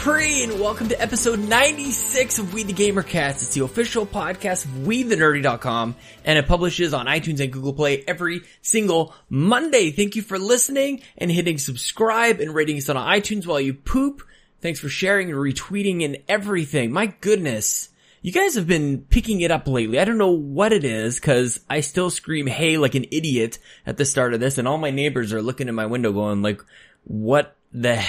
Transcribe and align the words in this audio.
Capri, 0.00 0.44
and 0.44 0.58
welcome 0.58 0.88
to 0.88 0.98
episode 0.98 1.38
96 1.40 2.38
of 2.38 2.54
We 2.54 2.62
the 2.62 2.72
Gamercast. 2.72 3.42
It's 3.42 3.52
the 3.52 3.64
official 3.64 4.06
podcast 4.06 4.64
of 4.64 4.70
WeTheNerdy.com, 4.86 5.94
and 6.24 6.38
it 6.38 6.46
publishes 6.46 6.94
on 6.94 7.04
iTunes 7.04 7.38
and 7.40 7.52
Google 7.52 7.74
Play 7.74 8.02
every 8.08 8.40
single 8.62 9.14
Monday. 9.28 9.90
Thank 9.90 10.16
you 10.16 10.22
for 10.22 10.38
listening 10.38 11.02
and 11.18 11.30
hitting 11.30 11.58
subscribe 11.58 12.40
and 12.40 12.54
rating 12.54 12.78
us 12.78 12.88
on 12.88 12.96
iTunes 12.96 13.46
while 13.46 13.60
you 13.60 13.74
poop. 13.74 14.22
Thanks 14.62 14.80
for 14.80 14.88
sharing 14.88 15.28
and 15.28 15.38
retweeting 15.38 16.02
and 16.02 16.16
everything. 16.30 16.92
My 16.92 17.12
goodness. 17.20 17.90
You 18.22 18.32
guys 18.32 18.54
have 18.54 18.66
been 18.66 19.02
picking 19.02 19.42
it 19.42 19.50
up 19.50 19.68
lately. 19.68 19.98
I 19.98 20.06
don't 20.06 20.16
know 20.16 20.30
what 20.30 20.72
it 20.72 20.84
is 20.84 21.16
because 21.16 21.60
I 21.68 21.80
still 21.80 22.08
scream 22.08 22.46
hey 22.46 22.78
like 22.78 22.94
an 22.94 23.04
idiot 23.10 23.58
at 23.84 23.98
the 23.98 24.06
start 24.06 24.32
of 24.32 24.40
this 24.40 24.56
and 24.56 24.66
all 24.66 24.78
my 24.78 24.90
neighbors 24.92 25.34
are 25.34 25.42
looking 25.42 25.68
in 25.68 25.74
my 25.74 25.86
window 25.86 26.10
going 26.10 26.40
like, 26.40 26.62
what 27.04 27.54
the 27.72 28.02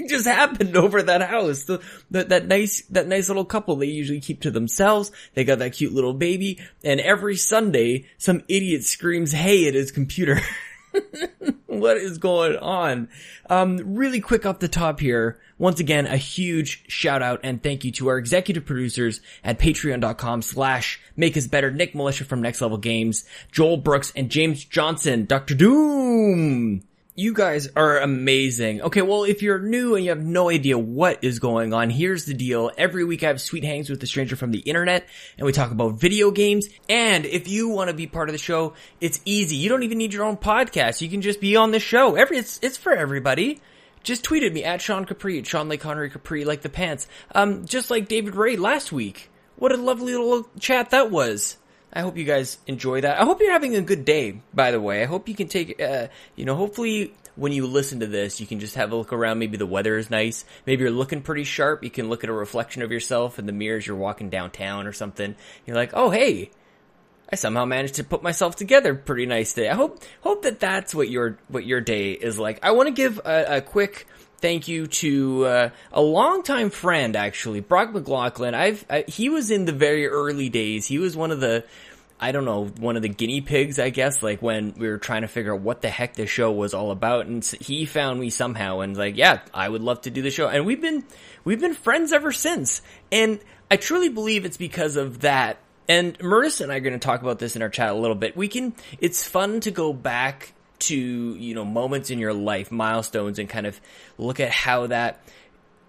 just 0.08 0.26
happened 0.26 0.76
over 0.76 1.02
that 1.02 1.22
house? 1.22 1.64
The, 1.64 1.80
that, 2.10 2.28
that 2.30 2.46
nice, 2.46 2.82
that 2.90 3.08
nice 3.08 3.28
little 3.28 3.44
couple 3.44 3.76
they 3.76 3.86
usually 3.86 4.20
keep 4.20 4.42
to 4.42 4.50
themselves. 4.50 5.12
They 5.34 5.44
got 5.44 5.58
that 5.60 5.74
cute 5.74 5.92
little 5.92 6.14
baby 6.14 6.60
and 6.84 7.00
every 7.00 7.36
Sunday 7.36 8.06
some 8.18 8.42
idiot 8.48 8.84
screams 8.84 9.32
hey 9.32 9.68
at 9.68 9.74
his 9.74 9.92
computer. 9.92 10.40
what 11.66 11.96
is 11.96 12.18
going 12.18 12.56
on? 12.56 13.08
Um, 13.48 13.94
really 13.94 14.20
quick 14.20 14.46
off 14.46 14.58
the 14.58 14.68
top 14.68 15.00
here. 15.00 15.40
Once 15.58 15.80
again, 15.80 16.06
a 16.06 16.16
huge 16.16 16.84
shout 16.90 17.22
out 17.22 17.40
and 17.42 17.62
thank 17.62 17.84
you 17.84 17.92
to 17.92 18.08
our 18.08 18.18
executive 18.18 18.64
producers 18.64 19.20
at 19.44 19.58
patreon.com 19.58 20.42
slash 20.42 21.00
make 21.16 21.36
us 21.36 21.46
better. 21.46 21.70
Nick 21.70 21.94
Militia 21.94 22.24
from 22.24 22.42
Next 22.42 22.60
Level 22.60 22.78
Games, 22.78 23.24
Joel 23.50 23.76
Brooks 23.76 24.12
and 24.16 24.30
James 24.30 24.64
Johnson, 24.64 25.24
Dr. 25.24 25.54
Doom. 25.54 26.82
You 27.14 27.34
guys 27.34 27.68
are 27.76 27.98
amazing. 27.98 28.80
Okay, 28.80 29.02
well, 29.02 29.24
if 29.24 29.42
you're 29.42 29.58
new 29.58 29.96
and 29.96 30.02
you 30.02 30.12
have 30.12 30.24
no 30.24 30.48
idea 30.48 30.78
what 30.78 31.22
is 31.22 31.40
going 31.40 31.74
on, 31.74 31.90
here's 31.90 32.24
the 32.24 32.32
deal. 32.32 32.70
Every 32.78 33.04
week 33.04 33.22
I 33.22 33.26
have 33.26 33.38
sweet 33.38 33.64
hangs 33.64 33.90
with 33.90 34.02
a 34.02 34.06
stranger 34.06 34.34
from 34.34 34.50
the 34.50 34.60
internet 34.60 35.06
and 35.36 35.44
we 35.44 35.52
talk 35.52 35.72
about 35.72 36.00
video 36.00 36.30
games. 36.30 36.68
And 36.88 37.26
if 37.26 37.48
you 37.48 37.68
want 37.68 37.90
to 37.90 37.94
be 37.94 38.06
part 38.06 38.30
of 38.30 38.32
the 38.32 38.38
show, 38.38 38.72
it's 38.98 39.20
easy. 39.26 39.56
You 39.56 39.68
don't 39.68 39.82
even 39.82 39.98
need 39.98 40.14
your 40.14 40.24
own 40.24 40.38
podcast. 40.38 41.02
You 41.02 41.10
can 41.10 41.20
just 41.20 41.38
be 41.38 41.54
on 41.54 41.70
the 41.70 41.80
show. 41.80 42.14
Every, 42.14 42.38
it's, 42.38 42.58
it's 42.62 42.78
for 42.78 42.94
everybody. 42.94 43.60
Just 44.02 44.24
tweeted 44.24 44.54
me 44.54 44.64
at 44.64 44.80
Sean 44.80 45.04
Capri, 45.04 45.38
at 45.38 45.46
Sean 45.46 45.68
Lake 45.68 45.82
Connery 45.82 46.08
Capri, 46.08 46.46
like 46.46 46.62
the 46.62 46.70
pants. 46.70 47.08
Um, 47.34 47.66
just 47.66 47.90
like 47.90 48.08
David 48.08 48.36
Ray 48.36 48.56
last 48.56 48.90
week. 48.90 49.28
What 49.56 49.70
a 49.70 49.76
lovely 49.76 50.14
little 50.14 50.48
chat 50.58 50.88
that 50.90 51.10
was. 51.10 51.58
I 51.92 52.00
hope 52.00 52.16
you 52.16 52.24
guys 52.24 52.58
enjoy 52.66 53.02
that. 53.02 53.20
I 53.20 53.24
hope 53.24 53.40
you're 53.40 53.52
having 53.52 53.76
a 53.76 53.82
good 53.82 54.04
day, 54.04 54.40
by 54.54 54.70
the 54.70 54.80
way. 54.80 55.02
I 55.02 55.06
hope 55.06 55.28
you 55.28 55.34
can 55.34 55.48
take, 55.48 55.80
uh, 55.80 56.08
you 56.36 56.46
know, 56.46 56.54
hopefully 56.54 57.12
when 57.36 57.52
you 57.52 57.66
listen 57.66 58.00
to 58.00 58.06
this, 58.06 58.40
you 58.40 58.46
can 58.46 58.60
just 58.60 58.76
have 58.76 58.92
a 58.92 58.96
look 58.96 59.12
around. 59.12 59.38
Maybe 59.38 59.56
the 59.56 59.66
weather 59.66 59.98
is 59.98 60.10
nice. 60.10 60.44
Maybe 60.66 60.82
you're 60.82 60.90
looking 60.90 61.22
pretty 61.22 61.44
sharp. 61.44 61.84
You 61.84 61.90
can 61.90 62.08
look 62.08 62.24
at 62.24 62.30
a 62.30 62.32
reflection 62.34 62.82
of 62.82 62.92
yourself 62.92 63.38
in 63.38 63.46
the 63.46 63.52
mirror 63.52 63.76
as 63.76 63.86
you're 63.86 63.96
walking 63.96 64.30
downtown 64.30 64.86
or 64.86 64.92
something. 64.92 65.34
You're 65.66 65.76
like, 65.76 65.90
oh, 65.92 66.10
hey, 66.10 66.50
I 67.30 67.36
somehow 67.36 67.64
managed 67.64 67.94
to 67.94 68.04
put 68.04 68.22
myself 68.22 68.56
together 68.56 68.94
pretty 68.94 69.26
nice 69.26 69.52
day. 69.52 69.68
I 69.68 69.74
hope, 69.74 70.02
hope 70.22 70.42
that 70.42 70.60
that's 70.60 70.94
what 70.94 71.10
your, 71.10 71.38
what 71.48 71.66
your 71.66 71.80
day 71.80 72.12
is 72.12 72.38
like. 72.38 72.58
I 72.62 72.72
want 72.72 72.88
to 72.88 72.94
give 72.94 73.18
a, 73.24 73.56
a 73.56 73.60
quick, 73.60 74.06
thank 74.42 74.68
you 74.68 74.88
to 74.88 75.46
uh, 75.46 75.70
a 75.92 76.02
longtime 76.02 76.68
friend, 76.68 77.16
actually, 77.16 77.60
Brock 77.60 77.94
McLaughlin. 77.94 78.54
I've 78.54 78.84
I, 78.90 79.04
he 79.08 79.30
was 79.30 79.50
in 79.50 79.64
the 79.64 79.72
very 79.72 80.06
early 80.06 80.50
days. 80.50 80.86
He 80.86 80.98
was 80.98 81.16
one 81.16 81.30
of 81.30 81.40
the 81.40 81.64
I 82.22 82.30
don't 82.30 82.44
know, 82.44 82.66
one 82.66 82.94
of 82.94 83.02
the 83.02 83.08
guinea 83.08 83.40
pigs, 83.40 83.80
I 83.80 83.90
guess, 83.90 84.22
like 84.22 84.40
when 84.40 84.74
we 84.76 84.86
were 84.86 84.98
trying 84.98 85.22
to 85.22 85.28
figure 85.28 85.54
out 85.54 85.60
what 85.60 85.82
the 85.82 85.88
heck 85.88 86.14
the 86.14 86.26
show 86.26 86.52
was 86.52 86.72
all 86.72 86.92
about. 86.92 87.26
And 87.26 87.44
he 87.44 87.84
found 87.84 88.20
me 88.20 88.30
somehow 88.30 88.78
and 88.78 88.96
like, 88.96 89.16
yeah, 89.16 89.40
I 89.52 89.68
would 89.68 89.82
love 89.82 90.02
to 90.02 90.10
do 90.10 90.22
the 90.22 90.30
show. 90.30 90.46
And 90.46 90.64
we've 90.64 90.80
been, 90.80 91.02
we've 91.42 91.60
been 91.60 91.74
friends 91.74 92.12
ever 92.12 92.30
since. 92.30 92.80
And 93.10 93.40
I 93.72 93.76
truly 93.76 94.08
believe 94.08 94.44
it's 94.44 94.56
because 94.56 94.94
of 94.94 95.22
that. 95.22 95.58
And 95.88 96.16
Marissa 96.20 96.60
and 96.60 96.70
I 96.70 96.76
are 96.76 96.80
going 96.80 96.92
to 96.92 97.00
talk 97.00 97.22
about 97.22 97.40
this 97.40 97.56
in 97.56 97.62
our 97.62 97.68
chat 97.68 97.90
a 97.90 97.94
little 97.94 98.14
bit. 98.14 98.36
We 98.36 98.46
can, 98.46 98.72
it's 99.00 99.26
fun 99.26 99.58
to 99.58 99.72
go 99.72 99.92
back 99.92 100.52
to, 100.82 100.96
you 100.96 101.54
know, 101.54 101.64
moments 101.64 102.10
in 102.10 102.18
your 102.18 102.32
life, 102.32 102.70
milestones, 102.70 103.38
and 103.38 103.48
kind 103.48 103.66
of 103.66 103.80
look 104.18 104.40
at 104.40 104.50
how 104.50 104.86
that 104.88 105.22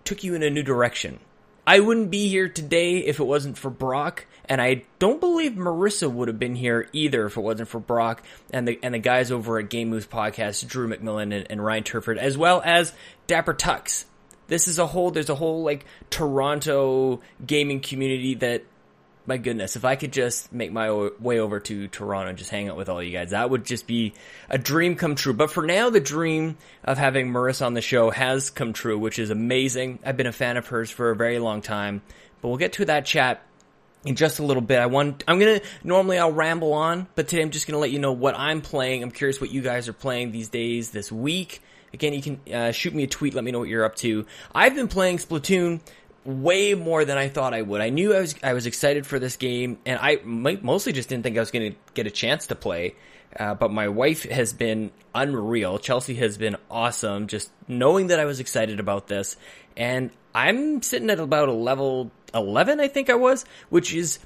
took 0.04 0.24
you 0.24 0.36
in 0.36 0.44
a 0.44 0.50
new 0.50 0.64
direction. 0.64 1.20
I 1.66 1.80
wouldn't 1.80 2.12
be 2.12 2.28
here 2.28 2.50
today 2.50 2.98
if 2.98 3.20
it 3.20 3.24
wasn't 3.24 3.58
for 3.58 3.70
Brock, 3.70 4.26
and 4.46 4.62
I 4.62 4.84
don't 5.00 5.22
believe 5.22 5.54
Marissa 5.54 6.12
would 6.12 6.28
have 6.28 6.40
been 6.40 6.56
here 6.56 6.90
either 6.92 7.26
if 7.26 7.38
it 7.38 7.42
wasn't 7.42 7.70
for 7.70 7.80
Brock 7.80 8.22
and 8.52 8.68
the 8.68 8.80
and 8.84 8.94
the 8.94 9.00
guys 9.00 9.32
over 9.32 9.60
at 9.60 9.70
Game 9.70 9.90
Moves 9.90 10.06
Podcast, 10.06 10.68
Drew 10.68 10.90
McMillan 10.90 11.34
and, 11.34 11.48
and 11.50 11.64
Ryan 11.64 11.84
Turford, 11.84 12.18
as 12.18 12.38
well 12.38 12.62
as 12.66 12.92
Dapper 13.28 13.54
Tux. 13.54 14.04
This 14.48 14.68
is 14.68 14.78
a 14.78 14.86
whole 14.86 15.12
there's 15.12 15.30
a 15.30 15.36
whole 15.36 15.64
like 15.64 15.86
Toronto 16.10 17.22
gaming 17.46 17.80
community 17.80 18.36
that 18.36 18.64
my 19.26 19.38
goodness, 19.38 19.76
if 19.76 19.86
I 19.86 19.96
could 19.96 20.12
just 20.12 20.52
make 20.52 20.72
my 20.72 20.92
way 21.20 21.40
over 21.40 21.60
to 21.62 21.88
Toronto 21.88 22.30
and 22.30 22.38
just 22.38 22.50
hang 22.50 22.70
out 22.70 22.76
with 22.76 22.90
all 22.90 23.02
you 23.02 23.12
guys, 23.12 23.30
that 23.32 23.50
would 23.50 23.66
just 23.66 23.88
be 23.88 24.14
a 24.50 24.58
dream 24.58 24.96
come 24.96 25.16
true. 25.16 25.34
But 25.34 25.50
for 25.50 25.66
now, 25.66 25.90
the 25.90 26.00
dream 26.00 26.58
of 26.84 26.98
having 26.98 27.32
Marissa 27.32 27.66
on 27.66 27.74
the 27.74 27.82
show 27.82 28.10
has 28.10 28.50
come 28.50 28.74
true, 28.74 29.00
which 29.00 29.20
is 29.20 29.30
amazing. 29.30 30.00
I've 30.06 30.18
been 30.18 30.28
a 30.28 30.34
fan 30.34 30.58
of 30.58 30.68
hers 30.68 30.92
for 30.92 31.10
a 31.10 31.16
very 31.16 31.40
long 31.40 31.62
time, 31.62 32.02
but 32.42 32.50
we'll 32.50 32.58
get 32.58 32.74
to 32.74 32.86
that 32.86 33.06
chat 33.06 33.42
in 34.06 34.16
just 34.16 34.40
a 34.40 34.44
little 34.44 34.62
bit. 34.62 34.80
I 34.80 34.88
want, 34.88 35.24
I'm 35.28 35.40
gonna, 35.40 35.62
normally 35.84 36.18
I'll 36.18 36.34
ramble 36.34 36.74
on, 36.74 37.08
but 37.16 37.30
today 37.30 37.42
I'm 37.42 37.52
just 37.52 37.68
gonna 37.68 37.80
let 37.80 37.92
you 37.92 38.00
know 38.00 38.12
what 38.12 38.38
I'm 38.38 38.62
playing. 38.62 39.04
I'm 39.04 39.12
curious 39.12 39.40
what 39.40 39.52
you 39.52 39.62
guys 39.62 39.88
are 39.88 39.94
playing 39.94 40.32
these 40.32 40.50
days, 40.50 40.92
this 40.92 41.12
week. 41.12 41.62
Again, 41.94 42.14
you 42.14 42.22
can 42.22 42.54
uh, 42.54 42.72
shoot 42.72 42.94
me 42.94 43.04
a 43.04 43.08
tweet, 43.08 43.36
let 43.36 43.44
me 43.44 43.52
know 43.52 43.60
what 43.60 43.70
you're 43.70 43.86
up 43.86 43.96
to. 43.98 44.26
I've 44.54 44.74
been 44.74 44.88
playing 44.88 45.18
Splatoon 45.20 45.80
way 46.26 46.74
more 46.74 47.06
than 47.06 47.18
I 47.18 47.30
thought 47.30 47.54
I 47.54 47.62
would. 47.62 47.82
I 47.82 47.90
knew 47.90 48.14
I 48.14 48.20
was 48.22 48.36
I 48.44 48.54
was 48.54 48.66
excited 48.66 49.06
for 49.06 49.20
this 49.20 49.36
game, 49.36 49.78
and 49.86 50.00
I 50.02 50.20
mostly 50.24 50.94
just 50.94 51.10
didn't 51.10 51.24
think 51.24 51.38
I 51.38 51.40
was 51.40 51.52
going 51.52 51.72
to 51.74 51.78
get 51.94 52.08
a 52.08 52.12
chance 52.12 52.48
to 52.48 52.56
play. 52.56 52.96
Uh, 53.38 53.56
but 53.56 53.72
my 53.72 53.88
wife 53.88 54.24
has 54.24 54.54
been 54.54 54.92
unreal. 55.16 55.80
Chelsea 55.80 56.14
has 56.16 56.38
been 56.38 56.56
awesome. 56.70 57.28
Just 57.28 57.50
knowing 57.68 58.08
that 58.08 58.20
I 58.20 58.26
was 58.26 58.40
excited 58.40 58.80
about 58.80 59.08
this, 59.08 59.36
and 59.76 60.12
I'm 60.36 60.82
sitting 60.82 61.10
at 61.10 61.20
about 61.20 61.50
a 61.50 61.54
level 61.54 62.12
eleven, 62.34 62.80
I 62.80 62.88
think 62.88 63.10
I 63.10 63.16
was, 63.16 63.46
which 63.70 63.94
is 63.94 64.20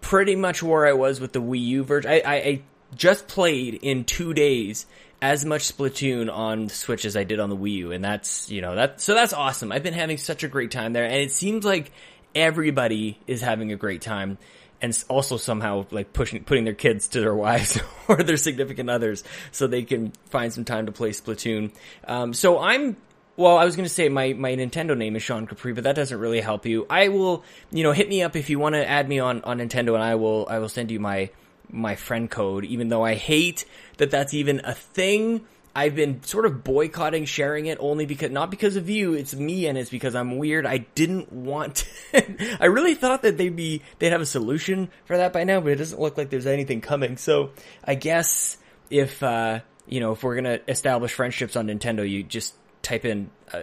pretty 0.00 0.36
much 0.36 0.62
where 0.62 0.86
I 0.86 0.92
was 0.92 1.20
with 1.20 1.32
the 1.32 1.42
Wii 1.42 1.64
U 1.66 1.84
version. 1.84 2.10
I, 2.10 2.22
I, 2.24 2.34
I 2.34 2.62
just 2.94 3.28
played 3.28 3.74
in 3.74 4.04
two 4.04 4.32
days 4.32 4.86
as 5.20 5.44
much 5.44 5.76
Splatoon 5.76 6.32
on 6.32 6.68
Switch 6.68 7.04
as 7.04 7.16
I 7.16 7.24
did 7.24 7.40
on 7.40 7.50
the 7.50 7.56
Wii 7.56 7.72
U, 7.72 7.92
and 7.92 8.04
that's 8.04 8.50
you 8.50 8.60
know 8.60 8.74
that 8.76 9.00
so 9.00 9.14
that's 9.14 9.32
awesome. 9.32 9.72
I've 9.72 9.82
been 9.82 9.94
having 9.94 10.16
such 10.16 10.44
a 10.44 10.48
great 10.48 10.70
time 10.70 10.92
there, 10.92 11.04
and 11.04 11.16
it 11.16 11.32
seems 11.32 11.64
like 11.64 11.92
everybody 12.34 13.18
is 13.26 13.40
having 13.40 13.72
a 13.72 13.76
great 13.76 14.00
time, 14.00 14.38
and 14.80 14.96
also 15.08 15.36
somehow 15.36 15.86
like 15.90 16.12
pushing 16.12 16.44
putting 16.44 16.64
their 16.64 16.74
kids 16.74 17.08
to 17.08 17.20
their 17.20 17.34
wives 17.46 17.80
or 18.06 18.22
their 18.22 18.36
significant 18.36 18.90
others 18.90 19.24
so 19.50 19.66
they 19.66 19.82
can 19.82 20.12
find 20.30 20.52
some 20.52 20.64
time 20.64 20.86
to 20.86 20.92
play 20.92 21.10
Splatoon. 21.10 21.72
Um, 22.06 22.32
so 22.34 22.58
I'm. 22.58 22.96
Well, 23.36 23.56
I 23.56 23.64
was 23.64 23.76
going 23.76 23.86
to 23.86 23.94
say 23.94 24.08
my, 24.08 24.32
my 24.32 24.56
Nintendo 24.56 24.98
name 24.98 25.14
is 25.14 25.22
Sean 25.22 25.46
Capri, 25.46 25.72
but 25.72 25.84
that 25.84 25.94
doesn't 25.94 26.18
really 26.18 26.40
help 26.40 26.66
you. 26.66 26.88
I 26.90 27.06
will, 27.06 27.44
you 27.70 27.84
know, 27.84 27.92
hit 27.92 28.08
me 28.08 28.20
up 28.24 28.34
if 28.34 28.50
you 28.50 28.58
want 28.58 28.74
to 28.74 28.84
add 28.84 29.08
me 29.08 29.20
on, 29.20 29.42
on 29.42 29.58
Nintendo 29.58 29.94
and 29.94 30.02
I 30.02 30.16
will, 30.16 30.48
I 30.50 30.58
will 30.58 30.68
send 30.68 30.90
you 30.90 30.98
my, 30.98 31.30
my 31.70 31.94
friend 31.94 32.30
code, 32.30 32.64
even 32.64 32.88
though 32.88 33.04
I 33.04 33.14
hate 33.14 33.64
that 33.98 34.10
that's 34.10 34.34
even 34.34 34.60
a 34.64 34.74
thing. 34.74 35.44
I've 35.76 35.94
been 35.94 36.24
sort 36.24 36.44
of 36.44 36.64
boycotting 36.64 37.24
sharing 37.26 37.66
it 37.66 37.78
only 37.80 38.04
because, 38.04 38.30
not 38.30 38.50
because 38.50 38.74
of 38.74 38.90
you, 38.90 39.14
it's 39.14 39.34
me 39.34 39.66
and 39.66 39.78
it's 39.78 39.90
because 39.90 40.16
I'm 40.16 40.36
weird. 40.36 40.66
I 40.66 40.78
didn't 40.78 41.32
want, 41.32 41.88
I 42.60 42.66
really 42.66 42.94
thought 42.96 43.22
that 43.22 43.38
they'd 43.38 43.54
be, 43.54 43.82
they'd 43.98 44.10
have 44.10 44.20
a 44.20 44.26
solution 44.26 44.88
for 45.04 45.16
that 45.18 45.32
by 45.32 45.44
now, 45.44 45.60
but 45.60 45.70
it 45.70 45.76
doesn't 45.76 46.00
look 46.00 46.18
like 46.18 46.30
there's 46.30 46.46
anything 46.46 46.80
coming. 46.80 47.16
So 47.16 47.50
I 47.84 47.94
guess 47.94 48.56
if, 48.90 49.22
uh, 49.22 49.60
you 49.86 50.00
know, 50.00 50.12
if 50.12 50.24
we're 50.24 50.34
gonna 50.34 50.58
establish 50.66 51.12
friendships 51.12 51.54
on 51.54 51.68
Nintendo, 51.68 52.08
you 52.08 52.24
just 52.24 52.54
type 52.82 53.04
in, 53.04 53.30
uh, 53.52 53.62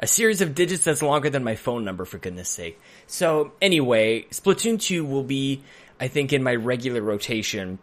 a 0.00 0.06
series 0.06 0.40
of 0.40 0.54
digits 0.54 0.84
that's 0.84 1.02
longer 1.02 1.30
than 1.30 1.44
my 1.44 1.56
phone 1.56 1.84
number, 1.84 2.04
for 2.04 2.18
goodness 2.18 2.48
sake. 2.48 2.80
So 3.06 3.52
anyway, 3.62 4.26
Splatoon 4.30 4.80
2 4.80 5.04
will 5.04 5.22
be 5.22 5.62
I 5.98 6.08
think 6.08 6.32
in 6.32 6.42
my 6.42 6.54
regular 6.54 7.02
rotation 7.02 7.78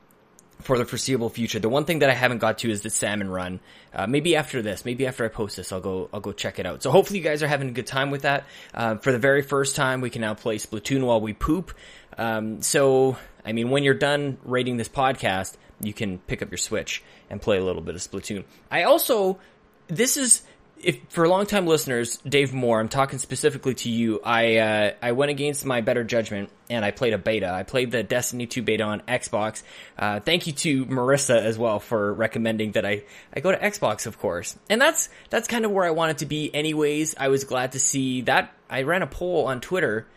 for 0.62 0.78
the 0.78 0.86
foreseeable 0.86 1.30
future. 1.30 1.60
The 1.60 1.70
one 1.70 1.86
thing 1.86 2.00
that 2.00 2.10
I 2.10 2.14
haven't 2.14 2.38
got 2.38 2.60
to 2.60 2.72
is 2.72 2.82
the 2.82 2.90
salmon 2.90 3.30
run. 3.30 3.60
Uh, 3.94 4.08
maybe 4.08 4.36
after 4.36 4.62
this, 4.62 4.86
maybe 4.86 5.06
after 5.06 5.26
I 5.26 5.28
post 5.28 5.58
this, 5.58 5.72
I'll 5.72 5.82
go, 5.82 6.10
I'll 6.14 6.22
go 6.22 6.32
check 6.32 6.58
it 6.58 6.66
out. 6.66 6.82
So 6.82 6.92
hopefully 6.92 7.20
you 7.20 7.26
guys 7.26 7.44
are 7.44 7.48
having 7.48 7.68
a 7.68 7.72
good 7.72 7.88
time 7.88 8.12
with 8.12 8.22
that. 8.22 8.46
Uh, 8.74 8.96
for 8.96 9.12
the 9.12 9.20
very 9.20 9.42
first 9.42 9.76
time, 9.76 10.00
we 10.00 10.10
can 10.10 10.22
now 10.22 10.34
play 10.34 10.58
Splatoon 10.58 11.06
while 11.06 11.20
we 11.20 11.34
poop. 11.34 11.74
Um, 12.18 12.62
so, 12.62 13.18
I 13.46 13.52
mean, 13.52 13.72
when 13.72 13.84
you're 13.84 13.94
done 13.94 14.38
rating 14.46 14.78
this 14.78 14.90
podcast, 14.90 15.56
you 15.82 15.94
can 15.94 16.20
pick 16.20 16.42
up 16.42 16.50
your 16.50 16.58
Switch 16.58 17.04
and 17.30 17.42
play 17.42 17.58
a 17.58 17.64
little 17.64 17.82
bit 17.82 17.96
of 17.96 18.02
Splatoon. 18.02 18.46
I 18.72 18.84
also, 18.84 19.40
this 19.88 20.16
is, 20.16 20.44
if 20.84 21.00
for 21.10 21.28
long-time 21.28 21.66
listeners, 21.66 22.18
Dave 22.18 22.54
Moore, 22.54 22.80
I'm 22.80 22.90
talking 22.90 23.20
specifically 23.20 23.74
to 23.76 23.90
you. 23.90 24.20
I 24.24 24.58
uh, 24.58 24.92
I 25.02 25.12
went 25.14 25.32
against 25.32 25.66
my 25.66 25.82
better 25.82 26.04
judgment 26.04 26.50
and 26.70 26.84
I 26.84 26.92
played 26.92 27.14
a 27.14 27.18
beta. 27.18 27.50
I 27.50 27.64
played 27.64 27.92
the 27.92 28.04
Destiny 28.04 28.46
2 28.46 28.62
beta 28.62 28.84
on 28.84 29.02
Xbox. 29.02 29.64
Uh, 29.98 30.20
thank 30.20 30.48
you 30.48 30.54
to 30.54 30.86
Marissa 30.86 31.38
as 31.38 31.58
well 31.58 31.80
for 31.80 32.14
recommending 32.14 32.74
that 32.74 32.86
I 32.86 33.04
I 33.34 33.40
go 33.40 33.52
to 33.52 33.58
Xbox, 33.58 34.06
of 34.06 34.20
course. 34.20 34.58
And 34.70 34.80
that's 34.80 35.10
that's 35.30 35.48
kind 35.48 35.66
of 35.66 35.72
where 35.72 35.86
I 35.86 35.92
wanted 35.92 36.20
to 36.20 36.26
be. 36.26 36.54
Anyways, 36.54 37.16
I 37.18 37.30
was 37.30 37.44
glad 37.44 37.74
to 37.74 37.80
see 37.80 38.22
that 38.24 38.54
I 38.70 38.84
ran 38.84 39.02
a 39.02 39.08
poll 39.08 39.46
on 39.46 39.62
Twitter 39.62 40.08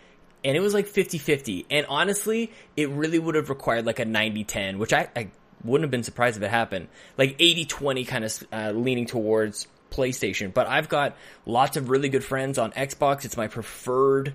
and 0.45 0.57
it 0.57 0.61
was 0.61 0.75
like 0.75 0.87
50-50. 0.87 1.67
And 1.71 1.87
honestly, 1.89 2.53
it 2.77 2.89
really 2.91 3.19
would 3.19 3.35
have 3.35 3.49
required 3.49 3.85
like 3.85 3.99
a 3.99 4.05
90-10, 4.05 4.79
which 4.79 4.93
I, 4.93 5.09
I 5.17 5.31
wouldn't 5.65 5.85
have 5.85 5.91
been 5.91 6.05
surprised 6.05 6.37
if 6.37 6.43
it 6.43 6.51
happened. 6.51 6.87
Like 7.19 7.37
80-20 7.39 8.07
kind 8.07 8.25
of 8.25 8.47
uh, 8.53 8.71
leaning 8.71 9.07
towards 9.07 9.67
PlayStation. 9.97 10.53
But 10.53 10.67
I've 10.67 10.89
got 10.89 11.17
lots 11.45 11.77
of 11.77 11.91
really 11.91 12.09
good 12.09 12.25
friends 12.25 12.59
on 12.59 12.73
Xbox. 12.73 13.25
It's 13.25 13.37
my 13.37 13.49
preferred 13.49 14.35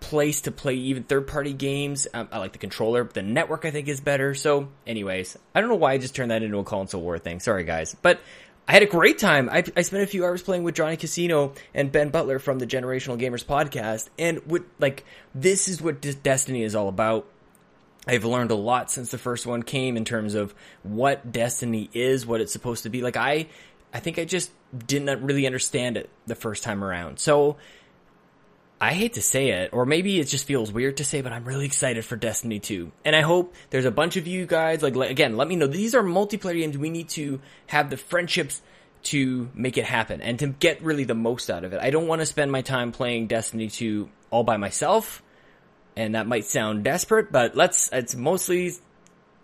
place 0.00 0.42
to 0.42 0.50
play 0.50 0.74
even 0.74 1.04
third 1.04 1.26
party 1.26 1.52
games. 1.52 2.08
Um, 2.12 2.28
I 2.32 2.38
like 2.38 2.52
the 2.52 2.58
controller. 2.58 3.04
The 3.04 3.22
network 3.22 3.64
I 3.64 3.70
think 3.70 3.88
is 3.88 4.00
better. 4.00 4.34
So 4.34 4.68
anyways, 4.86 5.38
I 5.54 5.60
don't 5.60 5.70
know 5.70 5.76
why 5.76 5.92
I 5.92 5.98
just 5.98 6.14
turned 6.14 6.30
that 6.30 6.42
into 6.42 6.58
a 6.58 6.64
console 6.64 7.02
war 7.02 7.18
thing. 7.18 7.40
Sorry 7.40 7.64
guys. 7.64 7.94
But 8.02 8.20
I 8.66 8.72
had 8.72 8.82
a 8.82 8.86
great 8.86 9.18
time. 9.18 9.48
I, 9.48 9.64
I 9.76 9.82
spent 9.82 10.02
a 10.02 10.06
few 10.06 10.24
hours 10.24 10.42
playing 10.42 10.62
with 10.62 10.74
Johnny 10.74 10.96
Casino 10.96 11.54
and 11.74 11.90
Ben 11.90 12.10
Butler 12.10 12.38
from 12.38 12.58
the 12.58 12.66
Generational 12.66 13.20
Gamers 13.20 13.44
podcast. 13.44 14.08
And 14.18 14.44
with, 14.46 14.62
like, 14.78 15.04
this 15.34 15.68
is 15.68 15.82
what 15.82 16.00
Destiny 16.22 16.62
is 16.62 16.74
all 16.74 16.88
about. 16.88 17.26
I've 18.06 18.24
learned 18.24 18.50
a 18.50 18.56
lot 18.56 18.90
since 18.90 19.10
the 19.10 19.18
first 19.18 19.46
one 19.46 19.62
came 19.62 19.96
in 19.96 20.04
terms 20.04 20.34
of 20.34 20.54
what 20.82 21.30
Destiny 21.30 21.88
is, 21.92 22.26
what 22.26 22.40
it's 22.40 22.52
supposed 22.52 22.82
to 22.82 22.90
be. 22.90 23.00
Like 23.00 23.16
I, 23.16 23.46
I 23.94 24.00
think 24.00 24.18
I 24.18 24.24
just 24.24 24.50
didn't 24.86 25.22
really 25.22 25.46
understand 25.46 25.96
it 25.96 26.10
the 26.26 26.34
first 26.34 26.62
time 26.62 26.82
around. 26.82 27.18
So 27.18 27.56
I 28.80 28.94
hate 28.94 29.14
to 29.14 29.22
say 29.22 29.50
it, 29.50 29.70
or 29.72 29.86
maybe 29.86 30.18
it 30.18 30.24
just 30.24 30.46
feels 30.46 30.72
weird 30.72 30.96
to 30.96 31.04
say, 31.04 31.20
but 31.20 31.32
I'm 31.32 31.44
really 31.44 31.66
excited 31.66 32.04
for 32.04 32.16
Destiny 32.16 32.58
2. 32.58 32.90
And 33.04 33.14
I 33.14 33.20
hope 33.20 33.54
there's 33.70 33.84
a 33.84 33.90
bunch 33.90 34.16
of 34.16 34.26
you 34.26 34.46
guys, 34.46 34.82
like, 34.82 34.96
again, 34.96 35.36
let 35.36 35.46
me 35.46 35.56
know. 35.56 35.66
These 35.66 35.94
are 35.94 36.02
multiplayer 36.02 36.58
games. 36.58 36.76
We 36.76 36.90
need 36.90 37.08
to 37.10 37.40
have 37.68 37.90
the 37.90 37.96
friendships 37.96 38.60
to 39.04 39.50
make 39.54 39.78
it 39.78 39.84
happen 39.84 40.20
and 40.20 40.38
to 40.38 40.48
get 40.48 40.82
really 40.82 41.04
the 41.04 41.14
most 41.14 41.50
out 41.50 41.64
of 41.64 41.72
it. 41.72 41.80
I 41.80 41.90
don't 41.90 42.06
want 42.06 42.20
to 42.22 42.26
spend 42.26 42.50
my 42.50 42.62
time 42.62 42.92
playing 42.92 43.26
Destiny 43.26 43.68
2 43.68 44.08
all 44.30 44.44
by 44.44 44.56
myself 44.56 45.22
and 45.96 46.14
that 46.14 46.26
might 46.26 46.44
sound 46.44 46.84
desperate, 46.84 47.30
but 47.30 47.54
let's, 47.56 47.90
it's 47.92 48.14
mostly, 48.14 48.72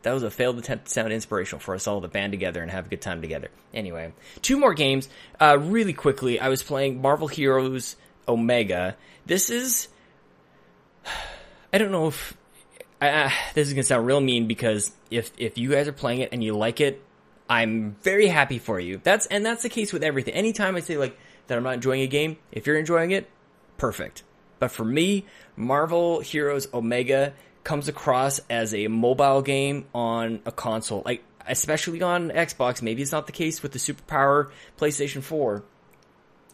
that 0.08 0.14
was 0.14 0.22
a 0.22 0.30
failed 0.30 0.58
attempt 0.58 0.86
to 0.86 0.90
sound 0.90 1.12
inspirational 1.12 1.60
for 1.60 1.74
us 1.74 1.86
all 1.86 2.00
to 2.00 2.08
band 2.08 2.32
together 2.32 2.62
and 2.62 2.70
have 2.70 2.86
a 2.86 2.88
good 2.88 3.02
time 3.02 3.20
together. 3.20 3.50
Anyway, 3.74 4.14
two 4.40 4.58
more 4.58 4.72
games. 4.72 5.06
Uh, 5.38 5.58
really 5.60 5.92
quickly, 5.92 6.40
I 6.40 6.48
was 6.48 6.62
playing 6.62 7.02
Marvel 7.02 7.28
Heroes 7.28 7.94
Omega. 8.26 8.96
This 9.26 9.50
is, 9.50 9.88
I 11.72 11.76
don't 11.76 11.92
know 11.92 12.06
if, 12.06 12.34
uh, 13.02 13.28
this 13.52 13.68
is 13.68 13.74
gonna 13.74 13.82
sound 13.82 14.06
real 14.06 14.22
mean 14.22 14.46
because 14.46 14.90
if, 15.10 15.30
if 15.36 15.58
you 15.58 15.72
guys 15.72 15.86
are 15.88 15.92
playing 15.92 16.20
it 16.20 16.30
and 16.32 16.42
you 16.42 16.56
like 16.56 16.80
it, 16.80 17.04
I'm 17.46 17.96
very 18.02 18.28
happy 18.28 18.58
for 18.58 18.80
you. 18.80 19.02
That's, 19.02 19.26
and 19.26 19.44
that's 19.44 19.62
the 19.62 19.68
case 19.68 19.92
with 19.92 20.02
everything. 20.02 20.32
Anytime 20.32 20.74
I 20.74 20.80
say 20.80 20.96
like, 20.96 21.18
that 21.48 21.58
I'm 21.58 21.64
not 21.64 21.74
enjoying 21.74 22.00
a 22.00 22.06
game, 22.06 22.38
if 22.50 22.66
you're 22.66 22.78
enjoying 22.78 23.10
it, 23.10 23.28
perfect. 23.76 24.22
But 24.58 24.70
for 24.70 24.86
me, 24.86 25.26
Marvel 25.54 26.20
Heroes 26.20 26.66
Omega 26.72 27.34
comes 27.68 27.86
across 27.86 28.40
as 28.48 28.72
a 28.72 28.88
mobile 28.88 29.42
game 29.42 29.84
on 29.94 30.40
a 30.46 30.50
console, 30.50 31.02
like 31.04 31.22
especially 31.46 32.00
on 32.00 32.30
Xbox. 32.30 32.80
Maybe 32.80 33.02
it's 33.02 33.12
not 33.12 33.26
the 33.26 33.32
case 33.32 33.62
with 33.62 33.72
the 33.72 33.78
superpower 33.78 34.50
PlayStation 34.78 35.22
4. 35.22 35.62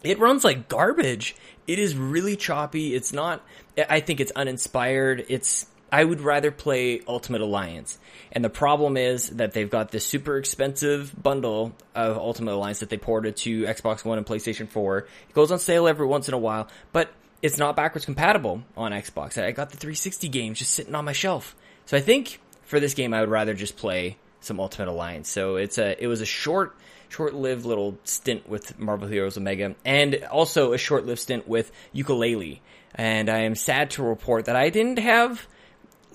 It 0.03 0.19
runs 0.19 0.43
like 0.43 0.67
garbage. 0.67 1.33
It 1.67 1.79
is 1.79 1.95
really 1.95 2.35
choppy. 2.35 2.93
It's 2.93 3.13
not, 3.13 3.41
I 3.77 4.01
think 4.01 4.19
it's 4.19 4.33
uninspired. 4.33 5.25
It's, 5.29 5.65
I 5.89 6.03
would 6.03 6.19
rather 6.19 6.51
play 6.51 6.99
Ultimate 7.07 7.39
Alliance. 7.39 7.97
And 8.33 8.43
the 8.43 8.49
problem 8.49 8.97
is 8.97 9.29
that 9.29 9.53
they've 9.53 9.69
got 9.69 9.91
this 9.91 10.05
super 10.05 10.35
expensive 10.35 11.15
bundle 11.23 11.73
of 11.95 12.17
Ultimate 12.17 12.55
Alliance 12.55 12.81
that 12.81 12.89
they 12.89 12.97
ported 12.97 13.37
to 13.37 13.63
Xbox 13.63 14.03
One 14.03 14.17
and 14.17 14.27
PlayStation 14.27 14.67
4. 14.67 14.97
It 14.97 15.07
goes 15.33 15.49
on 15.49 15.59
sale 15.59 15.87
every 15.87 16.07
once 16.07 16.27
in 16.27 16.33
a 16.33 16.37
while, 16.37 16.67
but 16.91 17.09
it's 17.41 17.57
not 17.57 17.75
backwards 17.75 18.05
compatible 18.05 18.63
on 18.75 18.91
Xbox. 18.91 19.41
I 19.41 19.51
got 19.51 19.69
the 19.69 19.77
360 19.77 20.27
games 20.29 20.59
just 20.59 20.73
sitting 20.73 20.95
on 20.95 21.05
my 21.05 21.13
shelf. 21.13 21.55
So 21.85 21.97
I 21.97 22.01
think 22.01 22.39
for 22.63 22.79
this 22.79 22.93
game, 22.93 23.13
I 23.13 23.19
would 23.21 23.29
rather 23.29 23.53
just 23.53 23.77
play 23.77 24.17
some 24.41 24.59
Ultimate 24.59 24.89
Alliance. 24.89 25.29
So 25.29 25.55
it's 25.55 25.77
a, 25.77 26.01
it 26.01 26.07
was 26.07 26.21
a 26.21 26.25
short, 26.25 26.75
short-lived 27.09 27.65
little 27.65 27.97
stint 28.03 28.47
with 28.47 28.79
Marvel 28.79 29.07
Heroes 29.07 29.37
Omega, 29.37 29.75
and 29.83 30.23
also 30.31 30.73
a 30.73 30.77
short-lived 30.77 31.19
stint 31.19 31.47
with 31.47 31.71
Yooka-Laylee. 31.93 32.59
And 32.95 33.29
I 33.29 33.39
am 33.39 33.55
sad 33.55 33.91
to 33.91 34.03
report 34.03 34.45
that 34.45 34.55
I 34.55 34.69
didn't 34.69 34.99
have 34.99 35.45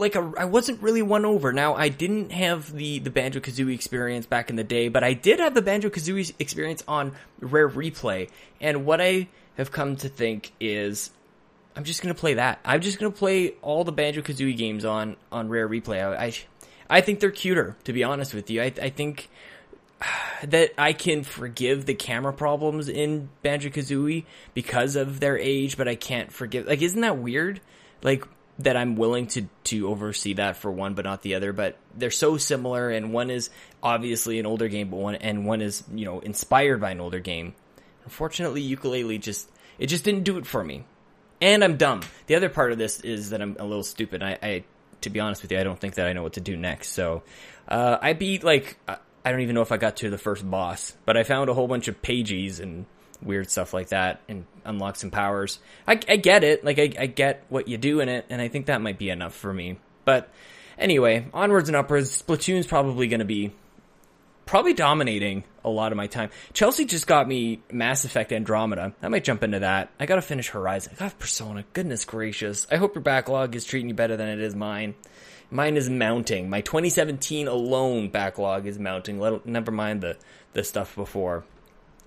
like 0.00 0.14
a, 0.14 0.32
I 0.38 0.46
wasn't 0.46 0.82
really 0.82 1.02
won 1.02 1.24
over. 1.24 1.52
Now 1.52 1.74
I 1.74 1.90
didn't 1.90 2.32
have 2.32 2.72
the 2.72 2.98
the 3.00 3.10
Banjo 3.10 3.40
Kazooie 3.40 3.74
experience 3.74 4.24
back 4.26 4.48
in 4.48 4.56
the 4.56 4.64
day, 4.64 4.88
but 4.88 5.04
I 5.04 5.12
did 5.12 5.38
have 5.40 5.54
the 5.54 5.62
Banjo 5.62 5.90
Kazooie 5.90 6.32
experience 6.38 6.82
on 6.88 7.12
Rare 7.38 7.68
Replay. 7.68 8.30
And 8.60 8.86
what 8.86 9.00
I 9.00 9.28
have 9.60 9.70
come 9.70 9.96
to 9.96 10.08
think 10.08 10.52
is 10.58 11.10
I'm 11.76 11.84
just 11.84 12.02
gonna 12.02 12.14
play 12.14 12.34
that. 12.34 12.60
I'm 12.64 12.80
just 12.80 12.98
gonna 12.98 13.12
play 13.12 13.54
all 13.62 13.84
the 13.84 13.92
Banjo 13.92 14.22
Kazooie 14.22 14.56
games 14.56 14.84
on 14.84 15.16
on 15.30 15.48
Rare 15.48 15.68
Replay. 15.68 16.02
I, 16.02 16.24
I, 16.24 16.34
I 16.88 17.00
think 17.00 17.20
they're 17.20 17.30
cuter, 17.30 17.76
to 17.84 17.92
be 17.92 18.02
honest 18.02 18.34
with 18.34 18.50
you. 18.50 18.62
I 18.62 18.72
I 18.82 18.90
think 18.90 19.30
that 20.44 20.72
I 20.76 20.92
can 20.92 21.22
forgive 21.22 21.86
the 21.86 21.94
camera 21.94 22.32
problems 22.32 22.88
in 22.88 23.28
Banjo 23.42 23.68
Kazooie 23.68 24.24
because 24.54 24.96
of 24.96 25.20
their 25.20 25.38
age, 25.38 25.76
but 25.76 25.88
I 25.88 25.94
can't 25.94 26.32
forgive. 26.32 26.66
Like, 26.66 26.82
isn't 26.82 27.00
that 27.00 27.18
weird? 27.18 27.60
Like 28.02 28.24
that 28.60 28.76
I'm 28.76 28.96
willing 28.96 29.26
to 29.28 29.46
to 29.64 29.88
oversee 29.88 30.34
that 30.34 30.56
for 30.56 30.70
one, 30.70 30.94
but 30.94 31.04
not 31.04 31.22
the 31.22 31.34
other. 31.34 31.52
But 31.52 31.76
they're 31.94 32.10
so 32.10 32.36
similar, 32.36 32.90
and 32.90 33.12
one 33.12 33.30
is 33.30 33.50
obviously 33.82 34.38
an 34.38 34.46
older 34.46 34.68
game, 34.68 34.90
but 34.90 34.96
one 34.96 35.14
and 35.16 35.46
one 35.46 35.60
is 35.60 35.84
you 35.94 36.04
know 36.04 36.20
inspired 36.20 36.80
by 36.80 36.90
an 36.90 37.00
older 37.00 37.20
game. 37.20 37.54
Unfortunately, 38.04 38.62
Yooka-Laylee 38.62 39.20
just 39.20 39.50
it 39.78 39.86
just 39.86 40.04
didn't 40.04 40.24
do 40.24 40.38
it 40.38 40.46
for 40.46 40.62
me, 40.62 40.84
and 41.40 41.62
I'm 41.64 41.76
dumb. 41.76 42.02
The 42.26 42.34
other 42.34 42.48
part 42.48 42.72
of 42.72 42.78
this 42.78 43.00
is 43.00 43.30
that 43.30 43.40
I'm 43.40 43.56
a 43.58 43.64
little 43.64 43.82
stupid. 43.82 44.22
I, 44.22 44.38
I 44.42 44.64
to 45.02 45.10
be 45.10 45.20
honest 45.20 45.42
with 45.42 45.52
you, 45.52 45.58
I 45.58 45.64
don't 45.64 45.78
think 45.78 45.94
that 45.94 46.06
I 46.06 46.12
know 46.12 46.22
what 46.22 46.34
to 46.34 46.40
do 46.40 46.56
next. 46.56 46.90
So 46.90 47.22
uh, 47.68 47.98
I 48.00 48.12
beat 48.12 48.44
like 48.44 48.78
I 49.24 49.30
don't 49.30 49.40
even 49.40 49.54
know 49.54 49.62
if 49.62 49.72
I 49.72 49.76
got 49.76 49.96
to 49.98 50.10
the 50.10 50.18
first 50.18 50.48
boss, 50.48 50.94
but 51.04 51.16
I 51.16 51.24
found 51.24 51.50
a 51.50 51.54
whole 51.54 51.68
bunch 51.68 51.88
of 51.88 52.00
pages 52.00 52.60
and 52.60 52.86
weird 53.22 53.50
stuff 53.50 53.74
like 53.74 53.88
that 53.88 54.20
and 54.28 54.46
unlocked 54.64 54.98
some 54.98 55.10
powers. 55.10 55.58
I, 55.86 56.00
I 56.08 56.16
get 56.16 56.42
it, 56.42 56.64
like 56.64 56.78
I, 56.78 56.90
I 56.98 57.06
get 57.06 57.44
what 57.48 57.68
you 57.68 57.76
do 57.76 58.00
in 58.00 58.08
it, 58.08 58.26
and 58.30 58.40
I 58.40 58.48
think 58.48 58.66
that 58.66 58.80
might 58.80 58.98
be 58.98 59.10
enough 59.10 59.34
for 59.34 59.52
me. 59.52 59.78
But 60.04 60.30
anyway, 60.78 61.26
onwards 61.34 61.68
and 61.68 61.76
upwards. 61.76 62.22
Splatoon's 62.22 62.66
probably 62.66 63.08
going 63.08 63.20
to 63.20 63.26
be 63.26 63.52
probably 64.50 64.74
dominating 64.74 65.44
a 65.64 65.70
lot 65.70 65.92
of 65.92 65.96
my 65.96 66.08
time. 66.08 66.28
Chelsea 66.52 66.84
just 66.84 67.06
got 67.06 67.28
me 67.28 67.62
Mass 67.70 68.04
Effect 68.04 68.32
Andromeda. 68.32 68.92
I 69.00 69.06
might 69.06 69.22
jump 69.22 69.44
into 69.44 69.60
that. 69.60 69.90
I 70.00 70.06
gotta 70.06 70.22
finish 70.22 70.48
Horizon. 70.48 70.92
I 70.96 71.04
got 71.04 71.20
Persona. 71.20 71.64
Goodness 71.72 72.04
gracious. 72.04 72.66
I 72.68 72.74
hope 72.74 72.96
your 72.96 73.02
backlog 73.02 73.54
is 73.54 73.64
treating 73.64 73.88
you 73.88 73.94
better 73.94 74.16
than 74.16 74.28
it 74.28 74.40
is 74.40 74.56
mine. 74.56 74.96
Mine 75.52 75.76
is 75.76 75.88
mounting. 75.88 76.50
My 76.50 76.62
2017 76.62 77.46
alone 77.46 78.08
backlog 78.08 78.66
is 78.66 78.76
mounting. 78.76 79.20
Let, 79.20 79.46
never 79.46 79.70
mind 79.70 80.00
the, 80.00 80.16
the 80.52 80.64
stuff 80.64 80.96
before. 80.96 81.44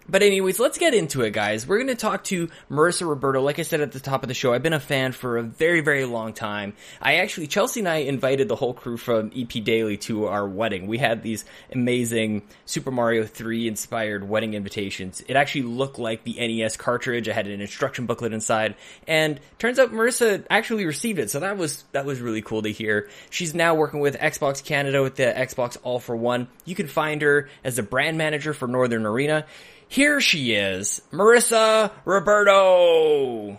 But 0.07 0.21
anyways, 0.21 0.59
let's 0.59 0.77
get 0.77 0.93
into 0.93 1.21
it, 1.21 1.31
guys. 1.31 1.65
We're 1.65 1.77
going 1.77 1.87
to 1.87 1.95
talk 1.95 2.23
to 2.25 2.49
Marissa 2.69 3.07
Roberto. 3.07 3.41
Like 3.41 3.59
I 3.59 3.61
said 3.61 3.81
at 3.81 3.91
the 3.91 3.99
top 3.99 4.23
of 4.23 4.27
the 4.27 4.33
show, 4.33 4.53
I've 4.53 4.63
been 4.63 4.73
a 4.73 4.79
fan 4.79 5.13
for 5.13 5.37
a 5.37 5.43
very, 5.43 5.81
very 5.81 6.05
long 6.05 6.33
time. 6.33 6.73
I 7.01 7.15
actually, 7.15 7.47
Chelsea 7.47 7.79
and 7.79 7.87
I 7.87 7.97
invited 7.97 8.47
the 8.47 8.55
whole 8.55 8.73
crew 8.73 8.97
from 8.97 9.31
EP 9.35 9.63
Daily 9.63 9.97
to 9.97 10.25
our 10.25 10.47
wedding. 10.47 10.87
We 10.87 10.97
had 10.97 11.23
these 11.23 11.45
amazing 11.71 12.43
Super 12.65 12.91
Mario 12.91 13.25
3 13.25 13.67
inspired 13.67 14.27
wedding 14.27 14.53
invitations. 14.53 15.23
It 15.27 15.35
actually 15.35 15.63
looked 15.63 15.99
like 15.99 16.23
the 16.23 16.35
NES 16.35 16.75
cartridge. 16.77 17.29
I 17.29 17.33
had 17.33 17.47
an 17.47 17.61
instruction 17.61 18.05
booklet 18.05 18.33
inside. 18.33 18.75
And 19.07 19.39
turns 19.57 19.79
out 19.79 19.91
Marissa 19.91 20.45
actually 20.49 20.85
received 20.85 21.19
it. 21.19 21.29
So 21.29 21.39
that 21.39 21.57
was, 21.57 21.83
that 21.93 22.05
was 22.05 22.19
really 22.19 22.41
cool 22.41 22.61
to 22.63 22.69
hear. 22.69 23.09
She's 23.29 23.55
now 23.55 23.75
working 23.75 24.01
with 24.01 24.17
Xbox 24.19 24.63
Canada 24.63 25.01
with 25.01 25.15
the 25.15 25.23
Xbox 25.23 25.77
All 25.83 25.99
for 25.99 26.15
One. 26.15 26.47
You 26.65 26.75
can 26.75 26.87
find 26.87 27.21
her 27.21 27.49
as 27.63 27.77
the 27.77 27.83
brand 27.83 28.17
manager 28.17 28.53
for 28.53 28.67
Northern 28.67 29.05
Arena. 29.05 29.45
Here 29.93 30.19
she 30.19 30.55
is, 30.55 31.03
Marissa 31.11 31.91
Roberto. 32.03 33.55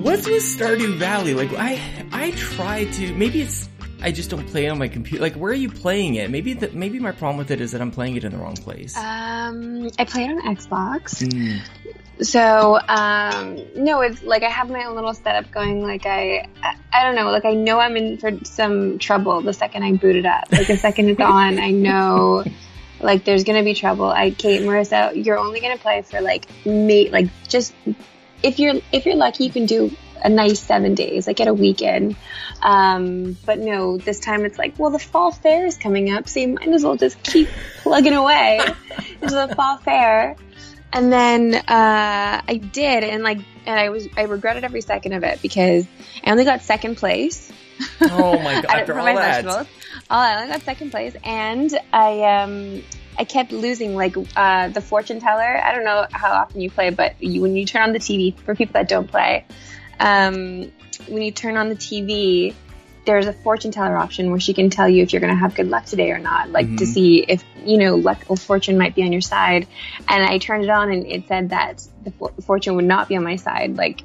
What's 0.00 0.26
with 0.26 0.42
Stardew 0.42 0.96
Valley? 0.96 1.34
Like 1.34 1.52
I 1.52 1.78
I 2.12 2.30
try 2.30 2.84
to 2.84 3.14
maybe 3.14 3.42
it's 3.42 3.67
I 4.00 4.12
just 4.12 4.30
don't 4.30 4.46
play 4.46 4.66
it 4.66 4.68
on 4.68 4.78
my 4.78 4.88
computer. 4.88 5.22
Like, 5.22 5.34
where 5.34 5.50
are 5.50 5.56
you 5.56 5.70
playing 5.70 6.14
it? 6.14 6.30
Maybe 6.30 6.54
the, 6.54 6.70
maybe 6.70 7.00
my 7.00 7.12
problem 7.12 7.36
with 7.36 7.50
it 7.50 7.60
is 7.60 7.72
that 7.72 7.80
I'm 7.80 7.90
playing 7.90 8.16
it 8.16 8.24
in 8.24 8.32
the 8.32 8.38
wrong 8.38 8.56
place. 8.56 8.96
Um, 8.96 9.90
I 9.98 10.04
play 10.04 10.24
it 10.24 10.30
on 10.30 10.54
Xbox. 10.54 11.22
Mm. 11.22 11.60
So, 12.20 12.78
um, 12.88 13.60
no, 13.76 14.00
it's 14.00 14.22
like 14.22 14.42
I 14.42 14.48
have 14.48 14.70
my 14.70 14.84
own 14.84 14.94
little 14.94 15.14
setup 15.14 15.50
going. 15.50 15.82
Like 15.82 16.06
I, 16.06 16.48
I, 16.62 16.76
I 16.92 17.04
don't 17.04 17.14
know. 17.14 17.30
Like 17.30 17.44
I 17.44 17.54
know 17.54 17.78
I'm 17.78 17.96
in 17.96 18.18
for 18.18 18.32
some 18.44 18.98
trouble 18.98 19.40
the 19.40 19.52
second 19.52 19.82
I 19.82 19.92
boot 19.92 20.16
it 20.16 20.26
up. 20.26 20.50
Like 20.50 20.66
the 20.66 20.76
second 20.76 21.10
it's 21.10 21.20
on, 21.20 21.58
I 21.58 21.70
know, 21.70 22.44
like 23.00 23.24
there's 23.24 23.44
gonna 23.44 23.62
be 23.62 23.74
trouble. 23.74 24.06
I, 24.06 24.30
Kate, 24.30 24.62
Marissa, 24.62 25.24
you're 25.24 25.38
only 25.38 25.60
gonna 25.60 25.78
play 25.78 26.02
for 26.02 26.20
like 26.20 26.48
me, 26.66 27.10
like 27.10 27.28
just 27.46 27.72
if 28.42 28.58
you're 28.58 28.74
if 28.92 29.06
you're 29.06 29.16
lucky, 29.16 29.44
you 29.44 29.50
can 29.50 29.66
do 29.66 29.90
a 30.22 30.28
nice 30.28 30.60
seven 30.60 30.94
days, 30.94 31.26
like 31.26 31.36
get 31.36 31.48
a 31.48 31.54
weekend. 31.54 32.16
Um, 32.62 33.36
but 33.46 33.58
no, 33.58 33.98
this 33.98 34.20
time 34.20 34.44
it's 34.44 34.58
like, 34.58 34.78
well, 34.78 34.90
the 34.90 34.98
fall 34.98 35.30
fair 35.30 35.66
is 35.66 35.76
coming 35.76 36.12
up, 36.12 36.28
so 36.28 36.40
you 36.40 36.48
might 36.48 36.68
as 36.68 36.84
well 36.84 36.96
just 36.96 37.22
keep 37.22 37.48
plugging 37.82 38.14
away 38.14 38.60
into 39.22 39.34
the 39.34 39.54
fall 39.54 39.78
fair. 39.78 40.36
And 40.92 41.12
then 41.12 41.54
uh, 41.54 41.62
I 42.48 42.60
did, 42.72 43.04
and 43.04 43.22
like, 43.22 43.38
and 43.66 43.78
I 43.78 43.90
was 43.90 44.08
I 44.16 44.22
regretted 44.22 44.64
every 44.64 44.80
second 44.80 45.12
of 45.12 45.22
it 45.22 45.42
because 45.42 45.86
I 46.24 46.30
only 46.30 46.44
got 46.44 46.62
second 46.62 46.96
place. 46.96 47.52
Oh 48.00 48.40
my 48.40 48.54
god! 48.62 48.66
After 48.70 48.98
all 48.98 49.04
my 49.04 49.14
that, 49.14 49.44
festivals. 49.44 49.66
Oh, 50.10 50.16
I 50.16 50.36
only 50.36 50.48
got 50.48 50.62
second 50.62 50.90
place, 50.90 51.14
and 51.22 51.78
I 51.92 52.22
um 52.22 52.82
I 53.18 53.24
kept 53.24 53.52
losing. 53.52 53.94
Like 53.94 54.16
uh, 54.34 54.68
the 54.68 54.80
fortune 54.80 55.20
teller. 55.20 55.60
I 55.62 55.74
don't 55.74 55.84
know 55.84 56.06
how 56.10 56.32
often 56.32 56.60
you 56.60 56.70
play, 56.70 56.90
but 56.90 57.22
you, 57.22 57.42
when 57.42 57.54
you 57.54 57.66
turn 57.66 57.82
on 57.82 57.92
the 57.92 57.98
TV, 57.98 58.38
for 58.38 58.54
people 58.54 58.74
that 58.74 58.88
don't 58.88 59.08
play, 59.08 59.44
um, 60.00 60.70
when 61.08 61.22
you 61.22 61.30
turn 61.30 61.56
on 61.56 61.68
the 61.68 61.74
TV, 61.76 62.54
there's 63.06 63.26
a 63.26 63.32
fortune 63.32 63.70
teller 63.70 63.96
option 63.96 64.30
where 64.30 64.40
she 64.40 64.52
can 64.52 64.68
tell 64.68 64.88
you 64.88 65.02
if 65.02 65.12
you're 65.12 65.20
going 65.20 65.32
to 65.32 65.38
have 65.38 65.54
good 65.54 65.68
luck 65.68 65.86
today 65.86 66.10
or 66.10 66.18
not, 66.18 66.50
like 66.50 66.66
to 66.76 66.84
Mhm. 66.84 66.86
see 66.86 67.24
if 67.26 67.42
you 67.64 67.78
know 67.78 67.96
luck 67.96 68.18
or 68.28 68.36
fortune 68.36 68.76
might 68.76 68.94
be 68.94 69.02
on 69.02 69.12
your 69.12 69.22
side. 69.22 69.66
And 70.08 70.22
I 70.22 70.38
turned 70.38 70.64
it 70.64 70.70
on, 70.70 70.90
and 70.92 71.06
it 71.06 71.26
said 71.26 71.50
that 71.50 71.82
the 72.04 72.10
for- 72.12 72.32
fortune 72.42 72.76
would 72.76 72.84
not 72.84 73.08
be 73.08 73.16
on 73.16 73.24
my 73.24 73.36
side. 73.36 73.76
Like, 73.76 74.02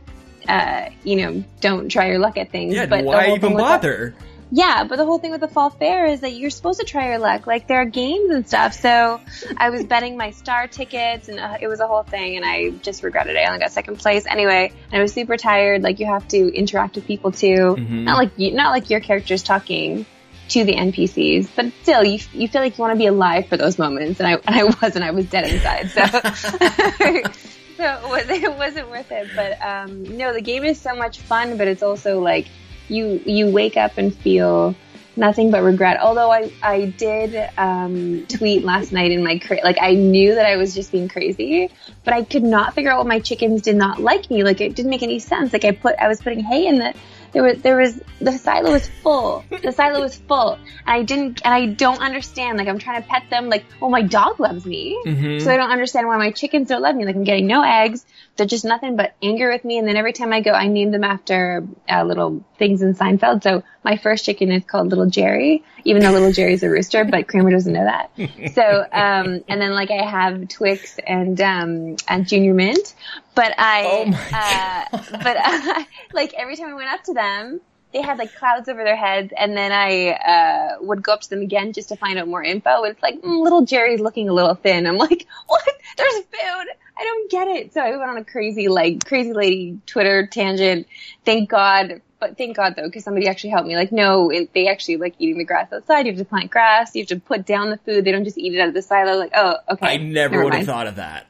uh, 0.48 0.86
you 1.04 1.18
know, 1.18 1.44
don't 1.60 1.90
try 1.90 2.08
your 2.08 2.20
luck 2.20 2.38
at 2.38 2.52
things. 2.52 2.76
yeah. 2.76 2.86
but 2.86 3.04
why 3.04 3.28
even 3.28 3.42
thing 3.42 3.54
with 3.54 3.58
the- 3.64 3.64
bother? 3.64 4.16
Yeah, 4.56 4.84
but 4.84 4.98
the 4.98 5.06
whole 5.06 5.18
thing 5.18 5.32
with 5.32 5.42
the 5.42 5.48
fall 5.48 5.72
fair 5.72 6.06
is 6.06 6.20
that 6.20 6.34
you're 6.34 6.52
supposed 6.52 6.80
to 6.80 6.86
try 6.86 7.08
your 7.10 7.18
luck. 7.18 7.48
Like 7.48 7.68
there 7.68 7.82
are 7.82 7.86
games 7.86 8.30
and 8.30 8.48
stuff. 8.48 8.74
So 8.76 9.20
I 9.58 9.72
was 9.72 9.84
betting 9.84 10.16
my 10.16 10.30
star 10.30 10.68
tickets, 10.68 11.28
and 11.28 11.40
uh, 11.40 11.58
it 11.60 11.68
was 11.68 11.80
a 11.80 11.88
whole 11.88 12.04
thing. 12.04 12.36
And 12.38 12.46
I 12.46 12.70
just 12.70 13.02
regretted 13.02 13.36
it. 13.36 13.40
I 13.40 13.48
only 13.48 13.60
got 13.60 13.72
second 13.72 13.98
place 13.98 14.28
anyway. 14.28 14.72
And 14.92 15.00
I 15.00 15.02
was 15.02 15.12
super 15.12 15.38
tired. 15.38 15.82
Like 15.82 16.00
you 16.00 16.06
have 16.06 16.28
to 16.28 16.54
interact 16.56 16.96
with 16.96 17.08
people 17.08 17.32
too. 17.32 17.76
Mhm. 17.80 18.04
Not 18.04 18.18
like 18.20 18.32
you, 18.38 18.52
not 18.54 18.70
like 18.72 18.92
your 18.92 19.00
character's 19.00 19.42
talking 19.42 20.06
to 20.50 20.64
the 20.66 20.74
NPCs, 20.76 21.50
but 21.56 21.72
still, 21.82 22.04
you 22.04 22.20
you 22.34 22.48
feel 22.48 22.62
like 22.62 22.78
you 22.78 22.82
want 22.84 22.92
to 22.94 22.98
be 23.00 23.08
alive 23.08 23.48
for 23.48 23.58
those 23.58 23.80
moments. 23.80 24.20
And 24.20 24.28
I 24.28 24.34
and 24.34 24.56
I 24.56 24.64
wasn't. 24.66 25.04
I 25.04 25.12
was 25.12 25.26
dead 25.26 25.48
inside. 25.48 25.90
So. 25.90 27.32
So 27.76 27.84
it 27.86 28.04
was- 28.08 28.30
it 28.44 28.56
wasn't 28.56 28.90
worth 28.92 29.12
it, 29.12 29.30
but 29.36 29.60
um, 29.62 30.16
no, 30.16 30.32
the 30.32 30.42
game 30.42 30.64
is 30.64 30.80
so 30.80 30.96
much 30.96 31.20
fun, 31.20 31.58
but 31.58 31.68
it's 31.68 31.82
also 31.82 32.20
like 32.20 32.48
you 32.90 33.22
you 33.26 33.48
wake 33.52 33.78
up 33.78 33.98
and 33.98 34.16
feel 34.16 34.76
nothing 35.16 35.52
but 35.52 35.62
regret. 35.64 36.00
Although 36.00 36.32
I 36.32 36.52
I 36.62 36.86
did 36.86 37.50
um, 37.58 38.26
tweet 38.28 38.64
last 38.64 38.92
night 38.92 39.12
in 39.12 39.24
my 39.24 39.40
cra- 39.40 39.64
like 39.64 39.78
I 39.82 39.94
knew 39.94 40.36
that 40.36 40.46
I 40.46 40.56
was 40.58 40.74
just 40.74 40.92
being 40.92 41.08
crazy, 41.08 41.70
but 42.04 42.14
I 42.14 42.24
could 42.24 42.44
not 42.44 42.74
figure 42.74 42.92
out 42.92 43.04
why 43.04 43.16
my 43.16 43.20
chickens 43.20 43.62
did 43.62 43.76
not 43.76 44.00
like 44.00 44.30
me. 44.30 44.44
Like 44.44 44.62
it 44.62 44.76
didn't 44.76 44.90
make 44.90 45.04
any 45.04 45.20
sense. 45.20 45.54
Like 45.54 45.66
I 45.66 45.72
put 45.72 45.96
I 46.00 46.08
was 46.08 46.22
putting 46.22 46.40
hay 46.40 46.68
in 46.68 46.80
the 46.80 46.94
there 47.34 47.44
was 47.44 47.62
there 47.62 47.78
was 47.78 48.00
the 48.22 48.32
silo 48.32 48.72
was 48.72 48.88
full. 48.88 49.44
The 49.50 49.72
silo 49.72 50.02
was 50.02 50.16
full, 50.16 50.54
and 50.54 50.62
I 50.86 51.04
didn't 51.04 51.42
and 51.44 51.54
I 51.54 51.66
don't 51.68 52.00
understand. 52.00 52.58
Like 52.58 52.68
I'm 52.68 52.80
trying 52.80 53.02
to 53.02 53.08
pet 53.08 53.24
them. 53.30 53.50
Like 53.50 53.66
oh 53.82 53.90
my 53.90 54.02
dog 54.02 54.40
loves 54.40 54.66
me. 54.66 54.98
Mhm. 55.06 55.42
So 55.42 55.52
I 55.52 55.58
don't 55.58 55.72
understand 55.72 56.08
why 56.08 56.18
my 56.18 56.32
chickens 56.32 56.70
don't 56.70 56.82
love 56.82 56.96
me. 56.96 57.06
Like 57.06 57.16
I'm 57.16 57.24
getting 57.24 57.48
no 57.48 57.64
eggs. 57.64 58.06
They're 58.36 58.48
just 58.48 58.66
nothing 58.66 58.96
but 58.96 59.14
anger 59.22 59.52
with 59.52 59.64
me. 59.66 59.78
And 59.78 59.88
then 59.88 59.96
every 59.96 60.14
time 60.14 60.34
I 60.34 60.42
go, 60.42 60.52
I 60.52 60.68
name 60.68 60.92
them 60.92 61.04
after 61.04 61.64
uh, 61.90 62.04
little 62.04 62.44
things 62.58 62.82
in 62.82 62.96
Seinfeld. 62.96 63.44
So 63.44 63.64
my 63.84 63.98
first 63.98 64.26
chicken 64.26 64.52
is 64.52 64.64
called 64.64 64.88
Little 64.90 65.06
Jerry, 65.08 65.64
even 65.86 66.02
though 66.02 66.12
Little 66.12 66.32
Jerry's 66.32 66.64
a 66.64 66.70
rooster, 66.70 67.04
but 67.10 67.28
Kramer 67.28 67.52
doesn't 67.52 67.74
know 67.74 67.86
that. 67.86 68.12
So, 68.54 68.86
um, 68.92 69.44
and 69.48 69.62
then 69.62 69.74
like 69.74 69.92
I 69.92 70.04
have 70.04 70.48
Twix 70.48 71.00
and, 71.06 71.40
um, 71.42 71.96
and 72.08 72.28
Junior 72.28 72.54
Mint, 72.54 72.96
but 73.36 73.54
I, 73.58 73.84
Oh 73.86 74.88
uh, 74.94 74.98
but 75.24 75.38
uh, 75.38 75.84
like 76.14 76.34
every 76.34 76.56
time 76.56 76.70
I 76.70 76.74
went 76.74 76.90
up 76.90 77.04
to 77.04 77.14
them, 77.14 77.62
they 77.94 78.02
had 78.02 78.18
like 78.18 78.36
clouds 78.36 78.68
over 78.70 78.84
their 78.84 78.96
heads, 78.96 79.32
and 79.38 79.56
then 79.56 79.72
I 79.72 80.12
uh, 80.12 80.78
would 80.82 81.04
go 81.04 81.14
up 81.14 81.22
to 81.22 81.30
them 81.30 81.42
again 81.42 81.74
just 81.74 81.90
to 81.90 81.96
find 81.96 82.18
out 82.18 82.28
more 82.28 82.44
info. 82.44 82.84
And 82.84 82.94
it's 82.94 83.04
like 83.04 83.22
mm, 83.22 83.44
little 83.44 83.66
Jerry's 83.66 84.00
looking 84.00 84.30
a 84.30 84.34
little 84.34 84.56
thin. 84.56 84.88
I'm 84.88 84.98
like, 84.98 85.28
what? 85.48 85.64
There's 85.96 86.14
food. 86.14 86.68
I 86.98 87.04
don't 87.04 87.32
get 87.32 87.48
it. 87.48 87.74
So 87.74 87.82
I 87.82 87.92
went 87.96 88.10
on 88.10 88.18
a 88.18 88.26
crazy 88.26 88.68
like 88.68 89.06
crazy 89.06 89.34
lady 89.34 89.80
Twitter 89.86 90.28
tangent. 90.28 90.88
Thank 91.24 91.50
God, 91.50 92.02
but 92.24 92.38
thank 92.38 92.56
God 92.56 92.76
though, 92.78 92.84
because 92.84 93.04
somebody 93.04 93.28
actually 93.28 93.50
helped 93.50 93.68
me. 93.68 93.76
Like, 93.76 93.92
no, 93.92 94.30
it, 94.30 94.54
they 94.54 94.68
actually 94.70 94.98
like 94.98 95.16
eating 95.20 95.38
the 95.38 95.44
grass 95.44 95.72
outside. 95.74 96.06
You 96.06 96.14
have 96.14 96.20
to 96.20 96.26
plant 96.26 96.52
grass. 96.52 96.96
You 96.96 97.02
have 97.02 97.10
to 97.10 97.20
put 97.20 97.46
down 97.46 97.70
the 97.70 97.78
food. 97.78 98.06
They 98.06 98.12
don't 98.12 98.24
just 98.24 98.38
eat 98.38 98.54
it 98.54 98.60
out 98.60 98.70
of 98.70 98.74
the 98.74 98.82
silo. 98.82 99.18
Like, 99.18 99.32
oh, 99.36 99.58
okay. 99.72 99.88
I 99.88 99.98
never 99.98 100.36
never 100.36 100.44
would 100.46 100.54
have 100.54 100.66
thought 100.66 100.88
of 100.88 100.96
that. 100.96 101.28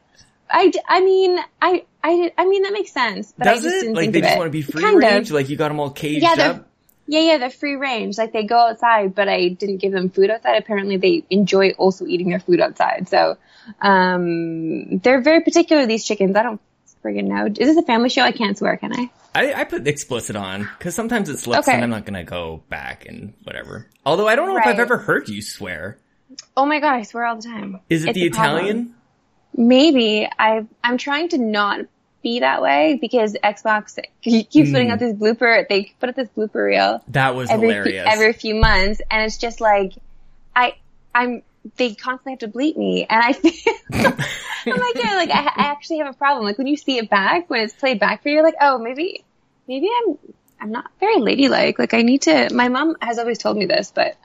I, 0.49 0.71
I 0.87 0.99
mean, 1.01 1.39
I, 1.59 1.83
I, 2.03 2.31
I 2.37 2.45
mean 2.45 2.61
that 2.61 2.73
makes 2.73 2.91
sense, 2.91 3.33
but 3.35 3.47
I 3.47 3.55
Does 3.55 3.63
just 3.63 3.75
it? 3.75 3.79
didn't 3.79 3.95
Like 3.95 4.01
think 4.03 4.13
they 4.13 4.21
just 4.21 4.35
it. 4.35 4.37
want 4.37 4.47
to 4.49 4.51
be 4.51 4.61
free 4.61 4.83
Kind 4.83 5.03
of. 5.03 5.09
range? 5.09 5.31
Like 5.31 5.49
you 5.49 5.57
got 5.57 5.69
them 5.69 5.79
all 5.79 5.89
caged 5.89 6.21
Yeah, 6.21 6.51
up? 6.51 6.67
Yeah, 7.07 7.19
yeah, 7.21 7.37
they're 7.39 7.49
free 7.49 7.75
range. 7.75 8.17
Like 8.19 8.31
they 8.33 8.43
go 8.45 8.59
outside, 8.69 9.15
but 9.15 9.27
I 9.27 9.49
didn't 9.49 9.77
give 9.77 9.91
them 9.91 10.09
food 10.09 10.29
outside. 10.29 10.57
Apparently, 10.57 10.97
they 10.97 11.23
enjoy 11.29 11.71
also 11.71 12.05
eating 12.05 12.29
their 12.29 12.39
food 12.39 12.61
outside. 12.61 13.09
So, 13.09 13.37
um, 13.81 14.99
they're 14.99 15.21
very 15.21 15.41
particular. 15.41 15.85
These 15.85 16.05
chickens. 16.05 16.35
I 16.35 16.43
don't 16.43 16.61
friggin' 17.03 17.25
know. 17.25 17.45
Is 17.47 17.53
this 17.57 17.77
a 17.77 17.83
family 17.83 18.09
show? 18.09 18.21
I 18.21 18.31
can't 18.31 18.57
swear, 18.57 18.77
can 18.77 18.93
I? 18.93 19.09
I, 19.35 19.53
I 19.61 19.63
put 19.63 19.87
explicit 19.87 20.35
on 20.35 20.69
because 20.77 20.95
sometimes 20.95 21.27
it 21.29 21.39
slips 21.39 21.67
Okay. 21.67 21.75
and 21.75 21.83
I'm 21.83 21.89
not 21.89 22.05
gonna 22.05 22.23
go 22.23 22.63
back 22.69 23.05
and 23.07 23.33
whatever. 23.43 23.87
Although 24.05 24.27
I 24.27 24.35
don't 24.35 24.47
know 24.47 24.57
if 24.57 24.65
I've 24.65 24.79
ever 24.79 24.97
heard 24.97 25.27
you 25.29 25.41
swear. 25.41 25.97
Oh 26.55 26.65
my 26.65 26.79
god, 26.79 26.93
I 26.95 27.01
swear 27.03 27.25
all 27.25 27.35
the 27.35 27.41
time. 27.43 27.79
Is 27.89 28.03
it 28.05 28.09
It's 28.09 28.15
the 28.19 28.27
a 28.27 28.29
problem. 28.31 28.57
Italian? 28.65 28.95
Maybe 29.55 30.27
I. 30.39 30.65
I'm 30.83 30.97
trying 30.97 31.29
to 31.29 31.37
not 31.37 31.81
be 32.23 32.39
that 32.39 32.61
way 32.61 32.97
because 33.01 33.33
Xbox 33.43 33.99
keeps 34.21 34.49
putting 34.71 34.87
Hmm. 34.87 34.93
out 34.93 34.99
this 34.99 35.13
blooper. 35.13 35.67
They 35.67 35.91
put 35.99 36.09
out 36.09 36.15
this 36.15 36.29
blooper 36.29 36.65
reel 36.65 37.03
That 37.09 37.35
was 37.35 37.49
every 37.51 37.67
hilarious. 37.69 38.03
Few, 38.03 38.11
every 38.13 38.33
few 38.33 38.55
months, 38.55 39.01
and 39.11 39.23
it's 39.23 39.37
just 39.37 39.61
like 39.61 39.93
I 40.55 40.75
I'm 41.13 41.43
they 41.77 41.95
constantly 41.95 42.33
have 42.33 42.39
to 42.39 42.47
bleep 42.47 42.77
me, 42.77 43.05
and 43.09 43.23
I 43.23 43.33
feel 43.33 43.51
I'm 43.91 44.79
like 44.79 44.95
yeah, 44.95 45.15
like 45.15 45.29
I, 45.29 45.43
I 45.43 45.63
actually 45.71 45.99
have 45.99 46.07
a 46.07 46.17
problem. 46.17 46.45
Like 46.45 46.57
when 46.57 46.67
you 46.67 46.77
see 46.77 46.97
it 46.97 47.09
back, 47.09 47.49
when 47.49 47.61
it's 47.61 47.73
played 47.73 47.99
back 47.99 48.23
for 48.23 48.29
you, 48.29 48.35
you're 48.35 48.43
like 48.43 48.55
oh 48.61 48.77
maybe 48.77 49.23
maybe 49.67 49.89
I'm 49.89 50.17
I'm 50.59 50.71
not 50.71 50.91
very 50.99 51.19
ladylike. 51.19 51.79
Like 51.79 51.93
I 51.93 52.01
need 52.01 52.23
to. 52.23 52.53
My 52.53 52.69
mom 52.69 52.95
has 53.01 53.19
always 53.19 53.37
told 53.37 53.57
me 53.57 53.65
this, 53.65 53.91
but 53.93 54.17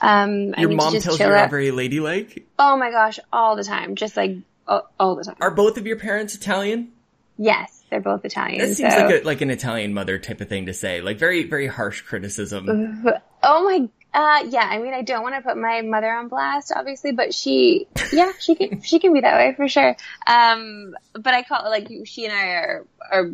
um 0.00 0.54
Your 0.56 0.70
mom 0.70 0.92
tells 0.98 1.18
you 1.18 1.26
you're 1.26 1.34
not 1.34 1.50
very 1.50 1.70
ladylike. 1.70 2.46
oh 2.58 2.76
my 2.76 2.90
gosh, 2.90 3.18
all 3.32 3.56
the 3.56 3.64
time, 3.64 3.94
just 3.94 4.16
like 4.16 4.36
all, 4.66 4.90
all 4.98 5.16
the 5.16 5.24
time. 5.24 5.36
Are 5.40 5.50
both 5.50 5.78
of 5.78 5.86
your 5.86 5.98
parents 5.98 6.34
Italian? 6.34 6.92
yes, 7.38 7.82
they're 7.90 8.00
both 8.00 8.24
Italian. 8.24 8.58
That 8.58 8.74
seems 8.74 8.94
so. 8.94 9.00
like 9.06 9.22
a, 9.22 9.24
like 9.24 9.40
an 9.40 9.50
Italian 9.50 9.94
mother 9.94 10.18
type 10.18 10.40
of 10.40 10.48
thing 10.48 10.66
to 10.66 10.74
say. 10.74 11.00
Like 11.00 11.18
very 11.18 11.44
very 11.44 11.66
harsh 11.66 12.02
criticism. 12.02 13.04
Oh 13.40 13.64
my, 13.64 13.88
uh, 14.18 14.44
yeah. 14.48 14.66
I 14.68 14.78
mean, 14.78 14.94
I 14.94 15.02
don't 15.02 15.22
want 15.22 15.36
to 15.36 15.42
put 15.42 15.56
my 15.56 15.80
mother 15.82 16.10
on 16.10 16.26
blast, 16.26 16.72
obviously, 16.74 17.12
but 17.12 17.32
she, 17.32 17.86
yeah, 18.12 18.32
she 18.40 18.56
can, 18.56 18.82
she 18.82 18.98
can 18.98 19.12
be 19.12 19.20
that 19.20 19.36
way 19.36 19.54
for 19.54 19.68
sure. 19.68 19.96
Um, 20.26 20.96
but 21.12 21.34
I 21.34 21.44
call 21.44 21.70
like 21.70 21.88
she 22.04 22.24
and 22.24 22.34
I 22.34 22.46
are 22.48 22.86
are 23.12 23.30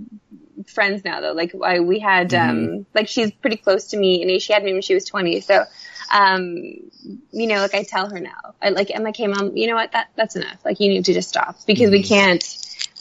friends 0.67 1.03
now 1.03 1.23
though. 1.23 1.33
Like 1.33 1.55
I, 1.65 1.81
we 1.81 2.01
had, 2.01 2.35
um, 2.35 2.85
like 2.95 3.09
she's 3.09 3.31
pretty 3.33 3.57
close 3.57 3.87
to 3.89 3.97
me, 3.97 4.23
and 4.23 4.43
she 4.43 4.53
had 4.53 4.63
me 4.63 4.75
when 4.75 4.83
she 4.83 4.93
was 4.93 5.07
twenty. 5.07 5.41
So, 5.41 5.65
um, 6.13 6.57
you 7.33 7.47
know, 7.47 7.57
like 7.57 7.75
I 7.75 7.83
tell 7.83 8.11
her 8.11 8.21
now, 8.21 8.55
I 8.61 8.69
like, 8.69 8.91
like, 9.01 9.17
hey 9.17 9.27
mom, 9.27 9.57
you 9.57 9.69
know 9.69 9.77
what? 9.77 9.93
That 9.93 10.09
that's 10.17 10.37
enough. 10.37 10.63
Like 10.67 10.81
you 10.81 10.91
need 10.91 11.07
to 11.07 11.15
just 11.15 11.31
stop 11.31 11.57
because 11.67 11.91
we 11.91 12.03
can't. 12.03 12.43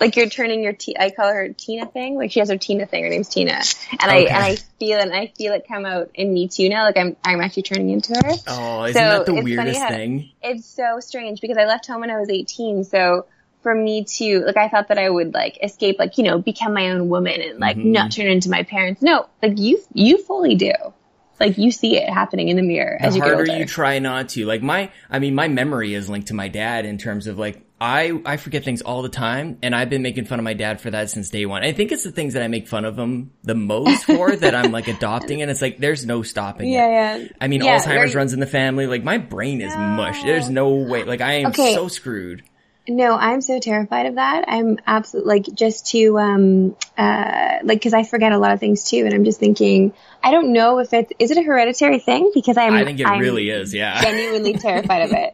Like 0.03 0.15
you're 0.17 0.27
turning 0.29 0.61
your 0.63 0.73
T, 0.73 0.95
I 0.99 1.09
call 1.11 1.31
her 1.33 1.49
Tina 1.49 1.85
thing. 1.85 2.15
Like 2.17 2.31
she 2.31 2.39
has 2.39 2.49
her 2.49 2.57
Tina 2.57 2.85
thing. 2.85 3.03
Her 3.03 3.09
name's 3.09 3.29
Tina, 3.29 3.61
and 3.91 4.01
I 4.11 4.17
and 4.17 4.43
I 4.43 4.55
feel 4.79 4.99
it. 4.99 5.03
And 5.03 5.13
I 5.13 5.31
feel 5.37 5.53
it 5.53 5.65
come 5.67 5.85
out 5.85 6.11
in 6.13 6.33
me 6.33 6.47
too 6.49 6.67
now. 6.69 6.83
Like 6.83 6.97
I'm 6.97 7.15
I'm 7.23 7.39
actually 7.41 7.63
turning 7.63 7.89
into 7.89 8.13
her. 8.13 8.33
Oh, 8.47 8.83
isn't 8.83 8.93
So, 8.93 8.99
that 9.17 9.25
the 9.25 9.33
weirdest 9.35 9.79
thing? 9.87 10.31
It's 10.41 10.65
so 10.65 10.99
strange 10.99 11.39
because 11.41 11.57
I 11.57 11.65
left 11.65 11.87
home 11.87 12.01
when 12.01 12.09
I 12.11 12.19
was 12.19 12.29
18. 12.29 12.83
So 12.83 13.27
for 13.61 13.73
me 13.73 14.03
to 14.17 14.41
like, 14.45 14.57
I 14.57 14.67
thought 14.67 14.89
that 14.89 14.97
I 14.97 15.09
would 15.09 15.33
like 15.33 15.57
escape, 15.63 15.97
like 15.99 16.17
you 16.17 16.25
know, 16.25 16.37
become 16.37 16.73
my 16.73 16.89
own 16.91 17.07
woman 17.07 17.39
and 17.39 17.59
like 17.59 17.77
Mhm. 17.77 17.85
not 17.85 18.11
turn 18.11 18.27
into 18.27 18.49
my 18.49 18.63
parents. 18.63 19.01
No, 19.01 19.27
like 19.41 19.57
you 19.57 19.81
you 19.93 20.17
fully 20.23 20.55
do. 20.55 20.73
Like 21.39 21.57
you 21.57 21.71
see 21.71 21.97
it 21.97 22.07
happening 22.09 22.49
in 22.49 22.57
the 22.57 22.61
mirror 22.61 22.97
The 22.99 23.05
as 23.07 23.15
you 23.15 23.21
harder 23.21 23.45
you 23.57 23.65
try 23.65 23.99
not 23.99 24.29
to. 24.29 24.45
Like 24.45 24.61
my, 24.61 24.91
I 25.09 25.19
mean, 25.19 25.33
my 25.33 25.47
memory 25.47 25.93
is 25.93 26.07
linked 26.07 26.27
to 26.27 26.33
my 26.33 26.47
dad 26.47 26.85
in 26.85 26.97
terms 26.97 27.25
of 27.27 27.39
like, 27.39 27.61
I, 27.83 28.17
I 28.25 28.37
forget 28.37 28.63
things 28.63 28.81
all 28.81 29.01
the 29.01 29.09
time 29.09 29.57
and 29.61 29.75
I've 29.75 29.89
been 29.89 30.01
making 30.01 30.23
fun 30.25 30.39
of 30.39 30.43
my 30.45 30.53
dad 30.53 30.79
for 30.79 30.89
that 30.91 31.09
since 31.09 31.29
day 31.29 31.45
one. 31.45 31.63
I 31.63 31.73
think 31.73 31.91
it's 31.91 32.03
the 32.05 32.11
things 32.11 32.33
that 32.33 32.41
I 32.41 32.47
make 32.47 32.67
fun 32.69 32.85
of 32.85 32.97
him 32.97 33.31
the 33.43 33.55
most 33.55 34.05
for 34.05 34.33
that 34.37 34.55
I'm 34.55 34.71
like 34.71 34.87
adopting 34.87 35.41
and 35.41 35.51
it's 35.51 35.61
like, 35.61 35.79
there's 35.79 36.05
no 36.05 36.23
stopping 36.23 36.69
Yeah, 36.69 37.15
it. 37.15 37.21
yeah. 37.23 37.27
I 37.41 37.47
mean, 37.49 37.61
Yeah, 37.61 37.77
Alzheimer's 37.79 37.83
very- 37.85 38.11
runs 38.13 38.31
in 38.33 38.39
the 38.39 38.47
family. 38.47 38.87
Like 38.87 39.03
my 39.03 39.17
brain 39.17 39.59
is 39.59 39.75
mush. 39.75 40.23
There's 40.23 40.49
no 40.49 40.69
way. 40.75 41.03
Like 41.03 41.19
I 41.19 41.33
am 41.41 41.47
Okay. 41.47 41.73
so 41.75 41.89
screwed. 41.89 42.43
No, 42.87 43.13
I'm 43.15 43.39
so 43.41 43.59
terrified 43.59 44.07
of 44.07 44.15
that. 44.15 44.43
I'm 44.47 44.77
absolutely 44.85 45.29
like 45.35 45.45
just 45.53 45.87
to 45.91 46.19
um 46.19 46.75
uh 46.97 47.59
like 47.63 47.79
because 47.79 47.93
I 47.93 48.03
forget 48.03 48.31
a 48.33 48.37
lot 48.37 48.51
of 48.53 48.59
things 48.59 48.89
too, 48.89 49.03
and 49.05 49.13
I'm 49.13 49.23
just 49.23 49.39
thinking 49.39 49.93
I 50.21 50.31
don't 50.31 50.51
know 50.51 50.79
if 50.79 50.93
it's 50.93 51.11
is 51.17 51.31
it 51.31 51.37
a 51.37 51.43
hereditary 51.43 51.99
thing 51.99 52.31
because 52.33 52.57
I'm 52.57 52.73
I 52.73 52.83
think 52.83 52.99
it 52.99 53.07
I'm 53.07 53.19
really 53.21 53.49
is. 53.49 53.73
Yeah. 53.73 54.01
genuinely 54.01 54.53
terrified 54.53 55.03
of 55.03 55.11
it. 55.13 55.33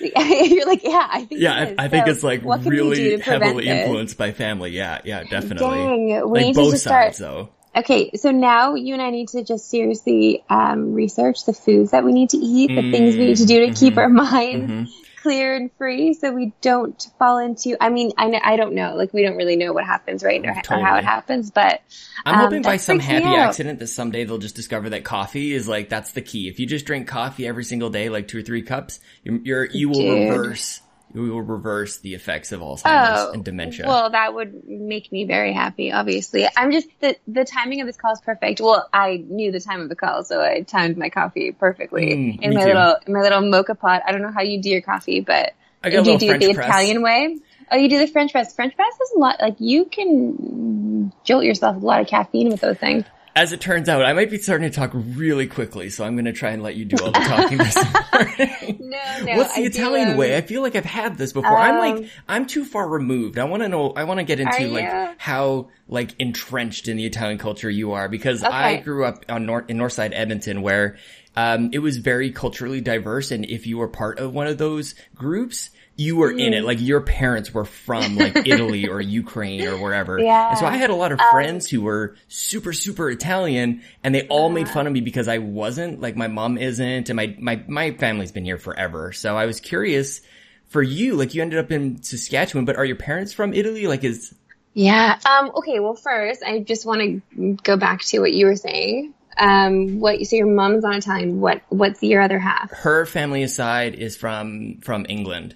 You're 0.00 0.66
like, 0.66 0.82
yeah, 0.84 1.08
I 1.10 1.24
think. 1.24 1.40
Yeah. 1.40 1.74
I, 1.78 1.84
I 1.84 1.88
think 1.88 2.06
it's 2.06 2.22
like 2.22 2.42
what 2.42 2.62
can 2.62 2.70
we 2.70 2.76
do 2.76 2.90
really 2.90 3.20
heavily 3.20 3.68
influenced 3.68 4.18
by 4.18 4.32
family. 4.32 4.70
Yeah, 4.70 5.00
yeah, 5.04 5.24
definitely. 5.24 5.66
Dang, 5.66 6.06
we 6.06 6.38
like 6.38 6.46
need 6.46 6.54
to 6.54 6.60
both 6.60 6.72
just 6.72 6.84
start. 6.84 7.14
though. 7.14 7.50
Okay, 7.74 8.10
so 8.14 8.30
now 8.30 8.74
you 8.74 8.94
and 8.94 9.02
I 9.02 9.10
need 9.10 9.28
to 9.28 9.44
just 9.44 9.68
seriously 9.70 10.42
um, 10.48 10.94
research 10.94 11.44
the 11.44 11.52
foods 11.52 11.90
that 11.90 12.04
we 12.04 12.12
need 12.12 12.30
to 12.30 12.38
eat, 12.38 12.68
the 12.68 12.90
things 12.90 13.16
we 13.16 13.26
need 13.26 13.36
to 13.36 13.44
do 13.44 13.66
to 13.66 13.74
keep 13.74 13.94
Mm-hmm. 13.94 13.98
our 13.98 14.08
minds 14.08 15.05
clear 15.26 15.56
and 15.56 15.72
free, 15.76 16.14
so 16.14 16.30
we 16.30 16.52
don't 16.60 17.04
fall 17.18 17.38
into. 17.38 17.76
I 17.80 17.88
mean, 17.88 18.12
I 18.16 18.40
I 18.44 18.56
don't 18.56 18.74
know, 18.74 18.94
like 18.94 19.12
we 19.12 19.22
don't 19.22 19.36
really 19.36 19.56
know 19.56 19.72
what 19.72 19.84
happens 19.84 20.22
right 20.22 20.40
or, 20.44 20.50
or 20.50 20.84
how 20.84 20.96
it 20.96 21.04
happens, 21.04 21.50
but 21.50 21.82
I'm 22.24 22.36
um, 22.36 22.40
hoping 22.42 22.62
by 22.62 22.76
some 22.76 23.00
happy 23.00 23.24
accident 23.24 23.80
that 23.80 23.88
someday 23.88 24.22
they'll 24.22 24.38
just 24.38 24.54
discover 24.54 24.90
that 24.90 25.02
coffee 25.02 25.52
is 25.52 25.66
like 25.66 25.88
that's 25.88 26.12
the 26.12 26.22
key. 26.22 26.48
If 26.48 26.60
you 26.60 26.66
just 26.66 26.86
drink 26.86 27.08
coffee 27.08 27.44
every 27.44 27.64
single 27.64 27.90
day, 27.90 28.08
like 28.08 28.28
two 28.28 28.38
or 28.38 28.42
three 28.42 28.62
cups, 28.62 29.00
you're, 29.24 29.40
you're 29.42 29.64
you 29.64 29.88
will 29.88 30.00
Dude. 30.00 30.30
reverse 30.30 30.80
you 31.24 31.32
will 31.32 31.42
reverse 31.42 31.98
the 31.98 32.14
effects 32.14 32.52
of 32.52 32.60
Alzheimer's 32.60 32.84
Oh, 33.28 33.32
and 33.32 33.44
dementia. 33.44 33.86
Well, 33.86 34.10
that 34.10 34.34
would 34.34 34.68
make 34.68 35.10
me 35.10 35.24
very 35.24 35.52
happy. 35.52 35.92
Obviously, 35.92 36.46
I'm 36.56 36.70
just 36.72 36.88
the 37.00 37.16
the 37.26 37.44
timing 37.44 37.80
of 37.80 37.86
this 37.86 37.96
call 37.96 38.12
is 38.12 38.20
perfect. 38.20 38.60
Well, 38.60 38.88
I 38.92 39.24
knew 39.28 39.52
the 39.52 39.60
time 39.60 39.80
of 39.80 39.88
the 39.88 39.96
call, 39.96 40.24
so 40.24 40.40
I 40.40 40.60
timed 40.62 40.96
my 40.96 41.08
coffee 41.08 41.52
perfectly 41.52 42.06
Mm, 42.06 42.42
in 42.42 42.54
my 42.54 42.60
too. 42.62 42.66
little 42.68 42.96
in 43.06 43.12
my 43.12 43.20
little 43.20 43.40
mocha 43.42 43.74
pot. 43.74 44.02
I 44.06 44.12
don't 44.12 44.22
know 44.22 44.32
how 44.32 44.42
you 44.42 44.60
do 44.60 44.70
your 44.70 44.82
coffee, 44.82 45.20
but 45.20 45.54
do 45.82 45.90
you 45.90 46.18
do 46.18 46.30
it 46.32 46.38
the 46.40 46.54
press. 46.54 46.68
Italian 46.68 47.02
way? 47.02 47.38
Oh, 47.70 47.76
you 47.76 47.88
do 47.88 47.98
the 47.98 48.06
French 48.06 48.32
press. 48.32 48.54
French 48.54 48.76
press 48.76 48.94
is 48.94 49.12
a 49.16 49.18
lot. 49.18 49.40
Like 49.40 49.56
you 49.58 49.86
can 49.86 51.12
jolt 51.24 51.44
yourself 51.44 51.74
with 51.76 51.82
a 51.84 51.86
lot 51.86 52.00
of 52.00 52.06
caffeine 52.06 52.48
with 52.50 52.60
those 52.60 52.76
things. 52.78 53.04
As 53.36 53.52
it 53.52 53.60
turns 53.60 53.86
out, 53.90 54.02
I 54.02 54.14
might 54.14 54.30
be 54.30 54.38
starting 54.38 54.66
to 54.66 54.74
talk 54.74 54.92
really 54.94 55.46
quickly, 55.46 55.90
so 55.90 56.06
I'm 56.06 56.14
going 56.14 56.24
to 56.24 56.32
try 56.32 56.52
and 56.52 56.62
let 56.62 56.74
you 56.74 56.86
do 56.86 56.96
all 57.04 57.12
the 57.12 57.18
talking 57.18 57.58
this 57.58 57.76
morning. 58.14 58.78
No, 58.80 59.24
no. 59.24 59.36
What's 59.36 59.54
the 59.54 59.60
I 59.60 59.62
do, 59.64 59.68
Italian 59.68 60.08
um, 60.12 60.16
way? 60.16 60.38
I 60.38 60.40
feel 60.40 60.62
like 60.62 60.74
I've 60.74 60.86
had 60.86 61.18
this 61.18 61.34
before. 61.34 61.54
I'm 61.54 61.74
um, 61.74 61.80
like, 61.80 62.10
I'm 62.26 62.46
too 62.46 62.64
far 62.64 62.88
removed. 62.88 63.38
I 63.38 63.44
want 63.44 63.62
to 63.62 63.68
know, 63.68 63.90
I 63.90 64.04
want 64.04 64.20
to 64.20 64.24
get 64.24 64.40
into 64.40 64.68
like 64.68 64.84
you? 64.84 65.14
how 65.18 65.68
like 65.86 66.14
entrenched 66.18 66.88
in 66.88 66.96
the 66.96 67.04
Italian 67.04 67.36
culture 67.36 67.68
you 67.68 67.92
are 67.92 68.08
because 68.08 68.42
I 68.42 68.78
grew 68.78 69.04
up 69.04 69.26
on 69.28 69.44
North, 69.44 69.66
in 69.68 69.76
Northside 69.76 70.12
Edmonton 70.14 70.62
where, 70.62 70.96
um, 71.36 71.68
it 71.74 71.80
was 71.80 71.98
very 71.98 72.30
culturally 72.32 72.80
diverse. 72.80 73.30
And 73.30 73.44
if 73.44 73.66
you 73.66 73.76
were 73.76 73.88
part 73.88 74.18
of 74.18 74.32
one 74.32 74.46
of 74.46 74.56
those 74.56 74.94
groups, 75.14 75.68
you 75.96 76.16
were 76.16 76.30
in 76.30 76.52
it. 76.52 76.62
Mm. 76.62 76.66
Like 76.66 76.80
your 76.80 77.00
parents 77.00 77.52
were 77.54 77.64
from 77.64 78.16
like 78.16 78.36
Italy 78.46 78.86
or 78.86 79.00
Ukraine 79.00 79.66
or 79.66 79.78
wherever. 79.78 80.18
Yeah. 80.18 80.50
And 80.50 80.58
so 80.58 80.66
I 80.66 80.76
had 80.76 80.90
a 80.90 80.94
lot 80.94 81.12
of 81.12 81.18
Um, 81.20 81.26
friends 81.30 81.68
who 81.68 81.80
were 81.80 82.16
super, 82.28 82.72
super 82.72 83.10
Italian 83.10 83.82
and 84.04 84.14
they 84.14 84.26
all 84.28 84.50
made 84.50 84.68
fun 84.68 84.86
of 84.86 84.92
me 84.92 85.00
because 85.00 85.26
I 85.26 85.38
wasn't, 85.38 86.00
like 86.00 86.14
my 86.14 86.28
mom 86.28 86.58
isn't 86.58 87.08
and 87.08 87.16
my, 87.16 87.34
my, 87.38 87.62
my 87.66 87.92
family's 87.92 88.30
been 88.30 88.44
here 88.44 88.58
forever. 88.58 89.12
So 89.12 89.36
I 89.36 89.46
was 89.46 89.58
curious 89.58 90.20
for 90.66 90.82
you, 90.82 91.14
like 91.14 91.34
you 91.34 91.40
ended 91.40 91.58
up 91.58 91.72
in 91.72 92.02
Saskatchewan, 92.02 92.66
but 92.66 92.76
are 92.76 92.84
your 92.84 92.96
parents 92.96 93.32
from 93.32 93.54
Italy? 93.54 93.86
Like 93.86 94.04
is, 94.04 94.34
Yeah. 94.74 95.18
Um, 95.24 95.50
okay. 95.56 95.80
Well, 95.80 95.94
first, 95.94 96.42
I 96.42 96.60
just 96.60 96.84
want 96.84 97.22
to 97.36 97.56
go 97.62 97.78
back 97.78 98.02
to 98.02 98.18
what 98.18 98.32
you 98.32 98.46
were 98.46 98.56
saying. 98.56 99.14
Um, 99.38 100.00
what 100.00 100.24
so 100.26 100.36
your 100.36 100.46
mom's 100.46 100.82
not 100.82 100.96
Italian. 100.96 101.40
What 101.40 101.60
what's 101.68 102.02
your 102.02 102.22
other 102.22 102.38
half? 102.38 102.70
her 102.70 103.04
family 103.04 103.42
aside 103.42 103.94
is 103.94 104.16
from, 104.16 104.78
from 104.80 105.04
England. 105.08 105.54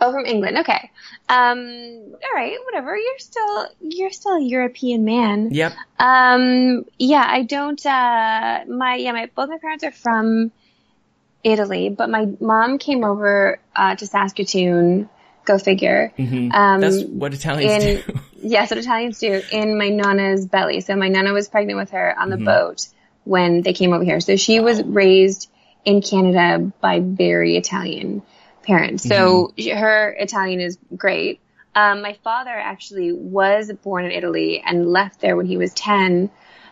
Oh, 0.00 0.12
from 0.12 0.26
England. 0.26 0.58
Okay. 0.58 0.90
Um, 1.28 2.14
all 2.14 2.34
right. 2.34 2.56
Whatever. 2.66 2.96
You're 2.96 3.18
still 3.18 3.68
you're 3.80 4.10
still 4.10 4.36
a 4.36 4.42
European 4.42 5.04
man. 5.04 5.48
Yep. 5.52 5.72
Um, 5.98 6.84
yeah. 6.98 7.24
I 7.26 7.42
don't. 7.42 7.84
Uh, 7.84 8.64
my 8.68 8.96
yeah. 8.96 9.12
My 9.12 9.30
both 9.34 9.48
my 9.48 9.58
parents 9.58 9.84
are 9.84 9.92
from 9.92 10.52
Italy, 11.42 11.88
but 11.88 12.10
my 12.10 12.28
mom 12.40 12.78
came 12.78 13.04
over 13.04 13.58
uh, 13.74 13.96
to 13.96 14.06
Saskatoon. 14.06 15.08
Go 15.44 15.58
figure. 15.58 16.12
Mhm. 16.18 16.52
Um, 16.52 16.80
That's 16.80 17.04
what 17.04 17.32
Italians 17.32 17.84
in 17.84 18.02
do. 18.02 18.20
yes, 18.42 18.70
what 18.70 18.78
Italians 18.78 19.20
do 19.20 19.40
in 19.52 19.78
my 19.78 19.88
nana's 19.88 20.44
belly. 20.44 20.80
So 20.80 20.96
my 20.96 21.08
nana 21.08 21.32
was 21.32 21.48
pregnant 21.48 21.78
with 21.78 21.90
her 21.90 22.18
on 22.18 22.30
the 22.30 22.36
boat 22.36 22.88
when 23.22 23.62
they 23.62 23.72
came 23.72 23.92
over 23.92 24.02
here. 24.02 24.18
So 24.18 24.34
she 24.36 24.58
was 24.58 24.82
raised 24.82 25.48
in 25.84 26.02
Canada 26.02 26.72
by 26.80 26.98
very 26.98 27.56
Italian 27.56 28.22
parents. 28.66 29.04
So 29.04 29.52
she- 29.56 29.70
her 29.70 30.10
Italian 30.18 30.60
is 30.60 30.78
great. 30.96 31.40
Um, 31.74 32.02
my 32.02 32.14
father 32.24 32.50
actually 32.50 33.12
was 33.12 33.70
born 33.84 34.04
in 34.06 34.10
Italy 34.10 34.62
and 34.64 34.86
left 34.90 35.20
there 35.20 35.36
when 35.36 35.46
he 35.46 35.56
was 35.56 35.72
ten. 35.74 36.30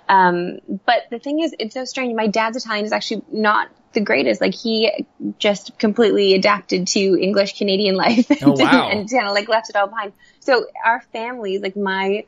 Um, 0.08 0.58
but 0.86 1.04
the 1.10 1.18
thing 1.18 1.40
is, 1.40 1.54
it's 1.58 1.74
so 1.74 1.84
strange. 1.84 2.14
My 2.14 2.26
dad's 2.26 2.56
Italian 2.56 2.84
is 2.84 2.92
actually 2.92 3.22
not 3.30 3.68
the 3.92 4.00
greatest. 4.00 4.40
Like 4.40 4.54
he 4.54 5.06
just 5.38 5.78
completely 5.78 6.34
adapted 6.34 6.86
to 6.88 7.00
English 7.20 7.58
Canadian 7.58 7.94
life 7.96 8.30
and, 8.30 8.42
Oh, 8.42 8.52
wow. 8.52 8.88
and 8.90 9.10
kind 9.10 9.26
of 9.26 9.32
like 9.32 9.48
left 9.48 9.70
it 9.70 9.76
all 9.76 9.86
behind. 9.86 10.12
So 10.40 10.66
our 10.84 11.00
families, 11.12 11.60
like 11.62 11.76
my, 11.76 12.24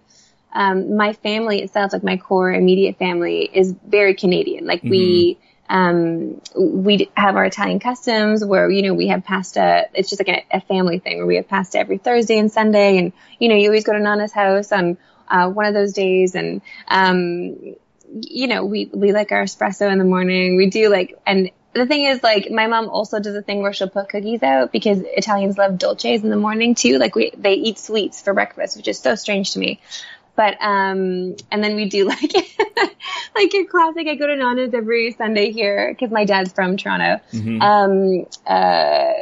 um, 0.53 0.97
my 0.97 1.13
family 1.15 1.63
itself, 1.63 1.93
like 1.93 2.05
my 2.05 2.17
core 2.19 2.53
immediate 2.53 2.99
family 2.99 3.41
is 3.53 3.75
very 3.87 4.15
Canadian. 4.15 4.65
Like 4.67 4.83
we, 4.83 5.39
um, 5.69 6.41
we 6.57 7.11
have 7.17 7.37
our 7.37 7.45
Italian 7.45 7.81
customs 7.81 8.45
where, 8.45 8.71
you 8.71 8.83
know, 8.83 8.95
we 8.95 9.09
have 9.09 9.25
pasta. 9.25 9.89
It's 9.95 10.09
just 10.09 10.21
like 10.21 10.47
a, 10.53 10.57
a 10.57 10.61
family 10.61 10.99
thing 10.99 11.19
where 11.19 11.27
we 11.27 11.37
have 11.37 11.49
pasta 11.49 11.79
every 11.79 11.99
Thursday 11.99 12.39
and 12.39 12.51
Sunday. 12.51 12.99
And, 12.99 13.13
you 13.39 13.49
know, 13.49 13.57
you 13.57 13.69
always 13.69 13.85
go 13.85 13.93
to 13.93 13.99
Nana's 13.99 14.33
house 14.33 14.73
on, 14.73 14.97
uh, 15.29 15.51
one 15.51 15.67
of 15.67 15.75
those 15.75 15.93
days. 15.93 16.35
And, 16.35 16.63
um, 16.89 17.75
you 18.09 18.47
know, 18.47 18.65
we, 18.65 18.91
we 18.93 19.13
like 19.13 19.33
our 19.33 19.43
espresso 19.43 19.91
in 19.91 19.99
the 19.99 20.05
morning. 20.05 20.57
We 20.57 20.71
do 20.71 20.89
like, 20.89 21.19
and 21.27 21.51
the 21.73 21.87
thing 21.87 22.07
is 22.07 22.23
like, 22.23 22.51
my 22.51 22.69
mom 22.69 22.89
also 22.89 23.19
does 23.19 23.35
a 23.35 23.43
thing 23.43 23.61
where 23.61 23.73
she'll 23.73 23.91
put 23.91 24.09
cookies 24.09 24.43
out 24.43 24.73
because 24.73 25.01
Italians 25.03 25.59
love 25.59 25.79
dolces 25.79 26.23
in 26.23 26.31
the 26.31 26.37
morning 26.37 26.75
too. 26.75 26.99
Like 26.99 27.15
we, 27.15 27.33
they 27.37 27.55
eat 27.55 27.79
sweets 27.79 28.23
for 28.23 28.33
breakfast, 28.35 28.77
which 28.77 28.89
is 28.89 28.99
so 28.99 29.15
strange 29.15 29.53
to 29.53 29.59
me. 29.59 29.81
But, 30.37 30.57
um, 30.61 31.37
and 31.51 31.65
then 31.65 31.77
we 31.77 31.89
do 31.89 32.05
like, 32.05 32.33
like 33.37 33.53
your 33.53 33.67
classic, 33.67 34.07
I 34.09 34.15
go 34.15 34.27
to 34.27 34.37
Nana's 34.37 34.75
every 34.75 35.13
Sunday 35.13 35.53
here 35.53 35.93
because 35.93 36.11
my 36.11 36.25
dad's 36.25 36.53
from 36.53 36.77
Toronto. 36.77 37.23
Um, 37.63 38.27
uh, 38.47 39.13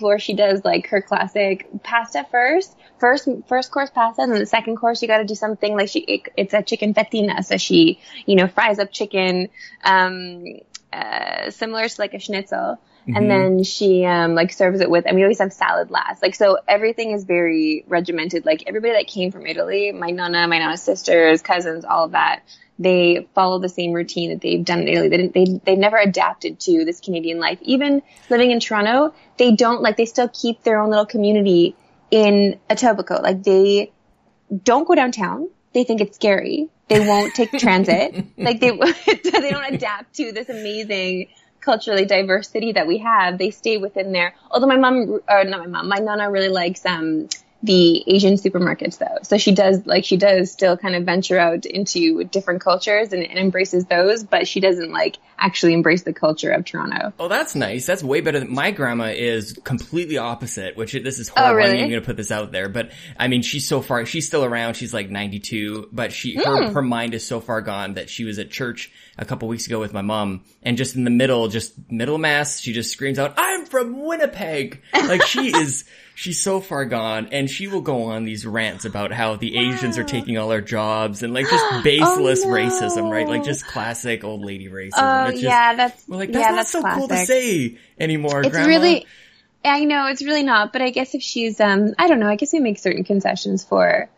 where 0.00 0.18
she 0.18 0.34
does 0.34 0.64
like 0.64 0.88
her 0.88 1.00
classic 1.00 1.68
pasta 1.82 2.26
first, 2.30 2.76
first 2.98 3.28
first 3.48 3.70
course 3.70 3.90
pasta, 3.90 4.22
and 4.22 4.32
then 4.32 4.40
the 4.40 4.46
second 4.46 4.76
course 4.76 5.02
you 5.02 5.08
got 5.08 5.18
to 5.18 5.24
do 5.24 5.34
something 5.34 5.76
like 5.76 5.88
she 5.88 6.00
it, 6.00 6.28
it's 6.36 6.54
a 6.54 6.62
chicken 6.62 6.94
fettina, 6.94 7.44
so 7.44 7.56
she 7.56 8.00
you 8.26 8.36
know 8.36 8.48
fries 8.48 8.78
up 8.78 8.90
chicken, 8.92 9.48
um, 9.84 10.44
uh, 10.92 11.50
similar 11.50 11.88
to 11.88 12.00
like 12.00 12.14
a 12.14 12.18
schnitzel, 12.18 12.78
and 13.06 13.30
then 13.30 13.64
she 13.64 14.04
um 14.04 14.34
like 14.34 14.52
serves 14.52 14.80
it 14.80 14.90
with, 14.90 15.06
and 15.06 15.16
we 15.16 15.22
always 15.22 15.38
have 15.38 15.52
salad 15.52 15.90
last, 15.90 16.22
like 16.22 16.34
so 16.34 16.58
everything 16.68 17.12
is 17.12 17.24
very 17.24 17.84
regimented. 17.88 18.44
Like 18.46 18.64
everybody 18.66 18.94
that 18.94 19.06
came 19.06 19.30
from 19.30 19.46
Italy, 19.46 19.92
my 19.92 20.10
nana, 20.10 20.46
my 20.48 20.58
nana's 20.58 20.82
sisters, 20.82 21.42
cousins, 21.42 21.84
all 21.84 22.04
of 22.04 22.12
that 22.12 22.42
they 22.82 23.28
follow 23.34 23.58
the 23.58 23.68
same 23.68 23.92
routine 23.92 24.30
that 24.30 24.40
they've 24.40 24.64
done 24.64 24.80
in 24.80 24.88
Italy. 24.88 25.08
They 25.08 25.16
didn't, 25.16 25.34
they, 25.34 25.60
they've 25.64 25.78
never 25.78 25.96
adapted 25.96 26.58
to 26.60 26.84
this 26.84 27.00
Canadian 27.00 27.38
life. 27.38 27.58
Even 27.62 28.02
living 28.28 28.50
in 28.50 28.60
Toronto, 28.60 29.14
they 29.36 29.52
don't 29.52 29.82
like, 29.82 29.96
they 29.96 30.06
still 30.06 30.28
keep 30.28 30.62
their 30.62 30.80
own 30.80 30.90
little 30.90 31.06
community 31.06 31.76
in 32.10 32.58
Etobicoke. 32.68 33.22
Like 33.22 33.42
they 33.42 33.92
don't 34.64 34.86
go 34.86 34.94
downtown. 34.94 35.48
They 35.72 35.84
think 35.84 36.00
it's 36.00 36.16
scary. 36.16 36.68
They 36.88 37.00
won't 37.00 37.34
take 37.34 37.50
transit. 37.58 38.26
Like 38.36 38.60
they, 38.60 38.70
they 39.06 39.50
don't 39.50 39.74
adapt 39.74 40.16
to 40.16 40.32
this 40.32 40.48
amazing 40.48 41.28
culturally 41.62 42.04
diverse 42.04 42.50
city 42.50 42.72
that 42.72 42.86
we 42.86 42.98
have. 42.98 43.38
They 43.38 43.50
stay 43.50 43.78
within 43.78 44.12
there. 44.12 44.34
Although 44.50 44.66
my 44.66 44.76
mom, 44.76 45.20
or 45.28 45.44
not 45.44 45.60
my 45.60 45.66
mom, 45.66 45.88
my 45.88 45.98
nana 45.98 46.30
really 46.30 46.48
likes, 46.48 46.84
um, 46.84 47.28
the 47.62 48.02
Asian 48.12 48.34
supermarkets 48.34 48.98
though. 48.98 49.18
So 49.22 49.38
she 49.38 49.52
does 49.52 49.86
like 49.86 50.04
she 50.04 50.16
does 50.16 50.50
still 50.50 50.76
kind 50.76 50.96
of 50.96 51.04
venture 51.04 51.38
out 51.38 51.64
into 51.64 52.24
different 52.24 52.60
cultures 52.60 53.12
and, 53.12 53.22
and 53.22 53.38
embraces 53.38 53.84
those, 53.86 54.24
but 54.24 54.48
she 54.48 54.58
doesn't 54.60 54.90
like 54.92 55.18
actually 55.38 55.72
embrace 55.72 56.02
the 56.02 56.12
culture 56.12 56.50
of 56.50 56.64
Toronto. 56.64 57.12
Oh, 57.18 57.28
that's 57.28 57.54
nice. 57.54 57.86
That's 57.86 58.02
way 58.02 58.20
better 58.20 58.38
than 58.40 58.52
my 58.52 58.70
grandma 58.72 59.06
is 59.14 59.52
completely 59.64 60.18
opposite, 60.18 60.76
which 60.76 60.92
this 60.92 61.18
is 61.18 61.28
horrible. 61.28 61.52
Oh, 61.52 61.54
really? 61.56 61.82
I'm 61.82 61.88
going 61.88 62.00
to 62.00 62.06
put 62.06 62.16
this 62.16 62.30
out 62.30 62.52
there, 62.52 62.68
but 62.68 62.90
I 63.18 63.28
mean, 63.28 63.42
she's 63.42 63.66
so 63.66 63.80
far, 63.80 64.06
she's 64.06 64.26
still 64.26 64.44
around. 64.44 64.74
She's 64.74 64.92
like 64.94 65.10
92, 65.10 65.88
but 65.92 66.12
she, 66.12 66.36
her, 66.36 66.66
Hmm. 66.68 66.74
her 66.74 66.82
mind 66.82 67.14
is 67.14 67.26
so 67.26 67.40
far 67.40 67.60
gone 67.60 67.94
that 67.94 68.08
she 68.10 68.24
was 68.24 68.38
at 68.38 68.50
church 68.50 68.90
a 69.18 69.24
couple 69.24 69.48
weeks 69.48 69.66
ago 69.66 69.78
with 69.80 69.92
my 69.92 70.02
mom 70.02 70.44
and 70.62 70.76
just 70.76 70.94
in 70.96 71.04
the 71.04 71.10
middle, 71.10 71.48
just 71.48 71.74
middle 71.90 72.18
mass, 72.18 72.60
she 72.60 72.72
just 72.72 72.90
screams 72.92 73.18
out, 73.18 73.34
I'm 73.36 73.66
from 73.66 74.00
Winnipeg. 74.04 74.82
Like 74.94 75.22
she 75.22 75.48
is, 75.56 75.84
she's 76.22 76.40
so 76.40 76.60
far 76.60 76.84
gone, 76.84 77.28
and 77.32 77.50
she 77.50 77.66
will 77.66 77.80
go 77.80 78.04
on 78.04 78.24
these 78.24 78.46
rants 78.46 78.84
about 78.84 79.10
how 79.10 79.34
the 79.34 79.58
Asians 79.58 79.98
are 79.98 80.04
taking 80.04 80.38
all 80.38 80.52
our 80.52 80.60
jobs 80.60 81.24
and 81.24 81.34
like 81.34 81.48
just 81.50 81.64
baseless 81.84 82.44
Oh, 82.44 82.48
no. 82.48 82.54
racism, 82.54 83.10
right? 83.10 83.26
Like 83.26 83.42
just 83.42 83.66
classic 83.66 84.22
old 84.22 84.44
lady 84.44 84.68
racism. 84.68 84.92
Oh 84.98 85.24
It's 85.24 85.32
just- 85.40 85.42
yeah, 85.42 85.74
that's 85.74 86.06
we're 86.08 86.18
like 86.18 86.30
that's 86.30 86.42
yeah, 86.44 86.50
not 86.50 86.56
that's 86.56 86.70
so 86.70 86.82
cool 86.82 87.08
to 87.08 87.16
say 87.26 87.76
anymore. 87.98 88.40
It's 88.42 88.50
Grandma. 88.50 88.68
really, 88.68 89.06
I 89.64 89.84
know 89.84 90.06
it's 90.06 90.22
really 90.22 90.44
not, 90.44 90.72
but 90.72 90.80
I 90.80 90.90
guess 90.90 91.14
if 91.16 91.22
she's, 91.22 91.60
um, 91.60 91.92
I 91.98 92.06
don't 92.06 92.20
know, 92.20 92.28
I 92.28 92.36
guess 92.36 92.52
we 92.52 92.60
make 92.60 92.78
certain 92.78 93.02
concessions 93.02 93.64
for, 93.64 94.08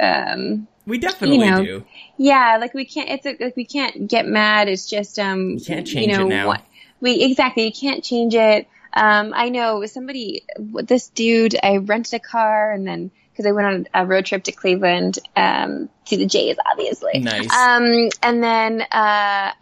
um, 0.00 0.66
we 0.84 0.98
definitely 0.98 1.44
you 1.44 1.50
know, 1.50 1.64
do. 1.64 1.84
yeah, 2.16 2.56
like 2.60 2.74
we 2.74 2.84
can't, 2.84 3.08
it's 3.08 3.24
a, 3.26 3.36
like 3.44 3.54
we 3.56 3.64
can't 3.64 4.08
get 4.08 4.26
mad. 4.26 4.68
It's 4.68 4.88
just, 4.90 5.16
um, 5.20 5.50
You 5.50 5.60
can't 5.64 5.86
change 5.86 6.08
you 6.10 6.16
know, 6.18 6.26
it 6.26 6.28
now. 6.30 6.46
What, 6.48 6.62
we 7.00 7.22
exactly, 7.22 7.66
you 7.66 7.72
can't 7.72 8.02
change 8.02 8.34
it. 8.34 8.66
Um, 8.92 9.32
I 9.34 9.48
know 9.48 9.84
somebody, 9.86 10.44
this 10.58 11.08
dude, 11.08 11.56
I 11.62 11.78
rented 11.78 12.14
a 12.14 12.18
car 12.20 12.72
and 12.72 12.86
then 12.86 13.10
because 13.30 13.46
I 13.46 13.52
went 13.52 13.66
on 13.66 13.86
a 13.94 14.06
road 14.06 14.26
trip 14.26 14.44
to 14.44 14.52
Cleveland, 14.52 15.18
um, 15.34 15.88
to 16.06 16.16
the 16.18 16.26
Jays, 16.26 16.56
obviously. 16.70 17.18
Nice. 17.20 17.50
Um, 17.50 18.10
and 18.22 18.42
then, 18.42 18.82
uh, 18.82 18.86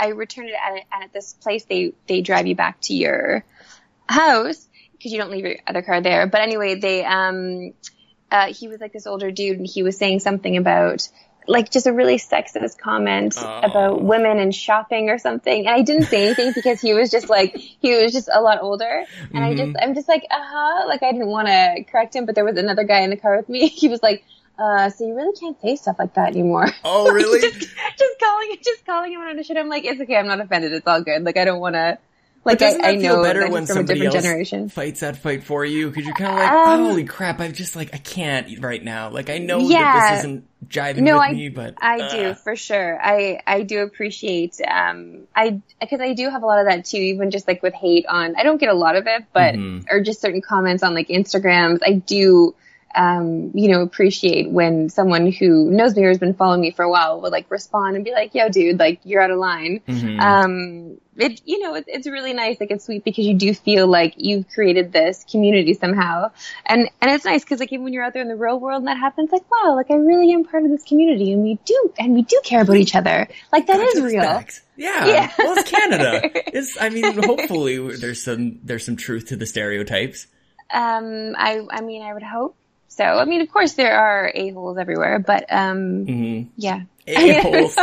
I 0.00 0.12
returned 0.14 0.48
it 0.48 0.54
at, 0.54 0.72
and 0.92 1.04
at 1.04 1.12
this 1.12 1.34
place, 1.34 1.64
they, 1.66 1.92
they 2.08 2.20
drive 2.20 2.48
you 2.48 2.56
back 2.56 2.80
to 2.82 2.94
your 2.94 3.44
house 4.08 4.66
because 4.92 5.12
you 5.12 5.18
don't 5.18 5.30
leave 5.30 5.44
your 5.44 5.56
other 5.68 5.82
car 5.82 6.00
there. 6.00 6.26
But 6.26 6.40
anyway, 6.40 6.80
they, 6.80 7.04
um, 7.04 7.72
uh, 8.32 8.52
he 8.52 8.66
was 8.66 8.80
like 8.80 8.92
this 8.92 9.06
older 9.06 9.30
dude 9.30 9.58
and 9.58 9.66
he 9.66 9.84
was 9.84 9.96
saying 9.96 10.18
something 10.18 10.56
about, 10.56 11.08
like 11.50 11.70
just 11.70 11.86
a 11.86 11.92
really 11.92 12.16
sexist 12.16 12.78
comment 12.78 13.34
Oh. 13.36 13.60
about 13.62 14.02
women 14.02 14.38
and 14.38 14.54
shopping 14.54 15.10
or 15.10 15.18
something. 15.18 15.66
And 15.66 15.74
I 15.74 15.82
didn't 15.82 16.04
say 16.04 16.26
anything 16.26 16.52
because 16.54 16.80
he 16.80 16.94
was 16.94 17.10
just 17.10 17.28
like, 17.28 17.56
he 17.56 18.00
was 18.02 18.12
just 18.12 18.28
a 18.32 18.40
lot 18.40 18.58
older. 18.62 19.04
And 19.34 19.44
I 19.44 19.54
just, 19.54 19.76
I'm 19.82 19.94
just 19.94 20.08
like, 20.08 20.24
uh 20.30 20.38
huh. 20.40 20.86
Like 20.86 21.02
I 21.02 21.10
didn't 21.12 21.26
want 21.28 21.48
to 21.48 21.84
correct 21.90 22.14
him, 22.14 22.24
but 22.26 22.34
there 22.36 22.44
was 22.44 22.56
another 22.56 22.84
guy 22.84 23.00
in 23.00 23.10
the 23.10 23.16
car 23.16 23.36
with 23.36 23.48
me. 23.48 23.68
He 23.80 23.88
was 23.88 24.02
like, 24.02 24.24
uh, 24.58 24.90
so 24.90 25.06
you 25.06 25.14
really 25.16 25.36
can't 25.38 25.60
say 25.60 25.74
stuff 25.74 25.96
like 25.98 26.14
that 26.14 26.28
anymore. 26.28 26.68
Oh, 26.84 27.10
really? 27.12 27.40
just, 27.50 27.60
just 27.98 28.20
calling, 28.20 28.56
just 28.62 28.86
calling 28.86 29.12
him 29.12 29.20
on 29.20 29.38
a 29.38 29.42
shit. 29.42 29.56
I'm 29.56 29.68
like, 29.68 29.84
it's 29.84 30.00
okay. 30.02 30.16
I'm 30.16 30.26
not 30.26 30.40
offended. 30.40 30.72
It's 30.72 30.86
all 30.86 31.02
good. 31.02 31.24
Like 31.24 31.36
I 31.36 31.44
don't 31.44 31.60
want 31.60 31.74
to, 31.74 31.98
like 32.44 32.62
I, 32.62 32.68
I 32.82 32.98
feel 32.98 33.16
know 33.18 33.22
better 33.22 33.40
when 33.50 33.50
from 33.50 33.62
a 33.62 33.66
somebody 33.66 34.00
different 34.00 34.14
else 34.16 34.24
generation. 34.24 34.68
fights 34.68 35.00
that 35.00 35.16
fight 35.16 35.44
for 35.44 35.64
you? 35.64 35.88
Because 35.88 36.04
you're 36.06 36.14
kind 36.14 36.30
of 36.32 36.36
like, 36.38 36.50
Um, 36.50 36.84
holy 36.86 37.04
crap! 37.04 37.40
I'm 37.40 37.52
just 37.52 37.76
like, 37.76 37.92
I 37.94 37.98
can't 37.98 38.60
right 38.60 38.82
now. 38.82 39.10
Like, 39.10 39.28
I 39.30 39.38
know 39.38 39.66
that 39.68 40.10
this 40.10 40.18
isn't 40.20 40.46
jiving 40.68 40.98
No, 41.02 41.14
with 41.14 41.22
I- 41.22 41.32
me, 41.32 41.48
but 41.50 41.74
I 41.82 42.00
uh, 42.00 42.10
do 42.10 42.34
for 42.34 42.56
sure. 42.56 42.98
I 43.02 43.40
I 43.46 43.62
do 43.62 43.80
appreciate 43.80 44.60
um 44.66 45.22
I 45.34 45.60
because 45.80 46.00
I 46.00 46.14
do 46.14 46.30
have 46.30 46.42
a 46.42 46.46
lot 46.46 46.60
of 46.60 46.66
that 46.66 46.84
too. 46.86 46.98
Even 46.98 47.30
just 47.30 47.46
like 47.46 47.62
with 47.62 47.74
hate 47.74 48.06
on, 48.06 48.34
I 48.36 48.42
don't 48.42 48.58
get 48.58 48.68
a 48.70 48.74
lot 48.74 48.96
of 48.96 49.06
it, 49.06 49.24
but 49.32 49.54
Mhm. 49.54 49.84
or 49.90 50.00
just 50.00 50.20
certain 50.20 50.40
comments 50.42 50.82
on 50.82 50.94
like 50.94 51.08
Instagrams. 51.08 51.80
I 51.84 51.92
do 51.94 52.54
um 52.94 53.50
you 53.54 53.68
know 53.68 53.82
appreciate 53.82 54.50
when 54.50 54.88
someone 54.88 55.30
who 55.30 55.70
knows 55.70 55.94
me 55.96 56.04
or 56.04 56.08
has 56.08 56.18
been 56.18 56.34
following 56.34 56.60
me 56.60 56.70
for 56.70 56.82
a 56.84 56.90
while 56.90 57.20
would 57.20 57.32
like 57.32 57.50
respond 57.50 57.96
and 57.96 58.04
be 58.04 58.12
like, 58.12 58.34
"Yo, 58.34 58.48
dude, 58.48 58.78
like 58.78 59.00
you're 59.04 59.22
out 59.22 59.30
of 59.30 59.38
line." 59.38 59.80
mhm. 59.86 60.20
um 60.20 60.98
it 61.16 61.40
you 61.44 61.58
know 61.60 61.74
it, 61.74 61.84
it's 61.86 62.06
really 62.06 62.32
nice 62.32 62.58
like 62.60 62.70
it's 62.70 62.84
sweet 62.86 63.04
because 63.04 63.26
you 63.26 63.34
do 63.34 63.52
feel 63.52 63.86
like 63.86 64.14
you've 64.16 64.48
created 64.48 64.92
this 64.92 65.24
community 65.30 65.74
somehow 65.74 66.30
and 66.66 66.88
and 67.00 67.10
it's 67.10 67.24
nice 67.24 67.42
because 67.44 67.60
like 67.60 67.72
even 67.72 67.84
when 67.84 67.92
you're 67.92 68.02
out 68.02 68.12
there 68.14 68.22
in 68.22 68.28
the 68.28 68.36
real 68.36 68.58
world 68.58 68.78
and 68.78 68.86
that 68.86 68.96
happens 68.96 69.30
like 69.30 69.42
wow 69.50 69.74
like 69.76 69.90
i 69.90 69.94
really 69.94 70.32
am 70.32 70.44
part 70.44 70.64
of 70.64 70.70
this 70.70 70.82
community 70.84 71.32
and 71.32 71.42
we 71.42 71.58
do 71.64 71.92
and 71.98 72.14
we 72.14 72.22
do 72.22 72.40
care 72.44 72.62
about 72.62 72.76
each 72.76 72.94
other 72.94 73.28
like 73.52 73.66
that 73.66 73.76
Got 73.76 73.96
is 73.96 74.02
real. 74.02 74.44
Yeah. 74.76 75.06
Yeah. 75.06 75.30
Well, 75.38 75.58
it's 75.58 75.70
Canada. 75.70 76.30
It's. 76.54 76.80
I 76.80 76.88
mean, 76.88 77.22
hopefully 77.22 77.96
there's 77.96 78.22
some 78.24 78.60
there's 78.64 78.86
some 78.86 78.96
truth 78.96 79.26
to 79.28 79.36
the 79.36 79.44
stereotypes. 79.44 80.26
um 80.72 81.34
i 81.36 81.60
i 81.70 81.80
mean 81.82 82.02
i 82.02 82.14
would 82.14 82.22
hope 82.22 82.56
so 82.90 83.02
i 83.04 83.24
mean 83.24 83.40
of 83.40 83.50
course 83.50 83.72
there 83.72 83.98
are 83.98 84.30
a-holes 84.34 84.76
everywhere 84.78 85.18
but 85.18 85.46
um 85.50 86.04
hmm 86.06 86.42
yeah 86.56 86.82
A-holes. 87.06 87.76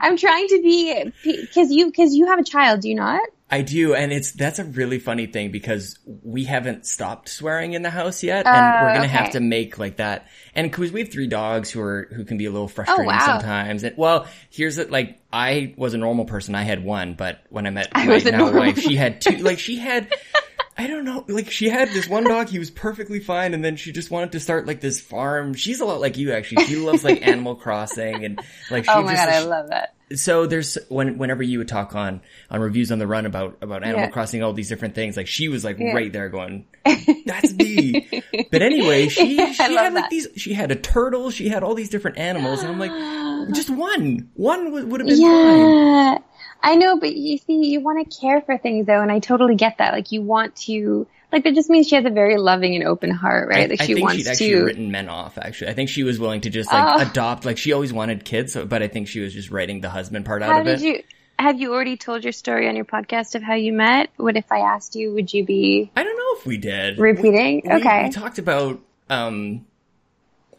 I'm 0.00 0.16
trying 0.16 0.46
to 0.48 0.62
be 0.62 1.12
because 1.24 1.72
you 1.72 1.86
because 1.86 2.14
you 2.14 2.26
have 2.26 2.38
a 2.38 2.44
child 2.44 2.80
do 2.82 2.88
you 2.88 2.94
not 2.94 3.22
I 3.52 3.60
do, 3.60 3.94
and 3.94 4.14
it's 4.14 4.32
that's 4.32 4.58
a 4.58 4.64
really 4.64 4.98
funny 4.98 5.26
thing 5.26 5.50
because 5.50 5.98
we 6.06 6.44
haven't 6.44 6.86
stopped 6.86 7.28
swearing 7.28 7.74
in 7.74 7.82
the 7.82 7.90
house 7.90 8.22
yet, 8.22 8.46
and 8.46 8.80
Oh, 8.80 8.82
we're 8.82 8.92
gonna 8.94 9.06
have 9.08 9.32
to 9.32 9.40
make 9.40 9.78
like 9.78 9.98
that. 9.98 10.26
And 10.54 10.70
because 10.70 10.90
we 10.90 11.00
have 11.00 11.12
three 11.12 11.26
dogs 11.26 11.70
who 11.70 11.82
are 11.82 12.08
who 12.16 12.24
can 12.24 12.38
be 12.38 12.46
a 12.46 12.50
little 12.50 12.66
frustrating 12.66 13.04
Oh, 13.04 13.08
wow. 13.08 13.18
sometimes. 13.18 13.82
And 13.84 13.94
well, 13.98 14.26
here's 14.48 14.78
it. 14.78 14.90
Like 14.90 15.20
I 15.30 15.74
was 15.76 15.92
a 15.92 15.98
normal 15.98 16.24
person, 16.24 16.54
I 16.54 16.62
had 16.62 16.82
one, 16.82 17.12
but 17.12 17.42
when 17.50 17.66
I 17.66 17.70
met 17.70 17.88
I 17.94 18.06
my 18.06 18.20
now 18.20 18.50
wife, 18.52 18.78
she 18.78 18.96
had 18.96 19.20
two. 19.20 19.36
Like 19.36 19.58
she 19.58 19.76
had. 19.76 20.10
I 20.76 20.86
don't 20.86 21.04
know. 21.04 21.24
Like 21.28 21.50
she 21.50 21.68
had 21.68 21.88
this 21.90 22.08
one 22.08 22.24
dog, 22.24 22.48
he 22.48 22.58
was 22.58 22.70
perfectly 22.70 23.20
fine, 23.20 23.54
and 23.54 23.64
then 23.64 23.76
she 23.76 23.92
just 23.92 24.10
wanted 24.10 24.32
to 24.32 24.40
start 24.40 24.66
like 24.66 24.80
this 24.80 25.00
farm. 25.00 25.54
She's 25.54 25.80
a 25.80 25.84
lot 25.84 26.00
like 26.00 26.16
you, 26.16 26.32
actually. 26.32 26.64
She 26.64 26.76
loves 26.76 27.04
like 27.04 27.22
Animal 27.26 27.54
Crossing 27.56 28.24
and 28.24 28.40
like. 28.70 28.84
She 28.84 28.90
oh 28.90 29.02
my 29.02 29.14
just, 29.14 29.26
god 29.26 29.34
i 29.34 29.40
love 29.44 29.68
that 29.68 29.94
so 30.16 30.46
there's 30.46 30.78
when 30.88 31.18
whenever 31.18 31.42
you 31.42 31.58
would 31.58 31.68
talk 31.68 31.94
on 31.94 32.20
on 32.50 32.60
reviews 32.60 32.92
on 32.92 32.98
the 32.98 33.06
run 33.06 33.26
about 33.26 33.58
about 33.62 33.82
Animal 33.82 34.00
Yeah. 34.02 34.10
Crossing, 34.10 34.42
all 34.42 34.52
these 34.52 34.68
different 34.68 34.94
things, 34.94 35.16
like 35.16 35.26
she 35.26 35.48
was 35.48 35.64
like 35.64 35.78
Yeah. 35.78 35.92
right 35.92 36.12
there 36.12 36.28
going, 36.28 36.66
"That's 37.26 37.52
me." 37.52 38.08
But 38.50 38.62
anyway, 38.62 39.08
she 39.08 39.40
I 39.40 39.52
she 39.52 39.62
had 39.62 39.72
like 39.72 39.94
that. 39.94 40.10
these. 40.10 40.28
She 40.36 40.54
had 40.54 40.70
a 40.70 40.76
turtle. 40.76 41.30
She 41.30 41.48
had 41.48 41.62
all 41.62 41.74
these 41.74 41.88
different 41.88 42.18
animals, 42.18 42.62
and 42.62 42.72
I'm 42.72 42.78
like, 42.78 43.52
just 43.54 43.70
one, 43.70 44.30
one 44.34 44.72
would, 44.72 44.90
would 44.90 45.00
have 45.00 45.08
been 45.08 45.18
fine. 45.20 46.22
I 46.62 46.76
know 46.76 46.96
but 46.98 47.14
you 47.16 47.38
see 47.38 47.66
you 47.70 47.80
want 47.80 48.08
to 48.10 48.20
care 48.20 48.40
for 48.40 48.56
things 48.58 48.86
though 48.86 49.00
and 49.02 49.10
i 49.12 49.18
totally 49.18 49.54
get 49.54 49.78
that 49.78 49.92
like 49.92 50.12
you 50.12 50.22
want 50.22 50.54
to 50.56 51.06
like 51.32 51.44
that 51.44 51.54
just 51.54 51.70
means 51.70 51.88
she 51.88 51.94
has 51.96 52.04
a 52.04 52.10
very 52.10 52.36
loving 52.36 52.74
and 52.74 52.84
open 52.84 53.10
heart 53.10 53.48
right 53.48 53.64
I, 53.64 53.72
like 53.72 53.80
I 53.80 53.86
she 53.86 53.94
think 53.94 54.04
wants 54.06 54.22
she'd 54.22 54.28
actually 54.30 54.50
to 54.50 54.64
written 54.64 54.90
men 54.90 55.08
off. 55.08 55.38
Actually, 55.38 55.70
I 55.70 55.74
think 55.74 55.88
she 55.88 56.02
was 56.02 56.18
willing 56.18 56.42
to 56.42 56.50
just 56.50 56.70
like 56.70 56.84
Oh. 57.00 57.10
adopt. 57.10 57.46
Like 57.46 57.56
she 57.56 57.72
always 57.72 57.90
wanted 57.90 58.24
kids, 58.26 58.52
so, 58.52 58.66
but 58.66 58.82
I 58.82 58.88
think 58.88 59.08
she 59.08 59.20
was 59.20 59.32
just 59.32 59.50
writing 59.50 59.80
the 59.80 59.88
husband 59.88 60.26
part 60.26 60.42
out 60.42 60.50
how 60.52 60.60
of 60.60 60.66
did 60.66 60.82
it. 60.82 60.84
you 60.84 61.02
have 61.38 61.58
you 61.58 61.72
already 61.72 61.96
told 61.96 62.22
your 62.22 62.34
story 62.34 62.68
on 62.68 62.76
your 62.76 62.84
podcast 62.84 63.34
of 63.34 63.42
how 63.42 63.54
you 63.54 63.72
met 63.72 64.10
what 64.18 64.36
if 64.36 64.52
i 64.52 64.58
asked 64.58 64.94
you 64.94 65.12
would 65.14 65.32
you 65.32 65.42
be 65.44 65.90
I 65.96 66.04
don't 66.04 66.16
know 66.18 66.38
if 66.38 66.44
we 66.46 66.58
did. 66.58 66.98
repeating 66.98 67.62
we, 67.64 67.72
okay 67.76 68.04
we 68.04 68.10
talked 68.10 68.38
about 68.38 68.78
um 69.08 69.64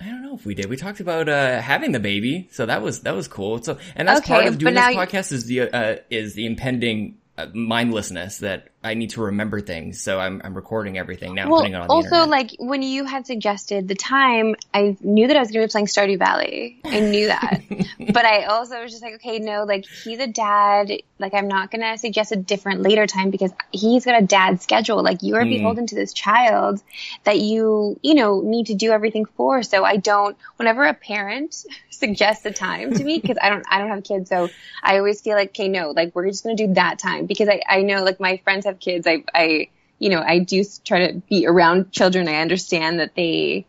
I 0.04 0.10
don't 0.10 0.22
know 0.24 0.36
if 0.36 0.46
we 0.46 0.54
did. 0.56 0.66
We 0.70 0.76
talked 0.78 1.00
about 1.00 1.30
uh 1.30 1.62
having 1.62 1.92
the 1.94 2.00
baby, 2.00 2.50
so 2.52 2.66
that 2.66 2.82
was 2.82 3.02
that 3.02 3.16
was 3.16 3.28
cool. 3.28 3.64
So 3.64 3.78
and 3.96 4.08
that's 4.08 4.20
Okay, 4.22 4.34
part 4.34 4.46
of 4.48 4.58
doing 4.58 4.74
this 4.74 4.82
now 4.84 4.90
you- 4.90 4.98
podcast 4.98 5.32
is 5.32 5.46
the 5.46 5.62
uh 5.62 5.96
is 6.10 6.34
the 6.34 6.46
impending 6.46 7.18
uh, 7.38 7.48
mindlessness 7.54 8.40
that 8.40 8.70
I 8.84 8.96
need 8.96 9.12
to 9.12 9.22
remember 9.22 9.62
things. 9.62 10.02
So 10.02 10.20
I'm 10.20 10.42
I'm 10.44 10.54
recording 10.54 10.98
everything 10.98 11.36
now, 11.36 11.48
well, 11.50 11.60
putting 11.62 11.74
it 11.74 11.78
on 11.78 11.88
the 11.88 11.94
also 11.94 12.08
internet. 12.18 12.30
like 12.30 12.52
when 12.60 12.82
you 12.82 13.06
had 13.06 13.26
suggested 13.26 13.88
the 13.88 13.96
time, 13.96 14.56
I 14.74 14.98
knew 15.02 15.28
that 15.28 15.38
I 15.38 15.40
was 15.40 15.52
going 15.52 15.62
to 15.64 15.68
be 15.68 15.72
playing 15.72 15.88
Stardew 15.88 16.20
Valley. 16.20 16.82
I 16.86 17.00
knew 17.00 17.28
that, 17.28 17.62
but 18.14 18.26
I 18.26 18.44
also 18.44 18.82
was 18.82 18.92
just 18.92 19.02
like, 19.04 19.16
okay, 19.16 19.40
no, 19.40 19.64
like 19.64 19.86
he's 19.86 20.20
a 20.20 20.28
dad. 20.28 20.92
Like 21.18 21.34
I'm 21.34 21.48
not 21.48 21.72
going 21.72 21.82
to 21.82 21.98
suggest 21.98 22.34
a 22.34 22.36
different 22.36 22.82
later 22.82 23.08
time 23.08 23.30
because 23.30 23.54
he's 23.72 24.04
got 24.04 24.22
a 24.22 24.26
dad 24.26 24.62
schedule. 24.62 25.02
Like 25.02 25.24
you 25.24 25.36
are 25.36 25.44
Mm. 25.46 25.50
beholden 25.50 25.88
to 25.88 25.96
this 25.96 26.12
child 26.14 26.82
that 27.24 27.40
you, 27.40 27.98
you 28.02 28.14
know, 28.16 28.42
need 28.42 28.66
to 28.68 28.76
do 28.76 28.92
everything 28.92 29.26
for. 29.26 29.64
So 29.64 29.84
I 29.86 29.98
don't. 29.98 30.38
Whenever 30.58 30.84
a 30.84 30.94
parent 30.94 31.56
suggests 31.90 32.46
a 32.46 32.52
time 32.52 32.94
to 32.94 33.04
me, 33.04 33.20
because 33.20 33.38
I 33.42 33.50
don't, 33.50 33.64
I 33.70 33.80
don't 33.80 33.90
have 33.90 34.04
kids, 34.04 34.30
so 34.30 34.50
I 34.82 34.98
always 34.98 35.22
feel 35.22 35.36
like, 35.36 35.50
okay, 35.50 35.68
no, 35.70 35.92
like 35.92 36.14
we're 36.16 36.28
just 36.28 36.44
going 36.44 36.58
to 36.58 36.68
do 36.68 36.74
that 36.74 37.00
time 37.00 37.26
because 37.26 37.48
I, 37.48 37.62
I 37.68 37.82
know 37.84 38.04
like 38.04 38.20
my 38.20 38.38
friends 38.44 38.66
have 38.66 38.73
kids. 38.80 39.08
I, 39.08 39.24
I, 39.34 39.70
you 40.00 40.10
know, 40.10 40.22
I 40.22 40.40
do 40.40 40.64
try 40.86 41.08
to 41.08 41.22
be 41.30 41.48
around 41.48 41.92
children. 41.92 42.28
I 42.28 42.36
understand 42.42 43.00
that 43.00 43.16
they, 43.16 43.66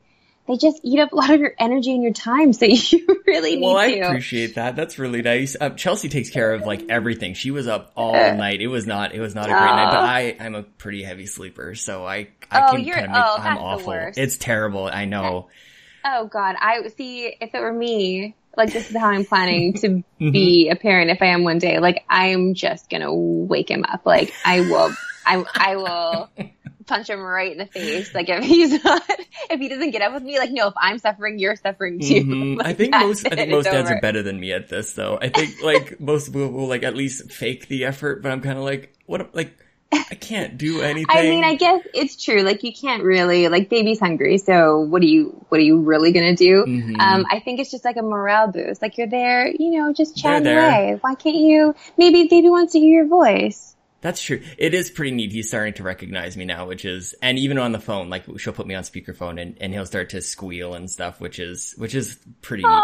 they 0.46 0.56
just 0.56 0.80
eat 0.82 0.98
up 1.00 1.12
a 1.12 1.16
lot 1.16 1.30
of 1.30 1.40
your 1.40 1.54
energy 1.58 1.92
and 1.92 2.02
your 2.02 2.12
time. 2.12 2.52
So 2.52 2.66
you 2.68 3.22
really 3.26 3.56
need 3.56 3.64
well, 3.64 3.76
I 3.76 3.92
to. 3.94 4.00
appreciate 4.00 4.56
that. 4.56 4.76
That's 4.76 4.98
really 4.98 5.22
nice. 5.22 5.56
Uh, 5.60 5.70
Chelsea 5.70 6.08
takes 6.08 6.30
care 6.30 6.52
of 6.54 6.66
like 6.66 6.88
everything. 6.88 7.34
She 7.34 7.50
was 7.50 7.66
up 7.66 7.92
all 7.96 8.12
night. 8.12 8.60
It 8.60 8.66
was 8.68 8.86
not. 8.86 9.14
It 9.14 9.20
was 9.20 9.34
not 9.34 9.46
a 9.46 9.54
great 9.54 9.74
night. 9.74 9.90
But 9.90 10.00
I, 10.00 10.36
I'm 10.40 10.54
a 10.54 10.62
pretty 10.64 11.02
heavy 11.02 11.26
sleeper, 11.26 11.74
so 11.74 12.04
I, 12.04 12.28
I 12.50 12.60
Oh, 12.66 12.70
can 12.72 12.84
kind 12.90 13.04
of 13.06 13.10
make. 13.12 13.20
oh, 13.24 13.36
I'm 13.38 13.58
awful. 13.58 13.92
It's 14.16 14.36
terrible. 14.36 14.86
I 14.86 15.04
know. 15.04 15.48
Oh 16.06 16.26
God, 16.26 16.56
I 16.60 16.86
see. 16.88 17.34
If 17.40 17.54
it 17.54 17.60
were 17.60 17.72
me, 17.72 18.34
like 18.56 18.72
this 18.72 18.88
is 18.90 18.96
how 18.96 19.08
I'm 19.08 19.24
planning 19.24 19.74
to 19.74 19.88
Mm-hmm. 20.20 20.30
be 20.30 20.68
a 20.70 20.76
parent. 20.76 21.10
If 21.10 21.20
I 21.20 21.26
am 21.26 21.44
one 21.44 21.58
day, 21.58 21.78
like 21.80 22.04
I'm 22.08 22.54
just 22.54 22.88
gonna 22.88 23.12
wake 23.12 23.70
him 23.70 23.84
up. 23.84 24.06
Like 24.06 24.32
I 24.44 24.60
will, 24.60 24.90
I 25.26 25.44
I 25.54 25.76
will 25.76 26.30
punch 26.86 27.10
him 27.10 27.20
right 27.20 27.52
in 27.52 27.58
the 27.58 27.66
face. 27.66 28.14
Like 28.14 28.28
if 28.28 28.42
he's 28.44 28.82
not, 28.84 29.02
if 29.50 29.60
he 29.60 29.68
doesn't 29.68 29.90
get 29.90 30.02
up 30.02 30.14
with 30.14 30.22
me, 30.22 30.38
like 30.38 30.50
no, 30.50 30.68
if 30.68 30.74
I'm 30.78 30.98
suffering, 30.98 31.38
you're 31.38 31.56
suffering 31.56 31.98
too. 32.00 32.24
Mhm. 32.24 32.62
I 32.64 32.72
think 32.72 32.92
most 32.94 33.26
I 33.26 33.36
think 33.36 33.50
most 33.50 33.64
dads 33.64 33.90
over. 33.90 33.96
are 33.96 34.00
better 34.00 34.22
than 34.22 34.38
me 34.40 34.52
at 34.52 34.68
this 34.68 34.94
though. 34.94 35.18
I 35.20 35.28
think 35.28 35.60
like 35.62 36.00
most 36.00 36.26
people 36.32 36.50
will 36.52 36.68
like 36.68 36.84
at 36.84 36.96
least 36.96 37.30
fake 37.32 37.68
the 37.68 37.84
effort, 37.84 38.22
but 38.22 38.32
I'm 38.32 38.40
kind 38.40 38.56
of 38.58 38.64
like 38.64 38.94
what 39.06 39.34
like 39.34 39.58
I 40.11 40.14
can't 40.14 40.59
do 40.59 40.80
anything. 40.83 41.07
I 41.16 41.22
mean, 41.22 41.44
I 41.44 41.54
guess 41.57 41.83
it's 41.92 42.22
true. 42.22 42.42
Like 42.42 42.62
you 42.62 42.72
can't 42.72 43.02
really 43.02 43.48
like 43.48 43.68
baby's 43.68 44.00
hungry, 44.00 44.38
so 44.38 44.80
what 44.80 45.02
are 45.02 45.07
you 45.07 45.44
what 45.48 45.59
are 45.59 45.64
you 45.64 45.80
really 45.80 46.12
gonna 46.12 46.37
do? 46.37 46.64
Mhm. 46.66 47.00
Um, 47.00 47.26
I 47.30 47.40
think 47.40 47.61
it's 47.61 47.70
just 47.70 47.85
like 47.85 47.96
a 47.96 48.02
morale 48.02 48.48
boost. 48.48 48.83
Like 48.83 48.98
you're 48.98 49.09
there, 49.09 49.46
you 49.48 49.70
know, 49.78 49.92
just 49.92 50.16
chatting 50.16 50.46
away. 50.46 50.98
Why 51.00 51.14
can't 51.14 51.37
you? 51.37 51.74
Maybe 51.96 52.28
baby 52.28 52.48
wants 52.48 52.72
to 52.72 52.80
hear 52.80 53.04
your 53.04 53.07
voice. 53.07 53.73
That's 54.04 54.22
true. 54.22 54.42
It 54.58 54.74
is 54.74 54.90
pretty 54.90 55.12
neat. 55.12 55.32
He's 55.32 55.48
starting 55.48 55.72
to 55.74 55.82
recognize 55.82 56.36
me 56.36 56.44
now, 56.44 56.66
which 56.66 56.84
is, 56.84 57.14
and 57.22 57.38
even 57.38 57.56
on 57.56 57.72
the 57.72 57.80
phone, 57.80 58.10
like 58.10 58.24
she'll 58.38 58.52
put 58.52 58.66
me 58.66 58.74
on 58.74 58.82
speakerphone 58.82 59.40
and, 59.40 59.56
and 59.62 59.72
he'll 59.72 59.86
start 59.86 60.10
to 60.10 60.20
squeal 60.20 60.74
and 60.74 60.90
stuff, 60.90 61.22
which 61.22 61.38
is, 61.38 61.72
which 61.78 61.94
is 61.94 62.18
pretty 62.42 62.64
neat. 62.64 62.82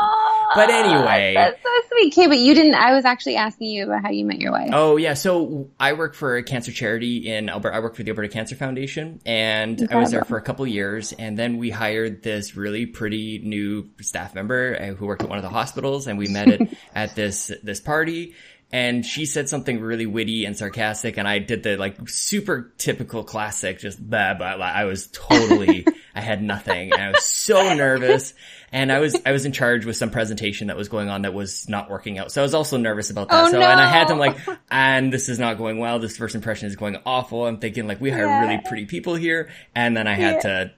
But 0.54 0.70
anyway. 0.70 1.34
That's 1.36 1.62
so 1.62 1.68
sweet. 1.88 2.14
Okay, 2.14 2.26
but 2.26 2.38
you 2.38 2.54
didn't, 2.54 2.74
I 2.74 2.94
was 2.94 3.04
actually 3.04 3.36
asking 3.36 3.66
you 3.66 3.84
about 3.84 4.00
how 4.02 4.10
you 4.10 4.24
met 4.24 4.38
your 4.38 4.50
wife. 4.50 4.70
Oh 4.72 4.96
yeah. 4.96 5.12
So 5.12 5.68
I 5.78 5.92
work 5.92 6.14
for 6.14 6.36
a 6.38 6.42
cancer 6.42 6.72
charity 6.72 7.30
in 7.30 7.50
Alberta. 7.50 7.76
I 7.76 7.80
work 7.80 7.96
for 7.96 8.02
the 8.02 8.12
Alberta 8.12 8.30
Cancer 8.30 8.56
Foundation 8.56 9.20
and 9.26 9.72
Incredible. 9.72 9.98
I 9.98 10.00
was 10.00 10.10
there 10.12 10.24
for 10.24 10.38
a 10.38 10.42
couple 10.42 10.66
years 10.66 11.12
and 11.12 11.38
then 11.38 11.58
we 11.58 11.68
hired 11.68 12.22
this 12.22 12.56
really 12.56 12.86
pretty 12.86 13.40
new 13.40 13.90
staff 14.00 14.34
member 14.34 14.74
uh, 14.74 14.86
who 14.94 15.04
worked 15.04 15.22
at 15.22 15.28
one 15.28 15.36
of 15.36 15.44
the 15.44 15.50
hospitals 15.50 16.06
and 16.06 16.18
we 16.18 16.28
met 16.28 16.48
at, 16.48 16.60
at 16.94 17.14
this, 17.14 17.52
this 17.62 17.82
party 17.82 18.34
and 18.72 19.04
she 19.04 19.26
said 19.26 19.48
something 19.48 19.80
really 19.80 20.06
witty 20.06 20.44
and 20.44 20.56
sarcastic 20.56 21.16
and 21.16 21.26
I 21.26 21.38
did 21.40 21.62
the 21.64 21.76
like 21.76 22.08
super 22.08 22.72
typical 22.78 23.24
classic 23.24 23.78
just 23.80 23.98
blah 24.00 24.34
blah 24.34 24.56
blah. 24.56 24.66
I 24.66 24.84
was 24.84 25.08
totally 25.08 25.86
I 26.14 26.20
had 26.20 26.42
nothing 26.42 26.92
and 26.92 27.02
I 27.02 27.10
was 27.10 27.24
so 27.24 27.74
nervous 27.74 28.32
and 28.72 28.92
I 28.92 29.00
was 29.00 29.16
I 29.26 29.32
was 29.32 29.44
in 29.44 29.52
charge 29.52 29.84
with 29.86 29.96
some 29.96 30.10
presentation 30.10 30.68
that 30.68 30.76
was 30.76 30.88
going 30.88 31.08
on 31.08 31.22
that 31.22 31.34
was 31.34 31.68
not 31.68 31.90
working 31.90 32.18
out. 32.18 32.30
So 32.32 32.42
I 32.42 32.44
was 32.44 32.54
also 32.54 32.76
nervous 32.76 33.10
about 33.10 33.28
that. 33.30 33.46
Oh, 33.46 33.50
so 33.50 33.58
no. 33.58 33.66
and 33.66 33.80
I 33.80 33.86
had 33.86 34.08
them 34.08 34.18
like 34.18 34.36
and 34.70 35.12
this 35.12 35.28
is 35.28 35.38
not 35.38 35.58
going 35.58 35.78
well. 35.78 35.98
This 35.98 36.16
first 36.16 36.34
impression 36.34 36.68
is 36.68 36.76
going 36.76 36.96
awful. 37.04 37.46
I'm 37.46 37.58
thinking 37.58 37.86
like 37.88 38.00
we 38.00 38.10
hire 38.10 38.26
Yeah. 38.26 38.40
really 38.42 38.60
pretty 38.66 38.86
people 38.86 39.14
here 39.16 39.50
and 39.74 39.96
then 39.96 40.06
I 40.06 40.14
had 40.14 40.34
Yeah. 40.36 40.40
to 40.42 40.72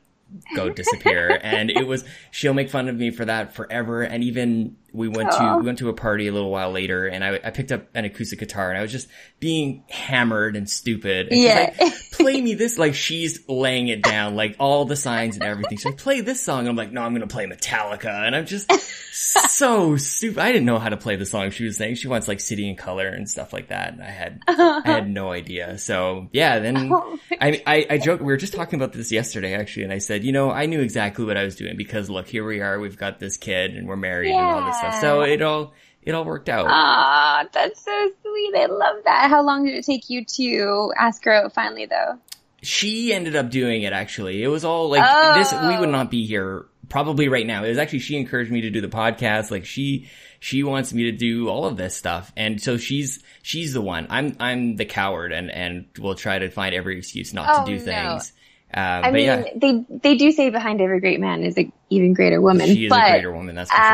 go 0.56 0.70
disappear 0.70 1.38
and 1.42 1.70
it 1.70 1.86
was 1.86 2.06
she'll 2.30 2.54
make 2.54 2.70
fun 2.70 2.88
of 2.88 2.96
me 2.96 3.10
for 3.10 3.26
that 3.26 3.54
forever 3.54 4.00
and 4.02 4.24
even 4.24 4.76
we 4.92 5.08
went 5.08 5.30
to 5.32 5.38
oh. 5.40 5.58
we 5.58 5.66
went 5.66 5.78
to 5.78 5.88
a 5.88 5.92
party 5.92 6.28
a 6.28 6.32
little 6.32 6.50
while 6.50 6.70
later 6.70 7.06
and 7.06 7.24
I, 7.24 7.40
I 7.44 7.50
picked 7.50 7.72
up 7.72 7.86
an 7.94 8.04
acoustic 8.04 8.38
guitar 8.38 8.68
and 8.70 8.78
I 8.78 8.82
was 8.82 8.92
just 8.92 9.08
being 9.40 9.84
hammered 9.88 10.56
and 10.56 10.68
stupid. 10.68 11.28
And 11.28 11.40
Yeah. 11.40 11.74
like 11.78 11.94
play 12.12 12.40
me 12.40 12.54
this 12.54 12.78
like 12.78 12.94
she's 12.94 13.40
laying 13.48 13.88
it 13.88 14.02
down 14.02 14.36
like 14.36 14.56
all 14.58 14.84
the 14.84 14.96
signs 14.96 15.36
and 15.36 15.44
everything. 15.44 15.78
So 15.78 15.90
like 15.90 15.98
play 15.98 16.20
this 16.20 16.40
song. 16.40 16.60
And 16.60 16.68
I'm 16.68 16.76
like 16.76 16.92
no 16.92 17.02
I'm 17.02 17.12
gonna 17.14 17.26
play 17.26 17.46
Metallica 17.46 18.26
and 18.26 18.36
I'm 18.36 18.46
just 18.46 18.70
so 19.12 19.96
stupid. 19.96 20.38
I 20.38 20.52
didn't 20.52 20.66
know 20.66 20.78
how 20.78 20.88
to 20.88 20.96
play 20.96 21.16
the 21.16 21.26
song 21.26 21.50
she 21.50 21.64
was 21.64 21.76
saying. 21.76 21.96
She 21.96 22.08
wants 22.08 22.28
like 22.28 22.40
City 22.40 22.68
and 22.68 22.76
Colour 22.78 23.08
and 23.08 23.28
stuff 23.28 23.52
like 23.52 23.68
that 23.68 23.94
and 23.94 24.02
I 24.02 24.10
had 24.10 24.40
I 24.48 24.82
had 24.84 25.10
no 25.10 25.32
idea. 25.32 25.78
So 25.78 26.28
yeah 26.32 26.58
then 26.58 26.90
Oh 26.92 27.18
I, 27.40 27.62
I, 27.66 27.86
I 27.90 27.98
joke, 27.98 28.20
we 28.20 28.26
were 28.26 28.36
just 28.36 28.52
talking 28.52 28.78
about 28.78 28.92
this 28.92 29.10
yesterday 29.10 29.54
actually, 29.54 29.84
and 29.84 29.92
I 29.92 29.98
said, 29.98 30.24
you 30.24 30.32
know, 30.32 30.50
I 30.50 30.66
knew 30.66 30.80
exactly 30.80 31.24
what 31.24 31.36
I 31.36 31.44
was 31.44 31.56
doing 31.56 31.76
because 31.76 32.08
look, 32.10 32.28
here 32.28 32.44
we 32.46 32.60
are, 32.60 32.78
we've 32.78 32.96
got 32.96 33.18
this 33.18 33.36
kid 33.36 33.74
and 33.74 33.88
we're 33.88 33.96
married 33.96 34.32
and 34.32 34.40
all 34.40 34.64
this 34.66 34.81
So 35.00 35.22
it 35.22 35.42
all, 35.42 35.72
it 36.02 36.12
all 36.14 36.24
worked 36.24 36.48
out. 36.48 36.66
Ah, 36.68 37.46
that's 37.52 37.82
so 37.84 38.10
sweet. 38.22 38.54
I 38.56 38.66
love 38.66 38.96
that. 39.04 39.30
How 39.30 39.42
long 39.42 39.64
did 39.64 39.74
it 39.74 39.84
take 39.84 40.10
you 40.10 40.24
to 40.36 40.92
ask 40.98 41.24
her 41.24 41.32
out 41.32 41.52
finally 41.54 41.86
though? 41.86 42.18
she 42.64 43.12
ended 43.12 43.34
up 43.34 43.50
doing 43.50 43.82
it 43.82 43.92
actually. 43.92 44.40
It 44.40 44.46
was 44.46 44.64
all 44.64 44.88
like 44.88 45.02
Oh. 45.04 45.34
this, 45.36 45.52
we 45.52 45.76
would 45.80 45.88
not 45.88 46.12
be 46.12 46.24
here 46.26 46.66
probably 46.88 47.28
right 47.28 47.44
now. 47.44 47.64
It 47.64 47.70
was 47.70 47.78
actually, 47.78 47.98
she 47.98 48.16
encouraged 48.16 48.52
me 48.52 48.60
to 48.60 48.70
do 48.70 48.80
the 48.80 48.86
podcast. 48.86 49.50
Like 49.50 49.64
she, 49.64 50.08
she 50.38 50.62
wants 50.62 50.92
me 50.92 51.04
to 51.04 51.12
do 51.12 51.48
all 51.48 51.64
of 51.64 51.76
this 51.76 51.96
stuff. 51.96 52.32
And 52.36 52.62
so 52.62 52.76
she's, 52.76 53.18
she's 53.42 53.72
the 53.72 53.80
one. 53.82 54.06
I'm, 54.10 54.36
I'm 54.38 54.76
the 54.76 54.84
coward 54.84 55.32
and, 55.32 55.50
and 55.50 55.86
will 55.98 56.14
try 56.14 56.38
to 56.38 56.50
find 56.50 56.72
every 56.72 56.98
excuse 56.98 57.34
not 57.34 57.48
Oh, 57.52 57.64
to 57.64 57.72
do 57.72 57.78
no. 57.78 57.84
things. 57.84 58.32
Uh, 58.72 58.78
I 58.78 59.10
mean, 59.10 59.24
yeah, 59.26 59.44
they 59.56 59.84
they 60.00 60.16
do 60.16 60.30
say 60.32 60.48
behind 60.48 60.80
every 60.80 61.00
great 61.00 61.18
man 61.20 61.42
is 61.42 61.58
an 61.58 61.72
even 61.90 62.14
greater 62.14 62.40
woman. 62.40 62.68
she 62.68 62.86
is 62.86 62.90
but, 62.90 63.06
a 63.06 63.10
greater 63.10 63.30
woman, 63.32 63.54
that's 63.56 63.70
for 63.70 63.76
sure. 63.76 63.84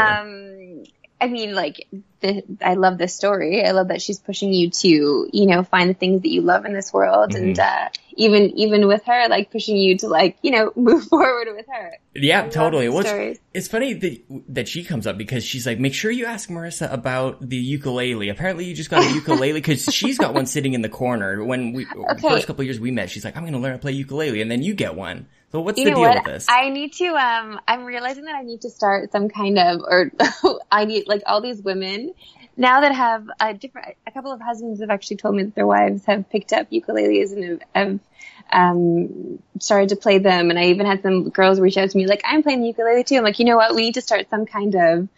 I 1.20 1.26
mean, 1.28 1.54
like, 1.54 1.88
the, 2.20 2.42
I 2.62 2.74
love 2.74 2.96
this 2.98 3.14
story. 3.14 3.64
I 3.64 3.72
love 3.72 3.88
that 3.88 4.00
she's 4.02 4.18
pushing 4.18 4.52
you 4.52 4.70
to, 4.70 5.28
you 5.32 5.46
know, 5.46 5.62
find 5.64 5.90
the 5.90 5.94
things 5.94 6.22
that 6.22 6.28
you 6.30 6.42
love 6.42 6.64
in 6.64 6.72
this 6.74 6.92
world, 6.92 7.30
Mm-hmm. 7.32 7.44
and 7.44 7.58
uh, 7.58 7.88
even 8.16 8.50
even 8.58 8.86
with 8.88 9.04
her, 9.04 9.28
like 9.28 9.50
pushing 9.50 9.76
you 9.76 9.98
to, 9.98 10.08
like, 10.08 10.36
you 10.42 10.50
know, 10.50 10.72
move 10.76 11.04
forward 11.04 11.48
with 11.54 11.66
her. 11.72 11.96
Yeah, 12.14 12.42
love 12.42 12.52
totally. 12.52 12.88
What's, 12.88 13.08
stories. 13.08 13.38
it's 13.54 13.68
funny 13.68 13.94
that 13.94 14.44
that 14.48 14.68
she 14.68 14.84
comes 14.84 15.06
up 15.06 15.16
because 15.18 15.44
she's 15.44 15.66
like, 15.66 15.78
make 15.78 15.94
sure 15.94 16.10
you 16.10 16.26
ask 16.26 16.48
Marissa 16.48 16.92
about 16.92 17.48
the 17.48 17.56
ukulele. 17.56 18.28
Apparently, 18.28 18.64
you 18.64 18.74
just 18.74 18.90
got 18.90 19.02
a 19.02 19.06
ukulele 19.14 19.52
because 19.54 19.92
she's 19.92 20.18
got 20.18 20.34
one 20.34 20.46
sitting 20.46 20.74
in 20.74 20.82
the 20.82 20.88
corner. 20.88 21.44
When 21.44 21.72
we 21.72 21.86
Okay. 21.94 22.28
first 22.28 22.46
couple 22.46 22.62
of 22.62 22.66
years 22.66 22.80
we 22.80 22.90
met, 22.90 23.10
she's 23.10 23.24
like, 23.24 23.36
I'm 23.36 23.42
going 23.42 23.52
to 23.54 23.58
learn 23.60 23.72
to 23.72 23.78
play 23.78 23.92
ukulele, 23.92 24.40
and 24.42 24.50
then 24.50 24.62
you 24.62 24.74
get 24.74 24.94
one. 24.94 25.26
So 25.50 25.60
what's 25.60 25.78
You 25.78 25.86
the 25.86 25.90
deal 25.92 26.00
what? 26.00 26.14
with 26.16 26.24
this? 26.24 26.46
I 26.48 26.68
need 26.68 26.92
to. 26.94 27.06
Um, 27.06 27.60
I'm 27.66 27.84
realizing 27.84 28.24
that 28.24 28.34
I 28.34 28.42
need 28.42 28.62
to 28.62 28.70
start 28.70 29.12
some 29.12 29.28
kind 29.28 29.58
of, 29.58 29.80
or 29.80 30.12
I 30.70 30.84
need 30.84 31.08
like 31.08 31.22
all 31.26 31.40
these 31.40 31.62
women 31.62 32.12
now 32.56 32.82
that 32.82 32.94
have 32.94 33.30
a 33.40 33.54
different. 33.54 33.94
A 34.06 34.10
couple 34.10 34.32
of 34.32 34.40
husbands 34.40 34.80
have 34.80 34.90
actually 34.90 35.16
told 35.16 35.36
me 35.36 35.44
that 35.44 35.54
their 35.54 35.66
wives 35.66 36.04
have 36.04 36.28
picked 36.28 36.52
up 36.52 36.70
ukuleles 36.70 37.32
and 37.32 37.44
have, 37.44 37.62
have 37.74 38.00
um, 38.52 39.42
started 39.58 39.88
to 39.90 39.96
play 39.96 40.18
them. 40.18 40.50
And 40.50 40.58
I 40.58 40.64
even 40.64 40.84
had 40.84 41.02
some 41.02 41.30
girls 41.30 41.60
reach 41.60 41.78
out 41.78 41.88
to 41.88 41.96
me 41.96 42.06
like, 42.06 42.22
"I'm 42.26 42.42
playing 42.42 42.60
the 42.60 42.68
ukulele 42.68 43.04
too." 43.04 43.16
I'm 43.16 43.24
like, 43.24 43.38
you 43.38 43.46
know 43.46 43.56
what? 43.56 43.74
We 43.74 43.82
need 43.82 43.94
to 43.94 44.02
start 44.02 44.28
some 44.28 44.44
kind 44.44 44.74
of 44.74 45.08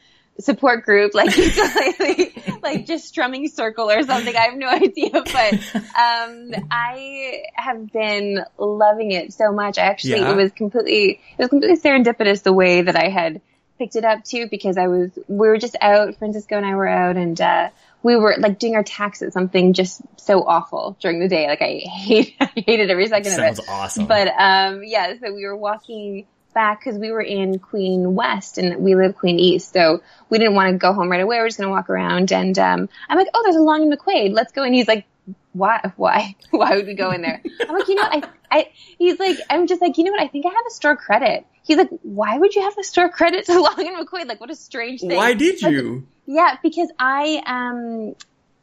support 0.41 0.85
group, 0.85 1.15
like 1.15 1.37
ukulele, 1.37 2.33
like 2.63 2.87
just 2.87 3.07
strumming 3.09 3.49
circle 3.49 3.91
or 3.91 4.03
something. 4.03 4.35
I 4.37 4.41
have 4.43 4.57
no 4.57 4.69
idea, 4.87 5.11
but 5.13 5.53
um, 5.75 6.53
I 6.71 7.43
have 7.55 7.93
been 7.93 8.45
loving 8.59 9.13
it 9.13 9.33
so 9.33 9.53
much. 9.53 9.79
I 9.79 9.83
actually 9.83 10.21
Yeah. 10.21 10.33
it 10.33 10.37
was 10.37 10.53
completely 10.53 11.21
it 11.39 11.39
was 11.39 11.49
completely 11.49 11.77
serendipitous 11.79 12.43
the 12.43 12.53
way 12.53 12.83
that 12.83 12.97
I 12.97 13.09
had 13.09 13.41
picked 13.79 13.97
it 13.97 14.05
up 14.05 14.25
too 14.25 14.47
because 14.51 14.77
I 14.77 14.89
was 14.89 15.11
we 15.29 15.49
were 15.49 15.59
just 15.59 15.77
out. 15.81 16.17
Francisco 16.17 16.57
and 16.57 16.67
I 16.67 16.75
were 16.75 16.89
out 16.89 17.17
and. 17.17 17.41
uh 17.41 17.71
we 18.03 18.17
were 18.17 18.35
like 18.39 18.59
doing 18.59 18.77
our 18.77 18.83
taxes, 18.83 19.35
something 19.35 19.75
just 19.75 20.01
so 20.17 20.43
awful 20.43 20.97
during 21.01 21.21
the 21.21 21.29
day. 21.29 21.47
Like 21.49 21.61
I 21.61 21.83
hate, 21.87 22.35
I 22.41 22.47
hated 22.57 22.91
every 22.91 23.07
second 23.09 23.35
of 23.35 23.39
it. 23.41 23.43
it. 23.43 23.57
Sounds 23.57 23.69
awesome. 23.69 24.07
But 24.07 24.29
um, 24.29 24.81
yeah, 24.83 25.13
so 25.23 25.35
we 25.35 25.45
were 25.45 25.55
walking 25.55 26.27
back 26.53 26.81
because 26.81 26.99
we 26.99 27.11
were 27.11 27.21
in 27.23 27.59
Queen 27.59 28.15
West 28.15 28.59
and 28.59 28.83
we 28.83 28.95
live 28.95 29.17
Queen 29.17 29.39
East, 29.39 29.73
so 29.73 30.03
we 30.29 30.39
didn't 30.39 30.55
want 30.55 30.73
to 30.73 30.79
go 30.79 30.93
home 30.93 31.11
right 31.11 31.21
away. 31.21 31.37
We 31.37 31.41
are 31.41 31.49
just 31.49 31.59
gonna 31.59 31.71
walk 31.71 31.91
around, 31.91 32.33
and 32.33 32.59
um, 32.59 32.89
I'm 33.09 33.19
like, 33.19 33.29
oh, 33.35 33.43
there's 33.45 33.57
a 33.57 33.61
Long 33.63 33.83
and 33.91 33.99
McQuade. 33.99 34.33
Let's 34.35 34.53
go. 34.53 34.63
And 34.63 34.75
he's 34.75 34.89
like, 34.89 35.07
why? 35.53 35.93
Why? 35.97 36.35
Why 36.51 36.77
would 36.77 36.87
we 36.87 36.95
go 36.95 37.11
in 37.11 37.23
there? 37.23 37.43
I'm 37.69 37.75
like, 37.77 37.89
you 37.89 37.97
know? 37.97 38.03
I, 38.05 38.23
I, 38.51 38.69
he's 38.99 39.19
like, 39.19 39.37
I'm 39.49 39.67
just 39.67 39.81
like, 39.81 39.99
you 39.99 40.05
know 40.05 40.13
what? 40.13 40.21
I 40.21 40.29
think 40.29 40.47
I 40.47 40.51
have 40.51 40.65
a 40.67 40.71
store 40.71 40.97
credit. 40.97 41.45
He's 41.65 41.77
like, 41.77 41.91
why 42.03 42.39
would 42.39 42.55
you 42.55 42.63
have 42.63 42.77
a 42.79 42.85
store 42.85 43.09
credit 43.09 43.47
to 43.47 43.53
Long 43.61 43.75
and 43.79 44.07
McQuade? 44.07 44.27
Like, 44.27 44.41
what 44.41 44.51
a 44.51 44.55
strange 44.57 45.01
thing. 45.01 45.17
Why 45.17 45.35
did 45.35 45.61
Like, 45.63 45.73
you? 45.73 46.07
yeah, 46.27 46.57
because 46.63 46.91
I 46.99 47.43
um 47.47 48.15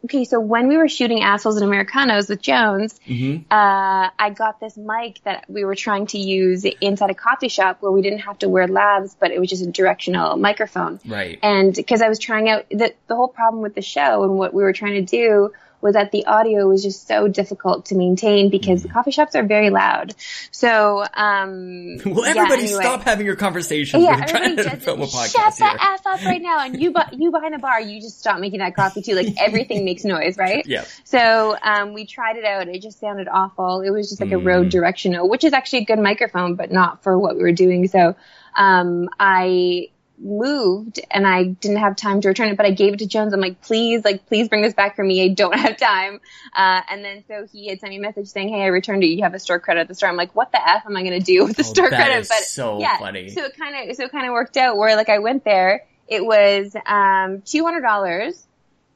okay, 0.08 0.24
so 0.24 0.40
when 0.40 0.70
we 0.70 0.78
were 0.78 0.88
shooting 0.88 1.22
Assholes 1.22 1.58
and 1.58 1.66
Americanos 1.66 2.30
with 2.30 2.42
Jones, 2.42 3.00
hmm 3.06 3.38
uh, 3.52 4.10
I 4.18 4.30
got 4.34 4.60
this 4.60 4.78
mic 4.78 5.22
that 5.24 5.50
we 5.50 5.66
were 5.66 5.76
trying 5.76 6.08
to 6.08 6.18
use 6.18 6.66
inside 6.82 7.10
a 7.10 7.14
coffee 7.14 7.50
shop 7.50 7.78
where 7.82 7.92
we 7.92 8.02
didn't 8.02 8.20
have 8.20 8.40
to 8.40 8.50
wear 8.50 8.68
labs, 8.68 9.16
but 9.20 9.32
it 9.32 9.40
was 9.40 9.50
just 9.50 9.64
a 9.64 9.72
directional 9.72 10.38
microphone. 10.38 11.00
Right. 11.06 11.38
And 11.44 11.74
because 11.74 12.02
I 12.02 12.10
was 12.10 12.20
trying 12.20 12.50
out 12.50 12.70
the 12.70 12.94
the 13.08 13.16
whole 13.16 13.28
problem 13.28 13.62
with 13.62 13.76
the 13.76 13.82
show 13.82 14.24
and 14.24 14.38
what 14.38 14.54
we 14.54 14.64
were 14.64 14.74
trying 14.74 15.06
to 15.06 15.18
do 15.18 15.52
was 15.82 15.94
that 15.94 16.12
the 16.12 16.26
audio 16.26 16.68
was 16.68 16.82
just 16.84 17.08
so 17.08 17.28
difficult 17.28 17.86
to 17.88 17.96
maintain 17.96 18.50
because 18.50 18.84
Mm-hmm. 18.84 18.92
coffee 18.94 19.12
shops 19.12 19.36
are 19.36 19.44
very 19.44 19.70
loud. 19.70 20.14
So 20.52 21.04
um 21.14 21.98
Well, 22.06 22.26
yeah, 22.26 22.42
everybody 22.42 22.64
anyway. 22.64 22.82
stop 22.82 23.02
having 23.04 23.26
your 23.26 23.36
conversations. 23.36 24.04
Yeah, 24.04 24.20
We're 24.20 24.26
trying 24.28 24.56
to 24.56 24.62
everybody 24.62 24.80
film 24.80 25.02
a 25.02 25.06
podcast 25.06 25.32
shut 25.34 25.56
the 25.58 25.84
f 25.84 26.02
up 26.06 26.26
right 26.26 26.42
now, 26.42 26.60
and 26.66 26.82
you, 26.82 26.92
bu- 26.92 27.00
you 27.18 27.32
behind 27.32 27.54
the 27.54 27.60
bar, 27.60 27.80
you 27.82 28.02
just 28.02 28.20
stop 28.20 28.40
making 28.40 28.60
that 28.60 28.76
coffee 28.76 29.02
too. 29.02 29.14
Like 29.16 29.36
everything 29.40 29.86
makes 29.86 30.04
noise, 30.04 30.38
right? 30.48 30.66
Yeah. 30.66 30.86
So 31.04 31.56
um, 31.62 31.94
we 31.94 32.06
tried 32.06 32.38
it 32.38 32.46
out. 32.46 32.68
It 32.68 32.82
just 32.82 33.00
sounded 33.00 33.28
awful. 33.28 33.82
It 33.82 33.90
was 33.92 34.10
just 34.10 34.22
like 34.22 34.32
a 34.32 34.36
Mm. 34.36 34.46
Rode 34.46 34.70
Directional, 34.70 35.28
which 35.30 35.44
is 35.44 35.54
actually 35.54 35.80
a 35.80 35.86
good 35.86 36.00
microphone, 36.00 36.56
but 36.56 36.72
not 36.72 37.04
for 37.04 37.18
what 37.18 37.36
we 37.36 37.42
were 37.42 37.52
doing. 37.52 37.88
So 37.88 38.16
um, 38.56 39.10
I 39.20 39.90
moved 40.20 41.00
and 41.12 41.28
I 41.28 41.44
didn't 41.46 41.78
have 41.78 41.96
time 41.96 42.22
to 42.22 42.28
return 42.28 42.50
it, 42.50 42.58
but 42.58 42.66
I 42.66 42.72
gave 42.72 42.94
it 42.94 43.00
to 43.00 43.08
Jones. 43.08 43.34
I'm 43.34 43.40
like, 43.40 43.62
please, 43.62 44.04
like, 44.04 44.26
please 44.28 44.50
bring 44.50 44.62
this 44.62 44.74
back 44.74 44.96
for 44.96 45.04
me. 45.04 45.24
I 45.24 45.30
don't 45.30 45.58
have 45.60 45.78
time. 45.78 46.20
Uh, 46.56 46.82
and 46.90 47.04
then 47.06 47.24
so 47.28 47.46
he 47.52 47.68
had 47.68 47.80
sent 47.80 47.92
me 47.92 47.98
a 47.98 48.02
message 48.02 48.28
saying, 48.28 48.50
hey, 48.50 48.62
I 48.64 48.68
returned 48.68 49.04
it. 49.04 49.08
You 49.08 49.24
have 49.24 49.34
a 49.34 49.40
store 49.40 49.60
credit 49.60 49.82
at 49.82 49.88
the 49.88 49.96
store. 49.96 50.10
I'm 50.10 50.16
like, 50.18 50.36
what 50.36 50.52
the 50.52 50.58
f 50.68 50.84
am 50.86 50.96
I 50.98 51.04
going 51.04 51.20
to 51.20 51.26
do 51.26 51.44
with 51.46 51.58
the 51.58 51.64
Oh, 51.64 51.68
store 51.74 51.90
credit? 51.90 52.28
but 52.28 52.40
so 52.44 52.80
yeah, 52.80 52.98
funny. 52.98 53.30
so 53.30 53.44
it 53.44 53.58
kind 53.58 53.90
of 53.90 53.96
so 53.96 54.04
it 54.06 54.12
kind 54.12 54.26
of 54.28 54.34
worked 54.34 54.58
out 54.58 54.78
where 54.78 54.96
like 54.96 55.10
I 55.10 55.20
went 55.20 55.44
there. 55.44 55.86
It 56.08 56.26
was 56.26 56.76
um 56.86 57.42
two 57.42 57.64
hundred 57.64 57.82
dollars. 57.82 58.44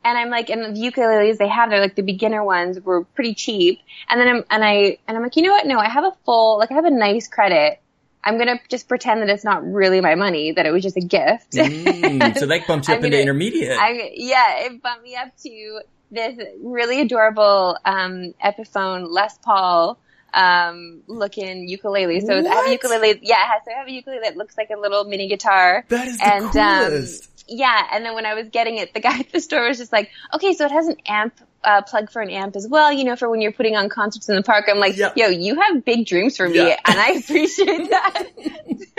And 0.04 0.18
I'm 0.18 0.32
like, 0.32 0.50
and 0.50 0.76
the 0.76 0.82
ukuleles 0.92 1.38
they 1.38 1.48
have, 1.48 1.70
they're 1.70 1.80
like 1.80 1.94
the 1.96 2.02
beginner 2.02 2.44
ones 2.44 2.80
were 2.80 3.04
pretty 3.04 3.36
cheap. 3.36 3.82
And 4.10 4.20
then 4.20 4.28
I'm, 4.28 4.44
and 4.50 4.66
I, 4.66 4.98
and 5.08 5.16
I'm 5.16 5.22
like, 5.22 5.36
you 5.36 5.44
know 5.44 5.52
what? 5.52 5.68
No, 5.68 5.78
I 5.78 5.90
have 5.90 6.04
a 6.04 6.14
full, 6.26 6.58
like 6.58 6.72
I 6.72 6.74
have 6.74 6.86
a 6.86 6.90
nice 6.90 7.28
credit. 7.28 7.80
I'm 8.24 8.38
gonna 8.38 8.60
just 8.70 8.88
pretend 8.88 9.22
that 9.22 9.30
it's 9.30 9.44
not 9.44 9.64
really 9.66 10.00
my 10.02 10.16
money, 10.16 10.52
that 10.52 10.66
it 10.66 10.72
was 10.72 10.84
just 10.84 10.98
a 10.98 11.02
gift. 11.02 11.52
Mm, 11.54 12.38
so 12.38 12.46
that 12.46 12.68
bumps 12.68 12.88
you 12.88 12.94
up 12.96 13.00
I'm 13.00 13.06
into 13.06 13.18
gonna- 13.18 13.22
intermediate. 13.24 13.78
I, 13.78 14.12
yeah, 14.14 14.66
it 14.66 14.82
bumped 14.82 15.04
me 15.04 15.16
up 15.16 15.36
to 15.44 15.82
this 16.12 16.38
really 16.62 17.02
adorable 17.02 17.78
um, 17.86 18.34
Epiphone 18.44 19.08
Les 19.10 19.38
Paul 19.40 19.98
um, 20.34 21.02
looking 21.08 21.68
ukulele. 21.68 22.20
So 22.22 22.34
I 22.38 22.42
have 22.48 22.68
a 22.68 22.72
ukulele. 22.72 23.20
Yeah, 23.22 23.36
it 23.44 23.48
has- 23.48 23.62
so 23.66 23.72
I 23.74 23.80
have 23.80 23.88
a 23.88 23.92
ukulele 23.92 24.20
that 24.24 24.38
looks 24.38 24.58
like 24.58 24.70
a 24.70 24.80
little 24.80 25.04
mini 25.06 25.28
guitar. 25.28 25.84
that 25.90 26.08
is 26.08 26.18
the 26.18 26.34
and, 26.34 26.56
um, 26.58 26.86
coolest. 26.92 27.28
Yeah, 27.48 27.88
and 27.92 28.06
then 28.06 28.14
when 28.14 28.26
I 28.26 28.34
was 28.36 28.48
getting 28.50 28.78
it, 28.78 28.94
the 28.94 29.00
guy 29.02 29.20
at 29.20 29.32
the 29.32 29.42
store 29.42 29.68
was 29.68 29.78
just 29.78 29.92
like, 29.92 30.10
"Okay, 30.34 30.54
so 30.54 30.66
it 30.66 30.72
has 30.72 30.88
an 30.88 30.96
amp 31.06 31.34
uh, 31.64 31.82
plug 31.84 32.10
for 32.12 32.22
an 32.22 32.30
amp 32.30 32.56
as 32.56 32.68
well, 32.68 32.92
you 32.92 33.04
know, 33.04 33.16
for 33.16 33.30
when 33.30 33.42
you're 33.42 33.52
putting 33.52 33.76
on 33.76 33.90
concerts 33.90 34.28
in 34.30 34.36
the 34.36 34.44
park. 34.44 34.66
I'm 34.70 34.80
like, 34.80 34.98
Yep. 34.98 35.18
yo, 35.18 35.28
you 35.28 35.60
have 35.62 35.86
big 35.86 36.06
dreams 36.06 36.36
for 36.38 36.48
me, 36.50 36.58
Yeah. 36.58 36.80
and 36.86 37.00
I 37.00 37.10
appreciate 37.24 37.90
that. 37.90 38.24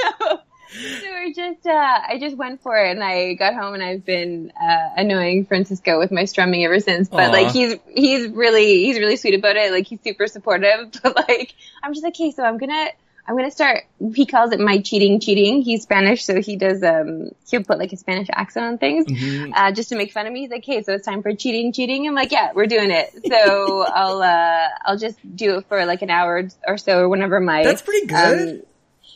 so, 0.00 0.40
so 0.72 1.06
we're 1.10 1.32
just, 1.34 1.66
uh, 1.66 1.70
I 2.08 2.18
just 2.18 2.36
went 2.36 2.62
for 2.62 2.76
it, 2.76 2.90
and 2.92 3.02
I 3.04 3.34
got 3.34 3.54
home, 3.54 3.74
and 3.74 3.82
I've 3.82 4.04
been 4.04 4.52
uh, 4.60 4.88
annoying 4.96 5.44
Francisco 5.46 5.98
with 5.98 6.10
my 6.12 6.24
strumming 6.24 6.64
ever 6.64 6.80
since. 6.80 7.08
But 7.08 7.28
Aw. 7.28 7.32
like, 7.32 7.52
he's 7.52 7.76
he's 7.94 8.28
really 8.28 8.84
he's 8.84 8.98
really 8.98 9.16
sweet 9.16 9.34
about 9.34 9.56
it. 9.56 9.70
Like, 9.72 9.86
he's 9.86 10.00
super 10.02 10.26
supportive. 10.26 10.92
But 11.02 11.16
like, 11.28 11.54
I'm 11.82 11.92
just 11.92 12.04
like, 12.04 12.14
okay, 12.14 12.30
so 12.30 12.42
I'm 12.42 12.58
gonna. 12.58 12.88
I'm 13.26 13.36
gonna 13.36 13.52
start. 13.52 13.84
He 14.14 14.26
calls 14.26 14.52
it 14.52 14.58
my 14.58 14.80
cheating, 14.80 15.20
cheating. 15.20 15.62
He's 15.62 15.82
Spanish, 15.84 16.24
so 16.24 16.40
he 16.42 16.56
does. 16.56 16.82
Um, 16.82 17.30
he'll 17.48 17.62
put 17.62 17.78
like 17.78 17.92
a 17.92 17.96
Spanish 17.96 18.26
accent 18.32 18.66
on 18.66 18.78
things, 18.78 19.06
Mhm. 19.06 19.52
uh, 19.54 19.70
just 19.72 19.90
to 19.90 19.96
make 19.96 20.10
fun 20.12 20.26
of 20.26 20.32
me. 20.32 20.40
He's 20.40 20.50
like, 20.50 20.64
"Hey, 20.64 20.82
so 20.82 20.92
it's 20.94 21.06
time 21.06 21.22
for 21.22 21.32
cheating, 21.32 21.72
cheating." 21.72 22.06
I'm 22.08 22.14
like, 22.14 22.32
"Yeah, 22.32 22.50
we're 22.52 22.66
doing 22.66 22.90
it." 22.90 23.10
So 23.28 23.86
I'll 23.94 24.22
uh, 24.22 24.68
I'll 24.84 24.98
just 24.98 25.18
do 25.36 25.58
it 25.58 25.66
for 25.68 25.86
like 25.86 26.02
an 26.02 26.10
hour 26.10 26.48
or 26.66 26.76
so, 26.78 26.98
or 27.02 27.08
whenever 27.08 27.38
my 27.38 27.62
That's 27.62 27.82
pretty 27.82 28.06
good. 28.08 28.48
um, 28.56 28.62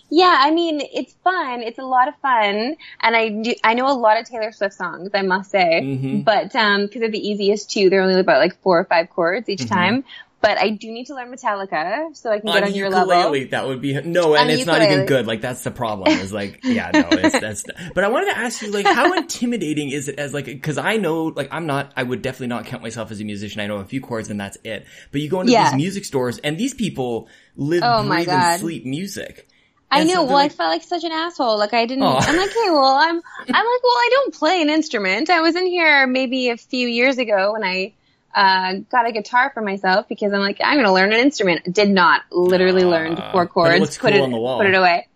yeah, 0.08 0.36
I 0.38 0.52
mean, 0.52 0.80
it's 0.94 1.12
fun. 1.24 1.62
It's 1.62 1.80
a 1.80 1.84
lot 1.84 2.06
of 2.06 2.14
fun, 2.22 2.76
and 3.00 3.16
I 3.16 3.28
do. 3.28 3.54
I 3.64 3.74
know 3.74 3.88
a 3.90 3.98
lot 3.98 4.20
of 4.20 4.26
Taylor 4.28 4.52
Swift 4.52 4.74
songs, 4.74 5.10
I 5.14 5.22
must 5.22 5.50
say, 5.50 5.80
Mhm. 5.82 6.24
but 6.24 6.54
um, 6.54 6.82
because 6.86 7.00
they're 7.00 7.10
the 7.10 7.28
easiest 7.28 7.72
too, 7.72 7.90
they're 7.90 8.02
only 8.02 8.20
about 8.20 8.38
like 8.38 8.56
four 8.62 8.78
or 8.78 8.84
five 8.84 9.10
chords 9.10 9.48
each 9.48 9.62
Mhm. 9.62 9.68
time. 9.68 10.04
But 10.46 10.58
I 10.58 10.70
do 10.70 10.92
need 10.92 11.06
to 11.06 11.14
learn 11.14 11.32
Metallica 11.34 12.14
so 12.16 12.30
I 12.30 12.38
can 12.38 12.46
get 12.52 12.56
on 12.62 12.68
on 12.68 12.74
your 12.74 12.86
ukulele, 12.88 13.40
level. 13.40 13.50
that 13.50 13.66
would 13.66 13.80
be 13.80 13.94
no, 14.02 14.34
and 14.34 14.44
On 14.44 14.50
it's 14.50 14.64
not 14.64 14.80
even 14.80 15.06
good. 15.06 15.26
Like 15.26 15.40
that's 15.40 15.64
the 15.64 15.72
problem. 15.72 16.08
Is 16.18 16.32
like, 16.32 16.60
yeah, 16.64 16.90
no, 16.92 17.08
it's 17.10 17.40
that's. 17.40 17.64
But 17.94 18.04
I 18.04 18.08
wanted 18.08 18.26
to 18.32 18.38
ask 18.38 18.62
you, 18.62 18.70
like, 18.70 18.86
how 18.86 19.12
intimidating 19.14 19.90
is 19.90 20.08
it 20.08 20.18
as 20.20 20.32
like, 20.32 20.44
because 20.44 20.78
I 20.78 20.98
know, 20.98 21.24
like, 21.24 21.48
I'm 21.50 21.66
not, 21.66 21.92
I 21.96 22.02
would 22.04 22.22
definitely 22.22 22.46
not 22.48 22.66
count 22.66 22.82
myself 22.82 23.10
as 23.10 23.20
a 23.20 23.24
musician. 23.24 23.60
I 23.60 23.66
know 23.66 23.78
a 23.78 23.84
few 23.84 24.00
chords 24.00 24.30
and 24.30 24.38
that's 24.40 24.56
it. 24.62 24.86
But 25.10 25.20
you 25.20 25.28
go 25.28 25.40
into 25.40 25.52
Yeah. 25.52 25.70
these 25.70 25.76
music 25.76 26.04
stores, 26.04 26.38
and 26.38 26.56
these 26.56 26.74
people 26.74 27.28
live, 27.56 27.82
Oh 27.84 28.06
breathe, 28.06 28.28
and 28.28 28.60
sleep 28.60 28.84
music. 28.86 29.48
I 29.90 30.00
And 30.00 30.08
so 30.10 30.14
know. 30.14 30.20
they're 30.22 30.26
well, 30.28 30.34
like- 30.44 30.52
I 30.52 30.54
felt 30.54 30.70
like 30.70 30.82
such 30.82 31.04
an 31.04 31.12
asshole. 31.12 31.58
Like 31.58 31.72
I 31.74 31.86
didn't. 31.86 32.02
I'm 32.04 32.36
like, 32.36 32.50
hey, 32.50 32.70
well, 32.70 32.84
I'm. 32.96 33.16
I'm 33.16 33.20
like, 33.48 33.82
well, 33.82 33.98
I 33.98 34.08
don't 34.12 34.34
play 34.34 34.62
an 34.62 34.70
instrument. 34.70 35.30
I 35.30 35.40
was 35.40 35.54
in 35.56 35.66
here 35.66 36.06
maybe 36.06 36.50
a 36.50 36.56
few 36.56 36.86
years 36.88 37.18
ago 37.18 37.52
when 37.52 37.62
I 37.64 37.92
uh, 38.36 38.74
got 38.90 39.06
a 39.08 39.12
guitar 39.12 39.50
for 39.52 39.62
myself 39.62 40.06
because 40.08 40.32
I'm 40.32 40.40
like, 40.40 40.58
I'm 40.62 40.74
going 40.76 40.86
to 40.86 40.92
learn 40.92 41.12
an 41.12 41.18
instrument. 41.20 41.72
Did 41.72 41.88
not 41.90 42.22
literally 42.30 42.84
Ah, 42.84 42.90
learned 42.90 43.22
four 43.32 43.46
chords. 43.48 43.80
looks 43.80 43.98
put 43.98 44.12
cool 44.12 44.20
it 44.20 44.24
on 44.24 44.30
the 44.30 44.36
wall. 44.38 44.58
Put 44.58 44.66
it 44.68 44.74
away. 44.74 45.08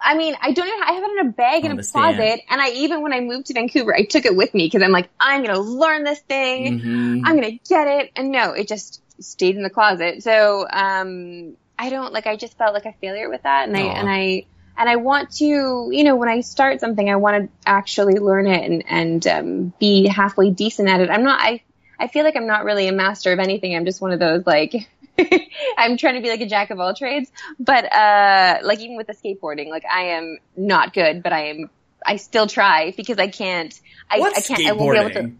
I 0.00 0.16
mean, 0.16 0.36
I 0.40 0.52
don't. 0.52 0.68
Even, 0.68 0.82
I 0.84 0.92
have 0.92 1.02
it 1.02 1.10
in 1.18 1.26
a 1.26 1.32
bag 1.32 1.64
On 1.64 1.70
in 1.72 1.80
a 1.80 1.82
stand. 1.82 2.16
closet, 2.16 2.40
and 2.48 2.60
I 2.60 2.68
even 2.70 3.02
when 3.02 3.12
I 3.12 3.20
moved 3.20 3.46
to 3.46 3.54
Vancouver, 3.54 3.92
I 3.96 4.04
took 4.04 4.26
it 4.26 4.36
with 4.36 4.54
me 4.54 4.66
because 4.66 4.82
I'm 4.82 4.92
like, 4.92 5.08
I'm 5.18 5.42
going 5.42 5.54
to 5.54 5.60
learn 5.60 6.04
this 6.04 6.20
thing. 6.20 6.78
Mhm. 6.80 7.22
I'm 7.24 7.34
gonna 7.34 7.58
get 7.68 7.88
it. 7.88 8.12
And 8.14 8.30
no, 8.30 8.52
it 8.52 8.68
just 8.68 9.02
stayed 9.20 9.56
in 9.56 9.64
the 9.64 9.70
closet. 9.70 10.22
So, 10.22 10.68
um, 10.70 11.56
I 11.76 11.90
don't 11.90 12.12
like, 12.12 12.28
I 12.28 12.36
just 12.36 12.56
felt 12.58 12.74
like 12.74 12.84
a 12.86 12.92
failure 13.00 13.28
with 13.28 13.42
that. 13.42 13.66
And 13.66 13.76
I, 13.76 13.80
and 13.80 14.08
I, 14.08 14.46
and 14.76 14.88
I 14.88 14.96
want 14.96 15.32
to, 15.38 15.44
you 15.90 16.04
know, 16.04 16.14
when 16.14 16.28
I 16.28 16.40
start 16.42 16.78
something, 16.80 17.10
I 17.10 17.16
want 17.16 17.44
to 17.44 17.50
actually 17.66 18.14
learn 18.20 18.46
it 18.46 18.70
and, 18.70 18.84
and, 18.88 19.26
um, 19.26 19.72
be 19.80 20.06
halfway 20.06 20.50
decent 20.50 20.88
at 20.88 21.00
it. 21.00 21.10
I'm 21.10 21.24
not, 21.24 21.40
I, 21.40 21.62
I 21.98 22.08
feel 22.08 22.24
like 22.24 22.36
I'm 22.36 22.46
not 22.46 22.64
really 22.64 22.88
a 22.88 22.92
master 22.92 23.32
of 23.32 23.38
anything. 23.38 23.74
I'm 23.74 23.84
just 23.84 24.00
one 24.00 24.12
of 24.12 24.20
those 24.20 24.46
like, 24.46 24.74
I'm 25.78 25.96
trying 25.96 26.14
to 26.14 26.20
be 26.20 26.28
like 26.30 26.40
a 26.40 26.46
jack 26.46 26.70
of 26.70 26.78
all 26.78 26.94
trades, 26.94 27.30
but, 27.58 27.84
uh, 27.92 28.58
like 28.62 28.80
even 28.80 28.96
with 28.96 29.06
the 29.08 29.14
skateboarding, 29.14 29.68
like 29.68 29.84
I 29.84 30.10
am 30.10 30.38
not 30.56 30.94
good, 30.94 31.22
but 31.22 31.32
I 31.32 31.48
am, 31.48 31.70
I 32.06 32.16
still 32.16 32.46
try 32.46 32.92
because 32.96 33.18
I 33.18 33.28
can't, 33.28 33.78
I, 34.10 34.20
What's 34.20 34.38
I 34.38 34.54
can't, 34.54 34.68
I 34.68 34.72
won't 34.72 34.92
be 34.92 34.98
able 34.98 35.10
to. 35.10 35.14
skateboarding? 35.20 35.36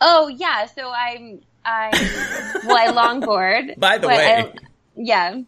Oh 0.00 0.28
yeah, 0.28 0.66
so 0.66 0.90
I'm 0.90 1.40
I 1.64 1.90
well 2.66 2.76
I 2.76 2.88
longboard. 2.92 3.78
By 3.78 3.98
the 3.98 4.08
way. 4.08 4.42
I- 4.42 4.52
yeah. 4.96 5.40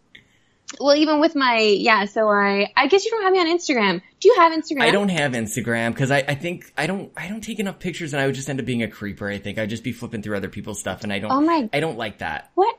Well, 0.81 0.96
even 0.96 1.20
with 1.20 1.35
my 1.35 1.59
yeah, 1.59 2.05
so 2.07 2.29
I 2.29 2.72
I 2.76 2.88
guess 2.88 3.05
you 3.05 3.11
don't 3.12 3.22
have 3.22 3.33
me 3.33 3.38
on 3.40 3.46
Instagram. 3.46 4.02
Do 4.20 4.29
you 4.29 4.35
have 4.37 4.52
Instagram? 4.52 4.83
I 4.83 4.90
don't 4.90 5.09
have 5.11 5.33
Instagram 5.33 5.90
because 5.92 6.11
I, 6.11 6.18
I 6.26 6.35
think 6.35 6.72
I 6.76 6.87
don't 6.87 7.12
I 7.16 7.29
don't 7.29 7.40
take 7.40 7.61
enough 7.61 7.79
pictures 7.79 8.12
and 8.12 8.20
I 8.20 8.26
would 8.26 8.35
just 8.35 8.48
end 8.50 8.59
up 8.61 8.66
being 8.66 8.83
a 8.83 8.88
creeper. 8.88 9.29
I 9.29 9.38
think 9.38 9.59
I'd 9.59 9.70
just 9.70 9.85
be 9.85 9.92
flipping 9.92 10.22
through 10.22 10.37
other 10.37 10.48
people's 10.48 10.81
stuff 10.81 11.02
and 11.05 11.12
I 11.12 11.18
don't 11.20 11.31
Oh 11.31 11.40
my- 11.40 11.68
I 11.72 11.81
don't 11.81 11.96
like 11.96 12.18
that. 12.18 12.50
What? 12.55 12.76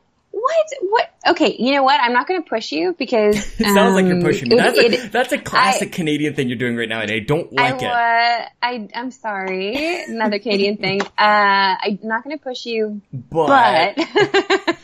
What? 0.47 0.65
What? 0.91 1.09
Okay, 1.35 1.55
you 1.59 1.73
know 1.73 1.83
what? 1.83 1.99
I'm 1.99 2.13
not 2.13 2.25
going 2.27 2.41
to 2.41 2.47
push 2.49 2.71
you 2.71 2.95
because 2.97 3.35
It 3.59 3.65
sounds 3.73 3.95
like 3.95 4.05
you're 4.05 4.15
um, 4.15 4.21
pushing 4.21 4.47
me. 4.47 4.55
it- 4.55 4.59
That's 4.59 4.77
a 4.77 4.85
it- 4.85 5.11
that's 5.11 5.31
a 5.33 5.37
classic 5.37 5.91
Canadian 5.91 6.35
thing 6.35 6.47
you're 6.47 6.57
doing 6.57 6.77
right 6.77 6.87
now, 6.87 7.01
and 7.01 7.11
I 7.11 7.19
don't 7.19 7.51
like 7.51 7.81
it. 7.81 7.85
I, 7.85 8.39
wa- 8.41 8.47
I 8.63 8.87
I'm 8.95 9.11
sorry. 9.11 10.03
Another 10.07 10.39
Canadian 10.39 10.77
thing. 10.85 11.01
Uh, 11.01 11.75
I'm 11.83 11.99
not 12.03 12.23
going 12.23 12.37
to 12.37 12.41
push 12.43 12.65
you, 12.65 13.01
But, 13.29 13.95
but 13.97 13.97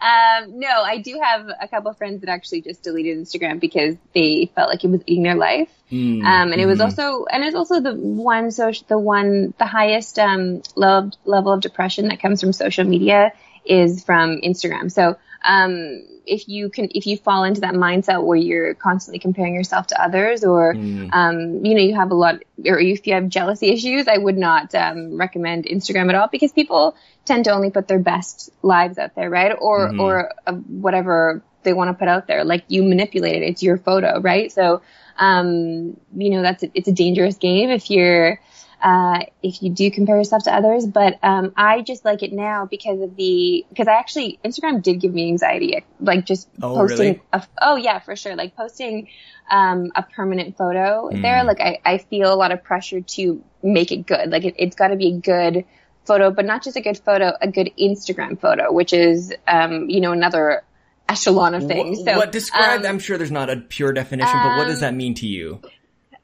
um, 0.00 0.58
no, 0.58 0.68
I 0.68 1.00
do 1.04 1.20
have 1.22 1.48
a 1.60 1.68
couple 1.68 1.90
of 1.90 1.98
friends 1.98 2.20
that 2.22 2.28
actually 2.30 2.62
just 2.62 2.82
deleted 2.82 3.18
Instagram 3.18 3.60
because 3.60 3.96
they 4.14 4.50
felt 4.54 4.68
like 4.68 4.82
it 4.84 4.90
was 4.90 5.02
eating 5.06 5.22
their 5.22 5.36
life. 5.36 5.70
Mm, 5.90 6.24
Um, 6.24 6.52
and 6.52 6.60
it 6.60 6.66
was 6.66 6.78
mhm. 6.78 6.84
also, 6.84 7.24
and 7.26 7.44
it's 7.44 7.54
also 7.54 7.80
the 7.80 7.94
one 7.94 8.50
social, 8.50 8.84
the 8.88 8.98
one, 8.98 9.54
the 9.58 9.66
highest, 9.66 10.18
um, 10.18 10.62
level, 10.74 11.12
level 11.24 11.52
of 11.52 11.60
depression 11.60 12.08
that 12.08 12.20
comes 12.20 12.40
from 12.40 12.52
social 12.52 12.84
media 12.84 13.32
is 13.64 14.04
from 14.04 14.40
Instagram. 14.40 14.90
So, 14.90 15.16
um, 15.44 16.04
if 16.24 16.48
you 16.48 16.68
can, 16.68 16.88
if 16.94 17.06
you 17.06 17.16
fall 17.16 17.42
into 17.42 17.62
that 17.62 17.74
mindset 17.74 18.24
where 18.24 18.38
you're 18.38 18.74
constantly 18.74 19.18
comparing 19.18 19.54
yourself 19.54 19.88
to 19.88 20.00
others 20.00 20.44
or, 20.44 20.74
Mm. 20.74 21.08
um, 21.12 21.64
you 21.64 21.74
know, 21.74 21.80
you 21.80 21.94
have 21.96 22.12
a 22.12 22.14
lot, 22.14 22.36
or 22.64 22.78
if 22.78 23.06
you 23.08 23.14
have 23.14 23.28
jealousy 23.28 23.70
issues, 23.70 24.06
I 24.06 24.18
would 24.18 24.38
not, 24.38 24.72
um, 24.74 25.18
recommend 25.18 25.64
Instagram 25.64 26.08
at 26.10 26.14
all 26.14 26.28
because 26.30 26.52
people 26.52 26.94
tend 27.24 27.44
to 27.46 27.50
only 27.50 27.70
put 27.70 27.88
their 27.88 27.98
best 27.98 28.50
lives 28.62 28.98
out 28.98 29.16
there, 29.16 29.28
right? 29.28 29.52
Or, 29.60 29.90
Mhm. 29.90 29.98
or 29.98 30.30
uh, 30.46 30.52
whatever 30.52 31.42
they 31.64 31.72
want 31.72 31.88
to 31.90 31.94
put 31.94 32.08
out 32.08 32.28
there. 32.28 32.44
Like 32.44 32.64
you 32.68 32.84
manipulate 32.84 33.42
it. 33.42 33.46
It's 33.46 33.62
your 33.62 33.78
photo, 33.78 34.20
right? 34.20 34.50
So, 34.52 34.80
um, 35.18 35.96
you 36.16 36.30
know, 36.30 36.42
that's, 36.42 36.62
a, 36.62 36.70
it's 36.74 36.88
a 36.88 36.92
dangerous 36.92 37.36
game 37.36 37.70
if 37.70 37.90
you're, 37.90 38.40
uh, 38.82 39.20
if 39.42 39.62
you 39.62 39.70
do 39.70 39.90
compare 39.90 40.16
yourself 40.16 40.44
to 40.44 40.54
others, 40.54 40.86
but, 40.86 41.18
um, 41.22 41.52
I 41.56 41.82
just 41.82 42.04
like 42.04 42.22
it 42.22 42.32
now 42.32 42.66
because 42.66 43.00
of 43.00 43.16
the, 43.16 43.64
because 43.68 43.86
I 43.88 43.92
actually, 43.92 44.38
Instagram 44.44 44.82
did 44.82 45.00
give 45.00 45.14
me 45.14 45.28
anxiety, 45.28 45.84
like 46.00 46.26
just 46.26 46.48
Oh, 46.60 46.74
posting, 46.74 47.06
really? 47.06 47.22
a, 47.32 47.46
oh 47.60 47.76
yeah, 47.76 48.00
for 48.00 48.16
sure. 48.16 48.34
Like 48.34 48.56
posting, 48.56 49.08
um, 49.50 49.92
a 49.94 50.02
permanent 50.02 50.56
photo 50.56 51.10
Mm. 51.12 51.22
there, 51.22 51.44
like 51.44 51.60
I, 51.60 51.78
I 51.84 51.98
feel 51.98 52.32
a 52.32 52.36
lot 52.36 52.52
of 52.52 52.64
pressure 52.64 53.00
to 53.00 53.44
make 53.62 53.92
it 53.92 54.06
good. 54.06 54.30
Like 54.30 54.44
it, 54.44 54.54
it's 54.58 54.76
gotta 54.76 54.96
be 54.96 55.08
a 55.08 55.18
good 55.18 55.64
photo, 56.04 56.30
but 56.30 56.44
not 56.44 56.64
just 56.64 56.76
a 56.76 56.80
good 56.80 56.98
photo, 56.98 57.32
a 57.40 57.48
good 57.48 57.70
Instagram 57.78 58.40
photo, 58.40 58.72
which 58.72 58.92
is, 58.92 59.32
um, 59.46 59.88
you 59.88 60.00
know, 60.00 60.12
another 60.12 60.64
echelon 61.08 61.54
of 61.54 61.66
things. 61.66 61.98
What, 61.98 62.06
so, 62.06 62.16
what 62.16 62.32
describe? 62.32 62.80
um, 62.80 62.86
I'm 62.86 62.98
sure 62.98 63.18
there's 63.18 63.30
not 63.30 63.50
a 63.50 63.56
pure 63.56 63.92
definition, 63.92 64.40
but 64.42 64.56
what 64.56 64.66
does 64.66 64.76
um, 64.76 64.80
that 64.80 64.94
mean 64.94 65.14
to 65.14 65.26
you? 65.26 65.60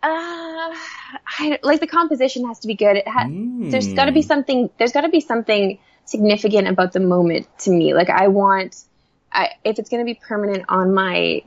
Uh, 0.03 0.75
I, 1.41 1.59
like 1.63 1.81
the 1.81 1.87
composition 1.87 2.47
has 2.47 2.61
to 2.61 2.69
be 2.69 2.75
good. 2.75 2.97
It 2.97 3.09
ha- 3.09 3.29
Mm. 3.69 3.71
There's 3.71 3.93
got 3.93 4.07
to 4.07 4.13
be 4.13 4.23
something. 4.23 4.71
There's 4.79 4.93
got 4.93 5.03
to 5.03 5.09
be 5.09 5.21
something 5.21 5.79
significant 6.05 6.69
about 6.69 6.93
the 6.93 7.01
moment 7.01 7.47
to 7.61 7.71
me. 7.71 7.93
Like 7.95 8.09
I 8.09 8.29
want, 8.29 8.77
I, 9.33 9.51
if 9.65 9.79
it's 9.79 9.91
going 9.91 10.01
to 10.01 10.05
be 10.05 10.15
permanent 10.15 10.65
on 10.69 10.95
my, 10.95 11.43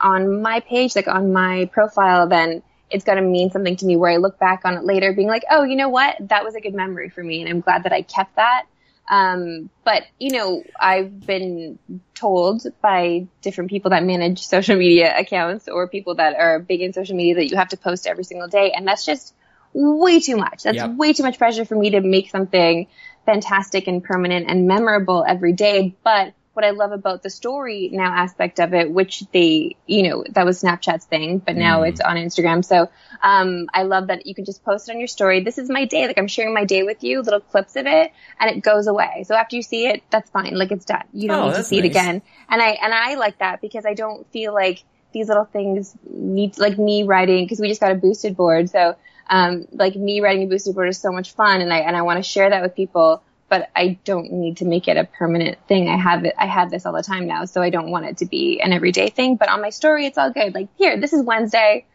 on 0.00 0.42
my 0.42 0.60
page, 0.60 0.94
like 0.96 1.08
on 1.08 1.32
my 1.32 1.70
profile, 1.72 2.28
then 2.28 2.62
it's 2.90 3.04
got 3.04 3.14
to 3.14 3.22
mean 3.22 3.50
something 3.50 3.76
to 3.76 3.86
me. 3.86 3.96
Where 3.96 4.10
I 4.10 4.16
look 4.16 4.38
back 4.38 4.62
on 4.64 4.74
it 4.74 4.84
later, 4.84 5.12
being 5.12 5.28
like, 5.28 5.44
oh, 5.50 5.62
you 5.62 5.76
know 5.76 5.88
what, 5.88 6.16
that 6.20 6.44
was 6.44 6.54
a 6.54 6.60
good 6.60 6.74
memory 6.74 7.08
for 7.08 7.22
me, 7.22 7.40
and 7.40 7.48
I'm 7.48 7.60
glad 7.60 7.84
that 7.84 7.92
I 7.92 8.02
kept 8.02 8.36
that. 8.36 8.66
Um, 9.08 9.70
but 9.84 10.02
you 10.18 10.32
know, 10.32 10.62
I've 10.78 11.24
been 11.26 11.78
told 12.14 12.66
by 12.82 13.26
different 13.42 13.70
people 13.70 13.90
that 13.90 14.04
manage 14.04 14.46
social 14.46 14.76
media 14.76 15.14
accounts 15.18 15.68
or 15.68 15.88
people 15.88 16.16
that 16.16 16.36
are 16.36 16.58
big 16.58 16.80
in 16.80 16.92
social 16.92 17.16
media 17.16 17.36
that 17.36 17.50
you 17.50 17.56
have 17.56 17.68
to 17.68 17.76
post 17.76 18.06
every 18.06 18.24
single 18.24 18.48
day. 18.48 18.72
And 18.72 18.86
that's 18.86 19.04
just 19.04 19.34
way 19.72 20.20
too 20.20 20.36
much. 20.36 20.62
That's 20.62 20.76
Yep. 20.76 20.96
way 20.96 21.12
too 21.12 21.22
much 21.22 21.38
pressure 21.38 21.64
for 21.64 21.76
me 21.76 21.90
to 21.90 22.00
make 22.00 22.30
something 22.30 22.88
fantastic 23.24 23.86
and 23.86 24.02
permanent 24.02 24.46
and 24.48 24.66
memorable 24.66 25.24
every 25.26 25.52
day. 25.52 25.96
But 26.02 26.34
what 26.58 26.64
I 26.64 26.70
love 26.70 26.90
about 26.90 27.22
the 27.22 27.30
story 27.30 27.88
now 27.92 28.12
aspect 28.12 28.58
of 28.58 28.74
it, 28.74 28.90
which 28.90 29.22
they, 29.32 29.76
you 29.86 30.02
know, 30.10 30.24
that 30.30 30.44
was 30.44 30.60
Snapchat's 30.60 31.04
thing, 31.06 31.38
but 31.38 31.56
now 31.56 31.82
Mm. 31.82 31.88
it's 31.90 32.00
on 32.00 32.16
Instagram. 32.16 32.64
So, 32.64 32.90
um, 33.22 33.68
I 33.72 33.84
love 33.84 34.08
that 34.08 34.26
you 34.26 34.34
can 34.34 34.44
just 34.44 34.64
post 34.64 34.88
it 34.88 34.92
on 34.92 34.98
your 34.98 35.06
story. 35.06 35.44
This 35.44 35.58
is 35.58 35.70
my 35.70 35.84
day. 35.84 36.08
Like 36.08 36.18
I'm 36.18 36.26
sharing 36.26 36.52
my 36.54 36.64
day 36.64 36.82
with 36.82 37.04
you, 37.04 37.22
little 37.22 37.40
clips 37.40 37.76
of 37.76 37.86
it, 37.86 38.10
and 38.40 38.50
it 38.50 38.60
goes 38.62 38.88
away. 38.88 39.22
So 39.28 39.36
after 39.36 39.54
you 39.54 39.62
see 39.62 39.86
it, 39.86 40.02
that's 40.10 40.30
fine. 40.30 40.56
Like 40.58 40.72
it's 40.72 40.84
done. 40.84 41.04
You 41.12 41.28
don't 41.28 41.40
Oh, 41.40 41.48
need 41.50 41.54
to 41.54 41.62
see 41.62 41.78
it 41.78 41.84
again. 41.84 42.22
And 42.48 42.60
I, 42.60 42.70
and 42.70 42.92
I 42.92 43.14
like 43.14 43.38
that 43.38 43.60
because 43.60 43.86
I 43.86 43.94
don't 43.94 44.28
feel 44.32 44.52
like 44.52 44.82
these 45.12 45.28
little 45.28 45.44
things 45.44 45.96
need, 46.10 46.58
like 46.58 46.76
me 46.76 47.04
writing 47.04 47.48
cause 47.48 47.60
we 47.60 47.68
just 47.68 47.80
got 47.80 47.92
a 47.92 47.96
boosted 47.96 48.36
board. 48.36 48.68
So, 48.68 48.96
um, 49.30 49.66
like 49.72 49.94
me 49.94 50.20
writing 50.20 50.44
a 50.44 50.46
boosted 50.48 50.74
board 50.74 50.88
is 50.88 51.00
so 51.00 51.12
much 51.12 51.34
fun 51.34 51.60
and 51.60 51.72
I, 51.72 51.78
and 51.80 51.96
I 51.96 52.02
want 52.02 52.18
to 52.18 52.28
share 52.28 52.50
that 52.50 52.62
with 52.62 52.74
people, 52.74 53.22
but 53.48 53.70
I 53.74 53.98
don't 54.04 54.32
need 54.32 54.58
to 54.58 54.64
make 54.64 54.88
it 54.88 54.96
a 54.96 55.04
permanent 55.04 55.58
thing. 55.66 55.88
I 55.88 55.96
have 55.96 56.24
it, 56.24 56.34
I 56.38 56.46
have 56.46 56.70
this 56.70 56.84
all 56.86 56.92
the 56.92 57.02
time 57.02 57.26
now. 57.26 57.44
So 57.44 57.62
I 57.62 57.70
don't 57.70 57.90
want 57.90 58.06
it 58.06 58.18
to 58.18 58.26
be 58.26 58.60
an 58.60 58.72
everyday 58.72 59.08
thing, 59.08 59.36
but 59.36 59.48
on 59.48 59.60
my 59.62 59.70
story, 59.70 60.06
it's 60.06 60.18
all 60.18 60.30
good. 60.30 60.54
Like 60.54 60.68
here, 60.76 61.00
this 61.00 61.12
is 61.12 61.22
Wednesday. 61.22 61.86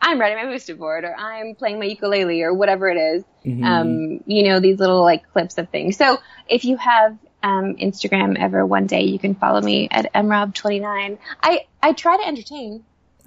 I'm 0.00 0.20
writing 0.20 0.38
my 0.38 0.50
boosted 0.50 0.78
board 0.78 1.04
or 1.04 1.14
I'm 1.14 1.54
playing 1.54 1.78
my 1.80 1.86
ukulele 1.86 2.42
or 2.42 2.54
whatever 2.54 2.88
it 2.88 2.96
is. 2.96 3.24
Mhm. 3.44 3.64
Um, 3.64 4.20
you 4.26 4.44
know, 4.44 4.60
these 4.60 4.78
little 4.78 5.02
like 5.02 5.30
clips 5.32 5.58
of 5.58 5.70
things. 5.70 5.96
So 5.96 6.18
if 6.48 6.64
you 6.64 6.76
have 6.76 7.18
um, 7.42 7.76
Instagram 7.76 8.38
ever 8.38 8.64
one 8.64 8.86
day, 8.86 9.02
you 9.02 9.18
can 9.18 9.34
follow 9.34 9.60
me 9.60 9.88
at 9.90 10.12
mrob29. 10.12 11.18
I, 11.42 11.66
I 11.82 11.92
try 11.92 12.16
to 12.16 12.26
entertain. 12.26 12.84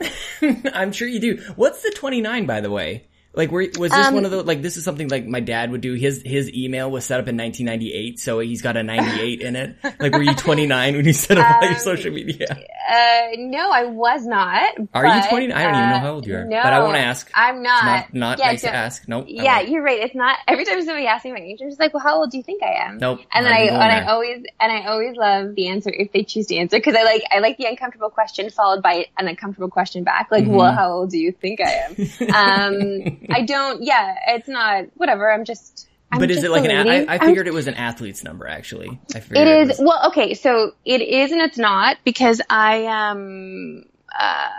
I'm 0.74 0.92
sure 0.92 1.08
you 1.08 1.20
do. 1.20 1.44
What's 1.56 1.82
the 1.84 1.92
29, 1.92 2.46
by 2.46 2.62
the 2.62 2.72
way? 2.72 3.06
Like, 3.34 3.50
were, 3.52 3.66
was 3.80 3.92
this 3.92 4.08
Um, 4.08 4.14
one 4.16 4.26
of 4.26 4.32
the, 4.32 4.44
like, 4.44 4.62
this 4.62 4.76
is 4.78 4.84
something 4.84 5.08
like 5.08 5.26
my 5.26 5.40
dad 5.40 5.72
would 5.72 5.80
do. 5.82 5.94
His, 5.94 6.22
his 6.26 6.52
email 6.54 6.92
was 6.92 7.06
set 7.06 7.20
up 7.22 7.28
in 7.30 7.38
1998, 7.38 8.20
so 8.20 8.40
he's 8.40 8.62
got 8.62 8.76
a 8.76 8.84
98 8.84 9.42
in 9.42 9.56
it. 9.56 9.76
Like, 10.00 10.12
were 10.14 10.22
you 10.22 10.34
29 10.36 10.96
when 10.98 11.06
you 11.06 11.14
set 11.14 11.38
up 11.38 11.50
all 11.56 11.62
your 11.64 11.72
Um, 11.74 11.80
social 11.80 12.12
media? 12.12 12.48
Uh, 12.52 13.22
no, 13.38 13.72
I 13.72 13.86
was 13.86 14.26
not. 14.26 14.74
Are 14.94 15.06
you 15.06 15.30
29? 15.30 15.52
I 15.58 15.64
don't 15.64 15.76
even 15.76 15.90
know 15.90 15.96
uh, 15.96 16.00
how 16.00 16.12
old 16.14 16.28
you 16.28 16.36
are. 16.36 16.44
No, 16.46 16.62
But 16.62 16.74
I 16.74 16.80
won't 16.80 16.98
ask. 16.98 17.32
I'm 17.34 17.64
not. 17.64 17.86
Not, 17.86 18.14
not 18.14 18.40
yeah, 18.40 18.46
nice 18.48 18.62
to 18.62 18.74
ask. 18.74 19.08
Nope. 19.08 19.26
Yeah, 19.30 19.62
you're 19.62 19.82
right. 19.84 20.00
It's 20.02 20.16
not 20.16 20.38
every 20.48 20.66
time 20.66 20.80
somebody 20.82 21.08
asks 21.08 21.24
me 21.24 21.32
my 21.32 21.40
age, 21.40 21.60
I'm 21.62 21.70
just 21.70 21.80
like, 21.80 21.94
well, 21.94 22.04
how 22.04 22.18
old 22.18 22.32
do 22.32 22.38
you 22.38 22.44
think 22.44 22.62
I 22.64 22.86
am? 22.86 22.98
Nope. 22.98 23.22
And 23.34 23.46
then 23.46 23.54
I 23.54 23.60
and 23.62 23.76
I 23.82 24.12
always 24.12 24.44
and 24.60 24.72
I 24.72 24.88
always 24.88 25.16
love 25.16 25.56
the 25.56 25.68
answer 25.70 25.90
if 25.90 26.12
they 26.12 26.24
choose 26.24 26.48
to 26.48 26.56
answer 26.58 26.78
because 26.78 26.96
I 26.96 27.04
like 27.04 27.24
I 27.32 27.40
like 27.40 27.58
the 27.58 27.66
uncomfortable 27.66 28.10
question 28.10 28.50
followed 28.50 28.82
by 28.84 29.06
an 29.18 29.28
uncomfortable 29.28 29.70
question 29.70 30.04
back 30.04 30.28
like, 30.32 30.44
Mhm. 30.46 30.48
well, 30.58 30.74
how 30.74 30.92
old 30.92 31.12
do 31.12 31.18
you 31.18 31.32
think 31.32 31.62
I 31.62 31.72
am? 31.72 31.92
um, 32.36 33.18
I 33.30 33.42
don't. 33.46 33.84
Yeah, 33.84 34.16
it's 34.30 34.48
not. 34.48 34.86
Whatever. 34.96 35.32
I'm 35.32 35.46
just. 35.46 35.88
I'm 36.12 36.20
But 36.20 36.30
is 36.32 36.38
just 36.38 36.48
it 36.48 36.52
like 36.52 36.66
an? 36.70 36.72
I, 36.90 37.04
I 37.06 37.14
I'm 37.16 37.20
figured 37.22 37.48
it 37.48 37.54
was 37.54 37.68
an 37.68 37.76
athlete's 37.76 38.24
number. 38.24 38.46
Actually, 38.48 39.00
I 39.16 39.20
figured 39.22 39.48
It 39.48 39.62
is 39.62 39.68
was- 39.70 39.80
well, 39.80 40.08
okay. 40.10 40.34
So 40.34 40.74
it 40.84 41.02
is 41.02 41.32
and 41.32 41.42
it's 41.42 41.58
not 41.58 41.98
because 42.04 42.42
I 42.50 42.86
um 42.88 43.84
uh 44.20 44.50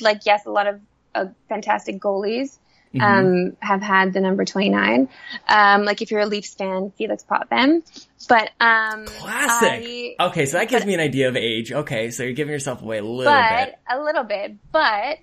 like 0.00 0.22
yes, 0.26 0.44
a 0.46 0.50
lot 0.50 0.66
of 0.66 0.80
uh, 1.14 1.26
fantastic 1.48 2.00
goalies 2.00 2.58
Mhm. 2.94 3.02
um 3.02 3.56
have 3.60 3.80
had 3.82 4.12
the 4.12 4.20
number 4.20 4.44
twenty 4.44 4.70
nine. 4.70 5.08
Um, 5.46 5.84
like 5.84 6.00
if 6.02 6.10
you're 6.10 6.20
a 6.22 6.26
Leafs 6.26 6.54
fan, 6.54 6.90
Felix 6.98 7.22
Potvin. 7.22 7.82
But 8.28 8.50
um, 8.60 9.04
Classic. 9.06 10.16
I- 10.18 10.26
okay, 10.28 10.46
so 10.46 10.58
that 10.58 10.68
gives 10.68 10.82
but- 10.82 10.88
me 10.88 10.94
an 10.94 11.00
idea 11.00 11.28
of 11.28 11.36
age. 11.36 11.70
Okay, 11.70 12.10
so 12.10 12.22
you're 12.24 12.32
giving 12.32 12.52
yourself 12.52 12.82
away 12.82 12.98
a 12.98 13.04
little 13.04 13.24
but 13.32 13.66
bit. 13.66 13.74
a 13.88 14.02
little 14.02 14.24
bit. 14.24 14.56
But 14.72 15.18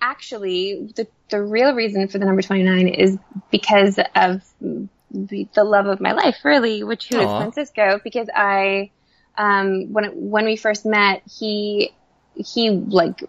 actually, 0.00 0.92
the 0.96 1.06
the 1.30 1.42
real 1.42 1.74
reason 1.74 2.08
for 2.08 2.18
the 2.18 2.24
number 2.24 2.42
twenty 2.42 2.62
nine 2.62 2.88
is 2.88 3.18
because 3.50 3.98
of 4.14 4.42
the 5.10 5.48
love 5.64 5.86
of 5.86 6.00
my 6.00 6.12
life, 6.12 6.36
really, 6.44 6.84
which 6.84 7.08
who 7.08 7.18
is 7.18 7.26
Aw. 7.26 7.40
Francisco. 7.40 8.00
Because 8.02 8.28
I, 8.34 8.90
um, 9.36 9.92
when 9.92 10.04
it, 10.04 10.14
when 10.16 10.44
we 10.44 10.56
first 10.56 10.86
met, 10.86 11.22
he 11.38 11.92
he 12.34 12.70
like 12.70 13.22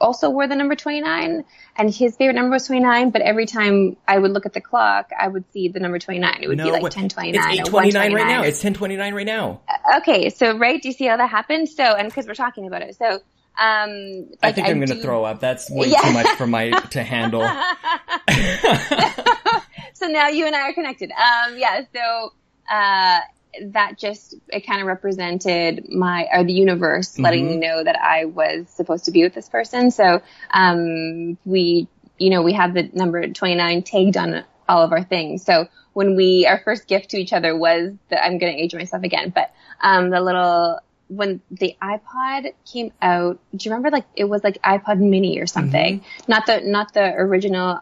also 0.00 0.30
wore 0.30 0.48
the 0.48 0.56
number 0.56 0.74
29 0.74 1.44
and 1.76 1.94
his 1.94 2.16
favorite 2.16 2.34
number 2.34 2.50
was 2.50 2.66
29 2.66 3.10
but 3.10 3.20
every 3.20 3.44
time 3.44 3.96
i 4.08 4.18
would 4.18 4.30
look 4.30 4.46
at 4.46 4.54
the 4.54 4.60
clock 4.60 5.10
i 5.18 5.28
would 5.28 5.44
see 5.52 5.68
the 5.68 5.80
number 5.80 5.98
29 5.98 6.38
it 6.40 6.48
would 6.48 6.56
be 6.56 6.64
like 6.64 6.82
what- 6.82 6.96
1029 6.96 7.58
It's 7.58 7.68
8:29 7.68 8.14
right 8.14 8.26
now. 8.26 8.42
It's 8.42 8.62
10:29 8.62 9.14
right 9.14 9.26
now. 9.26 9.60
okay 9.98 10.30
so 10.30 10.56
right 10.56 10.80
do 10.80 10.88
you 10.88 10.94
see 10.94 11.04
how 11.06 11.18
that 11.18 11.28
happened 11.30 11.68
so 11.68 11.84
and 11.84 12.08
because 12.08 12.26
we're 12.26 12.34
talking 12.34 12.66
about 12.66 12.82
it 12.82 12.96
so 12.96 13.20
um 13.58 14.28
I 14.42 14.52
think 14.52 14.68
I'm 14.68 14.76
going 14.78 14.88
to 14.88 15.00
throw 15.02 15.24
up. 15.24 15.40
That's 15.40 15.70
way 15.70 15.88
Yeah. 15.88 16.00
too 16.02 16.12
much 16.12 16.28
for 16.36 16.46
my 16.46 16.70
to 16.90 17.02
handle. 17.02 17.40
so 19.94 20.06
now 20.08 20.28
you 20.28 20.46
and 20.46 20.54
I 20.54 20.68
are 20.68 20.72
connected. 20.74 21.10
Um, 21.10 21.56
yeah, 21.58 21.80
so 21.94 22.32
uh, 22.70 23.20
that 23.72 23.98
just 23.98 24.34
it 24.48 24.66
kind 24.66 24.80
of 24.82 24.86
represented 24.86 25.88
my 25.90 26.26
or 26.32 26.44
the 26.44 26.52
universe 26.52 27.18
letting 27.18 27.46
Mhm. 27.46 27.50
me 27.50 27.56
know 27.56 27.82
that 27.82 27.96
I 28.00 28.26
was 28.26 28.68
supposed 28.68 29.06
to 29.06 29.10
be 29.10 29.22
with 29.22 29.34
this 29.34 29.48
person. 29.48 29.90
So 29.90 30.20
um, 30.52 31.38
we, 31.44 31.88
you 32.18 32.30
know, 32.30 32.42
we 32.42 32.52
have 32.52 32.74
the 32.74 32.90
number 32.92 33.26
29 33.26 33.82
tagged 33.82 34.16
on 34.16 34.44
all 34.68 34.82
of 34.82 34.92
our 34.92 35.02
things. 35.04 35.44
So 35.44 35.68
when 35.94 36.16
we 36.16 36.46
our 36.46 36.60
first 36.64 36.86
gift 36.88 37.10
to 37.10 37.16
each 37.18 37.32
other 37.32 37.56
was 37.56 37.94
that 38.10 38.22
I'm 38.22 38.36
going 38.38 38.54
to 38.54 38.62
age 38.62 38.74
myself 38.74 39.02
again, 39.02 39.32
but 39.34 39.50
um, 39.80 40.10
the 40.10 40.20
little 40.20 40.78
when 41.08 41.40
the 41.50 41.76
iPod 41.82 42.52
came 42.70 42.92
out, 43.00 43.38
do 43.54 43.64
you 43.68 43.70
remember 43.70 43.90
like 43.90 44.06
it 44.16 44.24
was 44.24 44.42
like 44.42 44.60
iPod 44.62 44.98
Mini 44.98 45.38
or 45.38 45.46
something? 45.46 46.00
Mm-hmm. 46.00 46.30
Not 46.30 46.46
the 46.46 46.60
not 46.60 46.94
the 46.94 47.14
original 47.14 47.80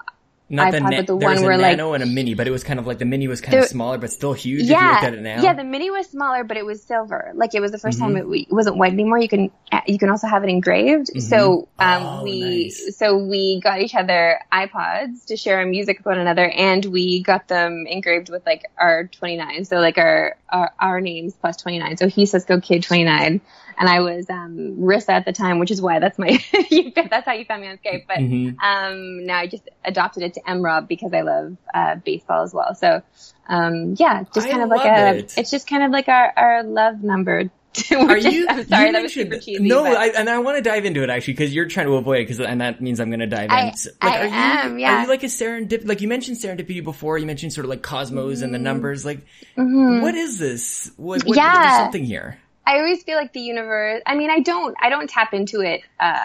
Not 0.55 0.73
the 0.73 0.79
iPod, 0.79 0.83
na- 0.91 0.97
but 0.99 1.07
the 1.07 1.19
there 1.19 1.29
was 1.29 1.37
one 1.41 1.45
a 1.45 1.47
where, 1.49 1.59
like- 1.59 1.77
nano 1.79 1.93
and 1.95 2.03
a 2.03 2.07
mini, 2.07 2.35
but 2.35 2.47
it 2.47 2.51
was 2.51 2.65
kind 2.65 2.79
of 2.81 2.87
like 2.87 2.99
the 2.99 3.05
mini 3.05 3.29
was 3.29 3.41
kind 3.41 3.59
of 3.59 3.65
smaller, 3.67 3.99
but 3.99 4.11
still 4.13 4.33
huge. 4.33 4.63
if 4.63 4.67
you 4.69 4.73
yeah, 4.75 4.91
looked 4.93 5.05
at 5.05 5.15
it 5.15 5.23
now. 5.23 5.43
yeah. 5.43 5.55
The 5.55 5.65
mini 5.65 5.91
was 5.91 6.09
smaller, 6.09 6.45
but 6.45 6.57
it 6.57 6.65
was 6.65 6.83
silver. 6.83 7.33
Like 7.35 7.55
it 7.55 7.61
was 7.61 7.73
the 7.73 7.79
1st 7.79 7.97
Mhm. 7.97 8.01
time 8.01 8.17
it, 8.17 8.47
wasn't 8.53 8.77
white 8.77 8.93
anymore. 8.93 9.19
You 9.19 9.29
can 9.29 9.51
you 9.87 9.99
can 9.99 10.09
also 10.11 10.27
have 10.29 10.45
it 10.45 10.51
engraved. 10.51 11.09
So 11.21 11.69
um, 11.79 12.03
Oh, 12.03 12.23
we 12.25 12.41
nice. 12.65 12.97
so 12.97 13.17
we 13.19 13.61
got 13.61 13.81
each 13.81 13.95
other 13.95 14.39
iPods 14.53 15.27
to 15.27 15.37
share 15.37 15.59
our 15.59 15.67
music 15.67 15.99
with 15.99 16.07
one 16.07 16.19
another, 16.19 16.49
and 16.49 16.85
we 16.85 17.23
got 17.23 17.49
them 17.49 17.87
engraved 17.89 18.31
with 18.31 18.45
like 18.47 18.65
our 18.79 19.05
29. 19.09 19.65
So 19.65 19.77
like 19.79 19.99
our 19.99 20.37
our, 20.49 20.73
our 20.79 21.01
names 21.01 21.35
plus 21.35 21.57
29. 21.57 21.97
So 21.97 22.09
he 22.09 22.27
Cisco 22.27 22.61
Kid 22.61 22.83
29, 22.85 23.41
and 23.77 23.89
I 23.89 24.01
was 24.01 24.31
um, 24.31 24.77
Rissa 24.79 25.09
at 25.11 25.25
the 25.25 25.33
time, 25.33 25.59
which 25.59 25.71
is 25.73 25.83
why 25.83 25.99
that's 25.99 26.19
my 26.19 26.39
that's 27.11 27.27
how 27.27 27.33
you 27.33 27.45
found 27.45 27.63
me 27.63 27.69
on 27.69 27.79
Skype. 27.79 28.07
But 28.07 28.19
Mhm. 28.19 28.57
um, 28.63 29.27
now 29.27 29.39
I 29.39 29.47
just 29.49 29.69
adopted 29.85 30.23
it 30.23 30.35
to 30.35 30.44
MRob 30.47 30.89
because 30.89 31.13
I 31.13 31.23
love 31.23 31.57
uh, 31.75 31.97
baseball 31.97 32.43
as 32.43 32.53
well. 32.55 32.75
So 32.75 33.03
um, 33.49 33.95
yeah, 33.99 34.25
just 34.35 34.47
I 34.47 34.51
kind 34.51 34.63
of 34.63 34.69
like 34.71 34.85
a, 34.87 35.19
it. 35.19 35.35
it's 35.37 35.51
just 35.51 35.69
kind 35.69 35.83
of 35.83 35.91
like 35.91 36.09
our, 36.09 36.33
our 36.37 36.63
love 36.63 37.03
number. 37.03 37.51
Just- 37.75 37.91
you? 37.91 38.47
I'm 38.49 38.65
sorry, 38.69 38.87
you 38.87 38.93
that 38.93 39.03
was 39.03 39.13
super 39.13 39.37
cheesy. 39.37 39.67
No, 39.67 39.85
I, 39.85 40.07
and 40.17 40.31
I 40.31 40.39
want 40.39 40.59
to 40.59 40.63
dive 40.63 40.85
into 40.85 41.03
it 41.03 41.11
actually 41.11 41.33
because 41.33 41.53
you're 41.53 41.67
trying 41.67 41.87
to 41.87 41.95
avoid 41.95 42.21
it, 42.21 42.29
because 42.29 42.39
and 42.39 42.61
that 42.61 42.81
means 42.81 43.01
I'm 43.01 43.09
going 43.11 43.19
to 43.19 43.27
dive 43.27 43.51
I- 43.51 43.67
in. 43.71 43.77
So, 43.77 43.91
Like, 44.01 44.13
I 44.13 44.21
are 44.21 44.25
you, 44.27 44.31
am, 44.33 44.79
yeah. 44.79 44.99
Are 44.99 45.03
you 45.03 45.09
like 45.09 45.25
a 45.25 45.27
serendip? 45.27 45.85
Like 45.85 46.01
you 46.01 46.07
mentioned 46.07 46.37
serendipity 46.37 46.85
before. 46.85 47.19
You 47.19 47.27
mentioned 47.27 47.53
sort 47.53 47.65
of 47.65 47.71
like 47.71 47.83
cosmos 47.83 48.43
and 48.43 48.55
the 48.55 48.61
numbers. 48.61 49.05
Like, 49.05 49.27
Mhm. 49.59 50.03
what 50.03 50.15
is 50.15 50.39
this? 50.39 50.93
What, 50.97 51.25
what, 51.25 51.37
Yeah. 51.37 51.63
There's 51.63 51.77
something 51.79 52.05
here. 52.05 52.39
I 52.65 52.79
always 52.79 53.03
feel 53.03 53.17
like 53.17 53.33
the 53.33 53.41
universe. 53.41 54.03
I 54.07 54.15
mean, 54.15 54.31
I 54.31 54.39
don't. 54.39 54.77
I 54.81 54.89
don't 54.89 55.11
tap 55.11 55.35
into 55.35 55.61
it 55.61 55.81
uh, 55.99 56.17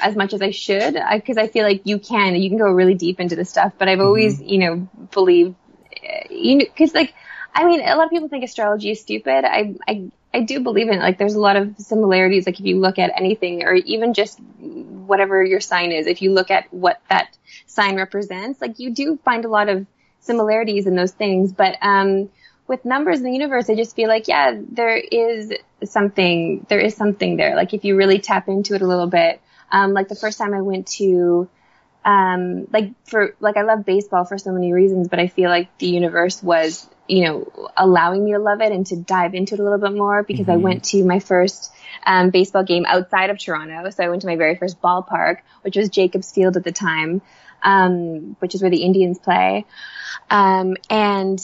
as 0.00 0.16
much 0.16 0.32
as 0.32 0.42
I 0.42 0.50
should 0.50 0.94
because 1.12 1.36
I, 1.36 1.48
feel 1.48 1.64
like 1.64 1.82
you 1.84 1.98
can. 1.98 2.36
You 2.36 2.48
can 2.48 2.58
go 2.58 2.70
really 2.70 2.94
deep 2.94 3.20
into 3.20 3.36
the 3.36 3.44
stuff. 3.44 3.72
But 3.78 3.88
I've 3.88 4.00
always, 4.00 4.40
you 4.40 4.58
know, 4.58 4.88
believed. 5.12 5.54
uh, 5.96 6.28
You 6.30 6.56
know, 6.56 6.64
because 6.64 6.94
like, 6.94 7.14
I 7.54 7.64
mean, 7.64 7.80
a 7.80 7.96
lot 7.96 8.04
of 8.04 8.10
people 8.10 8.28
think 8.28 8.44
astrology 8.44 8.90
is 8.90 9.00
stupid. 9.00 9.44
I, 9.44 9.74
I, 9.88 10.10
I 10.32 10.42
do 10.42 10.60
believe 10.60 10.88
in 10.88 10.94
it. 10.94 11.00
Like, 11.00 11.18
there's 11.18 11.34
a 11.34 11.40
lot 11.40 11.56
of 11.56 11.74
similarities. 11.78 12.46
Like, 12.46 12.60
if 12.60 12.66
you 12.66 12.78
look 12.78 12.98
at 12.98 13.10
anything, 13.16 13.64
or 13.64 13.74
even 13.74 14.14
just 14.14 14.38
whatever 14.60 15.42
your 15.42 15.60
sign 15.60 15.90
is, 15.90 16.06
if 16.06 16.22
you 16.22 16.32
look 16.32 16.52
at 16.52 16.72
what 16.72 17.00
that 17.08 17.36
sign 17.66 17.96
represents, 17.96 18.60
like, 18.60 18.78
you 18.78 18.94
do 18.94 19.18
find 19.24 19.44
a 19.44 19.48
lot 19.48 19.68
of 19.68 19.86
similarities 20.20 20.86
in 20.86 20.94
those 20.94 21.10
things. 21.10 21.52
But 21.52 21.76
um, 21.82 22.30
with 22.68 22.84
numbers 22.84 23.18
in 23.18 23.24
the 23.24 23.32
universe, 23.32 23.68
I 23.68 23.74
just 23.74 23.96
feel 23.96 24.08
like, 24.08 24.28
yeah, 24.28 24.56
there 24.70 24.96
is 24.96 25.52
something, 25.84 26.64
there 26.68 26.78
is 26.78 26.94
something 26.94 27.36
there. 27.36 27.56
Like 27.56 27.74
if 27.74 27.84
you 27.84 27.96
really 27.96 28.20
tap 28.20 28.48
into 28.48 28.74
it 28.74 28.82
a 28.82 28.86
little 28.86 29.08
bit, 29.08 29.40
um, 29.70 29.92
like 29.92 30.08
the 30.08 30.14
first 30.14 30.38
time 30.38 30.54
I 30.54 30.62
went 30.62 30.86
to, 30.98 31.48
um, 32.04 32.66
like 32.72 32.92
for, 33.04 33.34
like 33.40 33.56
I 33.56 33.62
love 33.62 33.84
baseball 33.84 34.24
for 34.24 34.38
so 34.38 34.52
many 34.52 34.72
reasons, 34.72 35.08
but 35.08 35.18
I 35.18 35.28
feel 35.28 35.50
like 35.50 35.76
the 35.78 35.86
universe 35.86 36.42
was, 36.42 36.88
you 37.08 37.24
know, 37.24 37.68
allowing 37.76 38.24
me 38.24 38.32
to 38.32 38.38
love 38.38 38.60
it 38.60 38.72
and 38.72 38.86
to 38.86 38.96
dive 38.96 39.34
into 39.34 39.54
it 39.54 39.60
a 39.60 39.62
little 39.62 39.78
bit 39.78 39.92
more 39.92 40.22
because 40.22 40.48
I 40.48 40.56
Mhm. 40.56 40.62
went 40.62 40.84
to 40.84 41.04
my 41.04 41.18
first, 41.18 41.72
um, 42.06 42.30
baseball 42.30 42.64
game 42.64 42.86
outside 42.86 43.30
of 43.30 43.38
Toronto. 43.38 43.90
So 43.90 44.04
I 44.04 44.08
went 44.08 44.22
to 44.22 44.28
my 44.28 44.36
very 44.36 44.56
first 44.56 44.80
ballpark, 44.80 45.38
which 45.62 45.76
was 45.76 45.88
Jacobs 45.88 46.32
Field 46.32 46.56
at 46.56 46.64
the 46.64 46.72
time, 46.72 47.20
um, 47.62 48.36
which 48.38 48.54
is 48.54 48.62
where 48.62 48.70
the 48.70 48.82
Indians 48.82 49.18
play. 49.18 49.66
Um, 50.30 50.76
and 50.88 51.38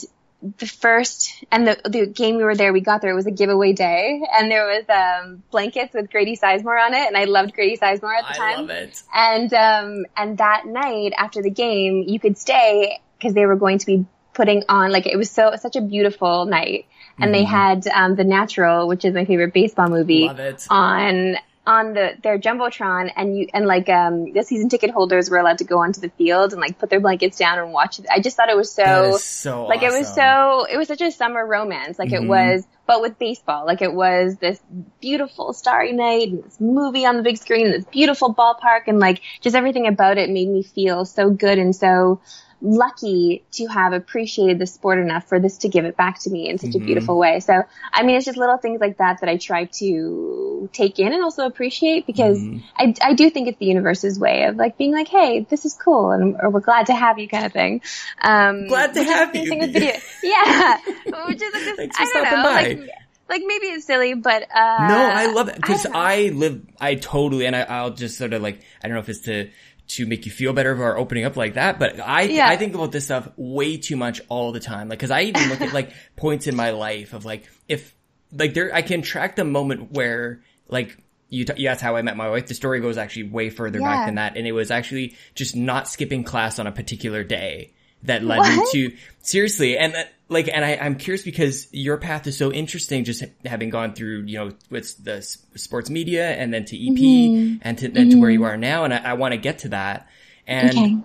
the 0.59 0.67
first 0.67 1.43
and 1.51 1.67
the 1.67 1.79
the 1.89 2.05
game 2.05 2.37
we 2.37 2.43
were 2.43 2.55
there, 2.55 2.71
we 2.71 2.81
got 2.81 3.01
there. 3.01 3.11
It 3.11 3.15
was 3.15 3.25
a 3.25 3.31
giveaway 3.31 3.73
day, 3.73 4.21
and 4.33 4.51
there 4.51 4.65
was 4.67 4.85
um, 4.89 5.43
blankets 5.51 5.93
with 5.93 6.11
Grady 6.11 6.37
Sizemore 6.37 6.79
on 6.85 6.93
it, 6.93 7.07
and 7.07 7.17
I 7.17 7.23
loved 7.25 7.53
Grady 7.53 7.77
Sizemore 7.77 8.15
at 8.15 8.27
the 8.27 8.33
I 8.33 8.37
time. 8.37 8.57
love 8.61 8.69
it. 8.69 9.01
And 9.13 9.53
um, 9.53 10.05
and 10.15 10.37
that 10.37 10.65
night 10.65 11.13
after 11.17 11.41
the 11.41 11.49
game, 11.49 12.03
you 12.07 12.19
could 12.19 12.37
stay 12.37 12.99
because 13.17 13.33
they 13.33 13.45
were 13.45 13.55
going 13.55 13.79
to 13.79 13.85
be 13.85 14.05
putting 14.33 14.63
on 14.69 14.91
like 14.91 15.07
it 15.07 15.17
was 15.17 15.31
so 15.31 15.55
such 15.59 15.75
a 15.75 15.81
beautiful 15.81 16.45
night, 16.45 16.85
and 17.19 17.33
they 17.33 17.43
Mhm. 17.43 17.47
had 17.47 17.87
um, 17.87 18.15
the 18.15 18.23
Natural, 18.23 18.87
which 18.87 19.05
is 19.05 19.13
my 19.15 19.25
favorite 19.25 19.53
baseball 19.53 19.89
movie, 19.89 20.27
Love 20.27 20.39
it. 20.39 20.67
on 20.69 21.37
on 21.67 21.93
the 21.93 22.13
their 22.23 22.39
jumbotron 22.39 23.11
and 23.15 23.37
you 23.37 23.47
and 23.53 23.65
like 23.65 23.89
um 23.89 24.31
the 24.31 24.41
season 24.41 24.69
ticket 24.69 24.89
holders 24.89 25.29
were 25.29 25.37
allowed 25.37 25.57
to 25.57 25.65
go 25.65 25.79
onto 25.79 25.99
the 25.99 26.09
field 26.11 26.53
and 26.53 26.61
like 26.61 26.79
put 26.79 26.89
their 26.89 27.01
blankets 27.01 27.37
down 27.37 27.59
and 27.59 27.73
watch 27.73 27.99
it. 27.99 28.05
I 28.09 28.21
just 28.21 28.37
thought 28.37 28.49
it 28.49 28.55
was 28.55 28.71
so 28.71 29.17
so 29.17 29.65
like 29.67 29.83
it 29.83 29.91
was 29.91 30.07
so 30.15 30.65
it 30.71 30.77
was 30.77 30.87
such 30.87 31.01
a 31.01 31.11
summer 31.11 31.45
romance 31.45 31.99
like 31.99 32.09
Mhm. 32.09 32.23
it 32.23 32.27
was 32.27 32.65
but 32.87 33.01
with 33.01 33.19
baseball 33.19 33.65
like 33.65 33.81
it 33.81 33.93
was 33.93 34.37
this 34.37 34.59
beautiful 35.01 35.51
starry 35.51 35.91
night 35.91 36.29
and 36.29 36.43
this 36.45 36.59
movie 36.61 37.05
on 37.05 37.17
the 37.17 37.23
big 37.23 37.37
screen 37.37 37.65
and 37.65 37.75
this 37.75 37.85
beautiful 37.91 38.33
ballpark 38.33 38.83
and 38.87 38.99
like 38.99 39.21
just 39.41 39.55
everything 39.55 39.87
about 39.87 40.17
it 40.17 40.29
made 40.29 40.47
me 40.47 40.63
feel 40.63 41.03
so 41.03 41.29
good 41.29 41.59
and 41.59 41.75
so 41.75 42.21
lucky 42.61 43.43
to 43.51 43.67
have 43.67 43.93
appreciated 43.93 44.57
the 44.59 44.65
sport 44.65 44.99
enough 44.99 45.27
for 45.27 45.39
this 45.39 45.59
to 45.59 45.69
give 45.69 45.85
it 45.85 45.95
back 45.95 46.19
to 46.19 46.29
me 46.29 46.49
in 46.49 46.57
such 46.57 46.73
a 46.75 46.79
Mhm. 46.79 46.85
beautiful 46.85 47.17
way 47.17 47.39
so 47.39 47.63
i 47.93 48.03
mean 48.03 48.15
it's 48.15 48.25
just 48.25 48.37
little 48.37 48.57
things 48.57 48.81
like 48.81 48.97
that 48.97 49.19
that 49.21 49.29
i 49.29 49.37
try 49.37 49.65
to 49.65 50.69
take 50.73 50.99
in 50.99 51.13
and 51.13 51.23
also 51.23 51.45
appreciate 51.45 52.05
because 52.05 52.39
mm. 52.39 52.63
I, 52.75 52.93
I 53.01 53.13
do 53.13 53.29
think 53.29 53.47
it's 53.47 53.59
the 53.59 53.65
universe's 53.65 54.19
way 54.19 54.45
of 54.45 54.55
like 54.55 54.77
being 54.77 54.91
like, 54.91 55.07
hey, 55.07 55.45
this 55.49 55.65
is 55.65 55.73
cool 55.73 56.11
and 56.11 56.35
or 56.41 56.49
we're 56.49 56.59
glad 56.61 56.87
to 56.87 56.95
have 56.95 57.19
you 57.19 57.27
kind 57.27 57.45
of 57.45 57.53
thing. 57.53 57.81
Um, 58.21 58.67
glad 58.67 58.93
to 58.93 59.03
have 59.03 59.35
you. 59.35 59.47
Video. 59.47 59.93
Yeah, 60.23 60.77
which 61.27 61.41
is 61.41 61.77
like 61.77 61.77
this, 61.77 61.95
I 61.97 62.11
don't 62.13 62.23
know, 62.23 62.43
by. 62.43 62.53
like 62.53 62.89
like 63.29 63.41
maybe 63.45 63.67
it's 63.67 63.85
silly, 63.85 64.13
but 64.13 64.43
uh, 64.43 64.87
no, 64.87 65.09
I 65.13 65.31
love 65.31 65.49
it 65.49 65.55
because 65.55 65.85
I, 65.85 65.91
I, 65.93 66.29
live, 66.29 66.65
I 66.79 66.95
totally, 66.95 67.45
and 67.45 67.55
I, 67.55 67.83
will 67.83 67.91
just 67.91 68.17
sort 68.17 68.33
of 68.33 68.41
like, 68.41 68.61
I 68.81 68.87
don't 68.87 68.95
know 68.95 69.01
if 69.01 69.09
it's 69.09 69.21
to 69.21 69.49
to 69.87 70.05
make 70.05 70.25
you 70.25 70.31
feel 70.31 70.53
better 70.53 70.71
about 70.71 70.97
opening 70.97 71.23
up 71.23 71.37
like 71.37 71.53
that, 71.53 71.79
but 71.79 71.99
I 71.99 72.23
yeah. 72.23 72.47
I 72.47 72.57
think 72.57 72.75
about 72.75 72.91
this 72.91 73.05
stuff 73.05 73.29
way 73.37 73.77
too 73.77 73.95
much 73.95 74.21
all 74.27 74.51
the 74.51 74.59
time, 74.59 74.89
like 74.89 74.99
because 74.99 75.11
I 75.11 75.21
even 75.23 75.49
look 75.49 75.61
at 75.61 75.73
like 75.73 75.93
points 76.15 76.47
in 76.47 76.55
my 76.55 76.71
life 76.71 77.13
of 77.13 77.25
like 77.25 77.49
if 77.67 77.95
like 78.31 78.53
there 78.53 78.73
I 78.73 78.81
can 78.81 79.01
track 79.01 79.35
the 79.35 79.45
moment 79.45 79.91
where 79.93 80.41
like 80.67 80.97
you, 81.29 81.45
t- 81.45 81.61
you 81.61 81.67
asked 81.67 81.81
how 81.81 81.95
I 81.95 82.01
met 82.01 82.17
my 82.17 82.29
wife. 82.29 82.47
The 82.47 82.53
story 82.53 82.79
goes 82.79 82.97
actually 82.97 83.29
way 83.29 83.49
further 83.49 83.79
yeah. 83.79 83.85
back 83.85 84.05
than 84.07 84.15
that. 84.15 84.37
And 84.37 84.47
it 84.47 84.53
was 84.53 84.71
actually 84.71 85.15
just 85.35 85.55
not 85.55 85.87
skipping 85.87 86.23
class 86.23 86.59
on 86.59 86.67
a 86.67 86.71
particular 86.71 87.23
day 87.23 87.73
that 88.03 88.23
led 88.23 88.39
what? 88.39 88.57
me 88.57 88.65
to 88.71 88.97
seriously. 89.21 89.77
And 89.77 89.93
that, 89.93 90.13
like, 90.29 90.49
and 90.51 90.63
I, 90.63 90.75
I'm 90.75 90.95
curious 90.95 91.23
because 91.23 91.67
your 91.71 91.97
path 91.97 92.27
is 92.27 92.37
so 92.37 92.51
interesting, 92.51 93.03
just 93.03 93.23
having 93.45 93.69
gone 93.69 93.93
through, 93.93 94.23
you 94.23 94.37
know, 94.37 94.51
with 94.69 95.03
the 95.03 95.21
sports 95.21 95.89
media 95.89 96.29
and 96.29 96.53
then 96.53 96.65
to 96.65 96.75
EP 96.75 96.97
mm-hmm. 96.97 97.57
and 97.61 97.77
to, 97.77 97.87
then 97.87 98.03
mm-hmm. 98.03 98.11
to 98.11 98.21
where 98.21 98.29
you 98.29 98.39
mm-hmm. 98.39 98.47
are 98.47 98.57
now. 98.57 98.83
And 98.83 98.93
I, 98.93 98.97
I 98.97 99.13
want 99.13 99.33
to 99.33 99.37
get 99.37 99.59
to 99.59 99.69
that. 99.69 100.07
And, 100.45 100.69
okay. 100.69 100.97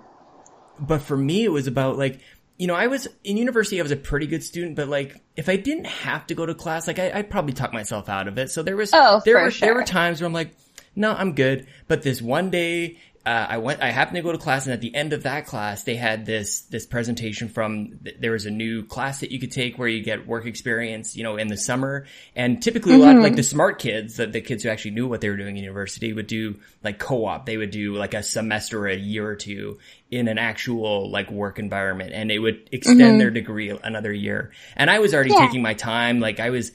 but 0.79 1.03
for 1.03 1.17
me, 1.17 1.45
it 1.45 1.51
was 1.51 1.67
about 1.67 1.99
like, 1.99 2.21
you 2.59 2.67
know, 2.67 2.75
I 2.75 2.87
was 2.87 3.09
in 3.25 3.37
university, 3.37 3.81
I 3.81 3.83
was 3.83 3.91
a 3.91 3.97
pretty 3.97 4.27
good 4.27 4.45
student, 4.45 4.77
but 4.77 4.89
like, 4.89 5.21
if 5.37 5.49
I 5.49 5.57
didn't 5.57 5.87
have 5.87 6.27
to 6.29 6.35
go 6.35 6.47
to 6.47 6.55
class, 6.55 6.87
like 6.87 6.99
I, 6.99 7.17
would 7.17 7.31
probably 7.31 7.55
talk 7.55 7.73
myself 7.73 8.09
out 8.09 8.29
of 8.29 8.39
it. 8.39 8.51
So 8.51 8.63
there 8.63 8.77
was, 8.77 8.91
oh, 8.93 9.21
there 9.25 9.41
were, 9.41 9.51
sure. 9.51 9.67
there 9.67 9.75
were 9.75 9.85
times 9.85 10.21
where 10.21 10.27
I'm 10.27 10.33
like, 10.33 10.55
no, 10.95 11.13
I'm 11.13 11.35
good. 11.35 11.67
But 11.89 12.03
this 12.03 12.21
one 12.21 12.51
day, 12.51 12.99
uh, 13.25 13.47
I 13.51 13.59
went, 13.59 13.81
I 13.81 13.91
happened 13.91 14.17
to 14.17 14.23
go 14.23 14.33
to 14.33 14.39
class 14.39 14.67
and 14.67 14.73
at 14.73 14.81
the 14.81 14.93
end 14.93 15.13
of 15.13 15.23
that 15.23 15.47
class, 15.47 15.85
they 15.85 15.95
had 15.95 16.27
this, 16.27 16.63
this 16.63 16.87
presentation 16.87 17.49
from, 17.49 18.01
there 18.19 18.33
was 18.33 18.47
a 18.47 18.51
new 18.51 18.85
class 18.85 19.21
that 19.21 19.31
you 19.31 19.39
could 19.39 19.53
take 19.53 19.79
where 19.79 19.87
you 19.87 20.03
get 20.03 20.27
work 20.27 20.45
experience, 20.45 21.15
you 21.15 21.23
know, 21.23 21.37
in 21.37 21.47
the 21.47 21.57
summer. 21.57 22.07
And 22.35 22.61
typically 22.61 22.95
mm-hmm. 22.95 23.03
a 23.03 23.05
lot 23.05 23.17
of 23.17 23.23
like 23.23 23.37
the 23.37 23.45
smart 23.45 23.79
kids, 23.79 24.17
the, 24.17 24.27
the 24.27 24.41
kids 24.41 24.65
who 24.65 24.71
actually 24.71 24.93
knew 24.93 25.07
what 25.07 25.21
they 25.21 25.29
were 25.29 25.37
doing 25.37 25.57
in 25.57 25.63
university 25.63 26.13
would 26.13 26.27
do 26.27 26.59
like 26.83 26.99
co-op. 26.99 27.47
They 27.47 27.57
would 27.57 27.71
do 27.71 27.95
like 27.95 28.15
a 28.15 28.25
semester 28.25 28.81
or 28.81 28.89
a 28.89 28.97
year 28.97 29.25
or 29.25 29.37
two 29.37 29.79
in 30.11 30.27
an 30.27 30.39
actual 30.39 31.09
like 31.09 31.31
work 31.31 31.61
environment 31.61 32.13
and 32.13 32.31
it 32.33 32.41
would 32.41 32.69
extend 32.73 33.01
mm-hmm. 33.01 33.19
their 33.19 33.31
degree 33.31 33.71
another 33.71 34.13
year. 34.13 34.51
And 34.77 34.91
I 34.91 34.99
was 34.99 35.15
already 35.15 35.31
yeah. 35.31 35.47
taking 35.47 35.63
my 35.63 35.75
time. 35.75 36.19
Like 36.19 36.41
I 36.41 36.51
was, 36.51 36.73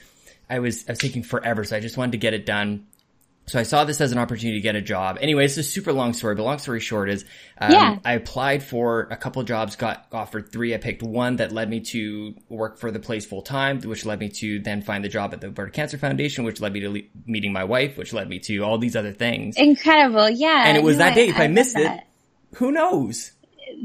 I 0.49 0.59
was, 0.59 0.87
I 0.87 0.93
was 0.93 0.99
taking 0.99 1.23
forever. 1.23 1.65
So 1.65 1.75
I 1.75 1.81
just 1.81 1.97
wanted 1.97 2.13
to 2.13 2.19
get 2.19 2.33
it 2.33 2.45
done 2.45 2.87
so 3.47 3.57
I 3.57 3.63
saw 3.63 3.85
this 3.85 4.01
as 4.01 4.11
an 4.11 4.17
opportunity 4.17 4.57
to 4.57 4.61
get 4.61 4.75
a 4.75 4.81
job. 4.81 5.17
Anyway, 5.21 5.45
it's 5.45 5.55
a 5.55 5.63
super 5.63 5.93
long 5.93 6.13
story, 6.13 6.35
but 6.35 6.43
long 6.43 6.59
story 6.59 6.81
short 6.81 7.09
is, 7.09 7.23
um, 7.57 7.71
yeah. 7.71 7.99
I 8.03 8.13
applied 8.13 8.61
for 8.61 9.07
a 9.09 9.15
couple 9.15 9.41
jobs, 9.43 9.77
got 9.77 10.05
offered 10.11 10.51
three. 10.51 10.75
I 10.75 10.77
picked 10.77 11.01
one 11.01 11.37
that 11.37 11.53
led 11.53 11.69
me 11.69 11.79
to 11.79 12.35
work 12.49 12.77
for 12.77 12.91
the 12.91 12.99
place 12.99 13.25
full 13.25 13.41
time, 13.41 13.79
which 13.81 14.05
led 14.05 14.19
me 14.19 14.27
to 14.29 14.59
then 14.59 14.81
find 14.81 15.01
the 15.01 15.09
job 15.09 15.33
at 15.33 15.39
the 15.39 15.47
Alberta 15.47 15.71
Cancer 15.71 15.97
Foundation, 15.97 16.43
which 16.43 16.59
led 16.59 16.73
me 16.73 16.81
to 16.81 16.89
le- 16.89 17.01
meeting 17.25 17.53
my 17.53 17.63
wife, 17.63 17.97
which 17.97 18.11
led 18.11 18.27
me 18.27 18.39
to 18.39 18.59
all 18.59 18.77
these 18.77 18.97
other 18.97 19.13
things. 19.13 19.55
Incredible. 19.55 20.29
Yeah. 20.29 20.63
And 20.67 20.75
it 20.75 20.83
was 20.83 20.97
no, 20.97 21.05
that 21.05 21.15
day. 21.15 21.29
If 21.29 21.37
I, 21.37 21.45
I 21.45 21.47
missed 21.47 21.77
it, 21.77 22.01
who 22.55 22.73
knows? 22.73 23.31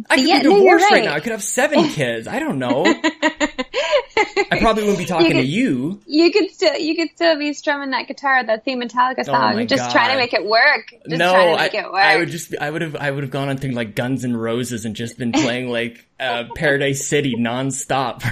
I 0.09 0.16
could 0.16 0.26
yeah, 0.26 0.39
be 0.39 0.45
divorced 0.45 0.64
no, 0.64 0.74
right. 0.74 0.91
right. 0.93 1.05
now. 1.05 1.14
I 1.14 1.20
could 1.20 1.33
have 1.33 1.43
seven 1.43 1.89
kids. 1.89 2.26
I 2.26 2.39
don't 2.39 2.59
know. 2.59 2.85
I 2.87 4.59
probably 4.61 4.83
wouldn't 4.83 4.99
be 4.99 5.07
talking 5.07 5.26
you 5.26 5.33
could, 5.33 5.41
to 5.41 5.47
you. 5.47 6.01
You 6.07 6.30
could 6.30 6.51
still 6.51 6.76
you 6.76 6.97
could 6.97 7.09
still 7.14 7.39
be 7.39 7.53
strumming 7.53 7.91
that 7.91 8.09
guitar, 8.09 8.45
that 8.45 8.64
theme 8.64 8.80
Metallica 8.80 9.20
oh 9.20 9.22
song, 9.22 9.59
oh 9.59 9.64
just 9.64 9.83
God. 9.83 9.93
trying 9.93 10.11
to 10.11 10.16
make 10.16 10.33
it 10.35 10.45
work. 10.45 10.95
Just 11.09 11.18
no, 11.18 11.33
trying 11.33 11.57
to 11.57 11.62
make 11.62 11.74
I, 11.74 11.78
it 11.78 11.93
work. 11.93 12.03
I 12.03 12.16
would 12.16 12.28
just 12.28 12.57
I 12.59 12.70
would 12.70 12.83
have 12.83 12.97
I 12.97 13.11
would 13.11 13.24
have 13.24 13.30
gone 13.30 13.49
on 13.49 13.59
things 13.59 13.74
like 13.74 13.95
Guns 13.95 14.24
N' 14.24 14.37
Roses 14.37 14.85
and 14.85 14.95
just 14.95 15.18
been 15.18 15.33
playing 15.33 15.68
like 15.70 16.07
uh, 16.20 16.45
Paradise 16.55 17.07
City 17.07 17.35
nonstop. 17.37 18.24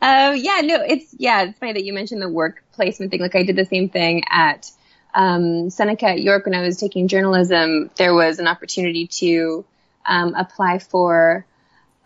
um, 0.00 0.36
yeah, 0.36 0.60
no, 0.62 0.82
it's 0.82 1.14
yeah, 1.18 1.42
it's 1.42 1.58
funny 1.58 1.72
that 1.72 1.84
you 1.84 1.92
mentioned 1.92 2.22
the 2.22 2.28
work 2.28 2.64
placement 2.72 3.10
thing. 3.10 3.20
Like 3.20 3.34
I 3.34 3.42
did 3.42 3.56
the 3.56 3.64
same 3.64 3.88
thing 3.88 4.22
at 4.30 4.70
um, 5.14 5.70
Seneca 5.70 6.06
at 6.06 6.22
York 6.22 6.46
when 6.46 6.54
I 6.54 6.62
was 6.62 6.76
taking 6.76 7.08
journalism. 7.08 7.90
There 7.96 8.14
was 8.14 8.38
an 8.38 8.46
opportunity 8.46 9.06
to 9.18 9.64
um, 10.06 10.34
apply 10.34 10.78
for 10.78 11.46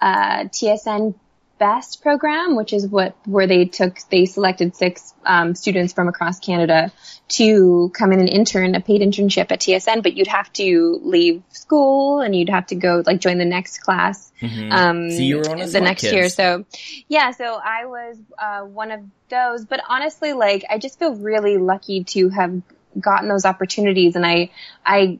uh, 0.01 0.45
TSN 0.45 1.15
best 1.59 2.03
program, 2.03 2.55
which 2.55 2.73
is 2.73 2.87
what 2.87 3.17
where 3.25 3.47
they 3.47 3.65
took 3.65 3.99
they 4.11 4.27
selected 4.27 4.77
six 4.77 5.15
um, 5.25 5.55
students 5.55 5.93
from 5.93 6.09
across 6.09 6.39
Canada 6.39 6.93
to 7.29 7.91
come 7.95 8.13
in 8.13 8.21
and 8.21 8.29
intern 8.29 8.75
a 8.75 8.81
paid 8.81 9.01
internship 9.01 9.51
at 9.51 9.61
TSN, 9.61 10.03
but 10.03 10.15
you'd 10.15 10.27
have 10.27 10.53
to 10.55 11.01
leave 11.03 11.43
school 11.51 12.21
and 12.21 12.37
you'd 12.37 12.51
have 12.51 12.67
to 12.67 12.75
go 12.75 13.03
like 13.07 13.21
join 13.21 13.39
the 13.39 13.45
next 13.45 13.79
class. 13.79 14.33
Mm-hmm. 14.41 14.73
Um, 14.73 15.11
so 15.11 15.19
you 15.19 15.39
were 15.39 15.49
one 15.49 15.61
of 15.61 15.73
the 15.73 15.81
next 15.81 16.03
kids. 16.03 16.13
year. 16.13 16.29
So 16.29 16.65
yeah, 17.09 17.31
so 17.31 17.59
I 17.63 17.87
was 17.87 18.19
uh, 18.39 18.61
one 18.63 18.91
of 18.91 19.01
those. 19.29 19.65
But 19.65 19.81
honestly, 19.89 20.35
like 20.35 20.65
I 20.69 20.79
just 20.79 20.99
feel 20.99 21.15
really 21.15 21.57
lucky 21.57 22.05
to 22.05 22.29
have 22.29 22.61
gotten 22.99 23.29
those 23.29 23.45
opportunities, 23.45 24.17
and 24.17 24.27
I 24.27 24.51
I 24.85 25.19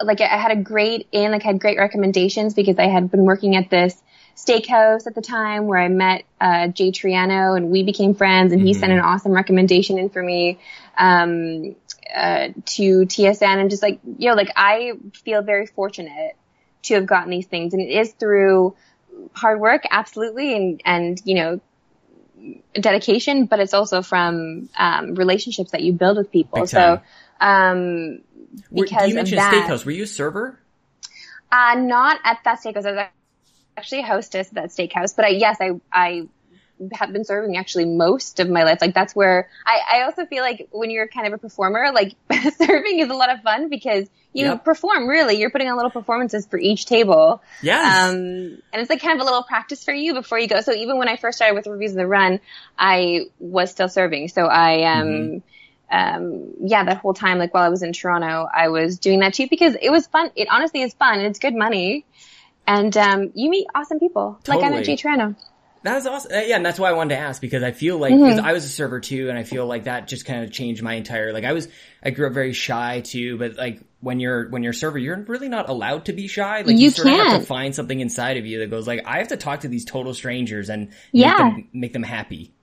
like 0.00 0.20
I 0.20 0.36
had 0.36 0.52
a 0.52 0.60
great 0.60 1.06
in 1.12 1.32
like 1.32 1.42
had 1.42 1.60
great 1.60 1.78
recommendations 1.78 2.54
because 2.54 2.78
I 2.78 2.86
had 2.86 3.10
been 3.10 3.24
working 3.24 3.56
at 3.56 3.70
this 3.70 4.00
steakhouse 4.36 5.06
at 5.06 5.14
the 5.14 5.22
time 5.22 5.66
where 5.66 5.78
I 5.78 5.88
met 5.88 6.24
uh, 6.40 6.68
Jay 6.68 6.90
Triano 6.90 7.56
and 7.56 7.70
we 7.70 7.84
became 7.84 8.14
friends 8.14 8.52
and 8.52 8.60
he 8.60 8.72
mm-hmm. 8.72 8.80
sent 8.80 8.92
an 8.92 8.98
awesome 8.98 9.32
recommendation 9.32 9.96
in 9.98 10.10
for 10.10 10.20
me 10.20 10.58
um, 10.98 11.76
uh, 12.14 12.48
to 12.66 13.06
TSN 13.06 13.60
and 13.60 13.70
just 13.70 13.82
like 13.82 14.00
you 14.18 14.28
know 14.28 14.34
like 14.34 14.50
I 14.56 14.92
feel 15.24 15.42
very 15.42 15.66
fortunate 15.66 16.36
to 16.84 16.94
have 16.94 17.06
gotten 17.06 17.30
these 17.30 17.46
things. 17.46 17.74
And 17.74 17.82
it 17.82 17.90
is 17.90 18.12
through 18.12 18.76
hard 19.32 19.60
work 19.60 19.84
absolutely. 19.90 20.54
And 20.54 20.82
and 20.84 21.20
you 21.24 21.34
know 21.34 21.60
dedication 22.78 23.46
but 23.46 23.60
it's 23.60 23.74
also 23.74 24.02
from 24.02 24.68
um, 24.78 25.14
relationships 25.14 25.70
that 25.72 25.82
you 25.82 25.92
build 25.92 26.16
with 26.16 26.30
people. 26.30 26.66
So 26.66 27.00
um 27.40 28.20
because 28.72 29.08
you 29.08 29.14
mentioned 29.14 29.38
that, 29.38 29.68
steakhouse? 29.68 29.84
Were 29.84 29.92
you 29.92 30.04
a 30.04 30.06
server? 30.06 30.58
Uh, 31.50 31.74
not 31.76 32.20
at 32.24 32.38
that 32.44 32.60
steakhouse. 32.60 32.86
I 32.86 32.92
was 32.92 33.06
actually 33.76 34.00
a 34.00 34.06
hostess 34.06 34.48
at 34.48 34.54
that 34.54 34.68
steakhouse, 34.70 35.14
but 35.16 35.24
I, 35.24 35.28
yes, 35.28 35.58
I, 35.60 35.80
I 35.92 36.28
have 36.92 37.12
been 37.12 37.24
serving 37.24 37.56
actually 37.56 37.84
most 37.84 38.40
of 38.40 38.48
my 38.48 38.64
life. 38.64 38.78
Like 38.80 38.94
that's 38.94 39.14
where 39.14 39.48
I, 39.64 39.98
I 39.98 40.02
also 40.02 40.26
feel 40.26 40.42
like 40.42 40.68
when 40.70 40.90
you're 40.90 41.08
kind 41.08 41.26
of 41.26 41.32
a 41.32 41.38
performer, 41.38 41.92
like 41.92 42.14
serving 42.56 42.98
is 42.98 43.10
a 43.10 43.14
lot 43.14 43.30
of 43.30 43.42
fun 43.42 43.68
because 43.68 44.08
you 44.32 44.46
yep. 44.46 44.64
perform 44.64 45.08
really. 45.08 45.38
You're 45.38 45.50
putting 45.50 45.68
on 45.68 45.76
little 45.76 45.90
performances 45.90 46.46
for 46.46 46.58
each 46.58 46.86
table. 46.86 47.42
Yeah. 47.62 48.08
Um, 48.08 48.16
and 48.16 48.62
it's 48.74 48.90
like 48.90 49.00
kind 49.00 49.14
of 49.14 49.22
a 49.22 49.24
little 49.24 49.44
practice 49.44 49.84
for 49.84 49.94
you 49.94 50.14
before 50.14 50.38
you 50.38 50.48
go. 50.48 50.60
So 50.60 50.72
even 50.72 50.98
when 50.98 51.08
I 51.08 51.16
first 51.16 51.38
started 51.38 51.54
with 51.54 51.66
Reviews 51.66 51.92
on 51.92 51.98
the 51.98 52.06
Run, 52.06 52.40
I 52.78 53.26
was 53.38 53.70
still 53.70 53.88
serving. 53.88 54.28
So 54.28 54.46
I, 54.46 54.98
um, 54.98 55.06
mm-hmm. 55.06 55.38
Um, 55.90 56.54
yeah, 56.64 56.82
that 56.82 56.96
whole 56.96 57.14
time, 57.14 57.38
like 57.38 57.54
while 57.54 57.62
I 57.62 57.68
was 57.68 57.82
in 57.82 57.92
Toronto, 57.92 58.48
I 58.52 58.68
was 58.68 58.98
doing 58.98 59.20
that 59.20 59.34
too 59.34 59.46
because 59.48 59.76
it 59.80 59.90
was 59.90 60.06
fun. 60.08 60.30
It 60.34 60.48
honestly 60.50 60.80
is 60.80 60.92
fun. 60.94 61.20
It's 61.20 61.38
good 61.38 61.54
money 61.54 62.04
and 62.66 62.96
um, 62.96 63.32
you 63.34 63.50
meet 63.50 63.66
awesome 63.74 64.00
people. 64.00 64.38
Totally. 64.42 64.62
Like 64.62 64.72
I 64.72 64.76
met 64.76 64.84
That 65.84 65.96
was 65.96 66.06
awesome. 66.06 66.30
Yeah, 66.32 66.56
and 66.56 66.64
that's 66.64 66.78
why 66.78 66.88
I 66.88 66.94
wanted 66.94 67.16
to 67.16 67.20
ask 67.20 67.42
because 67.42 67.62
I 67.62 67.72
feel 67.72 67.98
like 67.98 68.14
mm-hmm. 68.14 68.42
I 68.42 68.54
was 68.54 68.64
a 68.64 68.70
server 68.70 69.00
too, 69.00 69.28
and 69.28 69.38
I 69.38 69.42
feel 69.42 69.66
like 69.66 69.84
that 69.84 70.08
just 70.08 70.24
kind 70.24 70.42
of 70.42 70.50
changed 70.50 70.82
my 70.82 70.94
entire. 70.94 71.30
Like 71.30 71.44
I 71.44 71.52
was, 71.52 71.68
I 72.02 72.08
grew 72.08 72.26
up 72.26 72.32
very 72.32 72.54
shy 72.54 73.02
too, 73.02 73.36
but 73.36 73.56
like 73.56 73.82
when 74.00 74.18
you're 74.18 74.48
when 74.48 74.62
you're 74.62 74.70
a 74.70 74.74
server, 74.74 74.96
you're 74.96 75.20
really 75.24 75.50
not 75.50 75.68
allowed 75.68 76.06
to 76.06 76.14
be 76.14 76.26
shy. 76.26 76.62
Like 76.62 76.68
you, 76.68 76.84
you 76.84 76.90
sort 76.90 77.08
can't. 77.08 77.26
of 77.26 77.32
have 77.32 77.40
to 77.42 77.46
find 77.46 77.74
something 77.74 78.00
inside 78.00 78.38
of 78.38 78.46
you 78.46 78.60
that 78.60 78.70
goes 78.70 78.86
like, 78.86 79.02
I 79.04 79.18
have 79.18 79.28
to 79.28 79.36
talk 79.36 79.60
to 79.60 79.68
these 79.68 79.84
total 79.84 80.14
strangers 80.14 80.70
and 80.70 80.90
yeah. 81.12 81.32
make 81.32 81.38
them, 81.38 81.68
make 81.74 81.92
them 81.92 82.02
happy. 82.02 82.54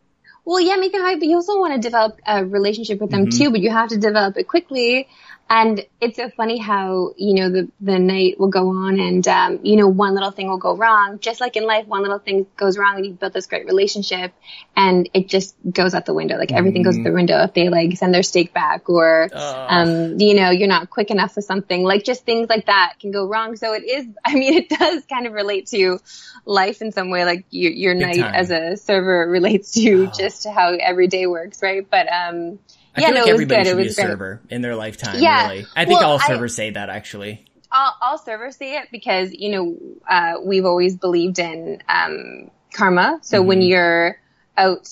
Well, 0.44 0.60
yeah, 0.60 0.78
make 0.78 0.92
them 0.92 1.02
happy, 1.02 1.20
but 1.20 1.28
you 1.28 1.36
also 1.36 1.60
want 1.60 1.76
to 1.76 1.80
develop 1.80 2.20
a 2.26 2.44
relationship 2.44 3.00
with 3.00 3.12
them 3.12 3.28
mm-hmm. 3.28 3.38
too, 3.38 3.52
but 3.52 3.60
you 3.60 3.70
have 3.70 3.90
to 3.90 3.98
develop 3.98 4.36
it 4.38 4.48
quickly 4.48 5.08
and 5.54 5.86
it's 6.00 6.16
so 6.16 6.30
funny 6.30 6.58
how, 6.58 7.14
you 7.18 7.34
know, 7.34 7.50
the, 7.50 7.70
the 7.82 8.00
night 8.00 8.40
will 8.40 8.48
go 8.48 8.70
on 8.70 9.02
and, 9.02 9.28
um, 9.28 9.60
you 9.64 9.76
know, 9.76 9.86
one 9.86 10.14
little 10.14 10.32
thing 10.32 10.48
will 10.48 10.58
go 10.58 10.78
wrong. 10.78 11.20
Just 11.20 11.42
like 11.42 11.58
in 11.58 11.66
life, 11.66 11.86
one 11.88 12.04
little 12.04 12.20
thing 12.20 12.48
goes 12.56 12.78
wrong 12.78 12.96
and 12.96 13.06
you've 13.06 13.20
built 13.20 13.34
this 13.34 13.48
great 13.48 13.66
relationship 13.66 14.34
and 14.78 15.10
it 15.14 15.28
just 15.28 15.54
goes 15.70 15.94
out 15.94 16.06
the 16.06 16.14
window. 16.14 16.38
Like 16.38 16.54
everything 16.54 16.84
mm. 16.84 16.86
goes 16.86 16.96
out 16.96 17.04
the 17.04 17.10
mm-hmm. 17.10 17.16
window 17.16 17.44
if 17.44 17.54
they 17.54 17.68
like 17.68 17.98
send 17.98 18.14
their 18.14 18.24
steak 18.24 18.54
back 18.54 18.90
or, 18.90 19.28
um, 19.34 20.18
you 20.22 20.36
know, 20.36 20.52
you're 20.52 20.70
not 20.70 20.90
quick 20.90 21.12
enough 21.12 21.36
with 21.36 21.44
something. 21.44 21.84
Like 21.84 22.06
just 22.06 22.24
things 22.24 22.48
like 22.48 22.68
that 22.68 22.94
can 23.02 23.12
go 23.12 23.28
wrong. 23.28 23.58
So 23.58 23.74
it 23.74 23.84
is, 23.84 24.08
I 24.24 24.36
mean, 24.36 24.54
it 24.54 24.70
does 24.70 25.04
kind 25.08 25.28
of 25.28 25.34
relate 25.34 25.68
to 25.68 26.00
life 26.46 26.82
in 26.82 26.94
some 26.94 27.10
way. 27.10 27.26
Like 27.26 27.44
your, 27.50 27.74
your 27.74 27.94
night 27.94 28.22
time. 28.22 28.34
as 28.34 28.52
a 28.52 28.78
server 28.78 29.28
relates 29.30 29.72
to 29.72 30.08
oh. 30.08 30.12
just 30.18 30.48
how 30.48 30.70
every 30.70 31.08
day 31.08 31.28
works, 31.28 31.62
right? 31.62 31.86
But, 31.92 32.08
um, 32.10 32.60
I 32.96 33.02
yeah, 33.02 33.08
feel 33.08 33.16
no, 33.16 33.22
like 33.22 33.30
everybody 33.32 33.64
should 33.66 33.78
be 33.78 33.84
a 33.84 33.86
great. 33.86 33.96
server 33.96 34.42
in 34.50 34.62
their 34.62 34.76
lifetime. 34.76 35.22
Yeah. 35.22 35.50
Really, 35.50 35.66
I 35.76 35.86
think 35.86 36.00
well, 36.02 36.12
all 36.12 36.20
servers 36.20 36.54
I, 36.54 36.56
say 36.56 36.70
that 36.72 36.90
actually. 36.90 37.46
All, 37.72 37.94
all, 38.02 38.18
servers 38.18 38.58
say 38.58 38.78
it 38.78 38.90
because 38.92 39.32
you 39.32 39.50
know 39.50 39.78
uh, 40.10 40.34
we've 40.44 40.66
always 40.66 40.98
believed 40.98 41.40
in 41.40 41.82
um, 41.88 42.52
karma. 42.74 43.20
So 43.22 43.40
mm-hmm. 43.40 43.48
when 43.48 43.62
you're 43.62 44.20
out 44.58 44.90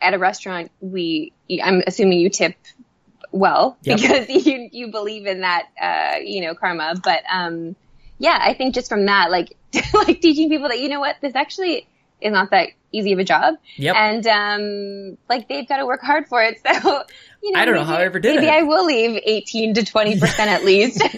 at 0.00 0.14
a 0.14 0.18
restaurant, 0.18 0.70
we 0.80 1.32
I'm 1.62 1.82
assuming 1.86 2.20
you 2.20 2.30
tip 2.30 2.56
well 3.32 3.76
Yep. 3.82 4.00
because 4.00 4.28
you 4.46 4.68
you 4.72 4.90
believe 4.90 5.26
in 5.26 5.42
that 5.42 5.68
uh, 5.80 6.20
you 6.24 6.40
know 6.42 6.54
karma. 6.54 6.94
But 7.02 7.22
um, 7.30 7.76
yeah, 8.18 8.38
I 8.40 8.54
think 8.54 8.74
just 8.74 8.88
from 8.88 9.06
that, 9.06 9.30
like 9.30 9.56
like 9.94 10.20
teaching 10.20 10.48
people 10.48 10.68
that 10.68 10.80
you 10.80 10.88
know 10.88 11.00
what 11.00 11.16
this 11.20 11.34
actually 11.34 11.86
is 12.20 12.32
not 12.32 12.50
that 12.50 12.68
easy 12.92 13.12
of 13.12 13.18
a 13.18 13.24
job, 13.24 13.54
Yep. 13.76 13.96
and 13.96 14.26
um, 14.26 15.18
like 15.28 15.48
they've 15.48 15.66
got 15.68 15.78
to 15.78 15.86
work 15.86 16.00
hard 16.02 16.28
for 16.28 16.42
it. 16.42 16.58
So 16.82 17.02
you 17.42 17.50
know, 17.52 17.60
I 17.60 17.64
don't 17.64 17.74
know 17.74 17.82
how 17.84 17.96
I 17.96 18.04
ever 18.04 18.20
did 18.20 18.36
maybe 18.36 18.46
it. 18.46 18.50
Maybe 18.50 18.56
I 18.58 18.62
will 18.62 18.84
leave 18.86 19.20
eighteen 19.24 19.74
to 19.74 19.84
twenty 19.84 20.18
percent 20.20 20.48
at 20.50 20.64
least. 20.64 21.02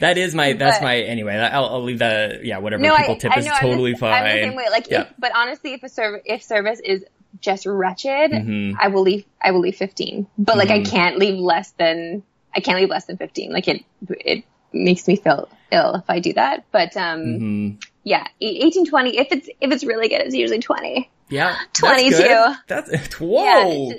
That 0.00 0.18
is 0.18 0.34
my 0.34 0.52
that's 0.52 0.78
But- 0.78 0.84
my 0.84 0.96
anyway. 0.98 1.36
I'll, 1.36 1.64
I'll 1.66 1.82
leave 1.82 1.98
the 1.98 2.40
yeah 2.42 2.58
whatever 2.58 2.82
no, 2.82 2.94
people 2.96 3.14
I, 3.14 3.18
tip 3.18 3.32
I 3.32 3.38
is 3.38 3.46
know, 3.46 3.52
I'm 3.52 3.60
totally 3.60 3.92
the, 3.92 3.98
fine. 3.98 4.12
I'm 4.22 4.36
the 4.36 4.42
same 4.42 4.54
way. 4.54 4.66
Like, 4.70 4.90
Yeah. 4.90 5.02
if, 5.02 5.08
but 5.18 5.32
honestly, 5.34 5.72
if 5.72 5.82
a 5.82 5.88
serv- 5.88 6.20
if 6.24 6.42
service 6.42 6.80
is 6.84 7.04
just 7.40 7.66
wretched, 7.66 8.30
Mhm. 8.32 8.74
I 8.78 8.88
will 8.88 9.02
leave. 9.02 9.24
I 9.42 9.50
will 9.52 9.60
leave 9.60 9.76
fifteen. 9.76 10.26
But 10.38 10.56
like, 10.58 10.70
I 10.70 10.80
Mhm. 10.80 10.90
can't 10.90 11.18
leave 11.18 11.38
less 11.38 11.70
than. 11.72 12.22
I 12.54 12.60
can't 12.60 12.78
leave 12.78 12.90
less 12.90 13.06
than 13.06 13.16
fifteen. 13.16 13.50
Like 13.52 13.66
it, 13.68 13.82
it 14.10 14.44
makes 14.72 15.08
me 15.08 15.16
feel 15.16 15.48
ill 15.72 15.94
if 15.94 16.04
I 16.08 16.20
do 16.20 16.34
that. 16.34 16.64
But 16.70 16.96
um, 16.96 17.20
Mhm. 17.20 17.84
Yeah, 18.04 18.26
e- 18.40 18.60
18, 18.64 18.86
20. 18.86 19.18
If 19.18 19.28
it's 19.32 19.48
if 19.60 19.72
it's 19.72 19.84
really 19.84 20.08
good, 20.08 20.20
it's 20.20 20.34
usually 20.34 20.60
twenty. 20.60 21.10
Yeah, 21.28 21.56
22. 21.72 22.10
good. 22.16 22.56
That's 22.68 23.14
whoa. 23.20 23.88
Yeah, 23.90 23.94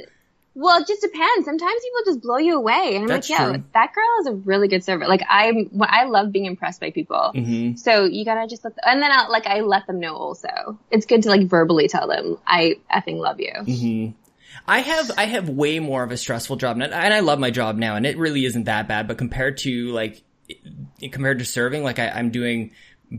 well, 0.57 0.79
it 0.81 0.87
just 0.87 1.01
depends. 1.01 1.43
Sometimes 1.45 1.81
people 1.81 2.13
just 2.13 2.21
blow 2.21 2.37
you 2.37 2.55
away, 2.55 2.91
and 2.95 3.03
I'm 3.03 3.07
That's 3.07 3.29
like, 3.29 3.39
yo, 3.39 3.51
true. 3.53 3.63
that 3.73 3.93
girl 3.93 4.05
is 4.21 4.27
a 4.27 4.33
really 4.33 4.69
good 4.69 4.85
server. 4.85 5.05
Like 5.05 5.21
I'm, 5.27 5.69
I 5.81 6.05
love 6.05 6.31
being 6.31 6.45
impressed 6.45 6.79
by 6.79 6.91
people. 6.91 7.31
hmm 7.33 7.75
So 7.75 8.05
you 8.05 8.23
gotta 8.23 8.47
just 8.47 8.63
let, 8.63 8.73
them, 8.75 8.83
and 8.85 9.01
then 9.01 9.11
I, 9.11 9.27
like 9.27 9.47
I 9.47 9.59
let 9.61 9.85
them 9.85 9.99
know 9.99 10.15
also. 10.15 10.79
It's 10.91 11.05
good 11.05 11.23
to 11.23 11.29
like 11.29 11.47
verbally 11.47 11.89
tell 11.89 12.07
them 12.07 12.37
I 12.47 12.75
effing 12.93 13.17
love 13.17 13.39
you. 13.41 13.51
hmm 13.53 14.07
I 14.65 14.79
have 14.79 15.11
I 15.17 15.25
have 15.25 15.49
way 15.49 15.79
more 15.79 16.03
of 16.03 16.11
a 16.11 16.17
stressful 16.17 16.55
job, 16.55 16.79
and 16.79 16.93
I, 16.93 17.03
and 17.03 17.13
I 17.13 17.19
love 17.19 17.37
my 17.39 17.51
job 17.51 17.75
now, 17.75 17.97
and 17.97 18.05
it 18.05 18.17
really 18.17 18.45
isn't 18.45 18.63
that 18.63 18.87
bad. 18.87 19.07
But 19.09 19.17
compared 19.17 19.57
to 19.59 19.89
like 19.91 20.23
compared 21.11 21.39
to 21.39 21.45
serving, 21.45 21.83
like 21.83 21.99
I, 21.99 22.07
I'm 22.09 22.29
doing 22.29 22.71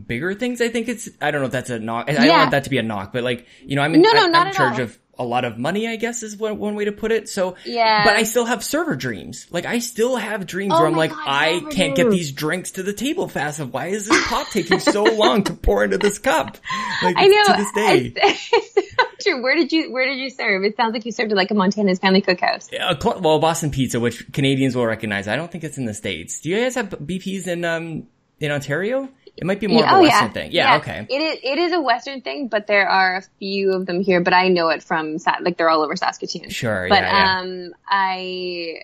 bigger 0.07 0.33
things. 0.33 0.61
I 0.61 0.69
think 0.69 0.87
it's 0.87 1.09
I 1.21 1.31
don't 1.31 1.41
know 1.41 1.47
if 1.47 1.51
that's 1.51 1.69
a 1.69 1.79
knock. 1.79 2.09
I 2.09 2.13
don't 2.13 2.27
want 2.27 2.51
that 2.51 2.63
to 2.65 2.69
be 2.69 2.77
a 2.77 2.83
knock, 2.83 3.13
but 3.13 3.23
like 3.23 3.45
you 3.65 3.75
know, 3.75 3.81
I'm 3.81 3.93
in, 3.95 4.01
No, 4.01 4.11
no, 4.11 4.23
I, 4.23 4.27
not 4.27 4.41
I'm 4.41 4.47
in 4.47 4.53
charge 4.53 4.75
all. 4.79 4.81
of 4.85 4.99
a 5.19 5.23
lot 5.25 5.45
of 5.45 5.57
money. 5.57 5.87
I 5.87 5.95
guess 5.95 6.21
is 6.21 6.37
one 6.37 6.59
one 6.59 6.75
way 6.75 6.85
to 6.85 6.91
put 6.91 7.11
it. 7.11 7.27
So 7.27 7.55
Yeah. 7.65 8.03
but 8.03 8.15
I 8.15 8.21
still 8.23 8.45
have 8.45 8.63
server 8.63 8.95
dreams. 8.95 9.47
Like 9.49 9.65
I 9.65 9.79
still 9.79 10.15
have 10.15 10.45
dreams 10.45 10.73
Oh 10.75 10.79
where 10.79 10.87
I'm 10.87 10.95
like, 10.95 11.09
God, 11.09 11.23
I 11.25 11.59
can't 11.71 11.95
get 11.95 12.11
these 12.11 12.31
drinks 12.31 12.71
to 12.71 12.83
the 12.83 12.93
table 12.93 13.27
fast 13.27 13.59
enough. 13.59 13.73
Why 13.73 13.87
is 13.87 14.07
this 14.07 14.27
pop 14.27 14.47
taking 14.51 14.79
so 14.79 15.03
long 15.15 15.43
to 15.45 15.53
pour 15.53 15.83
into 15.83 15.97
this 15.97 16.19
cup? 16.19 16.57
Like 17.01 17.15
I 17.17 17.25
know. 17.27 17.43
to 17.45 17.53
this 17.57 17.71
day. 17.75 18.13
It's, 18.15 18.49
it's 18.53 18.95
so 18.95 19.05
true. 19.31 19.41
Where 19.41 19.55
did 19.55 19.71
you 19.71 19.91
Where 19.91 20.05
did 20.05 20.19
you 20.19 20.29
serve? 20.29 20.63
It 20.63 20.77
sounds 20.77 20.93
like 20.93 21.03
you 21.05 21.11
served 21.11 21.31
at 21.31 21.35
like 21.37 21.49
a 21.49 21.55
Montana's 21.55 21.97
Family 21.97 22.21
Cookhouse. 22.21 22.71
Uh, 22.79 22.99
cl- 22.99 23.19
well, 23.21 23.39
Boston 23.39 23.71
Pizza, 23.71 23.99
which 23.99 24.31
Canadians 24.33 24.75
will 24.75 24.85
recognize. 24.85 25.27
I 25.27 25.35
don't 25.35 25.51
think 25.51 25.63
it's 25.63 25.79
in 25.79 25.85
the 25.85 25.95
states. 25.95 26.41
Do 26.41 26.49
you 26.49 26.57
guys 26.61 26.75
have 26.75 26.89
BPs 26.89 27.47
in 27.47 27.65
um 27.65 28.05
in 28.39 28.51
Ontario? 28.51 29.09
It 29.37 29.45
might 29.45 29.59
be 29.59 29.67
more 29.67 29.81
Yeah, 29.81 29.91
of 29.91 29.91
a 29.91 29.99
oh 29.99 30.01
Western 30.01 30.27
yeah, 30.27 30.33
thing. 30.33 30.51
Yeah, 30.51 30.75
okay. 30.77 31.05
It 31.09 31.21
is. 31.21 31.39
It 31.43 31.59
is 31.59 31.71
a 31.71 31.79
Western 31.79 32.21
thing, 32.21 32.47
but 32.47 32.65
there 32.65 32.89
are 32.89 33.17
a 33.17 33.21
few 33.37 33.71
of 33.71 33.85
them 33.85 34.01
here. 34.01 34.19
But 34.19 34.33
I 34.33 34.47
know 34.47 34.69
it 34.69 34.81
from 34.81 35.17
like 35.41 35.57
they're 35.57 35.69
all 35.69 35.83
over 35.83 35.95
Saskatoon. 35.95 36.49
Sure. 36.49 36.87
But 36.89 37.03
yeah, 37.03 37.13
yeah. 37.13 37.39
um, 37.39 37.73
I 37.87 38.81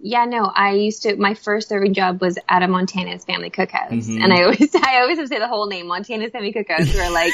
yeah, 0.00 0.24
no, 0.24 0.44
I 0.44 0.72
used 0.72 1.02
to. 1.02 1.16
My 1.16 1.34
first 1.34 1.68
serving 1.68 1.94
job 1.94 2.20
was 2.20 2.38
at 2.48 2.62
a 2.62 2.68
Montana's 2.68 3.24
Family 3.24 3.50
Cookhouse, 3.50 3.90
Mhm. 4.08 4.22
and 4.22 4.32
I 4.32 4.42
always, 4.42 4.74
I 4.82 5.00
always 5.00 5.18
have 5.18 5.28
to 5.28 5.34
say 5.34 5.38
the 5.38 5.48
whole 5.48 5.66
name, 5.68 5.86
Montana's 5.86 6.30
Family 6.32 6.52
Cookhouse. 6.52 6.94
Where 6.94 7.10
like, 7.10 7.32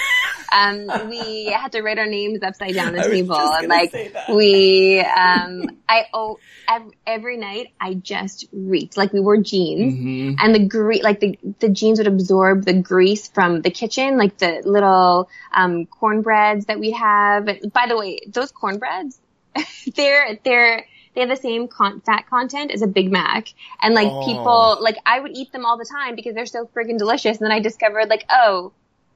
um, 0.53 0.91
we 1.09 1.47
had 1.47 1.73
to 1.73 1.83
write 1.83 1.99
our 1.99 2.07
names 2.07 2.43
upside 2.43 2.75
down 2.75 2.93
the 2.93 3.01
I 3.01 3.09
table, 3.09 3.37
and 3.37 3.69
like 3.69 3.93
we, 4.35 5.01
um, 5.01 5.69
I 5.89 6.07
oh, 6.15 6.39
every, 6.69 6.93
every 7.07 7.37
night 7.37 7.69
I 7.81 7.95
just 7.95 8.47
reeked 8.53 8.97
like 8.97 9.13
we 9.13 9.21
wore 9.21 9.37
jeans 9.39 9.95
Mhm. 9.95 10.37
and 10.41 10.55
the 10.55 10.67
grease, 10.67 11.03
like 11.03 11.21
the 11.21 11.39
the 11.61 11.69
jeans 11.69 11.99
would 11.99 12.09
absorb 12.09 12.65
the 12.65 12.75
grease 12.75 13.29
from 13.29 13.63
the 13.63 13.71
kitchen, 13.71 14.19
like 14.19 14.39
the 14.39 14.63
little 14.65 15.29
um, 15.55 15.87
cornbreads 15.87 16.67
that 16.67 16.79
we 16.79 16.93
have. 16.93 17.47
By 17.73 17.87
the 17.89 17.97
way, 17.97 18.19
those 18.29 18.51
cornbreads, 18.53 19.19
they're 19.97 20.39
they're 20.45 20.87
they 21.17 21.23
have 21.23 21.31
the 21.31 21.35
same 21.37 21.67
con- 21.67 22.01
fat 22.03 22.29
content 22.31 22.71
as 22.71 22.83
a 22.83 22.87
Big 22.87 23.11
Mac, 23.11 23.49
and 23.83 23.95
like 23.95 24.07
Oh. 24.13 24.25
people, 24.25 24.79
like 24.81 24.99
I 25.05 25.19
would 25.19 25.33
eat 25.35 25.51
them 25.51 25.65
all 25.67 25.77
the 25.77 25.85
time 25.91 26.15
because 26.15 26.35
they're 26.37 26.47
so 26.47 26.67
friggin' 26.77 26.99
delicious. 26.99 27.39
And 27.39 27.47
then 27.47 27.53
I 27.53 27.59
discovered, 27.59 28.09
like, 28.09 28.25
oh. 28.31 28.71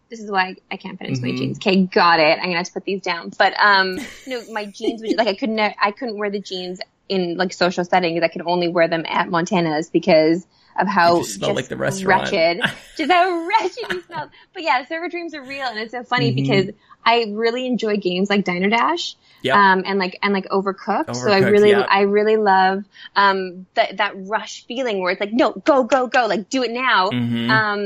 This 0.08 0.18
is 0.18 0.28
why 0.28 0.56
I 0.72 0.76
can't 0.76 0.98
fit 0.98 1.06
into 1.06 1.20
Mhm. 1.20 1.22
my 1.32 1.38
jeans. 1.38 1.58
Okay, 1.58 1.82
got 1.84 2.18
it. 2.18 2.36
I'm 2.38 2.46
gonna 2.46 2.56
have 2.56 2.66
to 2.66 2.72
put 2.72 2.84
these 2.84 3.00
down. 3.00 3.30
But 3.38 3.54
um, 3.62 3.96
no, 4.26 4.42
my 4.50 4.64
jeans 4.64 5.00
would 5.02 5.16
like 5.16 5.28
I 5.28 5.34
couldn't 5.34 5.60
I 5.60 5.92
couldn't 5.92 6.18
wear 6.18 6.30
the 6.30 6.40
jeans 6.40 6.80
in 7.08 7.36
like 7.36 7.52
social 7.52 7.84
settings. 7.84 8.20
I 8.20 8.26
could 8.26 8.42
only 8.44 8.66
wear 8.66 8.88
them 8.88 9.04
at 9.08 9.28
Montana's 9.28 9.88
because 9.88 10.48
of 10.80 10.88
how 10.88 11.14
They 11.14 11.20
just 11.20 11.34
smell 11.34 11.54
like 11.54 11.68
the 11.68 11.76
restaurant. 11.76 12.22
wretched, 12.32 12.60
just 12.96 13.08
how 13.12 13.46
wretched 13.46 13.76
you 13.88 14.02
smell. 14.02 14.28
But 14.52 14.64
yeah, 14.64 14.84
server 14.84 15.08
dreams 15.08 15.32
are 15.32 15.42
real, 15.44 15.66
and 15.68 15.78
it's 15.78 15.92
so 15.92 16.02
funny 16.02 16.32
Mhm. 16.32 16.34
because 16.34 16.70
I 17.06 17.26
really 17.30 17.66
enjoy 17.66 17.96
games 17.96 18.28
like 18.30 18.44
Diner 18.44 18.68
Dash, 18.68 19.14
Yep. 19.42 19.56
um, 19.56 19.82
and 19.86 19.98
like 19.98 20.18
and 20.22 20.32
like 20.32 20.46
Overcooked. 20.48 21.14
so 21.14 21.30
I 21.30 21.38
really. 21.38 21.74
I 21.74 22.00
really 22.02 22.36
love 22.36 22.84
um 23.16 23.66
that 23.74 23.96
that 23.98 24.12
rush 24.16 24.66
feeling 24.66 25.00
where 25.00 25.12
it's 25.12 25.20
like, 25.20 25.32
no, 25.32 25.52
go, 25.52 25.84
go, 25.84 26.06
go, 26.06 26.26
like 26.26 26.48
do 26.50 26.62
it 26.62 26.70
now. 26.70 27.10
Mhm. 27.10 27.50
Um, 27.50 27.78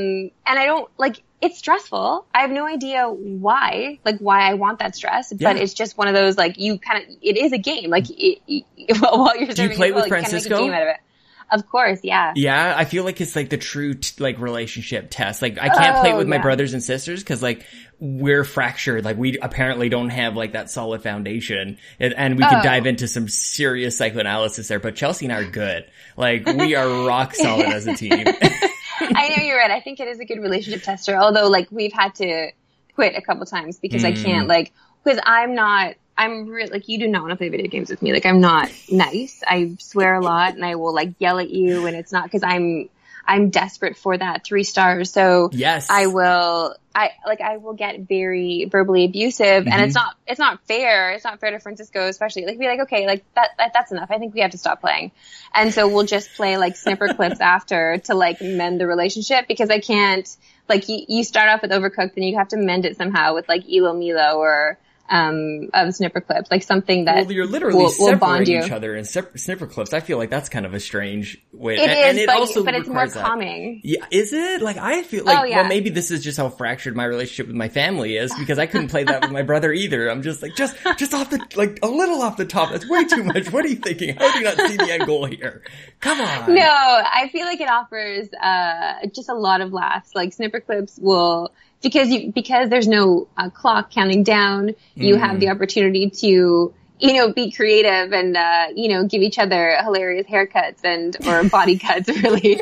and 0.46 0.58
I 0.58 0.66
don't 0.66 0.88
like 0.98 1.22
it's 1.40 1.58
stressful. 1.58 2.24
I 2.34 2.40
have 2.40 2.50
no 2.50 2.66
idea 2.66 3.06
why, 3.08 3.98
like 4.04 4.18
why 4.18 4.48
I 4.48 4.54
want 4.54 4.78
that 4.78 4.96
stress, 4.96 5.30
but 5.30 5.40
Yeah. 5.56 5.62
it's 5.62 5.74
just 5.74 5.98
one 5.98 6.08
of 6.08 6.14
those 6.14 6.36
like 6.38 6.58
you 6.58 6.78
kind 6.78 7.02
of 7.04 7.16
it 7.22 7.36
is 7.36 7.52
a 7.52 7.58
game. 7.58 7.90
Like 7.90 8.08
it, 8.10 8.40
it, 8.46 8.64
while 9.00 9.36
you're 9.36 9.46
doing, 9.46 9.54
Do 9.54 9.62
you 9.62 9.68
serving 9.68 9.76
play 9.76 9.92
with 9.92 9.96
well, 9.96 10.06
you 10.06 10.24
kinda 10.24 10.36
make 10.36 10.46
a 10.46 10.48
Francisco? 10.48 11.03
Of 11.50 11.66
course, 11.68 12.00
yeah. 12.02 12.32
Yeah, 12.36 12.74
I 12.76 12.84
feel 12.84 13.04
like 13.04 13.20
it's 13.20 13.34
like 13.36 13.50
the 13.50 13.56
true 13.58 13.94
t- 13.94 14.22
like 14.22 14.38
relationship 14.38 15.08
test. 15.10 15.42
Like 15.42 15.58
I 15.58 15.68
can't 15.68 15.96
play 16.00 16.10
it 16.10 16.14
Oh, 16.14 16.18
with 16.18 16.28
my 16.28 16.38
brothers 16.38 16.72
and 16.74 16.82
sisters 16.82 17.22
because 17.22 17.42
like 17.42 17.64
we're 18.00 18.44
fractured. 18.44 19.04
Like 19.04 19.16
we 19.16 19.38
apparently 19.38 19.88
don't 19.88 20.10
have 20.10 20.36
like 20.36 20.52
that 20.52 20.70
solid 20.70 21.02
foundation, 21.02 21.78
and, 22.00 22.14
and 22.14 22.36
we 22.36 22.44
can 22.44 22.60
Oh. 22.60 22.62
dive 22.62 22.86
into 22.86 23.06
some 23.08 23.28
serious 23.28 23.96
psychoanalysis 23.98 24.68
there. 24.68 24.80
But 24.80 24.96
Chelsea 24.96 25.26
and 25.26 25.32
I 25.32 25.40
are 25.40 25.50
good. 25.50 25.84
Like 26.16 26.46
we 26.46 26.74
are 26.74 27.06
rock 27.06 27.34
solid 27.34 27.66
as 27.66 27.86
a 27.86 27.94
team. 27.94 28.12
I 29.00 29.28
know 29.36 29.42
you're 29.44 29.58
right. 29.58 29.70
I 29.70 29.80
think 29.80 30.00
it 30.00 30.08
is 30.08 30.20
a 30.20 30.24
good 30.24 30.38
relationship 30.40 30.82
tester. 30.84 31.16
Although, 31.16 31.48
like, 31.48 31.66
we've 31.70 31.92
had 31.92 32.14
to 32.16 32.50
quit 32.94 33.14
a 33.16 33.20
couple 33.22 33.44
times 33.44 33.78
because 33.80 34.04
I 34.04 34.12
Mm. 34.12 34.24
can't, 34.24 34.48
like, 34.48 34.72
because 35.02 35.18
I'm 35.24 35.54
not. 35.54 35.94
I'm 36.16 36.48
real 36.48 36.68
like 36.70 36.88
you 36.88 36.98
do 36.98 37.08
not 37.08 37.22
want 37.22 37.32
to 37.32 37.36
play 37.36 37.48
video 37.48 37.68
games 37.68 37.90
with 37.90 38.02
me. 38.02 38.12
Like 38.12 38.26
I'm 38.26 38.40
not 38.40 38.70
nice. 38.90 39.42
I 39.46 39.76
swear 39.78 40.14
a 40.14 40.20
lot 40.20 40.54
and 40.54 40.64
I 40.64 40.76
will 40.76 40.94
like 40.94 41.14
yell 41.18 41.38
at 41.38 41.50
you 41.50 41.86
and 41.86 41.96
it's 41.96 42.12
not 42.12 42.24
because 42.24 42.42
I'm 42.42 42.88
I'm 43.26 43.50
desperate 43.50 43.96
for 43.96 44.16
that 44.16 44.44
three 44.44 44.64
stars. 44.64 45.10
So 45.10 45.50
yes, 45.52 45.88
I 45.90 46.06
will 46.06 46.76
I 46.94 47.10
like 47.26 47.40
I 47.40 47.56
will 47.56 47.72
get 47.72 48.00
very 48.00 48.66
verbally 48.70 49.04
abusive 49.04 49.66
and 49.66 49.74
Mhm. 49.74 49.84
it's 49.86 49.94
not 49.94 50.14
it's 50.26 50.38
not 50.38 50.60
fair. 50.68 51.12
It's 51.12 51.24
not 51.24 51.40
fair 51.40 51.50
to 51.50 51.58
Francisco 51.58 52.06
especially. 52.06 52.46
Like 52.46 52.58
be 52.58 52.66
like, 52.66 52.80
okay, 52.80 53.06
like 53.06 53.24
that, 53.34 53.50
that 53.58 53.72
that's 53.74 53.90
enough. 53.90 54.10
I 54.10 54.18
think 54.18 54.34
we 54.34 54.40
have 54.40 54.52
to 54.52 54.58
stop 54.58 54.80
playing. 54.80 55.10
And 55.52 55.74
so 55.74 55.88
we'll 55.88 56.06
just 56.06 56.34
play 56.34 56.56
like 56.58 56.76
snipper 56.76 57.08
clips 57.14 57.40
after 57.40 57.98
to 58.04 58.14
like 58.14 58.40
mend 58.40 58.80
the 58.80 58.86
relationship 58.86 59.48
because 59.48 59.70
I 59.70 59.80
can't 59.80 60.28
like 60.68 60.88
you, 60.88 61.04
you 61.08 61.24
start 61.24 61.48
off 61.48 61.62
with 61.62 61.72
overcooked 61.72 62.14
and 62.16 62.24
you 62.24 62.36
have 62.36 62.48
to 62.48 62.56
mend 62.56 62.84
it 62.86 62.96
somehow 62.96 63.34
with 63.34 63.48
like 63.48 63.66
ilomilo 63.66 64.36
or 64.36 64.78
um 65.08 65.68
of 65.74 65.88
Snipperclips, 65.88 66.50
like 66.50 66.62
something 66.62 67.04
that 67.04 67.26
Well, 67.26 67.32
you're 67.32 67.46
literally 67.46 67.76
will, 67.76 67.92
will 67.98 68.16
bond 68.16 68.48
you. 68.48 68.62
each 68.64 68.70
other 68.70 68.96
in 68.96 69.04
Snipperclips. 69.04 69.92
I 69.92 70.00
feel 70.00 70.16
like 70.18 70.30
that's 70.30 70.48
kind 70.48 70.64
of 70.64 70.72
a 70.74 70.80
strange 70.80 71.38
way. 71.52 71.74
It 71.76 71.80
and, 71.80 71.90
is, 71.90 71.96
and 72.06 72.18
it 72.18 72.26
but, 72.26 72.36
also 72.36 72.64
but 72.64 72.74
it's 72.74 72.88
more 72.88 73.06
that. 73.06 73.24
calming. 73.24 73.80
Yeah, 73.84 74.04
is 74.10 74.32
it? 74.32 74.62
Like 74.62 74.76
I 74.78 75.02
feel 75.02 75.24
like 75.24 75.38
Oh, 75.38 75.44
yeah. 75.44 75.60
well 75.60 75.68
maybe 75.68 75.90
this 75.90 76.10
is 76.10 76.22
just 76.24 76.38
how 76.38 76.48
fractured 76.48 76.96
my 76.96 77.04
relationship 77.04 77.48
with 77.48 77.56
my 77.56 77.68
family 77.68 78.16
is 78.16 78.32
because 78.38 78.58
I 78.58 78.66
couldn't 78.66 78.88
play 78.88 79.04
that 79.04 79.20
with 79.22 79.30
my 79.30 79.42
brother 79.42 79.72
either. 79.72 80.08
I'm 80.08 80.22
just 80.22 80.42
like 80.42 80.54
just 80.56 80.76
just 80.96 81.12
off 81.12 81.28
the 81.30 81.44
like 81.54 81.80
a 81.82 81.88
little 81.88 82.22
off 82.22 82.36
the 82.36 82.46
top. 82.46 82.70
That's 82.70 82.88
way 82.88 83.04
too 83.04 83.24
much. 83.24 83.52
What 83.52 83.64
are 83.64 83.68
you 83.68 83.76
thinking? 83.76 84.16
How 84.16 84.32
do 84.32 84.38
you 84.38 84.44
not 84.44 84.56
see 84.56 84.76
the 84.76 84.90
end 84.90 85.06
goal 85.06 85.26
here? 85.26 85.62
Come 86.00 86.20
on. 86.20 86.54
No, 86.54 86.62
I 86.62 87.28
feel 87.30 87.44
like 87.46 87.60
it 87.60 87.68
offers 87.68 88.28
uh, 88.34 89.06
just 89.14 89.28
a 89.28 89.34
lot 89.34 89.60
of 89.60 89.72
laughs. 89.72 90.14
Like 90.14 90.30
Snipperclips 90.30 91.00
will 91.00 91.52
because 91.84 92.10
you 92.10 92.32
because 92.32 92.68
there's 92.68 92.88
no 92.88 93.28
uh, 93.36 93.50
clock 93.50 93.92
counting 93.92 94.24
down. 94.24 94.74
You 94.96 95.14
Mm. 95.14 95.20
have 95.20 95.38
the 95.40 95.50
opportunity 95.50 96.10
to 96.10 96.74
you 96.98 97.12
know 97.12 97.32
be 97.32 97.50
creative 97.52 98.12
and 98.12 98.36
uh, 98.36 98.66
you 98.74 98.88
know 98.88 99.04
give 99.06 99.22
each 99.22 99.38
other 99.38 99.76
hilarious 99.82 100.26
haircuts 100.26 100.82
and 100.84 101.16
or 101.26 101.44
body 101.56 101.78
cuts 101.78 102.08
really. 102.08 102.60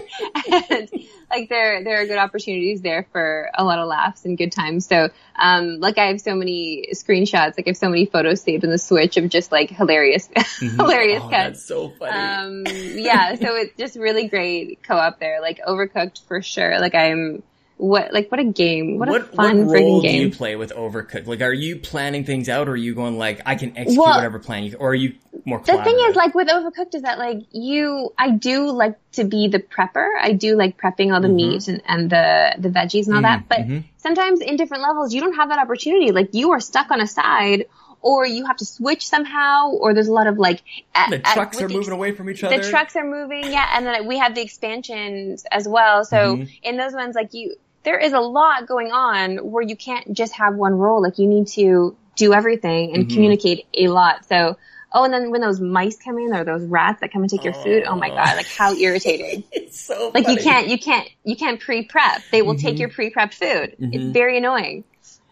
and, 0.70 0.91
like 1.31 1.49
there 1.49 1.83
there 1.85 2.01
are 2.03 2.07
good 2.07 2.18
opportunities 2.18 2.83
there 2.83 3.07
for 3.12 3.49
a 3.55 3.64
lot 3.64 3.79
of 3.79 3.87
laughs 3.89 4.27
and 4.27 4.37
good 4.37 4.53
times. 4.53 4.85
So 4.87 5.09
um 5.39 5.81
like 5.81 5.97
I 5.97 6.07
have 6.09 6.20
so 6.20 6.35
many 6.35 6.89
screenshots, 6.93 7.57
like 7.57 7.66
I 7.66 7.70
have 7.70 7.77
so 7.79 7.89
many 7.89 8.05
photos 8.05 8.43
saved 8.43 8.64
in 8.64 8.70
the 8.70 8.77
Switch 8.79 9.16
of 9.16 9.29
just 9.31 9.51
like 9.53 9.70
hilarious 9.70 10.29
hilarious 10.59 11.23
Oh, 11.25 11.29
cuts. 11.31 11.31
that's 11.31 11.64
so 11.64 11.89
funny. 11.99 12.16
Um, 12.16 12.64
yeah, 12.99 13.35
so 13.37 13.55
it's 13.57 13.75
just 13.79 13.97
really 13.97 14.29
great 14.29 14.83
co-op 14.83 15.18
there. 15.20 15.41
Like 15.41 15.61
Overcooked 15.66 16.27
for 16.27 16.43
sure. 16.43 16.79
Like 16.81 16.95
I'm, 16.95 17.43
what 17.83 18.12
like 18.12 18.30
what 18.30 18.39
a 18.39 18.45
game! 18.45 18.99
What 18.99 19.09
a 19.09 19.12
What, 19.12 19.35
fun 19.35 19.66
what 19.66 19.74
role 19.74 20.01
freaking 20.01 20.09
do 20.09 20.16
you 20.16 20.30
play 20.30 20.55
with 20.55 20.72
Overcooked? 20.72 21.26
Like, 21.26 21.41
are 21.41 21.53
you 21.53 21.76
planning 21.80 22.24
things 22.24 22.49
out, 22.49 22.68
or 22.68 22.72
are 22.72 22.76
you 22.76 22.95
going 22.95 23.18
like, 23.18 23.41
I 23.45 23.57
can 23.57 23.76
execute 23.76 23.99
Well, 23.99 24.14
whatever 24.16 24.39
plan 24.39 24.62
you, 24.64 24.76
or 24.78 24.91
are 24.91 24.95
you 24.95 25.14
more? 25.45 25.59
The 25.61 25.83
thing 25.83 25.97
is, 26.09 26.14
like 26.14 26.35
with 26.35 26.47
Overcooked, 26.49 26.95
is 26.95 27.03
that 27.03 27.18
like 27.18 27.39
you, 27.51 28.11
I 28.16 28.30
do 28.30 28.70
like 28.70 28.95
to 29.12 29.24
be 29.24 29.49
the 29.49 29.59
prepper. 29.59 30.09
I 30.20 30.33
do 30.33 30.55
like 30.55 30.80
prepping 30.80 31.12
all 31.12 31.20
the 31.20 31.26
Mhm. 31.28 31.35
meat 31.35 31.68
and, 31.68 31.83
and 31.87 32.09
the 32.09 32.55
the 32.59 32.68
veggies 32.68 33.07
and 33.09 33.16
all 33.16 33.22
that. 33.22 33.49
But 33.49 33.59
mhm. 33.66 33.85
sometimes 33.97 34.41
in 34.41 34.57
different 34.57 34.85
levels, 34.85 35.12
you 35.12 35.20
don't 35.20 35.35
have 35.35 35.49
that 35.49 35.59
opportunity. 35.59 36.12
Like 36.12 36.35
you 36.35 36.53
are 36.53 36.61
stuck 36.61 36.93
on 36.93 37.01
a 37.01 37.07
side, 37.09 37.66
or 38.01 38.24
you 38.26 38.47
have 38.47 38.57
to 38.59 38.64
switch 38.64 39.07
somehow, 39.07 39.70
or 39.70 39.93
there's 39.95 40.09
a 40.09 40.12
lot 40.12 40.26
of 40.28 40.39
like 40.39 40.62
at- 40.95 41.11
the 41.11 41.16
at- 41.16 41.35
trucks 41.35 41.57
with 41.57 41.64
are 41.64 41.68
the 41.68 41.74
moving 41.74 41.93
away 41.93 42.12
from 42.12 42.30
each 42.30 42.43
other. 42.45 42.59
the 42.59 42.68
trucks 42.70 42.95
are 42.97 43.05
moving, 43.05 43.45
yeah, 43.51 43.66
and 43.74 43.87
then 43.87 44.07
we 44.07 44.18
have 44.18 44.35
the 44.37 44.41
expansions 44.43 45.45
as 45.51 45.66
well. 45.68 46.05
So 46.05 46.37
Mhm. 46.37 46.49
in 46.62 46.76
those 46.76 46.93
ones, 46.95 47.14
like 47.14 47.33
you, 47.35 47.55
there 47.85 47.99
is 47.99 48.12
a 48.12 48.20
lot 48.20 48.66
going 48.66 48.93
on 48.93 49.39
where 49.39 49.62
you 49.62 49.76
can't 49.76 50.12
just 50.12 50.35
have 50.35 50.55
one 50.55 50.74
role. 50.74 51.03
Like 51.03 51.18
you 51.18 51.26
need 51.26 51.49
to 51.49 51.97
do 52.16 52.33
everything 52.33 52.95
and 52.95 53.07
Mhm. 53.07 53.12
communicate 53.12 53.66
a 53.76 53.89
lot. 53.89 54.24
So, 54.26 54.57
oh, 54.93 55.05
and 55.05 55.12
then 55.12 55.30
when 55.30 55.41
those 55.41 55.61
mice 55.61 55.97
come 55.97 56.18
in 56.18 56.35
or 56.35 56.45
those 56.45 56.64
rats 56.64 57.01
that 57.01 57.12
come 57.12 57.22
and 57.22 57.30
take 57.30 57.45
your 57.45 57.55
food, 57.55 57.85
oh 57.89 57.97
my 57.97 58.11
Oh. 58.11 58.14
god, 58.14 58.37
like 58.37 58.47
how 58.47 58.74
irritating. 58.74 59.45
It's 59.53 59.80
so 59.80 60.11
like 60.14 60.28
you 60.28 60.37
can't, 60.37 60.68
you 60.68 60.78
can't, 60.78 61.09
you 61.24 61.37
can't 61.37 61.61
pre-prep. 61.61 62.22
They 62.30 62.43
will 62.43 62.55
Mhm. 62.55 62.61
take 62.61 62.78
your 62.78 62.89
pre-prepped 62.91 63.35
food. 63.35 63.76
It's 63.78 64.05
Mhm. 64.05 64.12
very 64.12 64.39
annoying. 64.39 64.85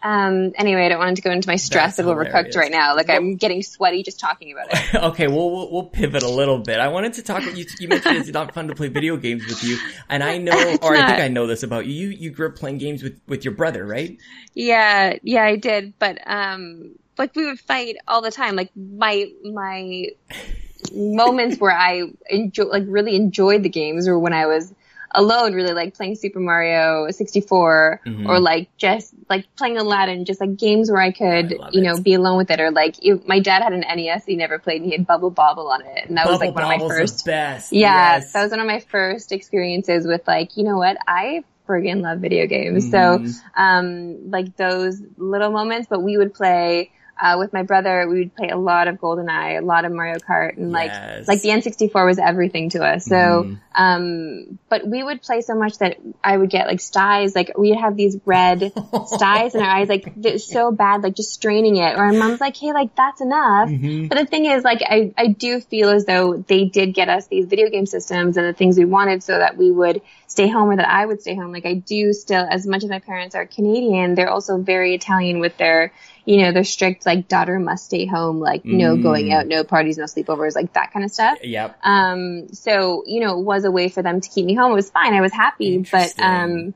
Um, 0.03 0.51
anyway, 0.55 0.85
I 0.85 0.89
don't 0.89 0.99
want 0.99 1.15
to 1.17 1.21
go 1.21 1.31
into 1.31 1.47
my 1.47 1.57
stress 1.57 1.97
That's 1.97 2.07
of 2.07 2.15
overcooked 2.15 2.27
hilarious. 2.27 2.55
right 2.55 2.71
now. 2.71 2.95
Like 2.95 3.07
Well- 3.07 3.17
I'm 3.17 3.35
getting 3.35 3.61
sweaty 3.61 4.03
just 4.03 4.19
talking 4.19 4.51
about 4.51 4.67
it. 4.71 4.95
okay, 5.11 5.27
well, 5.27 5.51
we'll 5.51 5.71
we'll 5.71 5.83
pivot 5.85 6.23
a 6.23 6.29
little 6.29 6.57
bit. 6.59 6.79
I 6.79 6.87
wanted 6.87 7.13
to 7.13 7.21
talk. 7.21 7.43
You, 7.43 7.65
you 7.79 7.87
mentioned 7.87 8.17
it's 8.17 8.29
not 8.29 8.53
fun 8.53 8.67
to 8.69 8.75
play 8.75 8.87
video 8.87 9.17
games 9.17 9.45
with 9.47 9.63
you, 9.63 9.77
and 10.09 10.23
I 10.23 10.37
know, 10.37 10.53
or 10.81 10.95
I 10.95 11.07
think. 11.07 11.19
I 11.19 11.27
know 11.27 11.45
this 11.47 11.63
about 11.63 11.85
you. 11.85 11.93
You 11.93 12.07
you 12.09 12.29
grew 12.31 12.47
up 12.47 12.55
playing 12.55 12.79
games 12.79 13.03
with 13.03 13.19
with 13.27 13.45
your 13.45 13.53
brother, 13.53 13.85
right? 13.85 14.17
Yeah, 14.53 15.17
yeah, 15.23 15.43
I 15.43 15.55
did. 15.55 15.93
But 15.99 16.19
um 16.25 16.95
like 17.17 17.35
we 17.35 17.45
would 17.45 17.59
fight 17.59 17.97
all 18.07 18.21
the 18.21 18.31
time. 18.31 18.55
Like 18.55 18.71
my 18.75 19.29
my 19.43 20.07
moments 20.91 21.59
where 21.59 21.71
I 21.77 22.03
enjoy 22.29 22.63
like 22.63 22.83
really 22.87 23.15
enjoyed 23.15 23.63
the 23.63 23.69
games 23.69 24.07
were 24.07 24.17
when 24.19 24.33
I 24.33 24.47
was 24.47 24.73
alone, 25.13 25.53
really 25.53 25.73
like 25.73 25.93
playing 25.95 26.15
Super 26.15 26.39
Mario 26.39 27.09
64 27.11 28.01
Mhm. 28.05 28.27
or 28.27 28.39
like 28.39 28.69
just 28.77 29.13
like 29.29 29.45
playing 29.55 29.77
Aladdin, 29.77 30.25
just 30.25 30.39
like 30.41 30.55
games 30.57 30.89
where 30.91 31.01
I 31.01 31.11
could, 31.11 31.59
I 31.61 31.69
you 31.71 31.81
know, 31.81 31.95
it. 31.95 32.03
be 32.03 32.13
alone 32.13 32.37
with 32.37 32.49
it 32.51 32.59
or 32.59 32.71
like 32.71 32.95
if, 33.01 33.27
my 33.27 33.39
dad 33.39 33.61
had 33.63 33.73
an 33.73 33.83
NES 33.83 34.25
he 34.25 34.35
never 34.35 34.59
played 34.59 34.81
and 34.81 34.85
he 34.85 34.97
had 34.97 35.05
Bubble 35.05 35.29
Bobble 35.31 35.67
on 35.69 35.81
it 35.85 36.07
and 36.07 36.17
that 36.17 36.27
was 36.27 36.39
like 36.39 36.53
Bubble 36.53 36.67
one 36.69 36.75
of 36.75 36.81
my 36.81 36.87
first 36.87 37.25
best. 37.25 37.71
yeah, 37.73 38.15
Yes. 38.15 38.31
that 38.33 38.43
was 38.43 38.51
one 38.51 38.59
of 38.59 38.67
my 38.67 38.79
first 38.79 39.31
experiences 39.31 40.05
with 40.07 40.27
like, 40.27 40.55
you 40.57 40.63
know 40.63 40.77
what, 40.77 40.97
I 41.07 41.43
friggin' 41.67 42.01
love 42.01 42.19
video 42.19 42.47
games. 42.47 42.89
Mhm. 42.89 42.91
So, 42.91 43.41
um, 43.55 44.29
like 44.31 44.55
those 44.57 45.01
little 45.17 45.51
moments, 45.51 45.87
but 45.89 46.01
we 46.01 46.17
would 46.17 46.33
play, 46.33 46.91
uh, 47.21 47.37
with 47.37 47.53
my 47.53 47.61
brother, 47.63 48.07
we 48.09 48.19
would 48.19 48.35
play 48.35 48.49
a 48.49 48.57
lot 48.57 48.87
of 48.87 48.95
GoldenEye, 48.99 49.59
a 49.61 49.65
lot 49.65 49.85
of 49.85 49.91
Mario 49.91 50.17
Kart, 50.17 50.57
and 50.57 50.71
like, 50.71 50.91
Yes. 50.91 51.27
like 51.27 51.41
the 51.41 51.49
N64 51.49 52.05
was 52.05 52.17
everything 52.17 52.69
to 52.71 52.83
us. 52.83 53.05
So, 53.05 53.15
Mhm. 53.15 53.57
um, 53.75 54.59
but 54.69 54.87
we 54.87 55.03
would 55.03 55.21
play 55.21 55.41
so 55.41 55.55
much 55.55 55.77
that 55.77 55.97
I 56.23 56.35
would 56.37 56.49
get 56.49 56.67
like 56.67 56.79
styes, 56.79 57.35
like 57.35 57.57
we'd 57.57 57.77
have 57.77 57.95
these 57.95 58.17
red 58.25 58.73
styes 59.05 59.53
in 59.55 59.61
our 59.61 59.69
eyes, 59.69 59.87
like 59.89 60.11
so 60.37 60.71
bad, 60.71 61.03
like 61.03 61.15
just 61.15 61.31
straining 61.31 61.75
it. 61.77 61.95
Or 61.97 62.11
my 62.11 62.17
mom's 62.17 62.41
like, 62.41 62.57
hey, 62.57 62.73
like 62.73 62.95
that's 62.95 63.21
enough. 63.21 63.69
Mhm. 63.69 64.09
But 64.09 64.17
the 64.17 64.25
thing 64.25 64.45
is, 64.45 64.63
like, 64.63 64.81
I, 64.81 65.13
I 65.17 65.27
do 65.27 65.59
feel 65.61 65.89
as 65.89 66.05
though 66.05 66.37
they 66.37 66.65
did 66.65 66.93
get 66.93 67.07
us 67.07 67.27
these 67.27 67.45
video 67.45 67.69
game 67.69 67.85
systems 67.85 68.35
and 68.37 68.45
the 68.47 68.53
things 68.53 68.77
we 68.77 68.85
wanted 68.85 69.23
so 69.23 69.37
that 69.37 69.57
we 69.57 69.69
would 69.71 70.01
stay 70.27 70.47
home 70.47 70.69
or 70.69 70.75
that 70.77 70.89
I 70.89 71.05
would 71.05 71.21
stay 71.21 71.35
home. 71.35 71.51
Like, 71.51 71.65
I 71.65 71.75
do 71.75 72.13
still, 72.13 72.45
as 72.49 72.65
much 72.65 72.83
as 72.83 72.89
my 72.89 72.99
parents 72.99 73.35
are 73.35 73.45
Canadian, 73.45 74.15
they're 74.15 74.29
also 74.29 74.57
very 74.57 74.95
Italian 74.95 75.39
with 75.39 75.55
their, 75.57 75.91
you 76.25 76.37
know, 76.37 76.51
their 76.51 76.63
strict, 76.63 77.05
like, 77.05 77.27
daughter 77.27 77.59
must 77.59 77.85
stay 77.85 78.05
home, 78.05 78.39
like, 78.39 78.63
no 78.65 78.95
Mm. 78.95 79.01
going 79.01 79.33
out, 79.33 79.47
no 79.47 79.63
parties, 79.63 79.97
no 79.97 80.05
sleepovers, 80.05 80.55
like 80.55 80.73
that 80.73 80.93
kind 80.93 81.03
of 81.03 81.11
stuff. 81.11 81.39
Yep. 81.43 81.77
Um, 81.83 82.47
so, 82.53 83.03
you 83.07 83.19
know, 83.21 83.39
it 83.39 83.43
was 83.43 83.65
a 83.65 83.71
way 83.71 83.89
for 83.89 84.01
them 84.01 84.21
to 84.21 84.29
keep 84.29 84.45
me 84.45 84.53
home. 84.53 84.71
It 84.71 84.75
was 84.75 84.91
fine. 84.91 85.13
I 85.13 85.21
was 85.21 85.33
happy, 85.33 85.79
but, 85.91 86.13
um, 86.19 86.73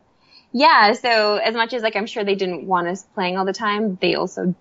yeah, 0.51 0.93
so 0.93 1.35
as 1.35 1.53
much 1.53 1.73
as 1.73 1.83
like 1.83 1.97
I'm 1.97 2.05
sure 2.05 2.23
they 2.23 2.35
didn't 2.35 2.65
want 2.65 2.87
us 2.87 3.03
playing 3.13 3.37
all 3.37 3.43
the 3.43 3.53
time, 3.53 3.97
they 4.01 4.15
also 4.15 4.55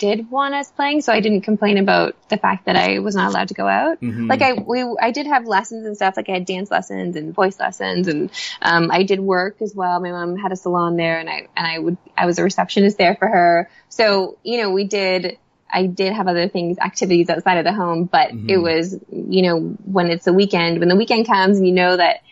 did 0.00 0.30
want 0.30 0.54
us 0.54 0.70
playing, 0.72 1.02
so 1.02 1.12
I 1.12 1.20
didn't 1.20 1.42
complain 1.42 1.76
about 1.78 2.16
the 2.28 2.38
fact 2.38 2.64
that 2.64 2.74
I 2.74 2.98
was 2.98 3.14
not 3.14 3.28
allowed 3.28 3.48
to 3.48 3.54
go 3.54 3.68
out. 3.68 4.00
Mhm. 4.00 4.28
Like 4.28 4.42
I 4.42 4.54
we 4.54 4.82
I 5.00 5.10
did 5.12 5.26
have 5.26 5.46
lessons 5.46 5.86
and 5.86 5.94
stuff, 5.94 6.16
like 6.16 6.28
I 6.28 6.32
had 6.32 6.46
dance 6.46 6.70
lessons 6.70 7.14
and 7.16 7.34
voice 7.34 7.60
lessons 7.60 8.08
and 8.08 8.30
um 8.62 8.90
I 8.90 9.02
did 9.04 9.20
work 9.20 9.60
as 9.60 9.74
well. 9.74 10.00
My 10.00 10.10
mom 10.10 10.36
had 10.36 10.50
a 10.52 10.56
salon 10.56 10.96
there 10.96 11.20
and 11.20 11.28
I 11.28 11.46
and 11.56 11.66
I 11.66 11.78
would 11.78 11.98
I 12.16 12.26
was 12.26 12.38
a 12.38 12.42
receptionist 12.42 12.96
there 12.98 13.14
for 13.14 13.28
her. 13.28 13.70
So, 13.90 14.38
you 14.42 14.60
know, 14.60 14.70
we 14.70 14.84
did 14.84 15.38
I 15.72 15.86
did 15.86 16.12
have 16.14 16.26
other 16.26 16.48
things, 16.48 16.78
activities 16.78 17.28
outside 17.28 17.58
of 17.58 17.64
the 17.64 17.72
home, 17.72 18.04
but 18.04 18.30
Mhm. 18.30 18.50
it 18.50 18.56
was, 18.56 18.98
you 19.12 19.42
know, 19.42 19.60
when 19.84 20.10
it's 20.10 20.24
the 20.24 20.32
weekend, 20.32 20.80
when 20.80 20.88
the 20.88 20.96
weekend 20.96 21.26
comes 21.26 21.58
and 21.58 21.66
you 21.66 21.74
know 21.74 21.96
that 21.96 22.22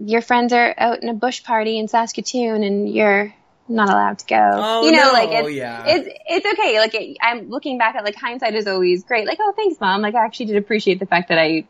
your 0.00 0.20
friends 0.22 0.52
are 0.52 0.74
out 0.78 1.02
in 1.02 1.08
a 1.08 1.14
bush 1.14 1.44
party 1.44 1.78
in 1.78 1.88
Saskatoon 1.88 2.62
and 2.62 2.88
you're 2.88 3.34
not 3.68 3.88
allowed 3.88 4.18
to 4.20 4.26
go. 4.26 4.50
Oh, 4.54 4.84
you 4.84 4.92
know, 4.92 5.04
no. 5.04 5.12
like 5.12 5.28
it's, 5.30 5.50
Yeah. 5.56 5.84
it's 5.86 6.08
it's 6.28 6.46
okay. 6.58 6.78
Like 6.78 6.94
it, 6.94 7.16
I'm 7.20 7.48
looking 7.50 7.78
back 7.78 7.94
at 7.94 8.04
like 8.04 8.14
hindsight 8.14 8.54
is 8.54 8.66
always 8.66 9.04
great. 9.04 9.26
Like 9.26 9.38
oh 9.40 9.52
thanks 9.56 9.80
mom. 9.80 10.02
Like 10.02 10.14
I 10.14 10.24
actually 10.24 10.46
did 10.46 10.56
appreciate 10.56 10.98
the 10.98 11.06
fact 11.06 11.28
that 11.28 11.38
I 11.38 11.66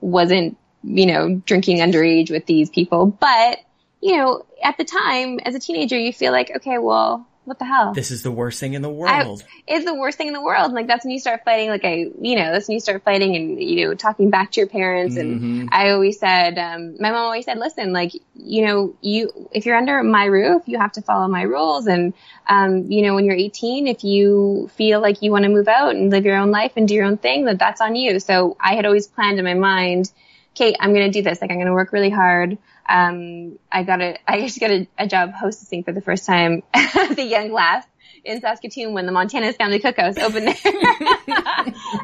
wasn't 0.00 0.56
you 0.82 1.06
know 1.06 1.42
drinking 1.44 1.78
underage 1.78 2.30
with 2.30 2.46
these 2.46 2.70
people. 2.70 3.06
But 3.06 3.58
you 4.00 4.16
know 4.16 4.44
at 4.62 4.78
the 4.78 4.84
time 4.84 5.40
as 5.44 5.54
a 5.54 5.58
teenager 5.58 5.98
you 5.98 6.12
feel 6.12 6.32
like 6.32 6.50
okay 6.56 6.78
well 6.78 7.26
what 7.50 7.58
the 7.58 7.66
hell 7.66 7.92
this 7.92 8.10
is 8.10 8.22
the 8.22 8.30
worst 8.30 8.58
thing 8.60 8.72
in 8.74 8.80
the 8.82 8.88
I- 8.88 9.24
world. 9.24 9.44
it's 9.66 9.84
the 9.84 9.94
worst 9.94 10.16
thing 10.16 10.28
in 10.28 10.32
the 10.32 10.40
world. 10.40 10.72
Like 10.72 10.86
that's 10.86 11.04
when 11.04 11.10
you 11.12 11.18
start 11.20 11.42
fighting. 11.44 11.68
Like 11.68 11.84
I, 11.84 12.06
you 12.20 12.36
know, 12.36 12.52
that's 12.52 12.66
when 12.68 12.74
you 12.74 12.80
start 12.80 13.02
fighting 13.02 13.36
and 13.36 13.62
you 13.62 13.86
know 13.88 13.94
talking 13.94 14.30
back 14.30 14.52
to 14.52 14.60
your 14.60 14.68
parents. 14.68 15.16
And 15.16 15.40
Mhm. 15.40 15.68
I 15.72 15.90
always 15.90 16.18
said, 16.18 16.56
um, 16.58 16.96
my 17.00 17.10
mom 17.10 17.24
always 17.26 17.44
said, 17.44 17.58
listen, 17.58 17.92
like 17.92 18.12
you 18.34 18.64
know, 18.64 18.94
you 19.02 19.30
if 19.52 19.66
you're 19.66 19.76
under 19.76 20.02
my 20.02 20.24
roof, 20.24 20.62
you 20.66 20.78
have 20.78 20.92
to 20.92 21.02
follow 21.02 21.28
my 21.28 21.42
rules. 21.42 21.86
And 21.86 22.14
um, 22.48 22.90
you 22.90 23.02
know, 23.02 23.14
when 23.14 23.24
you're 23.24 23.34
18, 23.36 23.86
if 23.86 24.02
you 24.04 24.70
feel 24.76 25.00
like 25.00 25.20
you 25.22 25.30
want 25.30 25.42
to 25.44 25.50
move 25.50 25.68
out 25.68 25.94
and 25.94 26.10
live 26.10 26.24
your 26.24 26.36
own 26.36 26.50
life 26.50 26.72
and 26.76 26.88
do 26.88 26.94
your 26.94 27.04
own 27.04 27.18
thing, 27.18 27.44
that 27.46 27.58
that's 27.58 27.80
on 27.80 27.94
you. 27.96 28.20
So 28.20 28.56
I 28.60 28.74
had 28.76 28.86
always 28.86 29.06
planned 29.06 29.38
in 29.38 29.44
my 29.44 29.54
mind, 29.54 30.10
Kate, 30.54 30.76
I'm 30.80 30.92
going 30.94 31.10
to 31.10 31.12
do 31.18 31.22
this. 31.22 31.40
Like 31.40 31.50
I'm 31.50 31.56
going 31.58 31.66
to 31.66 31.72
work 31.72 31.92
really 31.92 32.10
hard. 32.10 32.58
Um, 32.90 33.58
I 33.70 33.84
got 33.84 34.00
a, 34.00 34.18
I 34.26 34.40
just 34.40 34.58
got 34.58 34.70
a, 34.70 34.88
a 34.98 35.06
job 35.06 35.32
hostessing 35.32 35.84
for 35.84 35.92
the 35.92 36.00
first 36.00 36.26
time 36.26 36.62
as 36.74 37.16
a 37.16 37.22
young 37.24 37.52
lass 37.52 37.84
in 38.24 38.40
Saskatoon 38.40 38.92
when 38.92 39.06
the 39.06 39.12
Montana's 39.12 39.56
Family 39.56 39.78
Cookhouse 39.80 40.18
opened 40.18 40.48
there. 40.48 40.54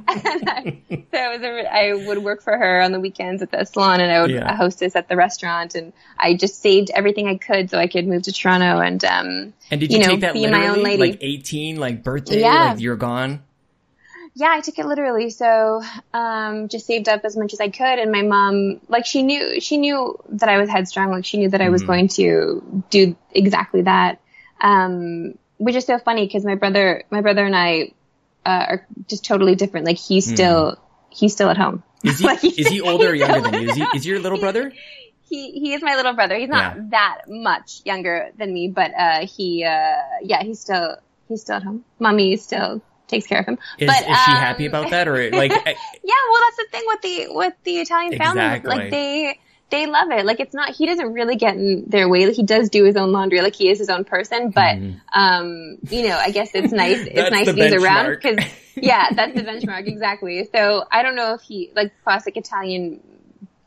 and 0.09 0.49
I, 0.49 0.83
so 0.89 0.97
it 1.13 1.41
was 1.41 1.43
a, 1.43 1.75
I 1.75 1.95
would 1.95 2.19
work 2.19 2.43
for 2.43 2.57
her 2.57 2.81
on 2.81 2.93
the 2.93 3.01
weekends 3.01 3.43
at 3.43 3.51
the 3.51 3.65
salon 3.65 4.01
and 4.01 4.11
I 4.13 4.23
would 4.23 4.31
Yeah. 4.31 4.57
hostess 4.57 4.97
at 4.97 5.09
the 5.09 5.17
restaurant 5.17 5.75
and 5.75 5.93
I 6.19 6.35
just 6.35 6.63
saved 6.63 6.91
everything 6.95 7.29
I 7.29 7.37
could 7.37 7.71
so 7.71 7.79
I 7.79 7.87
could 7.89 8.07
move 8.07 8.23
to 8.23 8.33
Toronto 8.33 8.79
and, 8.79 9.05
um, 9.05 9.53
and 9.71 9.81
did 9.81 9.91
you, 9.93 9.99
you 9.99 10.05
know, 10.05 10.11
take 10.13 10.21
that 10.21 10.35
be 10.35 10.47
my 10.47 10.69
own 10.69 10.83
lady. 10.83 10.99
Like 10.99 11.19
18, 11.21 11.77
like 11.77 12.03
birthday, 12.03 12.41
Yeah. 12.41 12.71
like 12.71 12.81
you're 12.81 12.97
gone? 12.97 13.43
Yeah, 14.39 14.51
I 14.51 14.61
took 14.61 14.79
it 14.79 14.85
literally. 14.85 15.31
So, 15.31 15.83
um, 16.13 16.69
just 16.69 16.87
saved 16.87 17.09
up 17.09 17.23
as 17.25 17.39
much 17.39 17.55
as 17.55 17.61
I 17.61 17.71
could. 17.71 17.99
And 17.99 18.13
my 18.13 18.21
mom, 18.21 18.83
like, 18.87 19.07
she 19.07 19.23
knew, 19.23 19.61
she 19.63 19.79
knew 19.79 20.15
that 20.29 20.51
I 20.51 20.59
was 20.59 20.69
headstrong. 20.69 21.11
Like, 21.11 21.25
she 21.25 21.39
knew 21.39 21.49
that 21.49 21.63
I 21.63 21.71
was 21.71 21.83
Mhm. 21.83 21.87
going 21.87 22.09
to 22.09 22.85
do 22.91 23.17
exactly 23.31 23.83
that. 23.83 24.21
Um, 24.61 25.39
which 25.57 25.75
is 25.75 25.87
so 25.87 25.99
funny 25.99 26.27
because 26.27 26.45
my 26.45 26.55
brother, 26.55 27.05
my 27.11 27.23
brother 27.23 27.47
and 27.47 27.57
I, 27.57 27.93
uh, 28.45 28.67
are 28.69 28.87
just 29.09 29.25
totally 29.25 29.55
different. 29.55 29.87
Like, 29.87 29.97
he's 29.97 30.27
still, 30.31 30.77
he's 31.09 31.33
still 31.33 31.49
at 31.49 31.57
home. 31.57 31.83
Is 32.05 32.19
he, 32.19 32.27
Like, 32.33 32.45
is 32.45 32.69
he 32.69 32.83
older 32.83 33.09
or 33.09 33.15
younger 33.15 33.41
than 33.41 33.55
you? 33.55 33.69
Is 33.71 33.77
he, 33.77 33.85
is 33.95 34.07
your 34.07 34.19
little 34.21 34.39
brother? 34.45 34.71
He, 35.31 35.53
he 35.53 35.73
is 35.73 35.83
my 35.83 35.97
little 35.97 36.13
brother. 36.13 36.37
He's 36.37 36.51
not 36.51 36.77
Yeah. 36.77 36.83
that 36.91 37.23
much 37.27 37.81
younger 37.87 38.31
than 38.37 38.53
me, 38.53 38.69
but, 38.69 38.93
uh, 38.95 39.27
he, 39.27 39.65
uh, 39.65 39.97
yeah, 40.23 40.43
he's 40.43 40.61
still, 40.61 40.97
he's 41.27 41.41
still 41.41 41.57
at 41.57 41.63
home. 41.63 41.87
Mommy 41.99 42.35
is 42.35 42.45
still 42.45 42.83
takes 43.09 43.27
care 43.27 43.41
of 43.41 43.47
him. 43.47 43.59
Is, 43.79 43.87
But, 43.89 43.99
is 44.03 44.05
she 44.25 44.33
um, 44.33 44.37
happy 44.39 44.67
about 44.67 44.91
that 44.91 45.09
or 45.09 45.31
like, 45.33 45.53
I- 45.53 45.77
Yeah, 46.05 46.15
well, 46.31 46.41
that's 46.45 46.57
the 46.57 46.67
thing 46.71 46.83
with 46.87 47.03
the 47.03 47.27
with 47.35 47.55
the 47.65 47.79
Italian 47.79 48.17
family. 48.19 48.43
Exactly. 48.43 48.69
Like 48.77 48.91
they 48.91 49.39
they 49.69 49.87
love 49.87 50.11
it. 50.11 50.25
Like 50.25 50.41
it's 50.41 50.55
not 50.55 50.71
he 50.71 50.87
doesn't 50.87 51.13
really 51.13 51.37
get 51.37 51.57
in 51.57 51.85
their 51.89 52.09
way. 52.09 52.27
Like, 52.27 52.37
he 52.37 52.45
does 52.45 52.69
do 52.71 52.85
his 52.85 52.97
own 52.97 53.13
laundry. 53.13 53.41
Like 53.41 53.57
he 53.57 53.69
is 53.69 53.79
his 53.79 53.89
own 53.89 54.05
person. 54.05 54.51
But 54.51 54.77
Mhm. 54.77 55.01
um, 55.13 55.79
you 55.91 56.07
know, 56.09 56.17
I 56.17 56.31
guess 56.31 56.51
it's 56.55 56.73
nice. 56.73 57.05
It's 57.11 57.31
nice 57.31 57.49
if 57.49 57.57
he's 57.57 57.73
around 57.73 58.11
because 58.11 58.45
yeah, 58.77 59.09
that's 59.15 59.35
the 59.35 59.43
benchmark 59.43 59.87
exactly. 59.87 60.49
So 60.55 60.85
I 60.91 61.03
don't 61.03 61.17
know 61.17 61.35
if 61.35 61.41
he 61.43 61.73
like 61.75 61.93
classic 62.05 62.37
Italian 62.37 63.01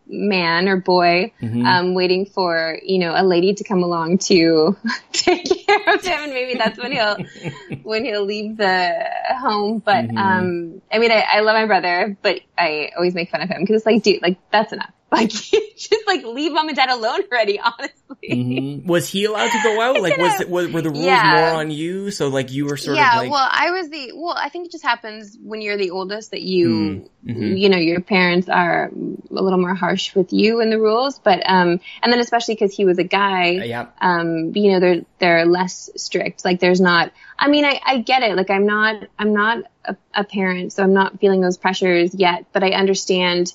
man 0.10 0.68
or 0.68 0.78
boy 0.78 1.32
Mhm. 1.42 1.66
um 1.66 1.94
waiting 1.94 2.26
for 2.26 2.80
you 2.84 2.98
know 3.00 3.14
a 3.16 3.24
lady 3.24 3.54
to 3.54 3.64
come 3.64 3.84
along 3.84 4.18
to 4.18 4.76
take 5.14 5.46
care 5.68 5.94
of 5.96 6.04
him 6.04 6.20
and 6.24 6.34
maybe 6.34 6.56
that's 6.58 6.80
when 6.80 6.92
he'll 6.92 7.18
when 7.84 8.04
he'll 8.04 8.26
leave 8.26 8.58
the 8.58 9.06
home 9.40 9.80
but 9.80 10.06
Mhm. 10.06 10.18
um 10.18 10.82
i 10.92 10.98
mean 10.98 11.12
I, 11.12 11.24
I 11.34 11.40
love 11.42 11.54
my 11.56 11.66
brother 11.68 12.18
but 12.22 12.42
i 12.58 12.90
always 12.98 13.14
make 13.14 13.30
fun 13.30 13.42
of 13.42 13.50
him 13.50 13.62
because 13.62 13.78
it's 13.78 13.86
like 13.86 14.02
dude 14.04 14.22
like 14.22 14.38
that's 14.52 14.74
enough 14.74 14.92
Like, 15.12 15.32
just 15.32 16.06
like 16.06 16.24
leave 16.24 16.52
mom 16.52 16.68
and 16.68 16.78
dad 16.78 16.90
alone 16.90 17.22
already, 17.32 17.60
honestly. 17.60 18.30
Mm-hmm. 18.30 18.88
Was 18.88 19.10
he 19.10 19.26
allowed 19.26 19.50
to 19.50 19.60
go 19.64 19.82
out? 19.82 20.00
Like, 20.02 20.18
was 20.18 20.46
was, 20.48 20.72
were 20.72 20.82
the 20.84 20.92
rules 20.92 21.04
yeah. 21.04 21.34
more 21.36 21.60
on 21.62 21.72
you? 21.72 22.12
So 22.12 22.28
like 22.28 22.52
you 22.52 22.66
were 22.66 22.78
sort 22.78 22.96
yeah, 22.96 23.14
of 23.16 23.24
like. 23.24 23.32
well, 23.32 23.48
I 23.50 23.72
was 23.72 23.90
the, 23.90 24.12
well, 24.14 24.36
I 24.38 24.50
think 24.50 24.68
it 24.68 24.72
just 24.72 24.84
happens 24.84 25.36
when 25.42 25.62
you're 25.62 25.78
the 25.78 25.90
oldest 25.90 26.30
that 26.30 26.44
you, 26.44 27.10
mm-hmm. 27.26 27.42
you 27.58 27.70
know, 27.70 27.78
your 27.78 28.02
parents 28.02 28.50
are 28.50 28.92
a 28.92 29.34
little 29.34 29.58
more 29.58 29.74
harsh 29.74 30.14
with 30.14 30.32
you 30.32 30.62
in 30.62 30.70
the 30.70 30.80
rules, 30.80 31.18
but, 31.18 31.42
um, 31.44 31.80
and 32.04 32.14
then 32.14 32.20
especially 32.20 32.54
because 32.54 32.76
he 32.76 32.86
was 32.86 33.00
a 33.00 33.04
guy, 33.04 33.58
uh, 33.58 33.64
yeah. 33.64 33.88
um, 34.00 34.52
you 34.56 34.74
know, 34.74 34.80
they're, 34.80 35.02
they're 35.18 35.46
less 35.48 35.90
strict. 35.96 36.46
Like 36.46 36.60
there's 36.60 36.82
not, 36.82 37.12
I 37.38 37.48
mean, 37.48 37.66
I, 37.66 37.82
I 37.84 37.98
get 37.98 38.22
it. 38.22 38.36
Like 38.36 38.52
I'm 38.52 38.68
not, 38.68 39.08
I'm 39.18 39.34
not 39.34 39.64
a, 39.86 39.96
a 40.14 40.24
parent, 40.24 40.72
so 40.72 40.84
I'm 40.84 40.94
not 40.94 41.20
feeling 41.20 41.42
those 41.42 41.58
pressures 41.58 42.14
yet, 42.14 42.46
but 42.54 42.64
I 42.64 42.72
understand, 42.72 43.54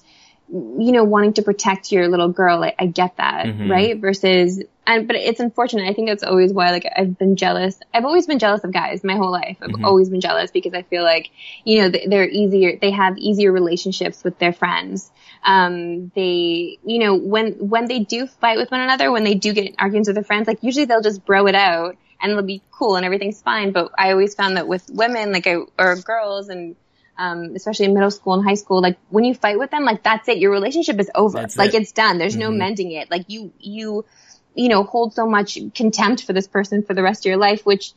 you 0.54 0.92
know, 0.92 1.02
wanting 1.02 1.32
to 1.32 1.42
protect 1.42 1.90
your 1.90 2.06
little 2.06 2.28
girl. 2.28 2.62
I, 2.62 2.74
I 2.78 2.86
get 2.86 3.16
that, 3.16 3.46
mm-hmm. 3.46 3.68
right? 3.68 4.00
Versus, 4.00 4.62
and, 4.86 5.08
but 5.08 5.16
it's 5.16 5.40
unfortunate. 5.40 5.88
I 5.88 5.92
think 5.94 6.08
that's 6.08 6.22
always 6.22 6.52
why, 6.52 6.70
like, 6.70 6.86
I've 6.96 7.18
been 7.18 7.34
jealous. 7.34 7.80
I've 7.92 8.04
always 8.04 8.28
been 8.28 8.38
jealous 8.38 8.62
of 8.62 8.72
guys 8.72 9.02
my 9.02 9.16
whole 9.16 9.32
life. 9.32 9.56
I've 9.60 9.70
mm-hmm. 9.70 9.84
always 9.84 10.10
been 10.10 10.20
jealous 10.20 10.52
because 10.52 10.72
I 10.72 10.82
feel 10.82 11.02
like, 11.02 11.30
you 11.64 11.82
know, 11.82 11.98
they're 12.06 12.28
easier, 12.28 12.78
they 12.80 12.92
have 12.92 13.18
easier 13.18 13.50
relationships 13.50 14.22
with 14.22 14.38
their 14.38 14.52
friends. 14.52 15.10
Um, 15.44 16.12
they, 16.14 16.78
you 16.84 17.00
know, 17.00 17.16
when, 17.16 17.54
when 17.54 17.86
they 17.86 17.98
do 17.98 18.28
fight 18.28 18.56
with 18.56 18.70
one 18.70 18.80
another, 18.80 19.10
when 19.10 19.24
they 19.24 19.34
do 19.34 19.52
get 19.54 19.74
arguments 19.80 20.08
with 20.08 20.14
their 20.14 20.24
friends, 20.24 20.46
like, 20.46 20.62
usually 20.62 20.84
they'll 20.84 21.02
just 21.02 21.24
bro 21.24 21.48
it 21.48 21.56
out 21.56 21.96
and 22.20 22.30
it'll 22.30 22.44
be 22.44 22.62
cool 22.70 22.94
and 22.94 23.04
everything's 23.04 23.42
fine. 23.42 23.72
But 23.72 23.90
I 23.98 24.12
always 24.12 24.36
found 24.36 24.56
that 24.56 24.68
with 24.68 24.88
women, 24.88 25.32
like, 25.32 25.48
I, 25.48 25.56
or 25.78 25.96
girls 25.96 26.48
and, 26.48 26.76
um, 27.16 27.52
especially 27.54 27.86
in 27.86 27.94
middle 27.94 28.10
school 28.10 28.34
and 28.34 28.44
high 28.44 28.54
school, 28.54 28.80
like 28.82 28.98
when 29.10 29.24
you 29.24 29.34
fight 29.34 29.58
with 29.58 29.70
them, 29.70 29.84
like 29.84 30.02
that's 30.02 30.28
it. 30.28 30.38
Your 30.38 30.50
relationship 30.50 30.98
is 30.98 31.10
over. 31.14 31.38
That's 31.38 31.56
like 31.56 31.74
it. 31.74 31.82
it's 31.82 31.92
done. 31.92 32.18
There's 32.18 32.34
mm-hmm. 32.34 32.40
no 32.40 32.50
mending 32.50 32.92
it. 32.92 33.10
Like 33.10 33.24
you, 33.28 33.52
you, 33.58 34.04
you 34.54 34.68
know, 34.68 34.84
hold 34.84 35.14
so 35.14 35.26
much 35.26 35.58
contempt 35.74 36.24
for 36.24 36.32
this 36.32 36.46
person 36.46 36.82
for 36.82 36.94
the 36.94 37.02
rest 37.02 37.22
of 37.22 37.30
your 37.30 37.36
life, 37.36 37.64
which 37.64 37.92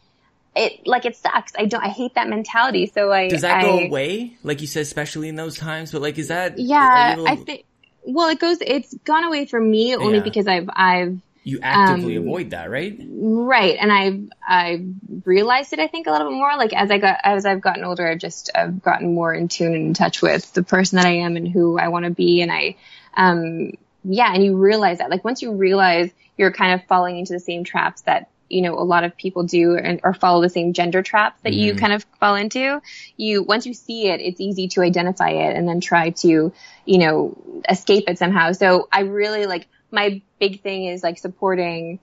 it, 0.56 0.88
like 0.88 1.06
it 1.06 1.16
sucks. 1.16 1.54
I 1.58 1.66
don't, 1.66 1.84
I 1.84 1.90
hate 1.90 2.16
that 2.16 2.28
mentality. 2.28 2.88
So 2.88 3.12
I, 3.12 3.28
does 3.30 3.42
that 3.42 3.60
I, 3.60 3.62
go 3.64 3.80
away? 3.80 4.38
Like 4.44 4.62
you 4.62 4.68
said, 4.68 4.82
especially 4.82 5.30
in 5.30 5.36
those 5.36 5.58
times, 5.58 5.92
but 5.92 6.02
like, 6.02 6.18
is 6.18 6.30
that, 6.30 6.58
yeah, 6.58 7.16
little... 7.18 7.28
I 7.28 7.36
think, 7.36 7.66
well, 8.04 8.30
it 8.30 8.40
goes, 8.40 8.58
it's 8.62 8.94
gone 9.04 9.24
away 9.24 9.46
for 9.46 9.60
me 9.60 9.96
only 9.96 10.18
yeah. 10.18 10.24
because 10.24 10.48
I've, 10.48 10.70
I've, 10.74 11.20
you 11.48 11.60
actively 11.62 12.18
um, 12.18 12.24
avoid 12.24 12.50
that, 12.50 12.70
right? 12.70 13.00
Right. 13.10 13.78
And 13.80 13.90
I've, 13.90 14.30
I've 14.46 14.86
realized 15.26 15.72
it, 15.72 15.80
I 15.80 15.88
think, 15.88 16.08
a 16.08 16.12
little 16.12 16.30
bit 16.30 16.36
more. 16.36 16.58
Like 16.58 16.74
as 16.74 16.92
I 16.92 16.98
got, 16.98 17.20
as 17.24 17.46
I've 17.46 17.62
gotten 17.62 17.86
older, 17.86 18.06
I've 18.06 18.20
just, 18.20 18.52
I've 18.54 18.82
gotten 18.82 19.14
more 19.14 19.34
in 19.34 19.48
tune 19.48 19.74
and 19.74 19.86
in 19.88 19.94
touch 19.94 20.22
with 20.22 20.54
the 20.54 20.64
person 20.64 20.98
that 20.98 21.06
I 21.06 21.20
am 21.20 21.38
and 21.38 21.48
who 21.48 21.80
I 21.80 21.88
want 21.88 22.04
to 22.04 22.12
be. 22.12 22.42
And 22.42 22.52
I, 22.52 22.76
um, 23.16 23.72
yeah, 24.04 24.34
and 24.34 24.44
you 24.44 24.58
realize 24.58 24.98
that, 24.98 25.10
like 25.10 25.24
once 25.24 25.42
you 25.42 25.54
realize 25.54 26.12
you're 26.38 26.52
kind 26.52 26.74
of 26.74 26.86
falling 26.88 27.18
into 27.18 27.32
the 27.32 27.40
same 27.40 27.64
traps 27.64 28.02
that, 28.02 28.30
you 28.50 28.62
know, 28.62 28.78
a 28.78 28.84
lot 28.84 29.06
of 29.06 29.16
people 29.16 29.44
do 29.44 29.78
and, 29.78 30.02
or 30.04 30.14
follow 30.14 30.42
the 30.42 30.50
same 30.50 30.74
gender 30.74 31.02
traps 31.02 31.40
that 31.44 31.54
mm-hmm. 31.54 31.60
you 31.60 31.76
kind 31.76 31.94
of 31.94 32.06
fall 32.20 32.36
into, 32.36 32.82
you, 33.16 33.44
once 33.44 33.66
you 33.66 33.74
see 33.74 34.10
it, 34.10 34.20
it's 34.20 34.42
easy 34.42 34.68
to 34.68 34.82
identify 34.82 35.30
it 35.30 35.56
and 35.56 35.66
then 35.66 35.80
try 35.80 36.10
to, 36.10 36.52
you 36.86 36.98
know, 36.98 37.62
escape 37.70 38.04
it 38.08 38.18
somehow. 38.18 38.52
So 38.52 38.90
I 38.92 39.02
really 39.02 39.46
like, 39.46 39.68
my 39.92 40.22
big 40.40 40.62
thing 40.62 40.86
is 40.86 41.04
like 41.04 41.18
supporting 41.18 42.00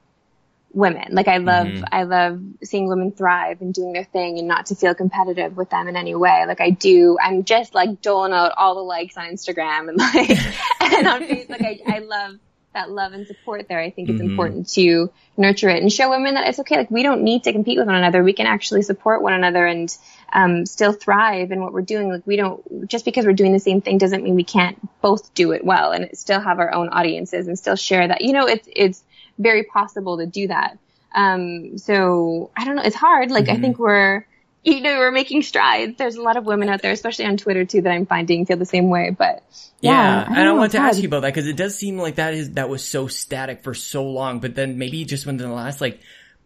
women. 0.73 1.15
Like 1.15 1.29
I 1.29 1.39
love, 1.39 1.67
mm-hmm. 1.67 1.85
I 1.91 2.03
love 2.03 2.41
seeing 2.63 2.89
women 2.89 3.13
thrive 3.13 3.61
and 3.61 3.73
doing 3.73 3.93
their 3.93 4.05
thing 4.05 4.39
and 4.39 4.49
not 4.49 4.67
to 4.67 4.75
feel 4.75 4.95
competitive 4.95 5.57
with 5.57 5.71
them 5.71 5.89
in 5.89 5.97
any 5.97 6.15
way. 6.15 6.45
Like 6.47 6.61
I 6.61 6.71
do, 6.71 7.17
I'm 7.23 7.45
just 7.45 7.75
like 7.75 8.03
doling 8.03 8.33
out 8.33 8.53
all 8.57 8.75
the 8.75 8.81
likes 8.81 9.17
on 9.17 9.27
Instagram 9.27 9.89
and 9.89 9.99
like, 9.99 10.31
and 10.81 11.07
on 11.07 11.23
Facebook. 11.23 11.65
I, 11.65 11.81
I 11.87 11.99
love 12.01 12.39
that 12.75 12.91
love 12.91 13.13
and 13.13 13.27
support 13.27 13.67
there. 13.69 13.81
I 13.81 13.91
think 13.91 14.09
it's 14.09 14.21
mm-hmm. 14.21 14.31
important 14.31 14.69
to 14.71 15.11
nurture 15.37 15.71
it 15.71 15.83
and 15.83 15.93
show 15.93 16.11
women 16.11 16.35
that 16.35 16.49
it's 16.49 16.59
okay. 16.61 16.77
Like 16.77 16.91
we 16.91 17.03
don't 17.03 17.23
need 17.23 17.45
to 17.45 17.53
compete 17.53 17.79
with 17.79 17.87
one 17.87 17.97
another. 17.97 18.23
We 18.23 18.33
can 18.33 18.47
actually 18.47 18.83
support 18.83 19.23
one 19.23 19.33
another 19.33 19.65
and, 19.65 19.97
um, 20.33 20.67
still 20.67 20.93
thrive 20.93 21.53
in 21.53 21.61
what 21.61 21.73
we're 21.73 21.83
doing. 21.83 22.09
Like 22.09 22.27
we 22.27 22.37
don't, 22.37 22.89
just 22.89 23.05
because 23.05 23.25
we're 23.25 23.33
doing 23.33 23.53
the 23.53 23.61
same 23.61 23.81
thing 23.81 23.99
doesn't 23.99 24.23
mean 24.23 24.35
we 24.35 24.45
can't 24.45 24.77
both 25.01 25.33
do 25.35 25.53
it 25.53 25.65
well 25.65 25.93
and 25.93 26.11
still 26.19 26.41
have 26.41 26.59
our 26.59 26.75
own 26.75 26.89
audiences 26.89 27.47
and 27.47 27.59
still 27.59 27.77
share 27.77 28.07
that. 28.09 28.21
You 28.21 28.33
know, 28.33 28.47
it's, 28.47 28.69
it's 28.71 29.03
very 29.39 29.63
possible 29.63 30.19
to 30.19 30.27
do 30.27 30.49
that. 30.49 30.79
Um, 31.15 31.79
so 31.79 32.51
I 32.57 32.65
don't 32.65 32.77
know. 32.77 32.83
It's 32.83 32.97
hard. 32.97 33.31
Like 33.31 33.47
mm-hmm. 33.47 33.57
I 33.57 33.61
think 33.61 33.79
we're, 33.79 34.27
you 34.65 34.81
know, 34.81 34.99
we're 34.99 35.11
making 35.11 35.43
strides. 35.43 35.97
There's 35.99 36.17
a 36.17 36.23
lot 36.23 36.37
of 36.37 36.47
women 36.47 36.69
out 36.69 36.83
there, 36.83 36.93
especially 36.93 37.27
on 37.27 37.37
Twitter 37.37 37.65
too, 37.65 37.83
that 37.83 37.93
I'm 37.93 38.07
finding 38.07 38.47
feel 38.47 38.57
the 38.57 38.65
same 38.65 38.89
way. 38.89 39.11
But 39.11 39.43
yeah, 39.81 39.93
yeah 39.93 40.27
I 40.29 40.41
and 40.41 40.49
I 40.49 40.53
want 40.53 40.73
to 40.73 40.79
ask 40.79 41.01
you 41.01 41.09
about 41.09 41.23
that 41.23 41.35
because 41.35 41.47
it 41.47 41.57
does 41.57 41.77
seem 41.77 41.99
like 41.99 42.17
that 42.17 42.35
is 42.35 42.53
that 42.53 42.69
was 42.69 42.85
so 42.85 43.07
static 43.07 43.63
for 43.63 43.75
so 43.75 44.05
long, 44.05 44.41
but 44.41 44.55
then 44.55 44.79
maybe 44.79 45.05
just 45.05 45.27
within 45.27 45.49
the 45.49 45.55
last 45.55 45.81
like 45.81 46.01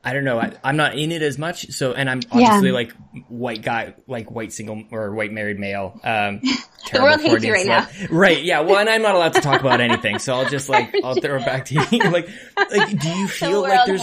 I 0.05 0.13
don't 0.13 0.25
know. 0.25 0.39
I, 0.39 0.53
am 0.63 0.77
not 0.77 0.97
in 0.97 1.11
it 1.11 1.23
as 1.23 1.39
much. 1.39 1.73
So, 1.73 1.93
and 1.93 2.09
I'm 2.09 2.21
obviously 2.31 2.69
yeah. 2.69 2.75
like 2.75 2.93
white 3.29 3.63
guy, 3.63 3.95
like 4.07 4.31
white 4.31 4.53
single 4.53 4.85
or 4.93 5.13
white 5.13 5.33
married 5.33 5.59
male. 5.59 6.01
Um, 6.05 6.41
the 6.93 7.03
world 7.03 7.21
hates 7.21 7.45
you 7.45 7.53
right 7.53 7.67
now. 7.67 7.89
Right. 8.09 8.43
Yeah. 8.43 8.61
Well, 8.61 8.79
and 8.79 8.89
I'm 8.89 9.03
not 9.03 9.17
allowed 9.17 9.35
to 9.35 9.41
talk 9.41 9.61
about 9.61 9.81
anything. 9.81 10.21
So 10.21 10.35
I'll 10.35 10.49
just 10.49 10.69
like, 10.69 10.95
I'll 11.05 11.17
throw 11.17 11.37
it 11.37 11.45
back 11.45 11.67
to 11.67 11.75
you. 11.75 11.81
like, 12.11 12.29
like, 12.57 12.99
do 12.99 13.09
you 13.09 13.27
feel 13.27 13.61
like 13.61 13.87
there's, 13.87 14.03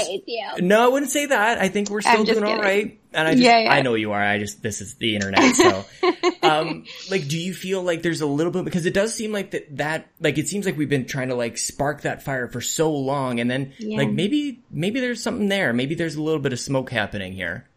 no, 0.60 0.84
I 0.84 0.88
wouldn't 0.90 1.12
say 1.12 1.28
that. 1.28 1.60
I 1.60 1.70
think 1.70 1.90
we're 1.90 2.02
still 2.02 2.26
doing 2.26 2.44
all 2.44 2.60
right. 2.60 3.00
And 3.16 3.28
I 3.28 3.32
just, 3.32 3.44
yeah, 3.44 3.60
yeah. 3.60 3.74
I 3.74 3.82
know 3.82 3.96
you 3.96 4.12
are. 4.12 4.22
I 4.22 4.38
just, 4.38 4.62
this 4.62 4.82
is 4.82 4.96
the 4.96 5.16
internet. 5.16 5.56
So, 5.56 5.86
um, 6.44 6.86
like, 7.10 7.28
do 7.28 7.40
you 7.40 7.54
feel 7.54 7.82
like 7.82 8.02
there's 8.02 8.22
a 8.22 8.26
little 8.26 8.52
bit, 8.52 8.66
because 8.66 8.86
it 8.86 8.94
does 8.94 9.14
seem 9.16 9.32
like 9.32 9.52
that, 9.52 9.78
that, 9.78 10.08
like, 10.20 10.38
it 10.38 10.48
seems 10.48 10.66
like 10.66 10.78
we've 10.78 10.90
been 10.90 11.06
trying 11.06 11.30
to 11.30 11.36
like 11.36 11.58
spark 11.58 12.02
that 12.02 12.24
fire 12.24 12.48
for 12.48 12.62
so 12.62 12.92
long. 12.92 13.40
And 13.40 13.50
then 13.50 13.74
yeah. 13.80 13.98
like 13.98 14.10
maybe, 14.12 14.64
maybe 14.70 15.00
there's 15.00 15.24
something 15.24 15.48
there. 15.48 15.74
Maybe 15.74 15.96
there's 15.96 16.16
a 16.16 16.22
little 16.22 16.42
bit 16.42 16.54
of 16.54 16.60
smoke 16.60 16.92
happening 16.92 17.34
here. 17.34 17.68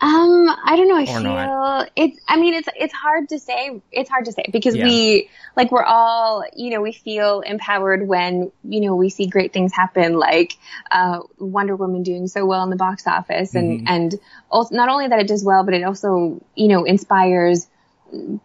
Um, 0.00 0.48
I 0.64 0.76
don't 0.76 0.88
know. 0.88 0.96
I 0.96 1.02
or 1.02 1.06
feel 1.06 1.22
not. 1.22 1.90
it's. 1.94 2.18
I 2.26 2.38
mean, 2.38 2.54
it's 2.54 2.68
it's 2.74 2.94
hard 2.94 3.28
to 3.30 3.38
say. 3.38 3.82
It's 3.92 4.08
hard 4.08 4.24
to 4.26 4.32
say 4.32 4.44
because 4.50 4.74
yeah. 4.74 4.84
we 4.84 5.28
like 5.56 5.70
we're 5.70 5.84
all 5.84 6.44
you 6.56 6.70
know 6.70 6.80
we 6.80 6.92
feel 6.92 7.40
empowered 7.40 8.06
when 8.06 8.50
you 8.64 8.80
know 8.80 8.96
we 8.96 9.10
see 9.10 9.26
great 9.26 9.52
things 9.52 9.72
happen 9.72 10.14
like 10.14 10.56
uh, 10.90 11.20
Wonder 11.38 11.76
Woman 11.76 12.02
doing 12.02 12.28
so 12.28 12.46
well 12.46 12.64
in 12.64 12.70
the 12.70 12.76
box 12.76 13.06
office 13.06 13.54
and 13.54 13.80
mm-hmm. 13.80 13.88
and 13.88 14.18
also, 14.50 14.74
not 14.74 14.88
only 14.88 15.08
that 15.08 15.18
it 15.18 15.28
does 15.28 15.44
well 15.44 15.64
but 15.64 15.74
it 15.74 15.82
also 15.82 16.42
you 16.54 16.68
know 16.68 16.84
inspires 16.84 17.66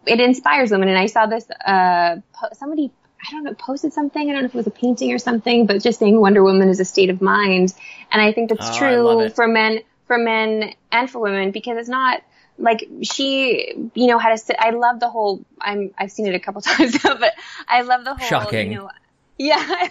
it 0.06 0.20
inspires 0.20 0.70
women 0.70 0.88
and 0.88 0.98
I 0.98 1.06
saw 1.06 1.26
this 1.26 1.48
uh 1.50 2.16
po- 2.32 2.52
somebody 2.52 2.92
I 3.26 3.32
don't 3.32 3.44
know, 3.44 3.54
posted 3.54 3.92
something. 3.92 4.30
I 4.30 4.32
don't 4.32 4.42
know 4.42 4.46
if 4.46 4.54
it 4.54 4.58
was 4.58 4.66
a 4.68 4.70
painting 4.70 5.12
or 5.12 5.18
something, 5.18 5.66
but 5.66 5.82
just 5.82 5.98
saying 5.98 6.20
Wonder 6.20 6.44
Woman 6.44 6.68
is 6.68 6.78
a 6.78 6.84
state 6.84 7.10
of 7.10 7.20
mind. 7.20 7.74
And 8.12 8.22
I 8.22 8.32
think 8.32 8.50
that's 8.50 8.70
oh, 8.70 8.78
true 8.78 9.28
for 9.30 9.48
men 9.48 9.80
for 10.06 10.18
men 10.18 10.74
and 10.92 11.10
for 11.10 11.18
women 11.18 11.50
because 11.50 11.76
it's 11.78 11.88
not 11.88 12.22
like 12.58 12.88
she, 13.02 13.74
you 13.94 14.06
know, 14.06 14.18
had 14.18 14.30
to 14.30 14.38
sit. 14.38 14.56
I 14.58 14.70
love 14.70 15.00
the 15.00 15.08
whole, 15.08 15.44
I'm, 15.60 15.92
I've 15.98 16.10
seen 16.10 16.26
it 16.26 16.34
a 16.34 16.40
couple 16.40 16.60
times 16.62 17.02
now, 17.04 17.16
but 17.16 17.34
I 17.68 17.82
love 17.82 18.04
the 18.04 18.14
whole, 18.14 18.28
Shocking. 18.28 18.72
you 18.72 18.78
know, 18.78 18.90
yeah, 19.38 19.88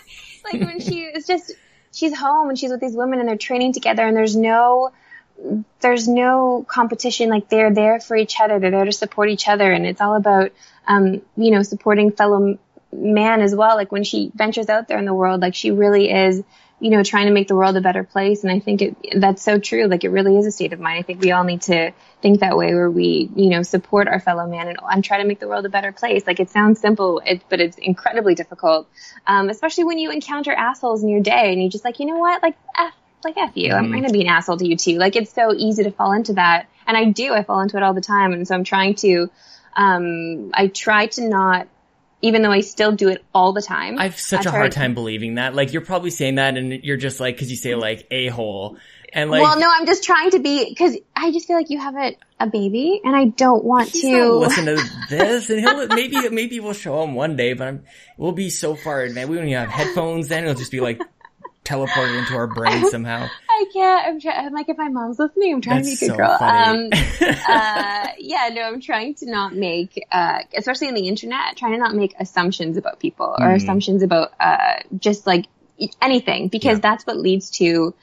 like 0.44 0.60
when 0.60 0.80
she 0.80 1.02
is 1.02 1.26
just, 1.26 1.52
she's 1.92 2.16
home 2.16 2.48
and 2.48 2.58
she's 2.58 2.70
with 2.70 2.80
these 2.80 2.96
women 2.96 3.20
and 3.20 3.28
they're 3.28 3.36
training 3.36 3.72
together 3.72 4.06
and 4.06 4.16
there's 4.16 4.36
no, 4.36 4.92
there's 5.80 6.08
no 6.08 6.64
competition. 6.68 7.28
Like 7.28 7.48
they're 7.48 7.72
there 7.72 8.00
for 8.00 8.16
each 8.16 8.40
other. 8.40 8.58
They're 8.58 8.72
there 8.72 8.84
to 8.84 8.92
support 8.92 9.28
each 9.28 9.48
other. 9.48 9.70
And 9.70 9.86
it's 9.86 10.00
all 10.00 10.16
about, 10.16 10.52
um, 10.86 11.22
you 11.36 11.50
know, 11.52 11.62
supporting 11.62 12.10
fellow 12.10 12.58
man 12.92 13.40
as 13.40 13.54
well. 13.54 13.76
Like 13.76 13.92
when 13.92 14.04
she 14.04 14.32
ventures 14.34 14.68
out 14.68 14.88
there 14.88 14.98
in 14.98 15.04
the 15.04 15.14
world, 15.14 15.40
like 15.40 15.54
she 15.54 15.70
really 15.70 16.10
is, 16.10 16.42
you 16.80 16.90
know, 16.90 17.02
trying 17.02 17.26
to 17.26 17.32
make 17.32 17.48
the 17.48 17.56
world 17.56 17.76
a 17.76 17.80
better 17.80 18.04
place. 18.04 18.44
And 18.44 18.52
I 18.52 18.60
think 18.60 18.82
it, 18.82 18.96
that's 19.16 19.42
so 19.42 19.58
true. 19.58 19.86
Like 19.86 20.04
it 20.04 20.10
really 20.10 20.36
is 20.36 20.46
a 20.46 20.52
state 20.52 20.72
of 20.72 20.78
mind. 20.80 20.98
I 20.98 21.02
think 21.02 21.20
we 21.20 21.32
all 21.32 21.44
need 21.44 21.62
to 21.62 21.92
think 22.22 22.40
that 22.40 22.56
way 22.56 22.72
where 22.72 22.90
we, 22.90 23.28
you 23.34 23.50
know, 23.50 23.62
support 23.62 24.06
our 24.06 24.20
fellow 24.20 24.46
man 24.46 24.68
and, 24.68 24.78
and 24.88 25.02
try 25.02 25.18
to 25.18 25.24
make 25.24 25.40
the 25.40 25.48
world 25.48 25.66
a 25.66 25.68
better 25.68 25.90
place. 25.92 26.26
Like 26.26 26.38
it 26.38 26.50
sounds 26.50 26.80
simple, 26.80 27.20
it, 27.24 27.42
but 27.48 27.60
it's 27.60 27.76
incredibly 27.78 28.34
difficult. 28.34 28.88
Um, 29.26 29.48
especially 29.48 29.84
when 29.84 29.98
you 29.98 30.10
encounter 30.10 30.52
assholes 30.52 31.02
in 31.02 31.08
your 31.08 31.20
day 31.20 31.52
and 31.52 31.60
you're 31.60 31.70
just 31.70 31.84
like, 31.84 31.98
you 31.98 32.06
know 32.06 32.18
what? 32.18 32.42
Like, 32.42 32.56
F, 32.78 32.94
like 33.24 33.36
F 33.36 33.56
you. 33.56 33.72
I'm 33.72 33.90
going 33.90 34.04
to 34.04 34.12
be 34.12 34.20
an 34.20 34.28
asshole 34.28 34.58
to 34.58 34.66
you 34.66 34.76
too. 34.76 34.98
Like 34.98 35.16
it's 35.16 35.32
so 35.32 35.52
easy 35.52 35.82
to 35.82 35.90
fall 35.90 36.12
into 36.12 36.34
that. 36.34 36.68
And 36.86 36.96
I 36.96 37.06
do, 37.06 37.34
I 37.34 37.42
fall 37.42 37.60
into 37.60 37.76
it 37.76 37.82
all 37.82 37.94
the 37.94 38.00
time. 38.00 38.32
And 38.32 38.46
so 38.46 38.54
I'm 38.54 38.64
trying 38.64 38.94
to, 38.96 39.28
um, 39.74 40.52
I 40.54 40.68
try 40.68 41.06
to 41.06 41.28
not 41.28 41.68
even 42.20 42.42
though 42.42 42.50
I 42.50 42.60
still 42.60 42.92
do 42.92 43.08
it 43.08 43.24
all 43.34 43.52
the 43.52 43.62
time. 43.62 43.98
I 43.98 44.04
have 44.04 44.18
such 44.18 44.46
a 44.46 44.50
hard 44.50 44.72
time 44.72 44.94
believing 44.94 45.36
that. 45.36 45.54
Like 45.54 45.72
you're 45.72 45.84
probably 45.84 46.10
saying 46.10 46.36
that 46.36 46.56
and 46.56 46.84
you're 46.84 46.96
just 46.96 47.20
like, 47.20 47.38
cause 47.38 47.50
you 47.50 47.56
say 47.56 47.74
like 47.74 48.06
a 48.10 48.28
hole 48.28 48.78
and 49.12 49.30
like. 49.30 49.42
Well, 49.42 49.58
no, 49.58 49.70
I'm 49.72 49.86
just 49.86 50.04
trying 50.04 50.30
to 50.32 50.40
be, 50.40 50.74
cause 50.74 50.96
I 51.14 51.30
just 51.30 51.46
feel 51.46 51.56
like 51.56 51.70
you 51.70 51.78
have 51.78 51.96
a, 51.96 52.16
a 52.40 52.46
baby 52.48 53.00
and 53.04 53.14
I 53.14 53.26
don't 53.26 53.64
want 53.64 53.92
to. 53.92 54.32
listen 54.34 54.66
to 54.66 54.76
this 55.08 55.50
and 55.50 55.60
he'll, 55.60 55.86
maybe, 55.88 56.28
maybe 56.30 56.60
we'll 56.60 56.72
show 56.72 57.02
him 57.02 57.14
one 57.14 57.36
day, 57.36 57.52
but 57.52 57.68
I'm, 57.68 57.84
we'll 58.16 58.32
be 58.32 58.50
so 58.50 58.74
far 58.74 59.02
advanced. 59.02 59.30
We 59.30 59.36
don't 59.36 59.48
even 59.48 59.60
have 59.60 59.70
headphones 59.70 60.28
then. 60.28 60.44
It'll 60.44 60.56
just 60.56 60.72
be 60.72 60.80
like 60.80 61.00
teleported 61.68 62.16
into 62.18 62.34
our 62.34 62.46
brain 62.54 62.84
somehow. 62.86 63.28
I 63.50 63.64
can't. 63.72 64.06
I'm 64.06 64.20
trying. 64.20 64.46
I'm 64.46 64.52
like, 64.52 64.68
if 64.68 64.78
my 64.78 64.88
mom's 64.88 65.18
listening, 65.18 65.54
I'm 65.54 65.60
trying 65.60 65.84
That's 65.84 66.00
to 66.00 66.06
be 66.06 66.06
a 66.06 66.08
so 66.08 66.16
good 66.16 66.22
girl. 66.22 66.38
funny. 66.38 66.92
Um, 66.92 66.92
uh, 67.48 68.08
yeah, 68.18 68.48
no, 68.52 68.62
I'm 68.62 68.80
trying 68.80 69.14
to 69.16 69.30
not 69.30 69.54
make, 69.54 70.04
uh, 70.10 70.40
especially 70.56 70.88
in 70.88 70.94
the 70.94 71.08
internet, 71.08 71.56
trying 71.56 71.72
to 71.72 71.78
not 71.78 71.94
make 71.94 72.14
assumptions 72.18 72.76
about 72.76 73.00
people 73.00 73.34
or 73.38 73.46
Mhm. 73.48 73.56
assumptions 73.56 74.02
about, 74.02 74.32
uh, 74.40 74.76
just 74.98 75.26
like 75.26 75.46
anything 76.02 76.48
because 76.48 76.78
Yeah. 76.78 76.90
that's 76.90 77.06
what 77.06 77.16
leads 77.18 77.50
to 77.58 77.94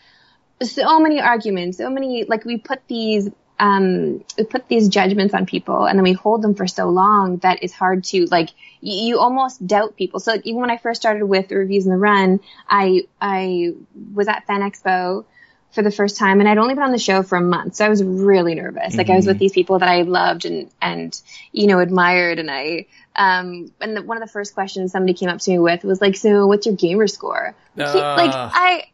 so 0.63 0.99
many 0.99 1.19
arguments, 1.19 1.77
so 1.77 1.89
many, 1.89 2.23
like 2.23 2.45
we 2.45 2.57
put 2.57 2.79
these, 2.87 3.29
um, 3.59 4.23
we 4.37 4.43
put 4.45 4.67
these 4.67 4.87
judgments 4.87 5.33
on 5.33 5.45
people 5.45 5.85
and 5.85 5.97
then 5.99 6.03
we 6.03 6.13
hold 6.13 6.41
them 6.41 6.55
for 6.55 6.67
so 6.67 6.89
long 6.89 7.37
that 7.37 7.59
it's 7.61 7.73
hard 7.73 8.03
to 8.05 8.25
like, 8.27 8.49
you, 8.81 9.07
you 9.07 9.19
almost 9.19 9.65
doubt 9.65 9.95
people. 9.95 10.19
So 10.19 10.31
like, 10.31 10.45
even 10.45 10.61
when 10.61 10.71
I 10.71 10.77
first 10.77 11.01
started 11.01 11.23
with 11.25 11.47
the 11.47 11.55
Reviews 11.57 11.85
on 11.85 11.91
the 11.91 11.97
Run, 11.97 12.39
I, 12.69 13.03
I 13.19 13.73
was 14.13 14.27
at 14.27 14.45
Fan 14.47 14.61
Expo 14.61 15.25
for 15.71 15.81
the 15.81 15.91
first 15.91 16.17
time 16.17 16.39
and 16.39 16.47
I'd 16.47 16.57
only 16.57 16.73
been 16.73 16.83
on 16.83 16.93
the 16.93 16.97
show 16.97 17.21
for 17.21 17.37
a 17.37 17.41
month. 17.41 17.75
So 17.75 17.85
I 17.85 17.89
was 17.89 18.01
really 18.01 18.55
nervous. 18.55 18.95
Like 18.95 19.09
I 19.09 19.15
was 19.17 19.27
with 19.27 19.39
these 19.39 19.51
people 19.51 19.79
that 19.79 19.89
I 19.89 20.03
loved 20.03 20.45
and, 20.45 20.69
and, 20.81 21.19
you 21.51 21.67
know, 21.67 21.79
admired. 21.79 22.39
And 22.39 22.49
I, 22.49 22.85
um, 23.15 23.71
and 23.81 23.97
the, 23.97 24.01
one 24.01 24.15
of 24.15 24.21
the 24.25 24.31
first 24.31 24.53
questions 24.53 24.93
somebody 24.93 25.13
came 25.13 25.27
up 25.27 25.39
to 25.39 25.51
me 25.51 25.59
with 25.59 25.83
was 25.83 25.99
like, 25.99 26.15
so 26.15 26.47
what's 26.47 26.65
your 26.65 26.75
gamer 26.75 27.07
score? 27.07 27.55
Like, 27.75 27.93
like 27.93 28.31
I, 28.33 28.85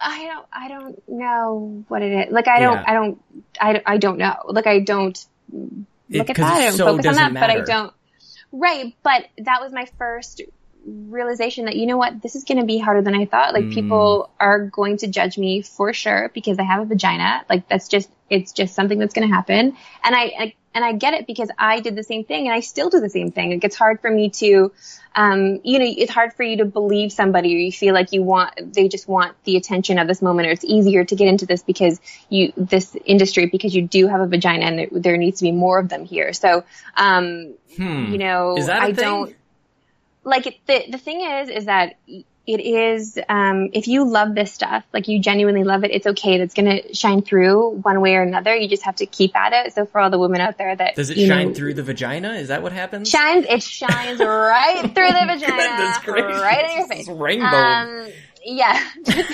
I 0.00 0.24
don't, 0.26 0.46
I 0.52 0.68
don't 0.68 1.08
know 1.08 1.84
what 1.86 2.02
it 2.02 2.26
is. 2.26 2.32
Like 2.32 2.48
I 2.48 2.58
don't, 2.58 2.74
Yeah. 2.74 2.84
I 2.84 2.94
don't, 2.94 3.22
I, 3.60 3.82
I 3.86 3.96
don't 3.98 4.18
know. 4.18 4.34
Like 4.46 4.66
I 4.66 4.80
don't 4.80 5.24
look 5.52 5.86
It- 6.10 6.30
at 6.30 6.36
that. 6.36 6.52
I 6.52 6.64
don't 6.64 6.72
so 6.72 6.86
focus 6.86 7.06
on 7.06 7.14
that, 7.14 7.32
doesn't 7.32 7.34
but 7.34 7.50
I 7.50 7.60
don't. 7.60 7.92
Right, 8.52 8.94
but 9.02 9.26
that 9.38 9.60
was 9.62 9.72
my 9.72 9.86
first 9.98 10.42
realization 10.84 11.66
that 11.66 11.76
you 11.76 11.86
know 11.86 11.96
what, 11.96 12.20
this 12.22 12.34
is 12.34 12.44
going 12.44 12.58
to 12.58 12.66
be 12.66 12.78
harder 12.78 13.02
than 13.02 13.14
I 13.14 13.24
thought. 13.24 13.54
Like 13.54 13.66
Mm. 13.66 13.70
people 13.70 14.30
are 14.38 14.66
going 14.66 14.98
to 14.98 15.06
judge 15.06 15.38
me 15.38 15.62
for 15.62 15.92
sure 15.92 16.30
because 16.34 16.58
I 16.58 16.64
have 16.64 16.82
a 16.82 16.86
vagina. 16.86 17.44
Like 17.48 17.68
that's 17.68 17.88
just, 17.88 18.10
it's 18.28 18.52
just 18.52 18.74
something 18.74 18.98
that's 18.98 19.14
going 19.14 19.28
to 19.28 19.34
happen. 19.34 19.76
And 20.04 20.14
I, 20.14 20.32
I, 20.38 20.54
and 20.74 20.84
I 20.84 20.92
get 20.92 21.14
it 21.14 21.26
because 21.26 21.50
I 21.58 21.80
did 21.80 21.96
the 21.96 22.02
same 22.02 22.24
thing 22.24 22.46
and 22.46 22.54
I 22.54 22.60
still 22.60 22.90
do 22.90 23.00
the 23.00 23.10
same 23.10 23.30
thing. 23.30 23.52
It 23.52 23.58
gets 23.58 23.76
hard 23.76 24.00
for 24.00 24.10
me 24.10 24.30
to, 24.30 24.72
um, 25.14 25.60
you 25.64 25.78
know, 25.78 25.84
it's 25.86 26.10
hard 26.10 26.32
for 26.32 26.42
you 26.42 26.58
to 26.58 26.64
believe 26.64 27.12
somebody 27.12 27.54
or 27.54 27.58
you 27.58 27.72
feel 27.72 27.94
like 27.94 28.12
you 28.12 28.22
want, 28.22 28.74
they 28.74 28.88
just 28.88 29.06
want 29.08 29.36
the 29.44 29.56
attention 29.56 29.98
of 29.98 30.08
this 30.08 30.22
moment 30.22 30.48
or 30.48 30.52
it's 30.52 30.64
easier 30.64 31.04
to 31.04 31.14
get 31.16 31.28
into 31.28 31.46
this 31.46 31.62
because 31.62 32.00
you, 32.28 32.52
this 32.56 32.96
industry, 33.04 33.46
because 33.46 33.74
you 33.74 33.82
do 33.82 34.06
have 34.06 34.20
a 34.20 34.26
vagina 34.26 34.64
and 34.64 34.78
there, 34.78 34.88
there 34.92 35.16
needs 35.16 35.38
to 35.38 35.44
be 35.44 35.52
more 35.52 35.78
of 35.78 35.88
them 35.88 36.04
here. 36.04 36.32
So, 36.32 36.64
um, 36.96 37.54
Hmm. 37.76 38.12
you 38.12 38.18
know, 38.18 38.56
Is 38.56 38.66
that 38.66 38.82
a 38.82 38.86
I 38.86 38.92
thing? 38.92 39.04
don't 39.04 39.36
like 40.24 40.46
it, 40.46 40.56
the 40.66 40.84
the 40.90 40.98
thing 40.98 41.20
is 41.22 41.48
is 41.48 41.64
that 41.64 41.96
it 42.46 42.60
is 42.60 43.18
um 43.28 43.70
if 43.72 43.86
you 43.86 44.08
love 44.08 44.34
this 44.34 44.52
stuff, 44.52 44.84
like 44.92 45.08
you 45.08 45.20
genuinely 45.20 45.64
love 45.64 45.84
it, 45.84 45.90
it's 45.92 46.06
okay. 46.06 46.38
That's 46.38 46.54
gonna 46.54 46.94
shine 46.94 47.22
through 47.22 47.80
one 47.82 48.00
way 48.00 48.16
or 48.16 48.22
another. 48.22 48.54
You 48.54 48.68
just 48.68 48.82
have 48.82 48.96
to 48.96 49.06
keep 49.06 49.36
at 49.36 49.52
it. 49.52 49.74
So 49.74 49.86
for 49.86 50.00
all 50.00 50.10
the 50.10 50.18
women 50.18 50.40
out 50.40 50.58
there 50.58 50.74
that 50.74 50.96
Does 50.96 51.10
it 51.10 51.18
shine 51.18 51.48
know, 51.48 51.54
through 51.54 51.74
the 51.74 51.82
vagina? 51.82 52.34
Is 52.34 52.48
that 52.48 52.62
what 52.62 52.72
happens? 52.72 53.08
Shines, 53.08 53.46
it 53.48 53.62
shines 53.62 54.18
right 54.18 54.82
through 54.82 55.08
the 55.08 55.26
vagina, 56.06 56.42
right 56.42 56.70
in 56.70 56.76
your 56.78 56.88
face. 56.88 57.08
rainbow. 57.08 57.46
Um, 57.46 58.08
yeah, 58.44 58.82
they're 59.04 59.24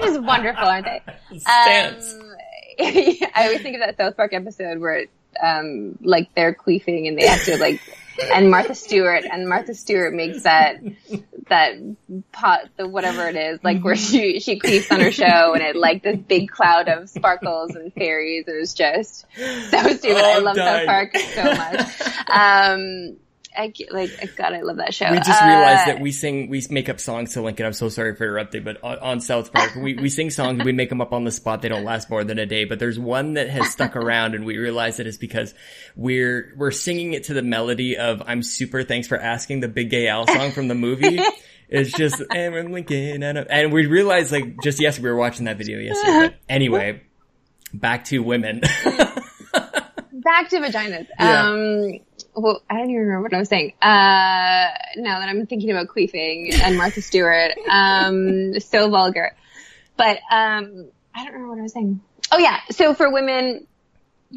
just 0.00 0.22
wonderful, 0.22 0.64
aren't 0.64 0.86
they? 0.86 1.02
Um, 1.06 1.96
I 2.80 3.44
always 3.44 3.60
think 3.60 3.76
of 3.76 3.80
that 3.80 3.96
South 3.96 4.16
Park 4.16 4.32
episode 4.32 4.78
where, 4.78 5.06
um, 5.42 5.98
like 6.02 6.34
they're 6.34 6.54
queefing 6.54 7.08
and 7.08 7.18
they 7.18 7.26
have 7.26 7.44
to 7.44 7.56
like, 7.58 7.80
and 8.32 8.50
Martha 8.50 8.74
Stewart 8.74 9.24
and 9.30 9.48
Martha 9.48 9.74
Stewart 9.74 10.12
makes 10.12 10.42
that 10.42 10.82
that 11.48 11.74
pot, 12.32 12.62
the 12.76 12.88
whatever 12.88 13.28
it 13.28 13.36
is, 13.36 13.60
like 13.62 13.82
where 13.82 13.96
she 13.96 14.40
she 14.40 14.58
queefs 14.58 14.90
on 14.92 15.00
her 15.00 15.12
show 15.12 15.54
and 15.54 15.62
it 15.62 15.76
like 15.76 16.02
this 16.02 16.18
big 16.18 16.50
cloud 16.50 16.88
of 16.88 17.08
sparkles 17.08 17.74
and 17.74 17.92
fairies 17.92 18.46
It 18.48 18.58
was 18.58 18.74
just 18.74 19.24
so 19.36 19.82
stupid. 19.88 20.16
Oh, 20.16 20.32
I 20.36 20.38
love. 20.38 20.56
South 20.56 20.86
Park 20.86 21.16
so 21.16 21.44
much. 21.44 21.80
Um, 22.28 23.16
I 23.56 23.68
get- 23.68 23.92
like 23.92 24.10
God, 24.36 24.52
I 24.52 24.60
love 24.62 24.76
that 24.76 24.94
show. 24.94 25.10
we 25.10 25.18
just 25.18 25.42
Uh, 25.42 25.46
realized 25.46 25.86
that 25.88 26.00
we 26.00 26.12
sing, 26.12 26.48
we 26.48 26.62
make 26.70 26.88
up 26.88 27.00
songs 27.00 27.32
to 27.34 27.42
Lincoln. 27.42 27.66
I'm 27.66 27.72
so 27.72 27.88
sorry 27.88 28.14
for 28.14 28.24
interrupting, 28.24 28.62
but 28.62 28.82
on, 28.84 28.98
on 28.98 29.20
South 29.20 29.52
Park, 29.52 29.74
we, 29.76 29.94
we 29.94 30.08
sing 30.08 30.30
songs, 30.30 30.62
we 30.64 30.72
make 30.72 30.88
them 30.90 31.00
up 31.00 31.12
on 31.12 31.24
the 31.24 31.30
spot. 31.32 31.62
They 31.62 31.68
don't 31.68 31.84
last 31.84 32.08
more 32.10 32.24
than 32.24 32.38
a 32.38 32.46
day, 32.46 32.64
but 32.64 32.78
there's 32.78 32.98
one 32.98 33.34
that 33.34 33.48
has 33.50 33.68
stuck 33.70 33.96
around 33.96 34.34
and 34.34 34.44
we 34.44 34.58
realize 34.58 34.98
that 34.98 35.06
it's 35.06 35.16
because 35.16 35.54
we're, 35.96 36.52
we're 36.56 36.70
singing 36.70 37.14
it 37.14 37.24
to 37.24 37.34
the 37.34 37.42
melody 37.42 37.96
of 37.96 38.22
I'm 38.26 38.42
super 38.42 38.82
thanks 38.84 39.08
for 39.08 39.18
asking 39.18 39.60
the 39.60 39.68
Big 39.68 39.90
Gay 39.90 40.08
Al 40.08 40.26
song 40.26 40.52
from 40.52 40.68
the 40.68 40.74
movie. 40.74 41.18
It's 41.70 41.92
just, 41.92 42.22
Aaron 42.34 42.72
Lincoln, 42.72 43.22
and, 43.22 43.36
and 43.36 43.70
we 43.74 43.84
realized 43.84 44.32
like 44.32 44.62
just 44.62 44.80
yes, 44.80 44.98
we 44.98 45.06
were 45.10 45.16
watching 45.16 45.44
that 45.44 45.58
video 45.58 45.78
yesterday. 45.78 46.28
But 46.28 46.34
anyway, 46.48 47.02
back 47.74 48.04
to 48.06 48.20
women. 48.20 48.62
back 50.28 50.50
to 50.50 50.56
vaginas. 50.60 51.06
Yeah. 51.18 51.48
Um, 51.48 52.00
well, 52.34 52.62
I 52.68 52.74
don't 52.76 52.90
even 52.90 53.02
remember 53.02 53.22
what 53.22 53.34
I 53.34 53.38
was 53.38 53.48
saying. 53.48 53.72
Uh, 53.80 54.68
now 54.96 55.20
that 55.20 55.28
I'm 55.28 55.46
thinking 55.46 55.70
about 55.70 55.88
queefing 55.88 56.52
and 56.62 56.76
Martha 56.76 57.00
Stewart, 57.00 57.52
um, 57.70 58.60
so 58.60 58.90
vulgar. 58.90 59.34
But, 59.96 60.18
um, 60.30 60.88
I 61.14 61.24
don't 61.24 61.32
remember 61.32 61.48
what 61.48 61.58
I 61.58 61.62
was 61.62 61.72
saying. 61.72 62.00
Oh 62.30 62.38
yeah. 62.38 62.60
So 62.70 62.94
for 62.94 63.10
women 63.12 63.66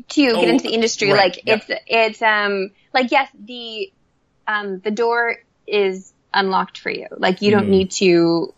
to 0.09 0.27
Oh, 0.29 0.39
get 0.39 0.49
into 0.49 0.63
the 0.63 0.73
industry, 0.73 1.11
right, 1.11 1.35
like 1.35 1.43
yeah. 1.45 1.55
it's, 1.55 1.81
it's, 1.87 2.21
um, 2.21 2.71
like 2.93 3.11
yes, 3.11 3.29
the, 3.37 3.91
um, 4.47 4.79
the 4.79 4.91
door 4.91 5.35
is 5.67 6.13
unlocked 6.33 6.77
for 6.79 6.89
you. 6.89 7.07
Like 7.15 7.41
you 7.41 7.51
don't 7.51 7.67
Mhm. 7.67 7.69
need 7.77 7.91
to 7.91 8.53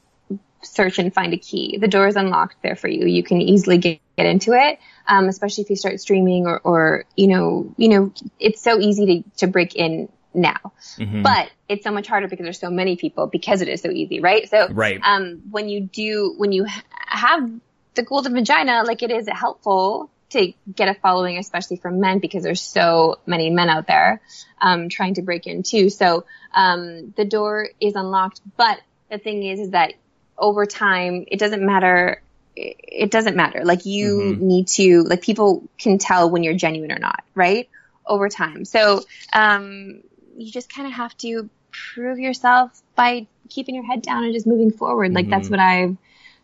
search 0.65 0.99
and 0.99 1.13
find 1.13 1.33
a 1.33 1.37
key. 1.37 1.77
The 1.77 1.87
door 1.87 2.07
is 2.07 2.15
unlocked 2.15 2.57
there 2.63 2.75
for 2.75 2.87
you. 2.87 3.05
You 3.05 3.23
can 3.23 3.41
easily 3.41 3.77
get, 3.77 3.99
get 4.17 4.25
into 4.25 4.53
it. 4.53 4.79
Um, 5.07 5.27
especially 5.27 5.63
if 5.65 5.69
you 5.69 5.75
start 5.75 5.99
streaming 5.99 6.45
or, 6.47 6.59
or, 6.59 7.05
you 7.15 7.27
know, 7.27 7.73
you 7.77 7.89
know, 7.89 8.13
it's 8.39 8.61
so 8.61 8.79
easy 8.79 9.05
to, 9.05 9.29
to 9.37 9.47
break 9.47 9.75
in 9.75 10.09
now, 10.33 10.73
Mhm. 10.97 11.23
but 11.23 11.51
it's 11.69 11.83
so 11.83 11.91
much 11.91 12.07
harder 12.07 12.27
because 12.27 12.43
there's 12.43 12.59
so 12.59 12.71
many 12.71 12.95
people 12.95 13.27
because 13.27 13.61
it 13.61 13.67
is 13.67 13.81
so 13.81 13.89
easy, 13.91 14.19
right? 14.19 14.49
So, 14.49 14.67
Right. 14.71 14.99
um, 15.03 15.43
when 15.51 15.69
you 15.69 15.81
do, 15.81 16.33
when 16.37 16.51
you 16.51 16.65
have 17.07 17.51
the 17.95 18.03
golden 18.03 18.33
vagina, 18.33 18.83
like 18.85 19.03
it 19.03 19.11
is 19.11 19.27
helpful 19.29 20.09
to 20.29 20.53
get 20.73 20.87
a 20.87 20.95
following, 20.95 21.37
especially 21.37 21.77
from 21.77 21.99
men, 21.99 22.19
because 22.19 22.43
there's 22.43 22.61
so 22.61 23.19
many 23.25 23.49
men 23.51 23.69
out 23.69 23.85
there, 23.85 24.21
um, 24.59 24.89
trying 24.89 25.15
to 25.15 25.21
break 25.21 25.45
in 25.45 25.63
too. 25.63 25.89
So, 25.89 26.25
um, 26.53 27.13
the 27.15 27.25
door 27.25 27.69
is 27.79 27.95
unlocked, 27.95 28.41
but 28.57 28.79
the 29.11 29.17
thing 29.19 29.43
is, 29.43 29.59
is 29.59 29.69
that 29.71 29.93
over 30.43 30.65
time, 30.65 31.25
it 31.27 31.39
doesn't 31.39 31.65
matter. 31.65 32.21
It 32.55 32.75
it 33.05 33.11
doesn't 33.11 33.35
matter. 33.35 33.63
Like 33.65 33.85
you 33.85 34.07
Mhm. 34.37 34.39
need 34.41 34.67
to, 34.79 35.03
like 35.03 35.21
people 35.21 35.67
can 35.79 35.97
tell 35.97 36.29
when 36.29 36.43
you're 36.43 36.53
genuine 36.65 36.91
or 36.91 36.99
not, 36.99 37.23
right? 37.33 37.69
Over 38.05 38.27
time. 38.29 38.65
So, 38.65 39.01
um, 39.31 40.03
you 40.37 40.51
just 40.51 40.69
kind 40.71 40.87
of 40.87 40.93
have 40.93 41.15
to 41.17 41.49
prove 41.95 42.19
yourself 42.19 42.69
by 42.95 43.27
keeping 43.49 43.73
your 43.75 43.85
head 43.85 44.01
down 44.01 44.23
and 44.25 44.33
just 44.33 44.45
moving 44.45 44.71
forward. 44.71 45.13
Like 45.13 45.29
that's 45.29 45.47
Mhm. 45.47 45.51
what 45.51 45.59
I've 45.59 45.97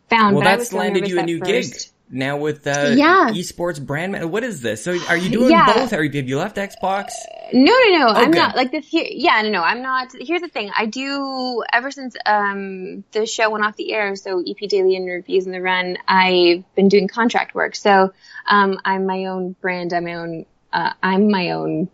found. 0.09 0.35
Well, 0.35 0.43
but 0.43 0.47
I 0.49 0.55
that's 0.55 0.59
was 0.61 0.69
so 0.69 0.77
landed 0.77 1.07
you 1.07 1.19
a 1.19 1.25
new 1.25 1.39
first. 1.39 1.73
gig 1.73 1.91
now 2.09 2.37
with 2.37 2.65
uh, 2.67 2.93
Yeah. 2.95 3.29
esports 3.31 3.83
brand. 3.83 4.11
ma- 4.13 4.25
What 4.25 4.43
is 4.43 4.61
this? 4.61 4.83
So 4.83 4.97
are 5.09 5.17
you 5.17 5.29
doing 5.29 5.51
Yeah. 5.51 5.73
both? 5.73 5.93
Are 5.93 6.03
you, 6.03 6.11
have 6.19 6.27
you 6.29 6.37
left 6.37 6.57
Xbox? 6.57 7.11
No, 7.53 7.71
no, 7.71 7.97
no. 7.99 8.07
I'm 8.07 8.31
good. 8.31 8.37
not 8.37 8.55
like 8.55 8.71
this. 8.71 8.87
Here, 8.87 9.07
yeah, 9.09 9.41
no, 9.41 9.49
no. 9.49 9.61
I'm 9.61 9.81
not. 9.81 10.11
Here's 10.19 10.41
the 10.41 10.47
thing. 10.47 10.71
I 10.75 10.85
do 10.85 11.63
ever 11.71 11.91
since 11.91 12.15
um 12.25 13.03
the 13.11 13.25
show 13.25 13.49
went 13.49 13.65
off 13.65 13.75
the 13.75 13.91
air. 13.93 14.15
So 14.15 14.39
EP 14.47 14.67
Daily 14.69 14.95
and 14.95 15.07
Reviews 15.07 15.45
on 15.47 15.53
the 15.53 15.61
Run. 15.61 15.97
I've 16.07 16.63
been 16.75 16.87
doing 16.89 17.07
contract 17.07 17.55
work. 17.55 17.75
So 17.75 18.13
um 18.47 18.79
I'm 18.85 19.05
my 19.05 19.25
own 19.25 19.55
brand. 19.61 19.93
I'm 19.93 20.03
my 20.05 20.13
own. 20.15 20.45
Uh, 20.71 20.93
I'm 21.01 21.31
my 21.31 21.51
own 21.51 21.89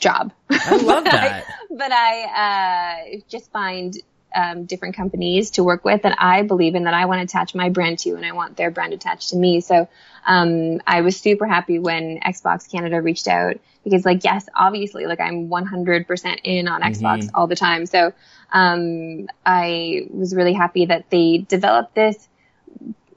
job. 0.00 0.32
I 0.50 0.76
love 0.78 1.04
that. 1.16 1.44
but 1.70 1.92
I 1.92 3.04
uh, 3.14 3.18
just 3.28 3.52
find 3.52 3.94
um, 4.36 4.66
different 4.66 4.94
companies 4.94 5.50
to 5.52 5.64
work 5.64 5.84
with 5.84 6.02
that 6.02 6.16
I 6.20 6.42
believe 6.42 6.74
in 6.74 6.84
that 6.84 6.94
I 6.94 7.06
want 7.06 7.20
to 7.20 7.24
attach 7.24 7.54
my 7.54 7.70
brand 7.70 7.98
to, 8.00 8.14
and 8.14 8.24
I 8.24 8.32
want 8.32 8.56
their 8.56 8.70
brand 8.70 8.92
attached 8.92 9.30
to 9.30 9.36
me. 9.36 9.60
So 9.60 9.88
um, 10.26 10.80
I 10.86 11.00
was 11.00 11.18
super 11.18 11.46
happy 11.46 11.78
when 11.78 12.20
Xbox 12.20 12.70
Canada 12.70 13.00
reached 13.00 13.28
out 13.28 13.56
because, 13.82 14.04
like, 14.04 14.22
yes, 14.24 14.46
obviously, 14.54 15.06
like 15.06 15.20
I'm 15.20 15.48
100% 15.48 16.40
in 16.44 16.68
on 16.68 16.82
Xbox 16.82 17.30
all 17.34 17.46
the 17.46 17.56
time. 17.56 17.86
So 17.86 18.12
um, 18.52 19.28
I 19.44 20.06
was 20.10 20.34
really 20.34 20.52
happy 20.52 20.86
that 20.86 21.08
they 21.10 21.38
developed 21.38 21.94
this 21.94 22.28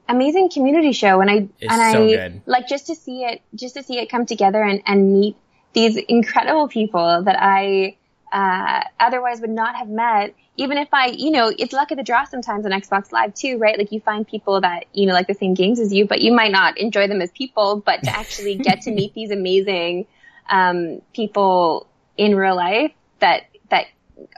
amazing 0.08 0.48
community 0.50 0.92
show, 0.92 1.20
and 1.20 1.30
I 1.30 1.34
It's 1.60 1.72
and 1.72 1.92
so 1.92 2.04
I 2.04 2.08
good. 2.08 2.42
like 2.46 2.66
just 2.66 2.86
to 2.86 2.94
see 2.94 3.24
it, 3.24 3.42
just 3.54 3.74
to 3.76 3.82
see 3.82 3.98
it 3.98 4.10
come 4.10 4.24
together 4.24 4.62
and 4.62 4.82
and 4.86 5.12
meet 5.12 5.36
these 5.72 5.96
incredible 5.96 6.68
people 6.68 7.22
that 7.24 7.36
I 7.38 7.96
uh, 8.32 8.82
otherwise 8.98 9.40
would 9.40 9.50
not 9.50 9.76
have 9.76 9.88
met. 9.88 10.34
Even 10.56 10.78
if 10.78 10.88
I, 10.92 11.06
you 11.08 11.30
know, 11.30 11.52
it's 11.56 11.72
luck 11.72 11.90
of 11.90 11.96
the 11.96 12.02
draw 12.02 12.24
sometimes 12.24 12.64
on 12.66 12.72
Xbox 12.72 13.12
Live 13.12 13.34
too, 13.34 13.58
right? 13.58 13.78
Like 13.78 13.92
you 13.92 14.00
find 14.00 14.26
people 14.26 14.60
that, 14.60 14.84
you 14.92 15.06
know, 15.06 15.14
like 15.14 15.26
the 15.26 15.34
same 15.34 15.54
games 15.54 15.80
as 15.80 15.92
you, 15.92 16.06
but 16.06 16.20
you 16.20 16.32
might 16.32 16.52
not 16.52 16.78
enjoy 16.78 17.08
them 17.08 17.20
as 17.22 17.30
people, 17.30 17.82
but 17.84 18.02
to 18.04 18.10
actually 18.16 18.56
get 18.56 18.82
to 18.82 18.90
meet 18.90 19.14
these 19.14 19.30
amazing, 19.30 20.06
um, 20.48 21.00
people 21.14 21.86
in 22.16 22.34
real 22.36 22.56
life 22.56 22.92
that, 23.20 23.44
that 23.70 23.86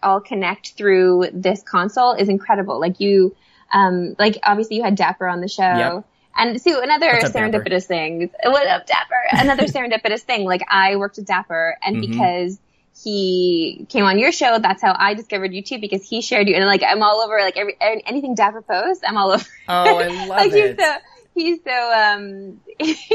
all 0.03 0.21
connect 0.21 0.73
through 0.75 1.27
this 1.33 1.63
console 1.63 2.13
is 2.13 2.29
incredible. 2.29 2.79
Like 2.81 3.01
you, 3.01 3.35
um, 3.73 4.15
like 4.19 4.39
obviously 4.43 4.77
you 4.77 4.85
had 4.85 4.95
Dapper 4.95 5.27
on 5.27 5.41
the 5.41 5.49
show. 5.49 5.63
Yep. 5.63 6.05
And 6.35 6.63
so 6.63 6.81
another 6.83 7.11
up, 7.11 7.33
serendipitous 7.33 7.69
Dapper? 7.69 7.81
thing. 7.81 8.31
What 8.45 8.67
up, 8.67 8.87
Dapper? 8.87 9.15
Another 9.33 9.65
serendipitous 9.67 10.21
thing. 10.21 10.45
Like 10.45 10.63
I 10.71 10.97
worked 10.97 11.17
with 11.17 11.27
Dapper, 11.27 11.77
and 11.83 11.97
Mhm. 11.97 12.01
because 12.01 12.59
he 13.03 13.87
came 13.89 14.05
on 14.05 14.19
your 14.19 14.33
show, 14.33 14.59
that's 14.59 14.83
how 14.83 14.95
I 14.99 15.15
discovered 15.15 15.53
you 15.55 15.63
too. 15.63 15.79
Because 15.79 16.03
he 16.03 16.21
shared 16.23 16.49
you, 16.49 16.55
and 16.55 16.65
like 16.67 16.83
I'm 16.87 17.03
all 17.03 17.21
over 17.21 17.39
like 17.39 17.57
every 17.57 17.77
anything 17.81 18.35
Dapper 18.35 18.63
posts, 18.63 19.03
I'm 19.07 19.17
all 19.17 19.33
over. 19.33 19.45
Oh, 19.69 19.99
I 19.99 20.07
love 20.27 20.29
like 20.29 20.53
it. 20.53 20.77
he's 20.77 20.85
so 20.85 20.95
he's 21.35 21.59
so 21.65 21.93
um 21.93 22.61
he's, 22.79 22.99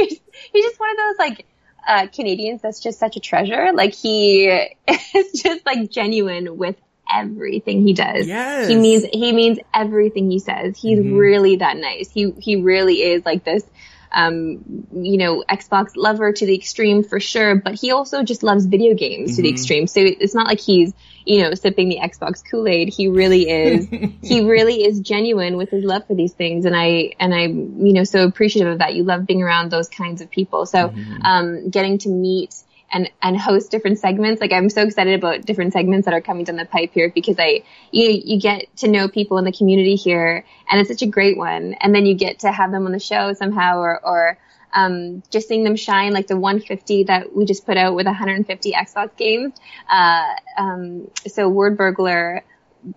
he's 0.54 0.66
just 0.66 0.80
one 0.80 0.92
of 0.92 0.98
those 0.98 1.16
like 1.20 1.46
uh 1.88 2.08
Canadians 2.08 2.62
that's 2.62 2.82
just 2.82 3.00
such 3.00 3.16
a 3.18 3.20
treasure. 3.20 3.72
Like 3.74 3.94
he 3.94 4.48
is 4.88 5.32
just 5.42 5.66
like 5.66 5.90
genuine 5.92 6.58
with 6.58 6.76
everything 7.10 7.86
he 7.86 7.94
does. 7.94 8.28
Yes. 8.28 8.68
He 8.68 8.76
means 8.76 9.06
he 9.14 9.32
means 9.32 9.60
everything 9.74 10.30
he 10.30 10.40
says. 10.40 10.78
He's 10.78 11.00
Mhm. 11.00 11.18
really 11.18 11.56
that 11.58 11.78
nice. 11.78 12.10
He 12.12 12.32
he 12.40 12.58
really 12.62 12.96
is 13.04 13.24
like 13.26 13.44
this 13.46 13.64
um 14.12 14.64
you 14.92 15.18
know 15.18 15.44
Xbox 15.50 15.92
lover 15.96 16.32
to 16.32 16.46
the 16.46 16.56
extreme 16.56 17.04
for 17.04 17.20
sure, 17.20 17.56
but 17.56 17.76
he 17.76 17.92
also 17.92 18.24
just 18.24 18.44
loves 18.44 18.66
video 18.66 18.94
games 18.96 19.36
to 19.36 19.42
the 19.42 19.50
Mhm. 19.50 19.52
extreme. 19.52 19.88
So 19.88 20.02
it's 20.02 20.36
not 20.36 20.48
like 20.48 20.60
he's 20.60 20.94
you 21.26 21.42
know 21.44 21.54
sipping 21.54 21.90
the 21.90 22.00
Xbox 22.00 22.42
Kool-Aid. 22.50 22.90
He 22.90 23.08
really 23.08 23.50
is 23.50 23.88
he 24.22 24.42
really 24.42 24.84
is 24.86 25.00
genuine 25.00 25.58
with 25.58 25.70
his 25.70 25.84
love 25.84 26.06
for 26.08 26.16
these 26.16 26.34
things 26.34 26.66
and 26.66 26.76
I 26.76 27.14
and 27.20 27.34
I'm 27.34 27.86
you 27.86 27.94
know 27.94 28.04
so 28.04 28.24
appreciative 28.26 28.72
of 28.74 28.80
that. 28.80 28.96
You 28.96 29.04
love 29.04 29.26
being 29.26 29.42
around 29.44 29.72
those 29.72 29.90
kinds 29.90 30.22
of 30.22 30.30
people. 30.30 30.66
So 30.66 30.90
Mhm. 30.90 31.26
um 31.26 31.70
getting 31.70 31.98
to 32.00 32.10
meet 32.10 32.56
and 32.92 33.10
and 33.22 33.38
host 33.38 33.72
different 33.72 34.00
segments. 34.00 34.42
Like 34.42 34.52
I'm 34.52 34.70
so 34.70 34.84
excited 34.84 35.14
about 35.14 35.46
different 35.46 35.74
segments 35.74 36.06
that 36.06 36.14
are 36.14 36.22
coming 36.22 36.46
down 36.46 36.56
the 36.56 36.66
pipe 36.66 36.92
here 36.94 37.12
because 37.14 37.38
I 37.40 37.64
you 37.92 38.22
you 38.24 38.40
get 38.40 38.76
to 38.78 38.88
know 38.88 39.08
people 39.08 39.38
in 39.38 39.46
the 39.46 39.52
community 39.52 39.96
here 39.96 40.46
and 40.70 40.80
it's 40.80 40.90
such 40.90 41.02
a 41.02 41.08
great 41.08 41.38
one. 41.38 41.74
And 41.76 41.94
then 41.94 42.06
you 42.06 42.16
get 42.16 42.40
to 42.40 42.52
have 42.52 42.72
them 42.72 42.86
on 42.86 42.92
the 42.92 43.00
show 43.00 43.34
somehow 43.34 43.80
or 43.80 44.00
or 44.06 44.38
um, 44.74 45.24
just 45.32 45.48
seeing 45.48 45.64
them 45.64 45.76
shine 45.76 46.14
like 46.14 46.28
the 46.28 46.38
150 46.38 47.06
that 47.06 47.36
we 47.36 47.46
just 47.46 47.66
put 47.66 47.78
out 47.78 47.96
with 47.96 48.06
150 48.06 48.72
Xbox 48.72 49.16
games. 49.18 49.54
Uh, 49.90 50.36
um, 50.58 51.10
so 51.26 51.50
Word 51.50 51.78
Burglar, 51.78 52.44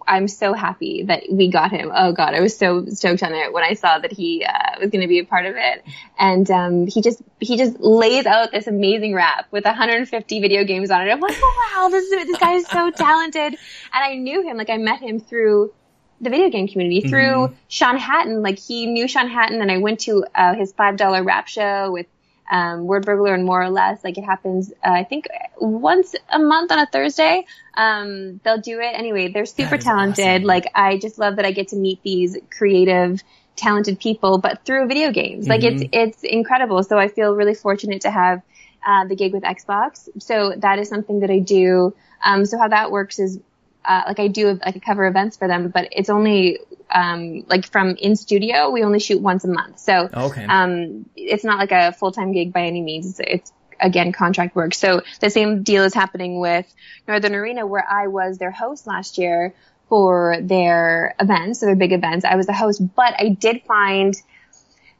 I'm 0.06 0.28
so 0.28 0.52
happy 0.52 1.04
that 1.04 1.24
we 1.30 1.48
got 1.48 1.70
him. 1.72 1.90
Oh 1.94 2.12
god, 2.12 2.34
I 2.34 2.40
was 2.40 2.56
so 2.56 2.86
stoked 2.86 3.22
on 3.22 3.32
it 3.32 3.52
when 3.52 3.64
I 3.64 3.74
saw 3.74 3.98
that 3.98 4.12
he 4.12 4.44
uh, 4.44 4.78
was 4.80 4.90
going 4.90 5.02
to 5.02 5.08
be 5.08 5.18
a 5.18 5.24
part 5.24 5.46
of 5.46 5.54
it, 5.56 5.84
and 6.18 6.48
um, 6.50 6.86
he 6.86 7.02
just 7.02 7.20
he 7.40 7.56
just 7.56 7.78
lays 7.80 8.26
out 8.26 8.52
this 8.52 8.66
amazing 8.66 9.14
rap 9.14 9.46
with 9.50 9.64
150 9.64 10.40
video 10.40 10.64
games 10.64 10.90
on 10.90 11.06
it. 11.06 11.10
I'm 11.10 11.20
like, 11.20 11.36
oh 11.36 11.70
wow, 11.74 11.88
this 11.88 12.04
is, 12.10 12.26
this 12.26 12.38
guy 12.38 12.52
is 12.54 12.66
so 12.66 12.90
talented, 12.96 13.52
and 13.54 13.58
I 13.92 14.14
knew 14.16 14.42
him 14.42 14.56
like 14.56 14.70
I 14.70 14.76
met 14.76 15.00
him 15.00 15.18
through 15.20 15.72
the 16.20 16.30
video 16.30 16.50
game 16.50 16.68
community 16.68 17.00
through 17.08 17.20
Mhm. 17.48 17.54
Sean 17.68 17.96
Hatton. 17.96 18.42
Like 18.42 18.58
he 18.58 18.86
knew 18.86 19.08
Sean 19.08 19.28
Hatton, 19.28 19.60
and 19.62 19.70
I 19.72 19.78
went 19.78 20.00
to 20.00 20.24
uh, 20.34 20.54
his 20.54 20.72
five 20.72 20.96
dollar 20.98 21.22
rap 21.24 21.48
show 21.48 21.90
with 21.90 22.06
um, 22.50 22.86
Word 22.86 23.06
Burglar 23.06 23.34
and 23.34 23.44
more 23.44 23.62
or 23.62 23.70
less. 23.70 24.02
Like 24.02 24.18
it 24.18 24.24
happens, 24.24 24.72
uh, 24.84 24.90
I 24.90 25.04
think 25.04 25.28
once 25.58 26.14
a 26.28 26.38
month 26.38 26.72
on 26.72 26.78
a 26.78 26.86
Thursday. 26.86 27.46
Um, 27.74 28.40
they'll 28.44 28.60
do 28.60 28.80
it 28.80 28.92
anyway. 28.92 29.28
They're 29.28 29.46
super 29.46 29.78
talented. 29.78 30.26
awesome. 30.26 30.42
Like 30.42 30.66
I 30.74 30.98
just 30.98 31.18
love 31.18 31.36
that 31.36 31.44
I 31.44 31.52
get 31.52 31.68
to 31.68 31.76
meet 31.76 32.02
these 32.02 32.36
creative, 32.50 33.22
talented 33.56 34.00
people, 34.00 34.38
but 34.38 34.64
through 34.64 34.88
video 34.88 35.12
games. 35.12 35.48
Like 35.48 35.62
it's 35.62 35.84
it's 35.92 36.22
incredible. 36.22 36.82
So 36.82 36.98
I 36.98 37.08
feel 37.08 37.34
really 37.34 37.54
fortunate 37.54 38.02
to 38.02 38.10
have 38.10 38.42
uh, 38.86 39.06
the 39.06 39.14
gig 39.14 39.32
with 39.32 39.44
Xbox. 39.44 40.08
So 40.18 40.54
that 40.56 40.78
is 40.78 40.88
something 40.88 41.20
that 41.20 41.30
I 41.30 41.38
do. 41.38 41.94
Um, 42.24 42.44
so 42.44 42.58
how 42.58 42.68
that 42.68 42.90
works 42.90 43.18
is 43.18 43.38
uh, 43.84 44.02
like 44.08 44.20
I 44.20 44.28
do 44.28 44.48
like 44.64 44.76
I 44.76 44.78
cover 44.78 45.06
events 45.06 45.36
for 45.36 45.48
them, 45.48 45.68
but 45.68 45.88
it's 45.92 46.10
only 46.10 46.58
um, 46.90 47.44
like 47.48 47.66
from 47.70 47.96
in 47.96 48.16
studio. 48.16 48.70
We 48.70 48.82
only 48.82 49.00
shoot 49.00 49.20
once 49.20 49.44
a 49.44 49.48
month, 49.48 49.78
so 49.78 50.10
Okay. 50.12 50.44
um, 50.48 51.06
it's 51.16 51.44
not 51.44 51.58
like 51.58 51.72
a 51.72 51.92
full 51.92 52.12
time 52.12 52.32
gig 52.32 52.52
by 52.52 52.62
any 52.62 52.82
means. 52.82 53.06
It's, 53.06 53.20
it's 53.20 53.52
again 53.80 54.12
contract 54.12 54.54
work. 54.54 54.74
So 54.74 55.02
the 55.20 55.30
same 55.30 55.62
deal 55.62 55.84
is 55.84 55.94
happening 55.94 56.40
with 56.40 56.66
Northern 57.08 57.34
Arena, 57.34 57.66
where 57.66 57.86
I 57.88 58.08
was 58.08 58.38
their 58.38 58.50
host 58.50 58.86
last 58.86 59.18
year 59.18 59.54
for 59.88 60.36
their 60.40 61.14
events, 61.18 61.60
so 61.60 61.66
their 61.66 61.76
big 61.76 61.92
events. 61.92 62.24
I 62.24 62.36
was 62.36 62.46
the 62.46 62.52
host, 62.52 62.82
but 62.94 63.14
I 63.18 63.30
did 63.30 63.62
find 63.62 64.14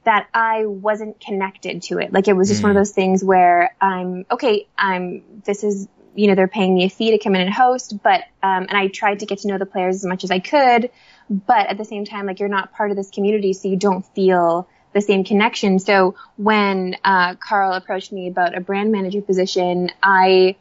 that 0.05 0.29
I 0.33 0.65
wasn't 0.67 1.21
connected 1.21 1.83
to 1.85 1.99
it. 1.99 2.13
Like 2.13 2.27
it 2.27 2.33
was 2.33 2.49
just 2.49 2.63
one 2.63 2.71
of 2.71 2.77
Mm. 2.77 2.81
those 2.81 2.93
things 2.93 3.23
where 3.23 3.75
I'm 3.81 4.25
okay. 4.31 4.67
I'm 4.79 5.43
this 5.45 5.63
is 5.63 5.89
you 6.15 6.27
know 6.29 6.35
they're 6.35 6.49
paying 6.49 6.75
me 6.75 6.85
a 6.85 6.89
fee 6.91 7.13
to 7.13 7.19
come 7.19 7.35
in 7.35 7.41
and 7.41 7.53
host, 7.53 7.95
but 8.03 8.21
um, 8.43 8.67
and 8.69 8.73
I 8.73 8.89
tried 8.89 9.21
to 9.21 9.27
get 9.27 9.39
to 9.41 9.49
know 9.49 9.59
the 9.59 9.67
players 9.67 9.97
as 9.97 10.05
much 10.05 10.25
as 10.25 10.31
I 10.31 10.39
could, 10.41 10.91
but 11.29 11.67
at 11.69 11.79
the 11.79 11.85
same 11.85 12.05
time, 12.05 12.27
like 12.27 12.41
you're 12.41 12.49
not 12.49 12.73
part 12.73 12.91
of 12.91 12.97
this 12.97 13.11
community, 13.11 13.53
so 13.53 13.69
you 13.69 13.77
don't 13.77 14.05
feel 14.15 14.69
the 14.93 15.01
same 15.01 15.23
connection. 15.25 15.79
So 15.79 16.17
when 16.37 16.97
uh, 17.05 17.37
Carl 17.37 17.73
approached 17.75 18.13
me 18.13 18.29
about 18.29 18.57
a 18.57 18.61
brand 18.61 18.91
manager 18.93 19.23
position, 19.23 19.91
I 20.03 20.57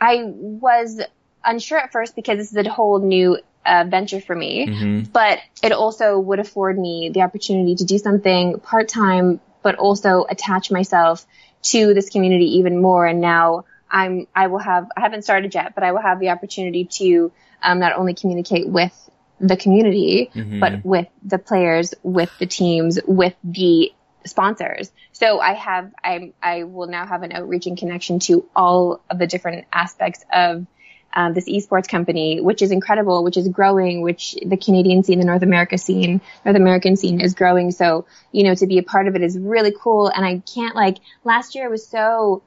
I 0.00 0.22
was 0.24 1.00
unsure 1.44 1.78
at 1.78 1.92
first 1.92 2.16
because 2.16 2.38
this 2.38 2.52
is 2.52 2.66
a 2.66 2.70
whole 2.70 2.98
new 3.00 3.38
uh, 3.64 3.84
venture 3.88 4.20
for 4.20 4.34
me 4.34 4.66
Mhm. 4.66 5.12
but 5.12 5.38
it 5.62 5.70
also 5.72 6.18
would 6.18 6.40
afford 6.40 6.76
me 6.78 7.10
the 7.14 7.22
opportunity 7.22 7.76
to 7.76 7.84
do 7.84 7.98
something 7.98 8.58
part 8.58 8.88
time, 8.88 9.40
but 9.62 9.76
also 9.76 10.24
attach 10.28 10.70
myself 10.72 11.24
to 11.62 11.94
this 11.94 12.10
community 12.10 12.58
even 12.58 12.82
more. 12.82 13.06
And 13.06 13.20
now 13.20 13.64
I'm, 13.92 14.26
I 14.34 14.46
will 14.46 14.58
have, 14.58 14.88
I 14.96 15.00
haven't 15.00 15.22
started 15.22 15.54
yet, 15.54 15.74
but 15.74 15.84
I 15.84 15.92
will 15.92 16.00
have 16.00 16.18
the 16.18 16.30
opportunity 16.30 16.86
to 16.98 17.30
um, 17.62 17.78
not 17.78 17.92
only 17.92 18.14
communicate 18.14 18.66
with 18.66 18.92
the 19.38 19.56
community, 19.56 20.30
Mhm. 20.34 20.60
but 20.60 20.84
with 20.84 21.08
the 21.22 21.38
players, 21.38 21.94
with 22.02 22.30
the 22.38 22.46
teams, 22.46 22.98
with 23.06 23.34
the 23.44 23.92
sponsors. 24.24 24.90
So 25.12 25.40
I 25.40 25.54
have, 25.54 25.90
I, 26.02 26.32
I 26.42 26.62
will 26.62 26.86
now 26.86 27.06
have 27.06 27.22
an 27.22 27.32
outreach 27.32 27.66
and 27.66 27.76
connection 27.76 28.18
to 28.20 28.48
all 28.54 29.00
of 29.10 29.18
the 29.18 29.26
different 29.26 29.66
aspects 29.72 30.24
of 30.32 30.66
um, 31.14 31.34
this 31.34 31.46
esports 31.46 31.88
company, 31.88 32.40
which 32.40 32.62
is 32.62 32.70
incredible, 32.70 33.22
which 33.22 33.36
is 33.36 33.48
growing, 33.48 34.00
which 34.00 34.34
the 34.46 34.56
Canadian 34.56 35.02
scene, 35.02 35.18
the 35.18 35.26
North 35.26 35.42
America 35.42 35.76
scene, 35.76 36.22
North 36.44 36.56
American 36.56 36.96
scene 36.96 37.20
is 37.20 37.34
growing. 37.34 37.70
So, 37.70 38.06
you 38.30 38.44
know, 38.44 38.54
to 38.54 38.66
be 38.66 38.78
a 38.78 38.82
part 38.82 39.08
of 39.08 39.16
it 39.16 39.22
is 39.22 39.38
really 39.38 39.74
cool. 39.78 40.06
And 40.08 40.24
I 40.24 40.40
can't 40.54 40.74
like, 40.74 40.98
last 41.24 41.54
year 41.54 41.66
I 41.66 41.68
was 41.68 41.86
so, 41.86 42.42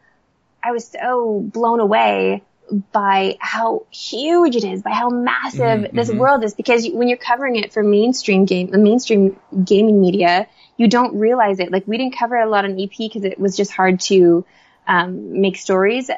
I 0.65 0.71
was 0.71 0.87
so 0.87 1.41
blown 1.41 1.79
away 1.79 2.43
by 2.91 3.37
how 3.39 3.85
huge 3.91 4.55
it 4.55 4.63
is, 4.63 4.81
by 4.81 4.91
how 4.91 5.09
massive 5.09 5.81
Mhm, 5.81 5.93
this 5.93 6.09
world 6.09 6.43
is. 6.43 6.55
Because 6.55 6.87
when 6.89 7.07
you're 7.07 7.19
covering 7.19 7.55
it 7.57 7.71
for 7.71 7.83
mainstream 7.83 8.45
game, 8.45 8.71
the 8.71 8.79
mainstream 8.79 9.39
gaming 9.63 10.01
media, 10.01 10.47
you 10.75 10.87
don't 10.87 11.19
realize 11.19 11.59
it. 11.59 11.71
Like 11.71 11.87
we 11.87 11.97
didn't 11.99 12.17
cover 12.17 12.35
a 12.37 12.49
lot 12.49 12.65
on 12.65 12.79
EP 12.79 12.89
because 12.97 13.23
it 13.23 13.39
was 13.39 13.55
just 13.55 13.71
hard 13.71 13.99
to 14.11 14.43
um, 14.87 15.39
make 15.39 15.57
stories 15.57 16.09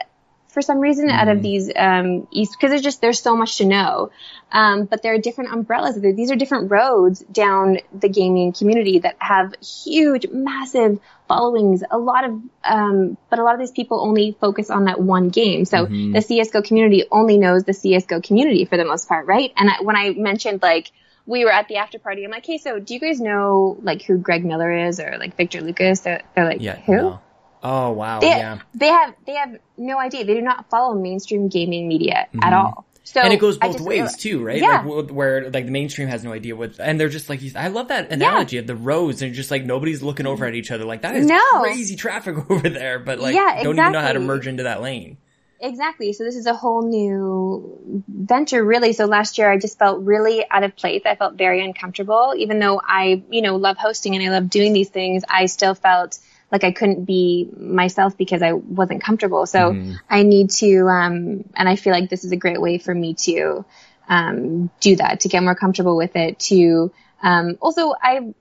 for 0.57 0.63
some 0.63 0.79
reason 0.79 1.11
out 1.11 1.27
of 1.27 1.37
Mhm. 1.37 1.41
these 1.43 1.71
um, 1.75 2.27
east 2.31 2.53
because 2.53 2.71
there's 2.71 2.81
just 2.81 2.99
there's 2.99 3.19
so 3.19 3.35
much 3.37 3.59
to 3.59 3.65
know. 3.65 4.09
Um, 4.51 4.85
but 4.85 5.03
there 5.03 5.13
are 5.13 5.19
different 5.19 5.53
umbrellas. 5.53 6.01
These 6.01 6.31
are 6.31 6.35
different 6.35 6.71
roads 6.71 7.19
down 7.31 7.77
the 7.93 8.09
gaming 8.09 8.53
community 8.53 8.97
that 8.99 9.17
have 9.19 9.53
huge, 9.61 10.25
massive 10.31 10.99
followings. 11.27 11.83
A 11.91 11.99
lot 11.99 12.23
of, 12.27 12.41
um, 12.63 13.17
but 13.29 13.37
a 13.37 13.43
lot 13.43 13.53
of 13.53 13.59
these 13.59 13.69
people 13.79 14.01
only 14.01 14.35
focus 14.41 14.71
on 14.71 14.85
that 14.85 14.99
one 14.99 15.29
game. 15.29 15.63
So 15.65 15.85
Mhm. 15.85 16.13
the 16.15 16.21
CS:GO 16.21 16.63
community 16.63 17.03
only 17.11 17.37
knows 17.37 17.63
the 17.65 17.73
CS:GO 17.73 18.19
community 18.21 18.65
for 18.65 18.77
the 18.77 18.85
most 18.85 19.07
part, 19.07 19.27
right? 19.27 19.51
And 19.57 19.69
I, 19.69 19.83
when 19.83 19.95
I 19.95 20.09
mentioned 20.17 20.63
like 20.63 20.91
we 21.27 21.45
were 21.45 21.51
at 21.51 21.67
the 21.67 21.75
after 21.75 21.99
party, 21.99 22.25
I'm 22.25 22.31
like, 22.31 22.47
hey, 22.47 22.57
so 22.57 22.79
do 22.79 22.95
you 22.95 22.99
guys 22.99 23.19
know 23.21 23.77
like 23.83 24.01
who 24.01 24.17
Greg 24.17 24.43
Miller 24.43 24.71
is 24.87 24.99
or 24.99 25.17
like 25.19 25.35
Victor 25.37 25.61
Lucas? 25.61 25.99
They're, 25.99 26.23
they're 26.33 26.45
like, 26.45 26.63
Yeah. 26.63 26.77
who? 26.77 26.95
no. 26.95 27.19
Oh 27.63 27.91
wow. 27.91 28.19
They, 28.19 28.29
yeah. 28.29 28.59
they 28.73 28.87
have 28.87 29.15
they 29.25 29.33
have 29.33 29.57
no 29.77 29.99
idea. 29.99 30.25
They 30.25 30.33
do 30.35 30.41
not 30.41 30.69
follow 30.69 30.93
mainstream 30.95 31.47
gaming 31.47 31.87
media 31.87 32.27
at 32.41 32.53
Mhm. 32.53 32.53
all. 32.53 32.85
So 33.03 33.21
and 33.21 33.31
it 33.33 33.39
goes 33.39 33.57
both 33.57 33.73
just 33.77 33.85
ways 33.85 34.17
too, 34.17 34.43
right? 34.43 34.61
Yeah. 34.61 34.83
Like 34.85 35.09
where 35.11 35.49
like 35.49 35.65
the 35.65 35.71
mainstream 35.71 36.09
has 36.09 36.23
no 36.25 36.33
idea 36.33 36.55
what, 36.57 36.77
and 36.77 36.99
they're 36.99 37.07
just 37.07 37.29
like, 37.29 37.39
I 37.55 37.69
love 37.69 37.87
that 37.87 38.11
analogy 38.11 38.57
of 38.57 38.67
the 38.67 38.75
roads 38.75 39.21
and 39.21 39.33
just 39.33 39.49
like 39.49 39.63
nobody's 39.65 40.03
looking 40.03 40.27
over 40.27 40.45
at 40.45 40.55
each 40.55 40.71
other. 40.71 40.83
Like 40.83 41.03
that 41.03 41.15
is 41.15 41.25
No. 41.25 41.39
crazy 41.61 41.95
traffic 41.95 42.35
over 42.51 42.67
there, 42.69 42.99
but 42.99 43.19
like 43.19 43.33
Yeah, 43.33 43.63
don't 43.63 43.79
even 43.79 43.91
know 43.93 44.01
how 44.01 44.11
to 44.11 44.19
merge 44.19 44.45
into 44.45 44.63
that 44.63 44.81
lane. 44.81 45.17
Exactly. 45.59 46.13
So 46.13 46.23
this 46.23 46.35
is 46.35 46.45
a 46.45 46.53
whole 46.53 46.83
new 46.87 48.03
venture, 48.07 48.63
really. 48.63 48.93
So 48.93 49.05
last 49.05 49.37
year 49.37 49.49
I 49.49 49.57
just 49.57 49.79
felt 49.79 50.03
really 50.03 50.45
out 50.51 50.63
of 50.63 50.75
place. 50.75 51.01
I 51.05 51.15
felt 51.15 51.33
very 51.35 51.63
uncomfortable, 51.63 52.33
even 52.37 52.59
though 52.59 52.79
I, 52.85 53.23
you 53.31 53.41
know, 53.41 53.55
love 53.55 53.77
hosting 53.77 54.15
and 54.15 54.23
I 54.23 54.29
love 54.29 54.49
doing 54.49 54.73
these 54.73 54.89
things. 54.89 55.23
I 55.27 55.47
still 55.47 55.73
felt 55.73 56.19
like 56.51 56.63
I 56.63 56.71
couldn't 56.71 57.05
be 57.05 57.49
myself 57.57 58.17
because 58.17 58.41
I 58.41 58.53
wasn't 58.53 59.03
comfortable. 59.03 59.45
So 59.45 59.73
Mhm. 59.73 59.99
I 60.09 60.23
need 60.23 60.49
to, 60.51 60.87
um, 60.87 61.43
and 61.55 61.69
I 61.69 61.75
feel 61.75 61.93
like 61.93 62.09
this 62.09 62.23
is 62.23 62.31
a 62.31 62.37
great 62.37 62.61
way 62.61 62.77
for 62.77 62.93
me 62.93 63.13
to, 63.15 63.65
um, 64.07 64.69
do 64.79 64.95
that, 64.95 65.21
to 65.21 65.29
get 65.29 65.43
more 65.43 65.55
comfortable 65.55 65.97
with 65.97 66.15
it, 66.15 66.39
to, 66.39 66.91
um, 67.21 67.57
also 67.61 67.93
I 68.01 68.33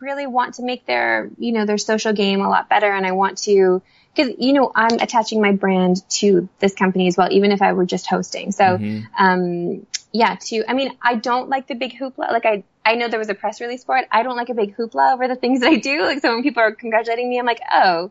really 0.00 0.26
want 0.26 0.54
to 0.54 0.62
make 0.64 0.86
their, 0.86 1.30
you 1.38 1.52
know, 1.52 1.64
their 1.64 1.78
social 1.78 2.12
game 2.12 2.40
a 2.40 2.48
lot 2.48 2.68
better 2.68 2.90
and 2.90 3.06
I 3.06 3.12
want 3.12 3.38
to 3.42 3.82
because 4.14 4.34
you 4.38 4.52
know 4.52 4.70
I'm 4.74 4.98
attaching 5.00 5.40
my 5.40 5.52
brand 5.52 6.08
to 6.20 6.48
this 6.58 6.74
company 6.74 7.06
as 7.08 7.16
well, 7.16 7.28
even 7.30 7.50
if 7.50 7.62
I 7.62 7.72
were 7.72 7.86
just 7.86 8.06
hosting. 8.06 8.52
So, 8.52 8.78
Mhm. 8.78 9.08
um, 9.18 9.86
yeah. 10.12 10.36
To 10.38 10.64
I 10.68 10.74
mean, 10.74 10.92
I 11.00 11.14
don't 11.14 11.48
like 11.48 11.66
the 11.66 11.74
big 11.74 11.98
hoopla. 11.98 12.30
Like 12.30 12.44
I 12.44 12.64
I 12.84 12.96
know 12.96 13.08
there 13.08 13.18
was 13.18 13.28
a 13.28 13.34
press 13.34 13.60
release 13.60 13.84
for 13.84 13.96
it. 13.96 14.08
I 14.10 14.22
don't 14.22 14.36
like 14.36 14.48
a 14.48 14.54
big 14.54 14.76
hoopla 14.76 15.14
over 15.14 15.28
the 15.28 15.36
things 15.36 15.60
that 15.60 15.68
I 15.70 15.76
do. 15.76 16.02
Like 16.02 16.20
so 16.20 16.34
when 16.34 16.42
people 16.42 16.62
are 16.62 16.72
congratulating 16.74 17.28
me, 17.28 17.38
I'm 17.38 17.46
like, 17.46 17.60
oh. 17.70 18.10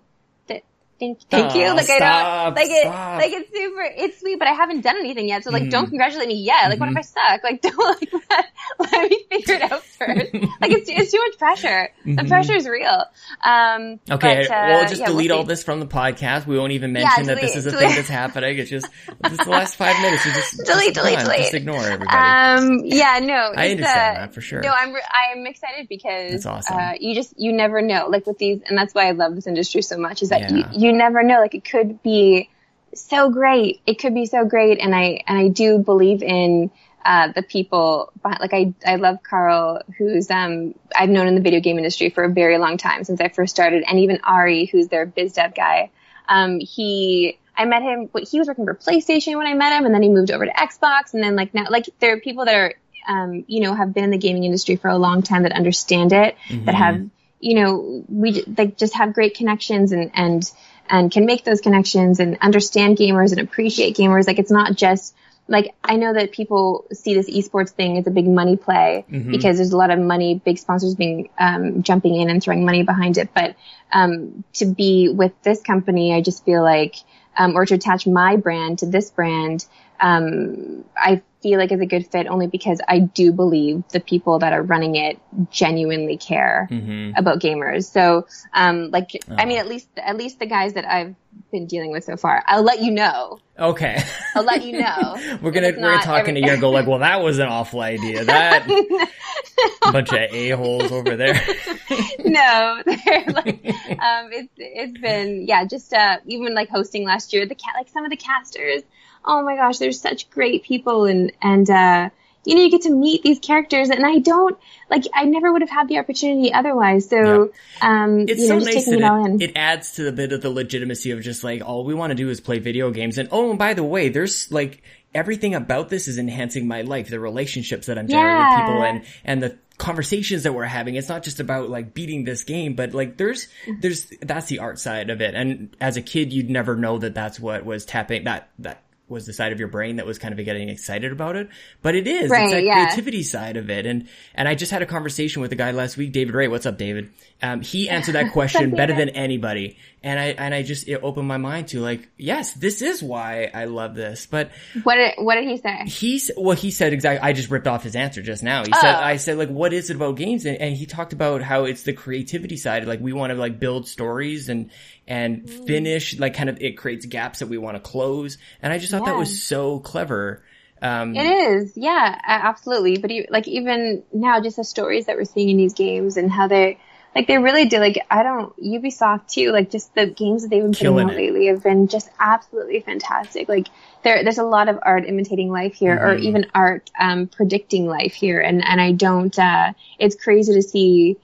Th- 1.02 1.18
Thank, 1.30 1.30
thank 1.30 1.56
you. 1.56 1.66
Aw, 1.66 1.74
Like 1.74 1.90
I 1.90 1.98
stop, 1.98 2.46
don't 2.46 2.56
like 2.56 2.70
it. 2.72 2.82
stop. 2.88 3.18
Like 3.22 3.32
it's 3.34 3.52
super. 3.52 3.82
It's 3.98 4.20
sweet, 4.20 4.40
but 4.40 4.48
I 4.48 4.54
haven't 4.54 4.82
done 4.82 4.98
anything 4.98 5.28
yet. 5.28 5.44
So 5.44 5.52
like, 5.52 5.64
Mhm. 5.64 5.72
don't 5.72 5.88
congratulate 5.88 6.28
me 6.28 6.36
yet. 6.36 6.70
Like, 6.70 6.80
what 6.80 6.90
if 6.90 6.96
Mhm. 6.96 7.00
I 7.00 7.02
suck? 7.02 7.44
Like, 7.44 7.62
don't 7.66 7.78
like 8.02 8.14
let, 8.30 8.46
let 8.92 9.10
me 9.10 9.26
figure 9.32 9.56
it 9.56 9.72
out 9.72 9.84
first. 9.84 10.34
like, 10.62 10.72
it's 10.72 10.90
it's 10.90 11.12
too 11.12 11.20
much 11.20 11.38
pressure. 11.38 11.90
The 12.06 12.12
Mhm. 12.12 12.28
pressure 12.28 12.56
is 12.56 12.68
real. 12.68 13.06
Um, 13.44 14.00
Okay, 14.10 14.46
but, 14.48 14.52
uh, 14.52 14.66
we'll 14.70 14.82
just 14.88 15.02
yeah, 15.02 15.08
we'll 15.08 15.16
delete 15.18 15.32
all 15.32 15.44
this 15.44 15.64
from 15.64 15.80
the 15.80 15.86
podcast. 15.88 16.46
We 16.46 16.58
won't 16.58 16.72
even 16.74 16.94
mention 16.94 17.26
that 17.28 17.42
this 17.42 17.56
is 17.56 17.66
a 17.66 17.72
delete. 17.72 17.88
thing 17.88 17.96
that's 17.98 18.10
happening. 18.10 18.58
It's 18.60 18.70
just 18.70 18.88
this 19.22 19.32
is 19.34 19.38
the 19.40 19.50
last 19.50 19.76
five 19.76 20.00
minutes. 20.02 20.26
You 20.26 20.34
just 20.34 20.58
Delete, 20.66 20.94
just 20.94 20.96
delete, 20.96 21.16
done. 21.16 21.26
delete. 21.26 21.40
Just 21.42 21.54
ignore 21.56 21.82
everybody. 21.84 22.18
Um, 22.18 22.82
yeah, 22.86 23.20
no, 23.22 23.34
I 23.56 23.66
it's, 23.66 23.72
understand 23.82 24.18
uh, 24.18 24.20
that 24.22 24.34
for 24.34 24.42
sure. 24.42 24.62
No, 24.62 24.70
I'm 24.70 24.94
re- 24.94 25.02
I'm 25.12 25.46
excited 25.48 25.88
because 25.90 26.32
That's 26.32 26.46
awesome. 26.46 26.78
uh, 26.78 26.92
you 27.00 27.16
just 27.16 27.34
you 27.38 27.52
never 27.54 27.82
know. 27.82 28.08
Like 28.08 28.26
with 28.28 28.38
these, 28.38 28.62
and 28.68 28.78
that's 28.78 28.94
why 28.94 29.08
I 29.08 29.12
love 29.12 29.36
this 29.36 29.48
industry 29.48 29.82
so 29.82 29.98
much. 29.98 30.22
Is 30.22 30.30
that 30.30 30.42
Yeah. 30.52 30.70
you 30.72 30.90
you 30.91 30.91
never 30.92 31.24
know. 31.24 31.40
Like 31.40 31.56
it 31.56 31.66
could 31.66 32.02
be 32.04 32.50
so 32.94 33.30
great. 33.30 33.82
It 33.86 34.00
could 34.00 34.14
be 34.14 34.26
so 34.26 34.46
great, 34.46 34.80
and 34.80 34.94
I 34.96 35.24
and 35.28 35.38
I 35.38 35.48
do 35.50 35.78
believe 35.80 36.22
in. 36.24 36.72
Uh, 37.04 37.32
the 37.32 37.42
people, 37.42 38.14
behind, 38.22 38.40
like 38.42 38.54
I, 38.54 38.76
I 38.86 38.98
love 38.98 39.24
Carl, 39.24 39.82
who's, 39.98 40.30
um, 40.30 40.76
I've 40.96 41.10
known 41.10 41.26
in 41.26 41.34
the 41.34 41.42
video 41.42 41.60
game 41.60 41.80
industry 41.80 42.12
for 42.12 42.24
a 42.24 42.30
very 42.30 42.60
long 42.60 42.78
time 42.78 43.04
since 43.06 43.20
I 43.20 43.30
first 43.30 43.56
started, 43.56 43.84
and 43.88 43.98
even 43.98 44.20
Ari, 44.24 44.66
who's 44.66 44.88
their 44.88 45.08
biz 45.08 45.34
dev 45.34 45.56
guy. 45.56 45.90
Um, 46.30 46.60
he, 46.60 47.40
I 47.58 47.66
met 47.66 47.82
him, 47.82 48.08
but 48.14 48.30
he 48.30 48.38
was 48.38 48.48
working 48.48 48.66
for 48.66 48.76
PlayStation 48.76 49.36
when 49.36 49.48
I 49.48 49.56
met 49.56 49.76
him, 49.76 49.86
and 49.86 49.96
then 49.96 50.04
he 50.04 50.10
moved 50.10 50.30
over 50.30 50.46
to 50.46 50.52
Xbox, 50.52 51.16
and 51.16 51.24
then 51.24 51.36
like 51.36 51.56
now, 51.56 51.66
like 51.72 51.90
there 52.00 52.14
are 52.14 52.20
people 52.20 52.46
that 52.46 52.54
are, 52.54 52.76
um, 53.08 53.46
you 53.48 53.62
know, 53.62 53.74
have 53.74 53.96
been 53.96 54.04
in 54.04 54.12
the 54.12 54.20
gaming 54.20 54.44
industry 54.44 54.76
for 54.76 54.88
a 54.90 54.98
long 55.00 55.24
time 55.24 55.42
that 55.42 55.54
understand 55.54 56.14
it, 56.14 56.38
that 56.66 56.76
Mhm. 56.76 56.78
have, 56.78 57.10
you 57.40 57.56
know, 57.56 58.06
we 58.10 58.44
like 58.60 58.78
just 58.78 58.94
have 58.94 59.16
great 59.16 59.34
connections 59.34 59.92
and 59.92 60.12
and 60.14 60.52
and 60.92 61.10
can 61.12 61.26
make 61.26 61.44
those 61.46 61.62
connections 61.62 62.20
and 62.20 62.38
understand 62.42 62.98
gamers 62.98 63.32
and 63.32 63.40
appreciate 63.40 63.96
gamers. 63.96 64.28
Like 64.28 64.38
it's 64.38 64.52
not 64.52 64.76
just 64.76 65.16
like 65.48 65.74
I 65.84 65.96
know 65.96 66.14
that 66.14 66.32
people 66.32 66.86
see 66.94 67.14
this 67.14 67.30
esports 67.30 67.72
thing 67.72 67.98
as 67.98 68.06
a 68.08 68.12
big 68.12 68.28
money 68.28 68.58
play 68.58 69.06
Mhm. 69.12 69.32
because 69.32 69.58
there's 69.58 69.72
a 69.72 69.78
lot 69.78 69.90
of 69.90 70.00
money, 70.00 70.40
big 70.44 70.58
sponsors 70.58 70.94
being 70.96 71.30
um, 71.40 71.82
jumping 71.82 72.16
in 72.16 72.30
and 72.30 72.44
throwing 72.44 72.64
money 72.66 72.84
behind 72.84 73.18
it. 73.18 73.30
But 73.34 73.56
um, 73.92 74.44
to 74.54 74.66
be 74.66 75.10
with 75.10 75.32
this 75.44 75.62
company, 75.62 76.14
I 76.14 76.22
just 76.22 76.46
feel 76.46 76.62
like, 76.62 76.96
um, 77.38 77.56
or 77.58 77.66
to 77.66 77.76
attach 77.76 78.06
my 78.06 78.36
brand 78.36 78.80
to 78.80 78.86
this 78.86 79.10
brand, 79.10 79.66
um, 80.00 80.84
I 80.96 81.22
feel 81.42 81.58
like 81.60 81.72
is 81.72 81.80
a 81.82 81.86
good 81.86 82.06
fit 82.08 82.28
only 82.28 82.48
because 82.48 82.80
I 82.88 83.00
do 83.00 83.32
believe 83.32 83.84
the 83.92 84.00
people 84.00 84.40
that 84.40 84.54
are 84.54 84.62
running 84.62 84.96
it 84.96 85.20
genuinely 85.50 86.18
care 86.18 86.68
Mhm. 86.72 87.14
about 87.18 87.40
gamers. 87.40 87.86
So, 87.92 88.28
um, 88.54 88.92
like, 88.92 89.12
I 89.30 89.44
Oh. 89.44 89.46
mean, 89.48 89.58
at 89.58 89.68
least, 89.68 89.88
at 89.98 90.18
least 90.18 90.40
the 90.40 90.46
guys 90.46 90.74
that 90.74 90.86
I've 90.88 91.16
been 91.52 91.66
dealing 91.66 91.92
with 91.92 92.04
so 92.04 92.16
far, 92.18 92.44
I'll 92.46 92.62
let 92.64 92.82
you 92.82 92.92
know. 92.92 93.40
Okay. 93.58 93.98
I'll 94.36 94.44
let 94.44 94.64
you 94.64 94.74
know. 94.74 95.16
we're 95.42 95.52
gonna 95.52 95.68
we're 95.68 95.72
gonna 95.74 95.82
not 95.82 96.04
a 96.38 96.40
year 96.40 96.54
and 96.54 96.62
go 96.62 96.70
like, 96.70 96.88
well, 96.88 97.00
that 97.00 97.22
was 97.22 97.40
an 97.40 97.48
awful 97.48 97.82
idea. 97.82 98.24
That 98.26 98.68
bunch 99.92 100.12
of 100.12 100.20
a 100.20 100.50
holes 100.52 100.92
over 100.92 101.16
there. 101.16 101.34
no, 102.26 102.82
they're 102.86 103.26
like, 103.34 103.66
um, 104.00 104.30
it's 104.32 104.54
it's 104.58 104.98
been 105.00 105.46
yeah, 105.48 105.66
just 105.66 105.94
uh, 105.94 106.18
even 106.28 106.54
like 106.54 106.70
hosting 106.70 107.04
last 107.04 107.34
year, 107.34 107.46
the 107.46 107.56
cat 107.56 107.74
like 107.76 107.90
some 107.90 108.04
of 108.06 108.10
the 108.12 108.18
casters. 108.18 108.84
Oh 109.26 109.42
my 109.44 109.56
gosh, 109.56 109.78
they're 109.78 109.92
such 109.92 110.30
great 110.30 110.64
people, 110.64 111.06
and 111.06 111.32
and 111.42 111.70
uh, 111.70 112.10
you 112.46 112.56
know 112.56 112.62
you 112.62 112.72
get 112.72 112.82
to 112.84 112.90
meet 112.92 113.22
these 113.24 113.40
characters, 113.40 113.90
and 113.90 114.06
I 114.06 114.20
don't 114.20 114.58
like 114.90 115.04
I 115.14 115.26
never 115.26 115.52
would 115.52 115.62
have 115.62 115.70
had 115.70 115.88
the 115.88 116.00
opportunity 116.00 116.52
otherwise. 116.54 117.08
So 117.10 117.52
um, 117.82 118.22
It's 118.22 118.42
you 118.42 118.50
know, 118.50 118.60
so 118.60 118.66
nice 118.66 118.74
taking 118.86 118.94
that 118.94 119.00
it 119.00 119.04
all 119.04 119.26
in. 119.26 119.42
it, 119.42 119.50
it 119.52 119.58
adds 119.58 119.92
to 119.94 120.04
the 120.04 120.12
bit 120.12 120.34
of 120.34 120.42
the 120.42 120.50
legitimacy 120.50 121.12
of 121.12 121.22
just 121.22 121.44
like 121.44 121.62
all 121.64 121.84
we 121.86 121.94
want 121.94 122.12
to 122.12 122.16
do 122.16 122.30
is 122.30 122.40
play 122.42 122.60
video 122.60 122.92
games. 122.92 123.18
And 123.18 123.30
oh, 123.32 123.50
and 123.52 123.60
by 123.60 123.74
the 123.74 123.84
way, 123.84 124.10
there's 124.10 124.52
like 124.52 124.82
everything 125.14 125.54
about 125.56 125.90
this 125.90 126.08
is 126.08 126.18
enhancing 126.18 126.68
my 126.68 126.82
life. 126.82 127.10
The 127.10 127.20
relationships 127.20 127.88
that 127.88 127.98
I'm 128.00 128.08
generating 128.08 128.38
with 128.40 128.48
Yeah. 128.52 128.62
people 128.62 128.82
and 128.84 129.04
and 129.24 129.44
the 129.44 129.58
conversations 129.78 130.44
that 130.44 130.54
we're 130.54 130.64
having. 130.66 130.94
It's 130.96 131.10
not 131.10 131.24
just 131.24 131.40
about 131.40 131.70
like 131.70 131.94
beating 131.94 132.24
this 132.24 132.44
game, 132.44 132.76
but 132.76 132.94
like 132.94 133.18
there's 133.18 133.48
there's 133.82 134.06
that's 134.22 134.48
the 134.48 134.60
art 134.60 134.80
side 134.80 135.10
of 135.10 135.22
it. 135.22 135.34
And 135.36 135.76
as 135.82 135.98
a 135.98 136.02
kid, 136.02 136.32
you'd 136.34 136.50
never 136.50 136.76
know 136.76 136.98
that 137.00 137.14
that's 137.16 137.40
what 137.40 137.66
was 137.66 137.84
tapping 137.86 138.24
that 138.26 138.50
that 138.60 138.84
was 139.12 139.26
the 139.28 139.34
side 139.34 139.52
of 139.52 139.60
your 139.60 139.68
brain 139.68 139.98
that 139.98 140.06
was 140.08 140.18
kind 140.18 140.38
of 140.38 140.44
getting 140.44 140.70
excited 140.70 141.12
about 141.12 141.36
it. 141.36 141.50
But 141.84 141.94
it 141.96 142.08
is. 142.08 142.32
Right, 142.32 142.46
it's 142.46 142.54
that 142.54 142.64
yeah. 142.64 142.86
creativity 142.86 143.22
side 143.24 143.58
of 143.58 143.70
it. 143.70 143.86
And 143.86 144.08
and 144.34 144.48
I 144.48 144.56
just 144.56 144.72
had 144.72 144.82
a 144.82 144.86
conversation 144.88 145.42
with 145.42 145.52
a 145.52 145.56
guy 145.56 145.72
last 145.72 145.98
week, 145.98 146.12
David 146.12 146.34
Ray. 146.34 146.48
What's 146.48 146.66
up, 146.66 146.78
David? 146.78 147.12
Um, 147.44 147.62
he 147.62 147.90
answered 147.98 148.14
that 148.14 148.32
question 148.32 148.72
better 148.72 148.96
than 148.96 149.10
anybody. 149.10 149.78
And 150.04 150.20
I 150.20 150.26
and 150.30 150.56
I 150.56 150.64
just 150.64 150.88
it 150.88 151.02
opened 151.04 151.28
my 151.28 151.38
mind 151.38 151.68
to 151.70 151.80
like, 151.80 152.10
yes, 152.18 152.54
this 152.54 152.82
is 152.82 153.04
why 153.04 153.52
I 153.54 153.66
love 153.66 153.94
this. 153.94 154.26
But 154.26 154.50
What 154.82 154.96
did 154.96 155.14
what 155.18 155.36
did 155.36 155.44
he 155.48 155.58
say? 155.58 155.84
he's 155.86 156.32
well, 156.36 156.56
he 156.56 156.72
said 156.72 156.94
exactly. 156.94 157.20
I 157.22 157.34
just 157.34 157.52
ripped 157.52 157.68
off 157.68 157.84
his 157.84 157.96
answer 157.96 158.22
just 158.24 158.42
now. 158.42 158.64
He 158.66 158.72
Oh. 158.74 158.80
said, 158.82 158.96
I 158.96 159.18
said 159.18 159.38
like, 159.38 159.50
what 159.50 159.74
is 159.74 159.90
it 159.92 159.96
about 159.98 160.16
games? 160.16 160.46
And, 160.46 160.58
and 160.58 160.76
he 160.76 160.86
talked 160.88 161.14
about 161.14 161.42
how 161.44 161.66
it's 161.66 161.84
the 161.84 161.94
creativity 161.94 162.58
side. 162.58 162.88
Like 162.88 163.00
we 163.00 163.14
want 163.14 163.32
to 163.32 163.38
like 163.38 163.60
build 163.60 163.88
stories 163.88 164.50
and 164.50 164.72
and 165.12 165.44
Mm. 165.44 165.50
finish. 165.68 166.18
Like 166.18 166.34
kind 166.36 166.50
of 166.50 166.62
it 166.62 166.78
creates 166.78 167.06
gaps 167.06 167.40
that 167.40 167.48
we 167.48 167.58
want 167.58 167.76
to 167.76 167.82
close. 167.82 168.38
And 168.62 168.72
I 168.72 168.78
just 168.78 168.92
thought 168.92 169.06
that 169.06 169.18
was 169.18 169.44
so 169.44 169.80
clever. 169.80 170.44
Um, 170.82 171.16
It 171.16 171.26
is, 171.26 171.74
yeah, 171.76 172.18
absolutely. 172.26 172.98
But 172.98 173.12
e- 173.12 173.28
like 173.30 173.48
even 173.48 174.04
now, 174.14 174.42
just 174.42 174.56
the 174.56 174.64
stories 174.64 175.06
that 175.08 175.18
we're 175.18 175.26
seeing 175.26 175.50
in 175.50 175.58
these 175.58 175.74
games 175.74 176.16
and 176.18 176.32
how 176.32 176.48
they, 176.48 176.80
like 177.14 177.28
they 177.28 177.38
really 177.38 177.66
do. 177.66 177.78
Like 177.80 178.00
I 178.10 178.24
don't 178.24 178.56
Ubisoft 178.58 179.28
too. 179.28 179.52
Like 179.52 179.70
just 179.70 179.94
the 179.94 180.08
games 180.08 180.44
that 180.44 180.50
they've 180.50 180.64
been 180.64 180.72
putting 180.72 181.00
out 181.00 181.12
it. 181.12 181.18
lately 181.18 181.48
have 181.48 181.62
been 181.62 181.88
just 181.88 182.10
absolutely 182.18 182.80
fantastic. 182.80 183.50
Like 183.50 183.68
there, 184.04 184.24
there's 184.24 184.38
a 184.40 184.44
lot 184.46 184.70
of 184.70 184.80
art 184.82 185.06
imitating 185.06 185.52
life 185.52 185.74
here, 185.74 185.94
or 185.94 186.16
Mhm. 186.16 186.22
even 186.22 186.46
art 186.56 186.90
um, 186.98 187.28
predicting 187.28 187.86
life 187.86 188.14
here. 188.14 188.40
And 188.40 188.66
and 188.66 188.80
I 188.80 188.94
don't. 188.94 189.38
Uh, 189.38 189.74
it's 190.00 190.16
crazy 190.16 190.54
to 190.54 190.62
see 190.62 191.18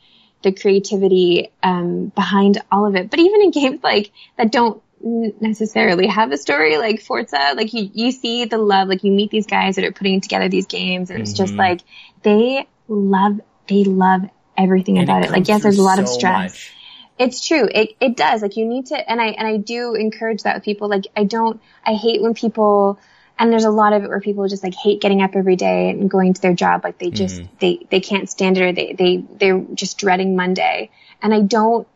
the 0.47 0.59
creativity 0.61 1.51
um, 1.61 2.07
behind 2.15 2.61
all 2.71 2.85
of 2.85 2.95
it. 2.95 3.09
But 3.09 3.19
even 3.19 3.41
in 3.41 3.51
games 3.51 3.81
like 3.83 4.11
that 4.37 4.51
don't 4.51 4.81
necessarily 5.01 6.07
have 6.07 6.31
a 6.31 6.37
story 6.37 6.77
like 6.77 7.01
Forza, 7.01 7.53
like 7.55 7.73
you, 7.73 7.89
you 7.93 8.11
see 8.11 8.45
the 8.45 8.57
love, 8.57 8.87
like 8.87 9.03
you 9.03 9.11
meet 9.11 9.29
these 9.29 9.45
guys 9.45 9.75
that 9.75 9.85
are 9.85 9.91
putting 9.91 10.21
together 10.21 10.49
these 10.49 10.65
games 10.67 11.09
and 11.09 11.21
it's 11.21 11.33
just 11.33 11.53
Mhm. 11.53 11.57
like 11.57 11.81
they 12.23 12.67
love, 12.87 13.39
they 13.67 13.83
love 13.83 14.21
everything 14.57 14.97
and 14.97 15.09
about 15.09 15.23
it. 15.23 15.31
Like 15.31 15.47
yes, 15.47 15.61
there's 15.61 15.77
a 15.77 15.83
lot 15.83 15.99
of 15.99 16.07
stress. 16.07 16.53
much. 16.53 16.73
It's 17.19 17.45
true. 17.47 17.67
It 17.73 17.95
it 17.99 18.15
does. 18.15 18.41
Like 18.41 18.57
you 18.57 18.65
need 18.65 18.87
to, 18.87 19.09
and 19.11 19.19
I 19.19 19.27
and 19.27 19.47
I 19.47 19.57
do 19.57 19.95
encourage 19.95 20.43
that 20.43 20.55
with 20.55 20.63
people. 20.63 20.87
Like 20.87 21.05
I 21.15 21.23
don't. 21.23 21.59
I 21.85 21.93
hate 21.93 22.21
when 22.21 22.33
people, 22.35 22.99
and 23.39 23.51
there's 23.51 23.65
a 23.65 23.69
lot 23.71 23.93
of 23.93 24.03
it 24.03 24.09
where 24.09 24.19
people 24.19 24.47
just 24.47 24.63
like 24.63 24.73
hate 24.75 25.01
getting 25.01 25.21
up 25.21 25.35
every 25.35 25.55
day 25.55 25.89
and 25.89 26.09
going 26.09 26.33
to 26.33 26.41
their 26.41 26.53
job. 26.53 26.83
Like 26.83 26.97
they 26.97 27.11
just 27.11 27.41
Mhm. 27.41 27.49
they 27.59 27.85
they 27.89 27.99
can't 27.99 28.29
stand 28.29 28.57
it 28.57 28.63
or 28.63 28.71
they 28.73 28.93
they 28.93 29.17
they're 29.39 29.59
just 29.73 29.97
dreading 29.97 30.35
Monday. 30.35 30.89
And 31.21 31.33
I 31.33 31.41
don't. 31.41 31.87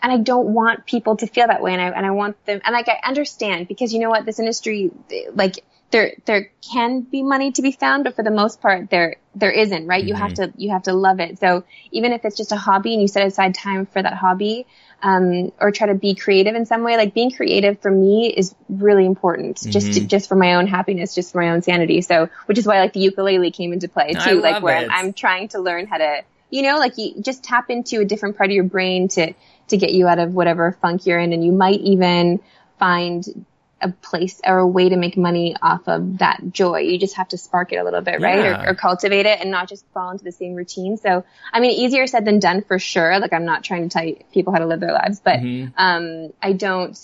And 0.00 0.12
I 0.12 0.18
don't 0.18 0.48
want 0.54 0.86
people 0.86 1.16
to 1.16 1.26
feel 1.26 1.48
that 1.48 1.60
way, 1.60 1.72
and 1.72 1.82
I 1.82 1.88
and 1.88 2.06
I 2.06 2.10
want 2.12 2.44
them, 2.46 2.60
and 2.64 2.72
like 2.72 2.88
I 2.88 3.00
understand 3.04 3.66
because 3.66 3.92
you 3.92 3.98
know 3.98 4.10
what, 4.10 4.24
this 4.24 4.38
industry, 4.38 4.92
like 5.34 5.64
there 5.90 6.14
there 6.24 6.52
can 6.72 7.00
be 7.00 7.22
money 7.22 7.50
to 7.52 7.62
be 7.62 7.72
found, 7.72 8.04
but 8.04 8.14
for 8.14 8.22
the 8.22 8.30
most 8.30 8.60
part, 8.60 8.90
there 8.90 9.16
there 9.34 9.50
isn't, 9.50 9.86
right? 9.88 10.04
You 10.04 10.14
have 10.14 10.34
to 10.34 10.52
you 10.56 10.70
have 10.70 10.84
to 10.84 10.92
love 10.92 11.18
it. 11.18 11.40
So 11.40 11.64
even 11.90 12.12
if 12.12 12.24
it's 12.24 12.36
just 12.36 12.52
a 12.52 12.56
hobby 12.56 12.92
and 12.92 13.02
you 13.02 13.08
set 13.08 13.26
aside 13.26 13.54
time 13.54 13.86
for 13.86 14.00
that 14.00 14.14
hobby, 14.14 14.66
um, 15.02 15.52
or 15.60 15.70
try 15.70 15.86
to 15.86 15.94
be 15.94 16.14
creative 16.14 16.54
in 16.54 16.66
some 16.66 16.82
way, 16.82 16.96
like 16.96 17.14
being 17.14 17.30
creative 17.30 17.80
for 17.80 17.90
me 17.90 18.28
is 18.28 18.54
really 18.68 19.06
important, 19.06 19.62
just 19.62 19.92
to, 19.92 20.00
just 20.06 20.28
for 20.28 20.34
my 20.34 20.54
own 20.54 20.66
happiness, 20.66 21.14
just 21.14 21.32
for 21.32 21.40
my 21.40 21.50
own 21.50 21.62
sanity. 21.62 22.02
So 22.02 22.28
which 22.46 22.58
is 22.58 22.66
why 22.66 22.80
like 22.80 22.92
the 22.92 23.00
ukulele 23.00 23.50
came 23.50 23.72
into 23.72 23.88
play 23.88 24.14
too, 24.14 24.40
like 24.40 24.62
where 24.62 24.82
it. 24.82 24.90
I'm, 24.90 25.06
I'm 25.06 25.12
trying 25.12 25.48
to 25.48 25.60
learn 25.60 25.86
how 25.86 25.98
to, 25.98 26.22
you 26.50 26.62
know, 26.62 26.78
like 26.78 26.98
you 26.98 27.20
just 27.20 27.44
tap 27.44 27.70
into 27.70 28.00
a 28.00 28.04
different 28.04 28.36
part 28.36 28.50
of 28.50 28.54
your 28.54 28.64
brain 28.64 29.08
to 29.08 29.34
to 29.68 29.76
get 29.76 29.92
you 29.92 30.08
out 30.08 30.18
of 30.18 30.34
whatever 30.34 30.72
funk 30.80 31.06
you're 31.06 31.18
in, 31.18 31.32
and 31.32 31.44
you 31.44 31.52
might 31.52 31.80
even 31.80 32.40
find 32.78 33.46
a 33.80 33.90
place 33.90 34.40
or 34.44 34.58
a 34.58 34.66
way 34.66 34.88
to 34.88 34.96
make 34.96 35.16
money 35.16 35.54
off 35.62 35.86
of 35.86 36.18
that 36.18 36.40
joy. 36.50 36.80
You 36.80 36.98
just 36.98 37.16
have 37.16 37.28
to 37.28 37.38
spark 37.38 37.72
it 37.72 37.76
a 37.76 37.84
little 37.84 38.00
bit, 38.00 38.20
right? 38.20 38.38
Yeah. 38.38 38.64
Or, 38.64 38.70
or 38.70 38.74
cultivate 38.74 39.26
it 39.26 39.40
and 39.40 39.50
not 39.50 39.68
just 39.68 39.84
fall 39.94 40.10
into 40.10 40.24
the 40.24 40.32
same 40.32 40.54
routine. 40.54 40.96
So, 40.96 41.24
I 41.52 41.60
mean, 41.60 41.72
easier 41.72 42.06
said 42.06 42.24
than 42.24 42.40
done 42.40 42.62
for 42.62 42.78
sure. 42.78 43.18
Like 43.20 43.32
I'm 43.32 43.44
not 43.44 43.62
trying 43.64 43.88
to 43.88 43.98
tell 43.98 44.12
people 44.32 44.52
how 44.52 44.58
to 44.58 44.66
live 44.66 44.80
their 44.80 44.92
lives, 44.92 45.20
but, 45.20 45.40
Mhm. 45.40 45.72
um, 45.76 46.32
I 46.42 46.52
don't, 46.52 46.98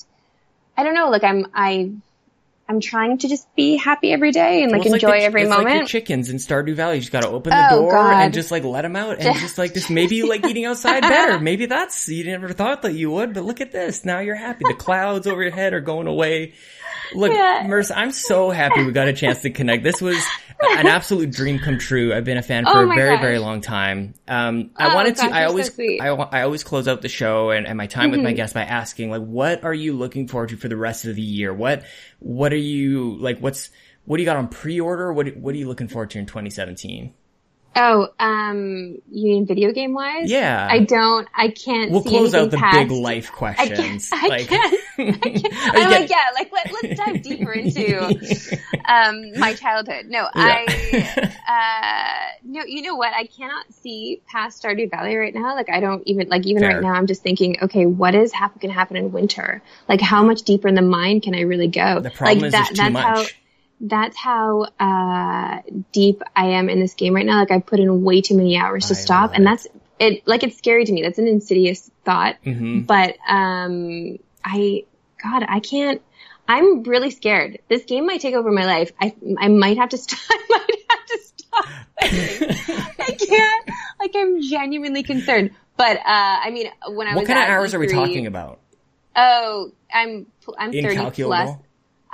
I 0.77 0.83
don't 0.83 0.95
know. 0.95 1.11
Like 1.11 1.25
I'm, 1.25 1.47
I, 1.55 1.93
I'm 2.69 2.81
trying 2.81 3.19
to 3.19 3.29
just 3.29 3.47
be 3.55 3.77
happy 3.77 4.11
every 4.13 4.33
day 4.33 4.63
and 4.63 4.73
like 4.73 4.87
enjoy 4.87 5.19
the- 5.19 5.25
every 5.25 5.43
it's 5.43 5.51
moment. 5.51 5.69
Like 5.69 5.77
your 5.81 5.87
chickens 5.87 6.31
in 6.31 6.37
Stardew 6.39 6.75
Valley. 6.75 6.95
You 6.97 7.01
just 7.03 7.13
gotta 7.13 7.29
open 7.29 7.51
the 7.51 7.69
Oh, 7.73 7.81
door 7.83 7.91
God. 7.93 8.25
and 8.25 8.33
just 8.33 8.51
like 8.51 8.65
let 8.65 8.83
them 8.83 8.97
out 8.97 9.19
and 9.21 9.39
just 9.39 9.59
like 9.59 9.75
just 9.75 9.91
Maybe 9.91 10.17
you 10.17 10.29
like 10.29 10.47
eating 10.47 10.65
outside 10.65 11.03
better. 11.03 11.39
Maybe 11.41 11.67
that's 11.67 12.09
you 12.09 12.25
never 12.25 12.49
thought 12.55 12.83
that 12.83 12.95
you 12.95 13.11
would, 13.11 13.35
but 13.35 13.45
look 13.45 13.61
at 13.61 13.71
this. 13.71 14.05
Now 14.07 14.21
you're 14.21 14.35
happy. 14.35 14.65
The 14.67 14.75
clouds 14.75 15.27
over 15.27 15.43
your 15.43 15.53
head 15.53 15.75
are 15.75 15.81
going 15.81 16.07
away. 16.07 16.55
Look, 17.13 17.33
Yeah. 17.33 17.65
Merce, 17.67 17.91
I'm 17.91 18.13
so 18.13 18.51
happy 18.51 18.85
we 18.85 18.93
got 18.93 19.09
a 19.09 19.13
chance 19.13 19.43
to 19.43 19.51
connect. 19.51 19.83
This 19.85 20.01
was 20.01 20.17
an 20.79 20.87
absolute 20.87 21.31
dream 21.31 21.59
come 21.59 21.79
true. 21.79 22.15
I've 22.15 22.25
been 22.25 22.39
a 22.39 22.43
fan 22.43 22.65
for 22.65 22.71
Oh 22.79 22.91
a 22.91 22.95
very, 22.95 23.17
gosh. 23.17 23.21
very 23.23 23.39
long 23.39 23.61
time. 23.61 24.15
Um, 24.29 24.71
I 24.77 24.91
Oh, 24.91 24.95
wanted 24.95 25.17
gosh, 25.17 25.29
to. 25.29 25.35
I 25.35 25.43
so 25.45 25.49
always, 25.49 25.75
sweet. 25.75 26.01
I, 26.01 26.09
I 26.09 26.43
always 26.43 26.65
close 26.65 26.89
out 26.89 27.03
the 27.03 27.09
show 27.09 27.51
and, 27.51 27.67
and 27.67 27.77
my 27.77 27.87
time 27.87 28.11
with 28.11 28.21
my 28.21 28.31
Mm-hmm. 28.31 28.37
guests 28.37 28.55
by 28.55 28.63
asking, 28.63 29.11
like, 29.11 29.23
what 29.23 29.65
are 29.65 29.75
you 29.75 29.93
looking 29.93 30.29
forward 30.29 30.49
to 30.51 30.57
for 30.57 30.69
the 30.69 30.77
rest 30.77 31.05
of 31.05 31.15
the 31.17 31.23
year? 31.23 31.53
What, 31.53 31.85
what 32.21 32.53
are 32.53 32.57
you 32.57 33.17
like? 33.19 33.39
What's 33.41 33.71
what 34.07 34.19
do 34.19 34.23
you 34.23 34.27
got 34.27 34.37
on 34.37 34.49
pre-order? 34.49 35.13
What 35.13 35.37
What 35.37 35.55
are 35.55 35.59
you 35.59 35.67
looking 35.69 35.89
forward 35.89 36.11
to 36.11 36.19
in 36.19 36.27
2017? 36.27 37.13
Oh, 37.77 38.09
um, 38.19 38.99
you 39.11 39.29
mean 39.29 39.47
video 39.47 39.73
game 39.73 39.95
wise? 39.95 40.31
Yeah. 40.31 40.67
I 40.71 40.81
don't. 40.81 41.29
I 41.35 41.49
can't. 41.49 41.91
We'll 41.91 42.03
see 42.03 42.11
close 42.11 42.35
out 42.35 42.51
the 42.51 42.59
past- 42.59 42.89
big 42.89 42.91
life 42.91 43.31
I 43.33 43.37
questions. 43.37 44.11
can't. 44.11 44.23
I 44.25 44.29
like, 44.29 44.49
can't, 44.49 44.75
I 44.99 45.13
can't. 45.31 45.55
I'm 45.77 45.91
like, 45.91 46.11
yeah, 46.11 46.31
like 46.35 46.53
let, 46.53 46.73
let's 46.73 47.01
dive 47.01 47.23
deeper 47.23 47.53
into 47.53 48.07
um, 48.85 49.39
my 49.39 49.55
childhood. 49.55 50.07
No, 50.07 50.29
I, 50.35 51.29
uh, 51.49 52.39
no, 52.45 52.63
you 52.67 52.83
know 52.83 52.97
what? 52.97 53.13
I 53.15 53.27
cannot 53.27 53.73
see 53.73 54.23
past 54.27 54.63
Stardew 54.63 54.91
Valley 54.91 55.17
right 55.17 55.35
now. 55.35 55.55
Like, 55.55 55.71
I 55.71 55.81
don't 55.81 56.03
even, 56.07 56.29
like, 56.29 56.47
even 56.47 56.63
Fair. 56.63 56.75
right 56.75 56.83
now, 56.83 56.93
I'm 56.93 57.07
just 57.07 57.23
thinking, 57.23 57.57
okay, 57.63 57.87
what 57.87 58.15
is 58.15 58.33
hap- 58.33 58.61
going 58.61 58.73
to 58.73 58.79
happen 58.79 58.97
in 58.97 59.13
winter? 59.13 59.63
Like, 59.89 60.01
how 60.01 60.23
much 60.25 60.43
deeper 60.43 60.69
in 60.69 60.75
the 60.75 60.83
mind 60.83 61.23
can 61.23 61.35
I 61.35 61.41
really 61.43 61.69
go? 61.69 62.01
the 62.01 62.11
problem 62.11 62.39
like, 62.39 62.47
is 62.47 62.53
that, 62.53 62.69
too 62.69 62.75
that's 62.77 62.97
how, 62.97 63.15
much. 63.15 63.37
That's 63.81 64.17
how, 64.17 64.69
uh, 64.81 65.61
deep 65.93 66.23
I 66.35 66.47
am 66.51 66.69
in 66.69 66.81
this 66.81 66.95
game 66.95 67.15
right 67.15 67.27
now. 67.27 67.41
Like, 67.41 67.51
I 67.51 67.59
put 67.59 67.81
in 67.81 68.03
way 68.03 68.21
too 68.21 68.37
many 68.37 68.57
hours 68.57 68.89
to 68.89 68.95
I 68.95 68.97
stop. 68.97 69.33
And 69.35 69.47
that's, 69.47 69.67
it, 69.99 70.27
like, 70.27 70.43
it's 70.43 70.57
scary 70.59 70.85
to 70.85 70.93
me. 70.93 71.03
That's 71.03 71.19
an 71.19 71.27
insidious 71.29 71.91
thought 72.05 72.37
hmm 72.45 72.81
but 72.81 73.17
um 73.27 74.19
i 74.45 74.85
god 75.23 75.43
i 75.49 75.59
can't 75.61 76.03
i'm 76.47 76.83
really 76.83 77.11
scared 77.11 77.59
this 77.71 77.85
game 77.87 78.05
might 78.05 78.21
take 78.21 78.35
over 78.35 78.51
my 78.51 78.67
life 78.67 78.93
i 79.01 79.15
i 79.39 79.49
might 79.49 79.79
have 79.79 79.89
to 79.89 79.97
stop 79.97 80.19
i 80.31 80.47
might 80.51 80.79
have 80.91 81.07
to 81.07 81.19
stop 81.25 81.65
i 83.09 83.17
can't 83.19 83.71
like 84.01 84.13
i'm 84.17 84.43
genuinely 84.43 85.03
concerned 85.03 85.53
but 85.79 85.97
uh 85.97 86.03
i 86.07 86.51
mean 86.51 86.71
when 86.89 87.07
i 87.07 87.15
What 87.15 87.23
was 87.23 87.29
kind 87.29 87.43
of 87.43 87.49
hours 87.49 87.73
are 87.73 87.79
we 87.79 87.87
talking 87.87 88.27
about? 88.27 88.61
oh 89.17 89.73
i'm 89.91 90.27
i'm 90.59 90.73
30 90.73 91.23
plus 91.25 91.57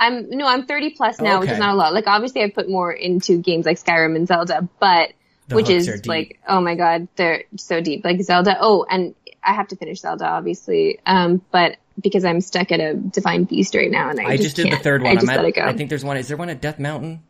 i'm 0.00 0.28
no 0.30 0.46
i'm 0.46 0.66
30 0.66 0.90
plus 0.90 1.20
now 1.20 1.40
which 1.40 1.50
is 1.50 1.58
not 1.58 1.74
a 1.74 1.76
lot 1.76 1.94
like 1.94 2.06
obviously 2.06 2.42
i 2.42 2.50
put 2.50 2.68
more 2.68 2.92
into 2.92 3.38
games 3.38 3.66
like 3.66 3.78
skyrim 3.78 4.16
and 4.16 4.26
zelda 4.26 4.68
but 4.80 5.12
The 5.48 5.54
which 5.56 5.70
is 5.70 6.06
like 6.06 6.40
oh 6.48 6.60
my 6.60 6.74
god 6.74 7.06
they're 7.16 7.44
so 7.56 7.80
deep 7.80 8.04
like 8.04 8.20
zelda 8.22 8.56
oh 8.60 8.84
and 8.90 9.14
i 9.44 9.52
have 9.52 9.68
to 9.68 9.76
finish 9.76 10.00
zelda 10.00 10.24
obviously 10.26 10.98
um 11.06 11.40
but 11.52 11.76
because 12.00 12.24
i'm 12.24 12.40
stuck 12.40 12.72
at 12.72 12.80
a 12.80 12.94
divine 12.94 13.44
beast 13.44 13.74
right 13.74 13.90
now 13.90 14.10
and 14.10 14.18
i, 14.18 14.30
I 14.30 14.36
just 14.36 14.56
did 14.56 14.72
the 14.72 14.76
third 14.76 15.02
i 15.02 15.04
one. 15.04 15.14
just 15.16 15.28
I'm 15.28 15.36
let 15.36 15.44
at, 15.44 15.48
it 15.50 15.54
go 15.54 15.62
I 15.62 15.72
think 15.74 15.90
there's 15.90 16.04
one. 16.04 16.16
Is 16.16 16.28
there 16.28 16.36
one 16.36 16.48
at 16.48 16.60
Death 16.60 16.78
Mountain? 16.78 17.22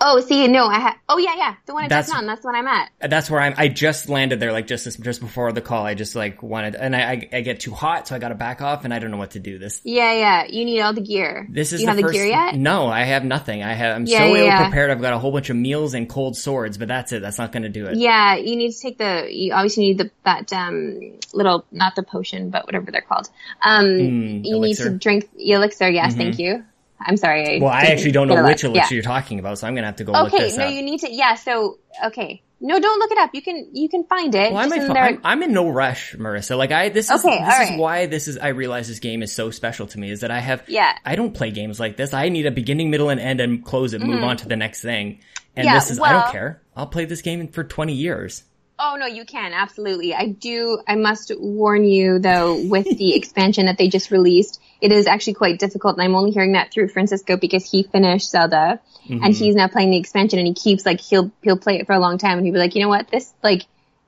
Oh 0.00 0.20
see 0.20 0.46
no 0.48 0.66
i 0.66 0.80
ha- 0.80 0.98
oh 1.08 1.18
yeah 1.18 1.34
yeah 1.36 1.54
the 1.66 1.74
one 1.74 1.84
at 1.84 1.88
That's- 1.90 2.08
Mountain, 2.08 2.26
that's 2.26 2.44
one 2.44 2.54
i'm 2.54 2.66
at 2.66 2.90
That's 3.00 3.28
where 3.30 3.40
I'm. 3.40 3.54
I 3.56 3.68
just 3.68 4.08
landed 4.08 4.38
there, 4.40 4.52
like 4.52 4.66
just 4.66 4.84
this, 4.84 4.96
just 4.96 5.20
before 5.20 5.52
the 5.52 5.60
call. 5.60 5.84
I 5.84 5.94
just 5.94 6.14
like 6.14 6.42
wanted, 6.42 6.74
and 6.76 6.94
I, 6.94 7.00
I, 7.12 7.28
I 7.32 7.40
get 7.40 7.58
too 7.60 7.72
hot, 7.72 8.06
so 8.06 8.14
I 8.14 8.18
got 8.20 8.28
to 8.28 8.34
back 8.36 8.62
off, 8.62 8.84
and 8.84 8.94
I 8.94 8.98
don't 9.00 9.10
know 9.10 9.16
what 9.16 9.32
to 9.32 9.40
do. 9.40 9.58
This 9.58 9.80
yeah 9.84 10.12
yeah 10.14 10.44
you 10.48 10.64
need 10.64 10.80
all 10.80 10.92
the 10.92 11.00
gear 11.00 11.46
This 11.50 11.72
is 11.72 11.80
Do 11.80 11.86
you 11.86 11.86
the 11.86 11.92
have 11.96 12.00
first. 12.00 12.12
the 12.12 12.18
gear 12.18 12.26
yet 12.28 12.54
No, 12.56 12.86
I 12.86 13.02
have 13.04 13.24
nothing. 13.24 13.62
I 13.62 13.74
have. 13.74 13.96
I'm 13.96 14.06
Yeah, 14.06 14.18
so 14.18 14.24
yeah, 14.26 14.38
ill 14.40 14.44
yeah. 14.46 14.62
prepared. 14.68 14.90
I've 14.90 15.00
got 15.00 15.12
a 15.14 15.18
whole 15.18 15.32
bunch 15.32 15.50
of 15.50 15.56
meals 15.56 15.94
and 15.94 16.08
cold 16.08 16.36
swords, 16.36 16.78
but 16.78 16.88
that's 16.88 17.10
it. 17.12 17.20
That's 17.22 17.38
not 17.38 17.50
going 17.52 17.64
to 17.64 17.68
do 17.68 17.86
it. 17.86 17.96
yeah 17.98 18.36
you 18.36 18.54
need 18.56 18.70
to 18.72 18.80
take 18.80 18.98
the 18.98 19.26
you 19.30 19.52
obviously 19.52 19.84
need 19.84 19.98
the 19.98 20.10
that 20.24 20.52
um 20.52 21.18
little 21.34 21.64
not 21.72 21.94
the 21.96 22.02
potion 22.04 22.50
but 22.50 22.66
whatever 22.66 22.90
they're 22.90 23.00
called 23.00 23.28
um 23.62 23.84
Mm, 23.86 24.44
you 24.44 24.56
elixir. 24.56 24.84
need 24.84 24.92
to 24.92 24.98
drink 24.98 25.28
elixir 25.38 25.88
yes 25.88 26.14
thank 26.14 26.38
you 26.38 26.64
i'm 27.06 27.16
sorry 27.16 27.60
Well, 27.60 27.70
I 27.70 27.82
actually 27.86 28.12
don't 28.12 28.28
know 28.28 28.42
which 28.44 28.64
elixir 28.64 28.88
Yeah. 28.94 28.94
you're 28.96 29.02
talking 29.02 29.38
about, 29.38 29.58
so 29.58 29.66
I'm 29.66 29.74
going 29.74 29.82
to 29.82 29.86
have 29.86 29.96
to 29.96 30.04
go 30.04 30.12
look 30.12 30.32
Okay, 30.32 30.44
this 30.44 30.56
no, 30.56 30.64
up. 30.66 30.72
you 30.72 30.82
need 30.82 31.00
to. 31.00 31.12
Yeah, 31.12 31.34
so 31.34 31.78
okay, 32.06 32.42
no, 32.60 32.78
don't 32.78 32.98
look 33.00 33.10
it 33.10 33.18
up. 33.18 33.30
You 33.34 33.42
can 33.42 33.68
you 33.72 33.88
can 33.88 34.04
find 34.04 34.32
it. 34.34 34.52
Well, 34.52 34.60
I 34.62 34.68
just 34.68 34.88
might 34.88 35.10
in. 35.10 35.16
I'm, 35.16 35.20
I'm 35.24 35.42
in 35.42 35.52
no 35.52 35.68
rush, 35.68 36.14
Marissa. 36.14 36.56
Like 36.56 36.70
I, 36.70 36.90
this 36.90 37.10
is 37.10 37.24
Okay, 37.24 37.44
this 37.44 37.70
is 37.70 37.78
why 37.78 38.06
this 38.06 38.28
is. 38.28 38.38
I 38.38 38.48
realize 38.48 38.86
this 38.86 39.00
game 39.00 39.22
is 39.22 39.32
so 39.32 39.50
special 39.50 39.86
to 39.88 39.98
me. 39.98 40.10
Is 40.10 40.20
that 40.20 40.30
I 40.30 40.38
have. 40.38 40.62
Yeah. 40.68 40.96
I 41.04 41.16
don't 41.16 41.34
play 41.34 41.50
games 41.50 41.80
like 41.80 41.96
this. 41.96 42.14
I 42.14 42.28
need 42.28 42.46
a 42.46 42.52
beginning, 42.52 42.90
middle, 42.90 43.10
and 43.10 43.18
end, 43.20 43.40
and 43.40 43.64
close 43.64 43.94
it. 43.94 44.00
Move 44.00 44.22
on 44.22 44.36
to 44.38 44.48
the 44.48 44.56
next 44.56 44.80
thing. 44.82 45.20
And 45.56 45.66
Mm-hmm. 45.66 45.74
Yeah, 45.74 45.74
this 45.74 45.90
is. 45.90 46.00
I 46.00 46.12
don't 46.12 46.30
care. 46.32 46.62
I'll 46.76 46.86
play 46.86 47.04
this 47.04 47.20
game 47.20 47.48
for 47.48 47.64
20 47.64 47.92
years. 47.92 48.44
Oh 48.84 48.96
no, 48.96 49.06
you 49.06 49.24
can 49.24 49.52
absolutely. 49.52 50.12
I 50.12 50.26
do. 50.26 50.80
I 50.88 50.96
must 50.96 51.30
warn 51.38 51.84
you 51.84 52.18
though, 52.18 52.60
with 52.60 52.86
the 52.98 53.14
expansion 53.20 53.66
that 53.66 53.78
they 53.78 53.88
just 53.88 54.10
released, 54.10 54.60
it 54.80 54.90
is 54.90 55.06
actually 55.06 55.34
quite 55.34 55.60
difficult, 55.60 55.96
and 55.96 56.02
I'm 56.02 56.16
only 56.16 56.32
hearing 56.32 56.52
that 56.52 56.72
through 56.72 56.88
Francisco 56.88 57.36
because 57.36 57.70
he 57.70 57.84
finished 57.84 58.30
Zelda, 58.30 58.80
Mm-hmm. 59.08 59.24
and 59.24 59.34
he's 59.34 59.56
now 59.56 59.66
playing 59.66 59.90
the 59.90 59.96
expansion, 59.98 60.38
and 60.38 60.46
he 60.46 60.54
keeps 60.54 60.86
like 60.86 61.00
he'll 61.00 61.32
he'll 61.42 61.58
play 61.58 61.78
it 61.80 61.86
for 61.86 61.92
a 61.92 61.98
long 61.98 62.18
time, 62.18 62.38
and 62.38 62.46
he'll 62.46 62.54
be 62.54 62.60
like, 62.60 62.74
you 62.76 62.82
know 62.82 62.88
what, 62.88 63.08
this 63.08 63.32
like. 63.42 63.62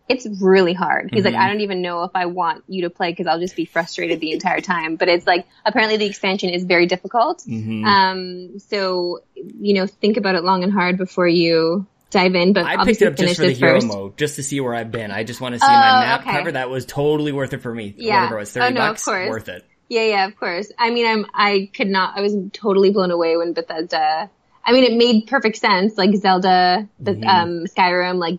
It's 0.07 0.27
really 0.43 0.75
hard. 0.75 1.09
He's 1.15 1.25
Mm-hmm. 1.25 1.35
like, 1.35 1.43
I 1.43 1.49
don't 1.49 1.63
even 1.63 1.81
know 1.81 2.03
if 2.03 2.11
I 2.15 2.27
want 2.27 2.63
you 2.69 2.83
to 2.83 2.91
play 2.91 3.11
because 3.11 3.27
I'll 3.27 3.41
just 3.41 3.57
be 3.57 3.65
frustrated 3.65 4.21
the 4.21 4.33
entire 4.33 4.61
time. 4.61 4.97
But 4.97 5.09
it's 5.09 5.27
like, 5.27 5.47
apparently 5.65 5.97
the 5.97 6.05
expansion 6.05 6.51
is 6.51 6.65
very 6.65 6.85
difficult. 6.85 7.39
Mm-hmm. 7.49 7.85
Um, 7.87 8.59
so, 8.59 9.21
you 9.35 9.73
know, 9.73 9.87
think 9.87 10.19
about 10.19 10.35
it 10.35 10.45
long 10.45 10.63
and 10.63 10.71
hard 10.71 10.99
before 10.99 11.27
you 11.27 11.87
dive 12.15 12.35
in, 12.35 12.55
but 12.55 12.65
I 12.65 12.82
picked 12.85 13.03
it 13.03 13.07
up 13.09 13.16
just 13.16 13.36
for 13.36 13.43
the 13.47 13.53
hero 13.53 13.74
first. 13.74 13.86
mode, 13.86 14.16
just 14.16 14.36
to 14.36 14.43
see 14.43 14.59
where 14.61 14.74
I've 14.74 14.91
been. 14.91 15.11
I 15.11 15.24
just 15.24 15.41
want 15.43 15.53
to 15.55 15.59
see 15.59 15.66
my 15.66 15.91
Oh, 15.91 16.01
map 16.01 16.20
okay. 16.23 16.31
cover. 16.31 16.53
That 16.53 16.70
was 16.70 16.86
totally 16.86 17.32
worth 17.32 17.53
it 17.53 17.61
for 17.61 17.74
me. 17.74 17.95
Yeah. 17.99 18.15
Whatever 18.15 18.36
it 18.36 18.41
was, 18.41 18.53
30 18.53 18.66
Oh, 18.66 18.70
no, 18.70 18.81
bucks, 18.81 19.07
worth 19.07 19.49
it. 19.49 19.65
Yeah, 19.91 20.05
yeah, 20.05 20.27
of 20.27 20.36
course. 20.36 20.73
I 20.78 20.91
mean, 20.91 21.07
I'm, 21.07 21.27
I 21.35 21.70
could 21.74 21.89
not, 21.89 22.16
I 22.16 22.23
was 22.23 22.35
totally 22.55 22.91
blown 22.91 23.11
away 23.11 23.36
when 23.36 23.53
Bethesda, 23.53 24.31
I 24.65 24.73
mean, 24.73 24.85
it 24.85 24.97
made 24.97 25.27
perfect 25.27 25.57
sense, 25.59 25.99
like 25.99 26.15
Zelda, 26.16 26.89
the, 26.99 27.12
Mm-hmm. 27.12 27.28
um, 27.28 27.65
Skyrim, 27.66 28.16
like, 28.16 28.39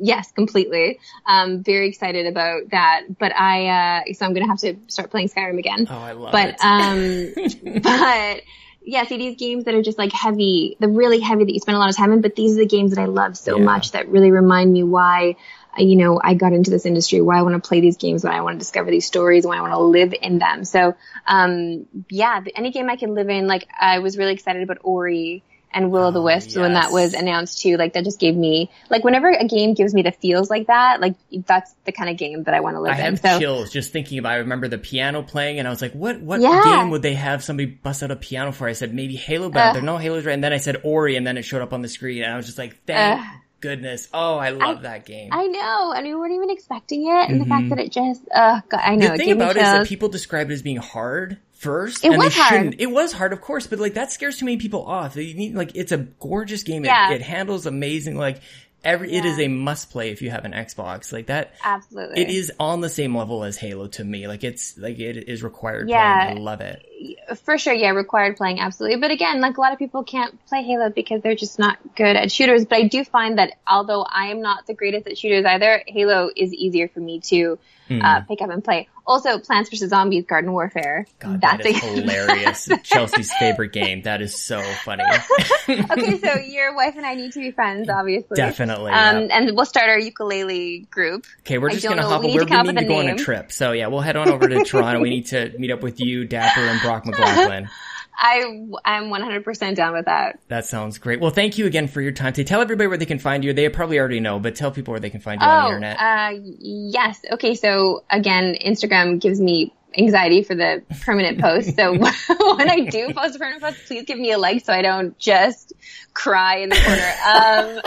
yes, 0.00 0.32
completely. 0.32 0.98
Um, 1.26 1.62
very 1.62 1.88
excited 1.88 2.26
about 2.26 2.70
that, 2.70 3.02
but 3.18 3.32
I, 3.36 3.66
uh, 4.08 4.12
so 4.14 4.24
I'm 4.24 4.32
gonna 4.32 4.46
have 4.46 4.60
to 4.60 4.76
start 4.86 5.10
playing 5.10 5.28
Skyrim 5.28 5.58
again. 5.58 5.86
Oh, 5.90 5.94
I 5.98 6.12
love 6.12 6.32
but, 6.32 6.48
it. 6.48 7.74
um, 7.74 7.80
but, 7.82 8.40
yeah, 8.86 9.04
see 9.04 9.18
these 9.18 9.36
games 9.36 9.64
that 9.64 9.74
are 9.74 9.82
just 9.82 9.98
like 9.98 10.12
heavy, 10.12 10.76
the 10.78 10.86
really 10.86 11.18
heavy 11.18 11.44
that 11.44 11.52
you 11.52 11.58
spend 11.58 11.74
a 11.74 11.78
lot 11.78 11.90
of 11.90 11.96
time 11.96 12.12
in, 12.12 12.20
but 12.20 12.36
these 12.36 12.52
are 12.52 12.60
the 12.60 12.66
games 12.66 12.94
that 12.94 13.00
I 13.00 13.06
love 13.06 13.36
so 13.36 13.58
Yeah. 13.58 13.64
much 13.64 13.90
that 13.90 14.08
really 14.08 14.30
remind 14.30 14.72
me 14.72 14.84
why, 14.84 15.34
uh, 15.76 15.82
you 15.82 15.96
know, 15.96 16.20
I 16.22 16.34
got 16.34 16.52
into 16.52 16.70
this 16.70 16.86
industry, 16.86 17.20
why 17.20 17.36
I 17.36 17.42
want 17.42 17.60
to 17.62 17.68
play 17.68 17.80
these 17.80 17.96
games, 17.96 18.22
why 18.22 18.36
I 18.36 18.42
want 18.42 18.54
to 18.54 18.58
discover 18.60 18.92
these 18.92 19.04
stories, 19.04 19.44
why 19.44 19.56
I 19.56 19.60
want 19.60 19.72
to 19.72 19.80
live 19.80 20.14
in 20.22 20.38
them. 20.38 20.64
So, 20.64 20.94
um, 21.26 21.86
yeah, 22.08 22.40
any 22.54 22.70
game 22.70 22.88
I 22.88 22.94
can 22.94 23.14
live 23.14 23.28
in, 23.28 23.48
like 23.48 23.66
I 23.78 23.98
was 23.98 24.16
really 24.16 24.32
excited 24.32 24.62
about 24.62 24.78
Ori 24.82 25.42
and 25.76 25.92
Will 25.92 26.06
o' 26.06 26.10
the 26.10 26.20
Oh, 26.20 26.24
Wisps 26.24 26.56
when 26.56 26.72
that 26.72 26.90
was 26.90 27.12
announced 27.12 27.60
too. 27.60 27.76
Like 27.76 27.92
that 27.92 28.02
just 28.02 28.18
gave 28.18 28.34
me, 28.34 28.70
like 28.90 29.04
whenever 29.04 29.28
a 29.30 29.46
game 29.46 29.74
gives 29.74 29.92
me 29.94 30.02
the 30.02 30.10
feels 30.10 30.48
like 30.50 30.66
that, 30.68 31.00
like 31.00 31.14
that's 31.46 31.72
the 31.84 31.92
kind 31.92 32.10
of 32.10 32.16
game 32.16 32.42
that 32.44 32.54
I 32.54 32.60
want 32.60 32.76
to 32.76 32.80
live 32.80 32.92
I 32.92 32.96
in. 32.96 33.00
have 33.04 33.20
So, 33.20 33.38
chills 33.38 33.70
just 33.70 33.92
thinking 33.92 34.18
about. 34.18 34.32
I 34.32 34.36
remember 34.36 34.66
the 34.68 34.78
piano 34.78 35.22
playing, 35.22 35.58
and 35.58 35.68
I 35.68 35.70
was 35.70 35.82
like, 35.82 35.92
"What? 35.92 36.20
What 36.20 36.40
Yeah. 36.40 36.62
game 36.64 36.90
would 36.90 37.02
they 37.02 37.14
have 37.14 37.44
somebody 37.44 37.66
bust 37.66 38.02
out 38.02 38.10
a 38.10 38.16
piano 38.16 38.50
for?" 38.52 38.66
I 38.66 38.72
said, 38.72 38.94
"Maybe 38.94 39.14
Halo." 39.16 39.50
But 39.50 39.60
Ugh. 39.68 39.74
there 39.74 39.82
no 39.82 39.98
Halo's 39.98 40.24
right. 40.24 40.32
And 40.32 40.42
then 40.42 40.52
I 40.54 40.56
said 40.58 40.80
Ori, 40.82 41.14
and 41.16 41.26
then 41.26 41.36
it 41.36 41.42
showed 41.42 41.62
up 41.62 41.72
on 41.74 41.82
the 41.82 41.88
screen, 41.88 42.22
and 42.22 42.32
I 42.32 42.36
was 42.36 42.46
just 42.46 42.58
like, 42.58 42.84
"Thank 42.86 43.20
Ugh. 43.20 43.26
goodness!" 43.60 44.08
Oh, 44.14 44.36
I 44.38 44.48
love 44.50 44.82
that 44.82 45.04
game. 45.04 45.28
I 45.32 45.46
know, 45.46 45.92
and 45.94 46.06
we 46.06 46.14
weren't 46.14 46.32
even 46.32 46.50
expecting 46.50 47.06
it, 47.06 47.28
and 47.30 47.38
the 47.40 47.44
fact 47.44 47.68
that 47.68 47.78
it 47.78 47.92
just, 47.92 48.22
uh, 48.34 48.60
God, 48.68 48.80
I 48.82 48.96
know. 48.96 49.06
Mm-hmm. 49.06 49.12
the 49.12 49.18
thing 49.18 49.32
about 49.32 49.56
it 49.56 49.62
is 49.62 49.72
that 49.72 49.86
people 49.86 50.08
describe 50.08 50.50
it 50.50 50.54
as 50.54 50.62
being 50.62 50.78
hard 50.78 51.38
first. 51.58 52.04
It 52.04 52.08
and 52.12 52.18
was 52.18 52.34
they 52.34 52.40
hard. 52.40 52.52
shouldn't. 52.54 52.80
It 52.80 52.86
was 52.90 53.12
hard, 53.12 53.32
of 53.32 53.40
course, 53.40 53.66
but 53.66 53.78
like 53.78 53.94
that 53.94 54.12
scares 54.12 54.38
too 54.38 54.44
many 54.44 54.56
people 54.58 54.84
off. 54.84 55.16
You 55.16 55.34
need 55.34 55.54
like 55.54 55.72
it's 55.74 55.92
a 55.92 55.98
gorgeous 55.98 56.62
game. 56.62 56.84
It- 56.84 56.88
Yeah. 56.88 57.12
It, 57.12 57.22
handles 57.22 57.66
amazing. 57.66 58.16
Like 58.16 58.40
every, 58.84 59.12
it 59.12 59.24
Yeah. 59.24 59.30
is 59.32 59.38
a 59.40 59.48
must 59.48 59.90
play 59.90 60.10
if 60.10 60.22
you 60.22 60.30
have 60.30 60.44
an 60.44 60.52
Xbox. 60.52 61.12
Like 61.12 61.26
that. 61.26 61.54
Absolutely. 61.64 62.20
It 62.22 62.30
is 62.30 62.52
on 62.60 62.80
the 62.80 62.88
same 62.88 63.16
level 63.16 63.42
as 63.44 63.56
Halo 63.56 63.88
to 63.88 64.04
me. 64.04 64.28
Like 64.28 64.44
it's 64.44 64.76
like 64.78 64.98
it 64.98 65.28
is 65.28 65.42
required. 65.42 65.88
Yeah. 65.88 66.26
I 66.30 66.34
love 66.34 66.60
it. 66.60 66.84
For 67.44 67.58
sure, 67.58 67.74
yeah, 67.74 67.90
required 67.90 68.36
playing, 68.36 68.60
absolutely. 68.60 68.98
But 69.00 69.10
again, 69.10 69.40
like 69.40 69.56
a 69.56 69.60
lot 69.60 69.72
of 69.72 69.78
people 69.78 70.04
can't 70.04 70.44
play 70.46 70.62
Halo 70.62 70.90
because 70.90 71.22
they're 71.22 71.34
just 71.34 71.58
not 71.58 71.78
good 71.96 72.16
at 72.16 72.30
shooters. 72.32 72.64
But 72.64 72.78
I 72.78 72.82
do 72.88 73.04
find 73.04 73.38
that 73.38 73.52
although 73.66 74.02
I 74.02 74.26
am 74.28 74.40
not 74.40 74.66
the 74.66 74.74
greatest 74.74 75.06
at 75.06 75.18
shooters 75.18 75.44
either, 75.44 75.82
Halo 75.86 76.30
is 76.34 76.52
easier 76.54 76.88
for 76.88 77.00
me 77.00 77.20
to 77.28 77.58
Hmm. 77.88 78.02
uh, 78.02 78.20
pick 78.22 78.42
up 78.42 78.50
and 78.50 78.64
play. 78.64 78.88
Also, 79.06 79.38
Plants 79.38 79.70
vs 79.70 79.90
Zombies: 79.90 80.24
Garden 80.26 80.50
Warfare. 80.52 81.06
God, 81.20 81.40
That's 81.40 81.62
that 81.62 81.66
is 81.70 81.76
a- 81.76 81.86
hilarious. 81.86 82.68
Chelsea's 82.82 83.32
favorite 83.34 83.72
game. 83.72 84.02
That 84.02 84.20
is 84.20 84.34
so 84.42 84.60
funny. 84.84 85.04
okay, 85.68 86.18
so 86.18 86.34
your 86.34 86.74
wife 86.74 86.94
and 86.96 87.06
I 87.06 87.14
need 87.14 87.30
to 87.34 87.38
be 87.38 87.52
friends, 87.52 87.88
obviously. 87.88 88.34
Definitely. 88.34 88.90
Um, 88.90 89.26
yeah. 89.28 89.38
and 89.38 89.56
we'll 89.56 89.66
start 89.66 89.88
our 89.88 90.00
ukulele 90.00 90.80
group. 90.90 91.26
Okay, 91.42 91.58
we're 91.58 91.70
just 91.70 91.84
gonna 91.84 92.02
know. 92.02 92.08
hop. 92.08 92.22
We 92.22 92.26
need 92.26 92.34
We're 92.34 92.40
to 92.40 92.46
come 92.48 92.68
up 92.68 92.74
to 92.74 92.84
go 92.84 92.98
on 92.98 93.08
a 93.08 93.14
trip, 93.16 93.52
so 93.52 93.70
yeah, 93.70 93.86
we'll 93.86 94.00
head 94.00 94.16
on 94.16 94.30
over 94.30 94.48
to 94.48 94.64
Toronto. 94.64 95.00
We 95.00 95.10
need 95.10 95.26
to 95.26 95.52
meet 95.56 95.70
up 95.70 95.82
with 95.84 96.00
you, 96.00 96.24
Dapper, 96.24 96.62
and 96.62 96.80
Brock 96.86 97.06
McLaughlin. 97.06 97.68
I 98.18 98.66
I'm 98.86 99.10
100% 99.10 99.74
down 99.74 99.92
with 99.92 100.06
that. 100.06 100.38
That 100.48 100.64
sounds 100.64 100.96
great. 100.96 101.20
Well, 101.20 101.30
thank 101.30 101.58
you 101.58 101.66
again 101.66 101.86
for 101.86 102.00
your 102.00 102.12
time. 102.12 102.32
To 102.32 102.44
tell 102.44 102.62
everybody 102.62 102.88
where 102.88 102.96
they 102.96 103.04
can 103.04 103.18
find 103.18 103.44
you. 103.44 103.52
They 103.52 103.68
probably 103.68 103.98
already 103.98 104.20
know, 104.20 104.38
but 104.38 104.56
tell 104.56 104.70
people 104.70 104.92
where 104.92 105.00
they 105.00 105.10
can 105.10 105.20
find 105.20 105.38
you 105.42 105.46
on 105.46 105.58
the 105.58 105.64
Oh, 105.64 105.66
internet. 105.76 106.00
uh, 106.00 106.30
yes. 106.58 107.20
Okay, 107.32 107.54
so 107.54 108.04
again, 108.08 108.56
Instagram 108.64 109.20
gives 109.20 109.38
me 109.38 109.74
anxiety 109.96 110.42
for 110.42 110.54
the 110.54 110.82
permanent 111.02 111.40
post. 111.40 111.76
So 111.76 111.92
when 111.96 112.70
I 112.70 112.86
do 112.90 113.12
post 113.14 113.36
a 113.36 113.38
permanent 113.38 113.62
post, 113.62 113.86
please 113.86 114.04
give 114.04 114.18
me 114.18 114.32
a 114.32 114.38
like 114.38 114.64
so 114.64 114.72
I 114.72 114.82
don't 114.82 115.18
just 115.18 115.72
cry 116.14 116.58
in 116.58 116.70
the 116.70 116.76
corner. 116.76 117.82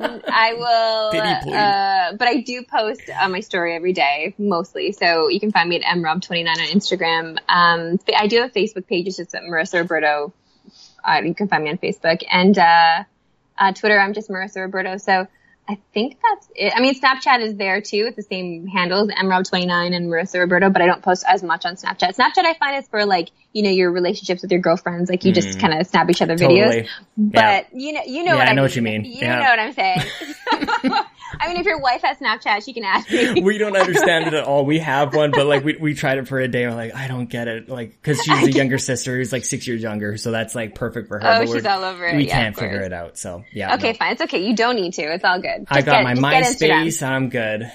Um, 0.00 0.22
I 0.26 0.54
will, 0.54 1.52
uh, 1.54 2.16
but 2.16 2.28
I 2.28 2.40
do 2.40 2.64
post 2.64 3.02
on 3.10 3.32
my 3.32 3.40
story 3.40 3.74
every 3.74 3.92
day, 3.92 4.34
mostly. 4.38 4.92
So 4.92 5.28
you 5.28 5.40
can 5.40 5.52
find 5.52 5.68
me 5.68 5.80
at 5.80 5.96
mrob29 5.96 6.48
on 6.48 6.56
Instagram. 6.56 7.38
Um, 7.48 7.98
I 8.16 8.26
do 8.26 8.40
have 8.40 8.50
a 8.50 8.52
Facebook 8.52 8.86
page. 8.86 9.06
It's 9.06 9.16
just 9.16 9.34
at 9.34 9.42
Marissa 9.42 9.80
Roberto. 9.80 10.32
Uh, 11.04 11.20
you 11.24 11.34
can 11.34 11.48
find 11.48 11.64
me 11.64 11.70
on 11.70 11.78
Facebook 11.78 12.22
and, 12.30 12.58
uh, 12.58 13.04
uh, 13.58 13.72
Twitter. 13.72 13.98
I'm 13.98 14.14
just 14.14 14.30
Marissa 14.30 14.62
Roberto. 14.62 14.96
So 14.96 15.26
I 15.66 15.78
think 15.94 16.18
that's 16.22 16.48
it. 16.54 16.72
I 16.76 16.80
mean, 16.80 16.98
Snapchat 17.00 17.40
is 17.40 17.56
there 17.56 17.80
too. 17.80 18.04
It's 18.08 18.16
the 18.16 18.22
same 18.22 18.66
handles, 18.66 19.08
mrob29 19.08 19.94
and 19.96 20.10
Marissa 20.10 20.40
Roberto, 20.40 20.68
but 20.68 20.82
I 20.82 20.86
don't 20.86 21.02
post 21.02 21.24
as 21.26 21.42
much 21.42 21.64
on 21.64 21.76
Snapchat. 21.76 22.16
Snapchat 22.16 22.44
I 22.44 22.54
find 22.58 22.76
is 22.82 22.88
for 22.88 23.06
like, 23.06 23.30
you 23.54 23.62
know, 23.62 23.70
your 23.70 23.90
relationships 23.90 24.42
with 24.42 24.50
your 24.50 24.60
girlfriends. 24.60 25.08
Like 25.08 25.24
you 25.24 25.32
just 25.32 25.58
kind 25.58 25.80
of 25.80 25.86
snap 25.86 26.10
each 26.10 26.20
other 26.20 26.36
videos. 26.36 26.84
Mm. 26.84 26.86
Totally. 26.86 26.88
But 27.16 27.66
you 27.72 27.92
know, 27.94 28.02
you 28.06 28.24
know 28.24 28.32
Yeah, 28.32 28.38
what 28.38 28.48
I 28.48 28.50
I 28.50 28.52
know 28.52 28.62
mean. 28.62 28.62
what 28.62 28.76
you 28.76 28.82
mean. 28.82 29.04
You 29.06 29.20
Yeah. 29.22 29.36
know 29.36 29.44
what 29.46 29.58
I'm 29.58 29.72
saying. 29.72 30.10
I 31.40 31.48
mean, 31.48 31.56
if 31.58 31.66
your 31.66 31.78
wife 31.80 32.02
has 32.02 32.18
Snapchat, 32.18 32.64
she 32.64 32.72
can 32.72 32.84
ask 32.84 33.10
me. 33.10 33.42
we 33.42 33.58
don't 33.58 33.76
understand 33.76 34.26
it 34.26 34.34
at 34.34 34.44
all. 34.44 34.64
We 34.64 34.78
have 34.78 35.14
one, 35.14 35.30
but 35.30 35.46
like 35.46 35.64
we 35.64 35.76
we 35.76 35.94
tried 35.94 36.18
it 36.18 36.28
for 36.28 36.38
a 36.40 36.48
day. 36.48 36.66
We're 36.66 36.74
like, 36.74 36.94
I 36.94 37.08
don't 37.08 37.26
get 37.28 37.48
it. 37.48 37.68
Like, 37.68 38.02
cause 38.02 38.20
she's 38.22 38.42
a 38.44 38.50
younger 38.52 38.78
sister 38.78 39.16
who's 39.16 39.32
like 39.32 39.44
six 39.44 39.66
years 39.66 39.82
younger, 39.82 40.16
so 40.16 40.30
that's 40.30 40.54
like 40.54 40.74
perfect 40.74 41.08
for 41.08 41.18
her. 41.18 41.42
Oh, 41.42 41.46
she's 41.52 41.64
all 41.66 41.84
over 41.84 42.06
it. 42.06 42.16
We 42.16 42.26
Yeah, 42.26 42.34
can't 42.34 42.56
figure 42.56 42.80
it 42.80 42.92
out. 42.92 43.18
So 43.18 43.44
yeah. 43.52 43.74
Okay, 43.74 43.92
no. 43.92 43.98
fine. 43.98 44.12
It's 44.12 44.22
okay. 44.22 44.46
You 44.46 44.54
don't 44.56 44.76
need 44.76 44.94
to. 44.94 45.02
It's 45.02 45.24
all 45.24 45.40
good. 45.40 45.66
Just 45.68 45.72
I 45.72 45.82
got 45.82 46.04
get, 46.04 46.18
my 46.20 46.40
just 46.40 46.58
get 46.60 46.70
Instagram. 46.70 46.86
MySpace. 46.86 47.02
I'm 47.08 47.28
good. 47.28 47.72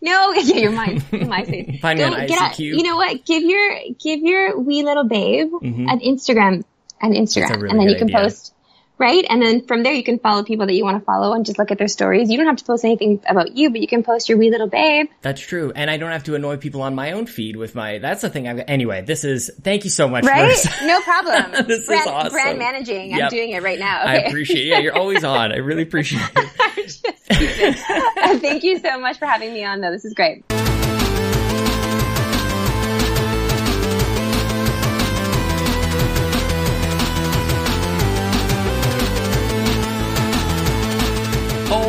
No, 0.00 0.32
yeah, 0.36 0.56
you're 0.56 0.72
mine. 0.72 1.00
MySpace. 1.00 1.80
Find 1.80 1.98
me 1.98 2.04
on 2.04 2.12
Go- 2.12 2.26
get 2.26 2.38
ICQ. 2.38 2.42
out- 2.50 2.58
You 2.58 2.82
know 2.82 2.96
what? 2.96 3.24
Give 3.24 3.42
your 3.42 3.74
give 4.02 4.20
your 4.20 4.58
wee 4.60 4.82
little 4.82 5.04
babe 5.04 5.50
an 5.62 6.00
Instagram, 6.00 6.62
an 7.00 7.12
Instagram, 7.14 7.50
Mm-hmm. 7.50 7.60
really 7.62 7.70
and 7.70 7.80
then 7.80 7.88
you 7.88 7.96
can 7.96 8.08
idea. 8.08 8.18
post. 8.28 8.54
Right, 9.02 9.26
and 9.28 9.42
then 9.42 9.66
from 9.66 9.82
there 9.82 9.92
you 9.92 10.04
can 10.04 10.20
follow 10.20 10.44
people 10.44 10.66
that 10.66 10.74
you 10.74 10.84
want 10.84 11.00
to 11.00 11.04
follow 11.04 11.32
and 11.32 11.44
just 11.44 11.58
look 11.58 11.72
at 11.72 11.78
their 11.78 11.88
stories. 11.88 12.30
You 12.30 12.38
don't 12.38 12.46
have 12.46 12.58
to 12.58 12.64
post 12.64 12.84
anything 12.84 13.20
about 13.26 13.56
you, 13.56 13.70
but 13.70 13.80
you 13.80 13.88
can 13.88 14.04
post 14.04 14.28
your 14.28 14.38
wee 14.38 14.48
little 14.48 14.68
babe. 14.68 15.08
That's 15.22 15.40
true, 15.40 15.72
and 15.74 15.90
I 15.90 15.96
don't 15.96 16.12
have 16.12 16.22
to 16.24 16.36
annoy 16.36 16.58
people 16.58 16.82
on 16.82 16.94
my 16.94 17.10
own 17.10 17.26
feed 17.26 17.56
with 17.56 17.74
my. 17.74 17.98
That's 17.98 18.22
the 18.22 18.30
thing. 18.30 18.46
I've. 18.46 18.62
Anyway, 18.68 19.02
this 19.02 19.24
is. 19.24 19.50
Thank 19.60 19.82
you 19.82 19.90
so 19.90 20.06
much. 20.06 20.24
Right? 20.24 20.56
No 20.84 21.00
problem. 21.00 21.50
This 21.66 21.80
is 21.80 21.86
brand, 21.86 22.10
awesome. 22.10 22.32
brand 22.32 22.58
managing. 22.60 23.10
Yep. 23.10 23.22
I'm 23.22 23.30
doing 23.30 23.50
it 23.50 23.62
right 23.64 23.80
now. 23.80 24.04
Okay. 24.04 24.10
I 24.10 24.14
appreciate. 24.28 24.66
Yeah, 24.66 24.78
you're 24.78 24.96
always 24.96 25.24
on. 25.24 25.50
I 25.50 25.56
really 25.56 25.82
appreciate 25.88 26.22
it. 26.36 28.40
Thank 28.40 28.62
you 28.62 28.78
so 28.78 29.00
much 29.00 29.18
for 29.18 29.26
having 29.26 29.52
me 29.52 29.64
on, 29.64 29.80
though. 29.80 29.90
This 29.90 30.04
is 30.04 30.14
great. 30.14 30.44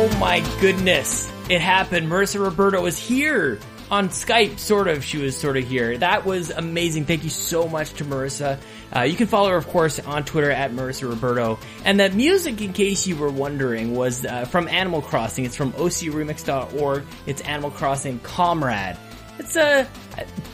Oh 0.06 0.18
my 0.18 0.40
goodness. 0.60 1.32
It 1.48 1.62
happened. 1.62 2.08
Marissa 2.10 2.38
Roberto 2.38 2.84
is 2.84 2.98
here 2.98 3.58
on 3.90 4.10
Skype, 4.10 4.58
sort 4.58 4.86
of. 4.86 5.02
She 5.02 5.16
was 5.16 5.34
sort 5.34 5.56
of 5.56 5.66
here. 5.66 5.96
That 5.96 6.26
was 6.26 6.50
amazing. 6.50 7.06
Thank 7.06 7.24
you 7.24 7.30
so 7.30 7.66
much 7.66 7.94
to 7.94 8.04
Marissa. 8.04 8.60
Uh, 8.94 9.00
you 9.00 9.16
can 9.16 9.28
follow 9.28 9.48
her, 9.48 9.56
of 9.56 9.66
course, 9.66 9.98
on 10.00 10.26
Twitter 10.26 10.50
at 10.50 10.72
Marissa 10.72 11.08
Roberto. 11.08 11.58
And 11.86 12.00
that 12.00 12.12
music, 12.12 12.60
in 12.60 12.74
case 12.74 13.06
you 13.06 13.16
were 13.16 13.30
wondering, 13.30 13.94
was 13.94 14.26
uh, 14.26 14.44
from 14.44 14.68
Animal 14.68 15.00
Crossing. 15.00 15.46
It's 15.46 15.56
from 15.56 15.72
ocremix.org. 15.72 17.04
It's 17.24 17.40
Animal 17.40 17.70
Crossing 17.70 18.18
Comrade. 18.18 18.98
It's 19.38 19.56
a 19.56 19.88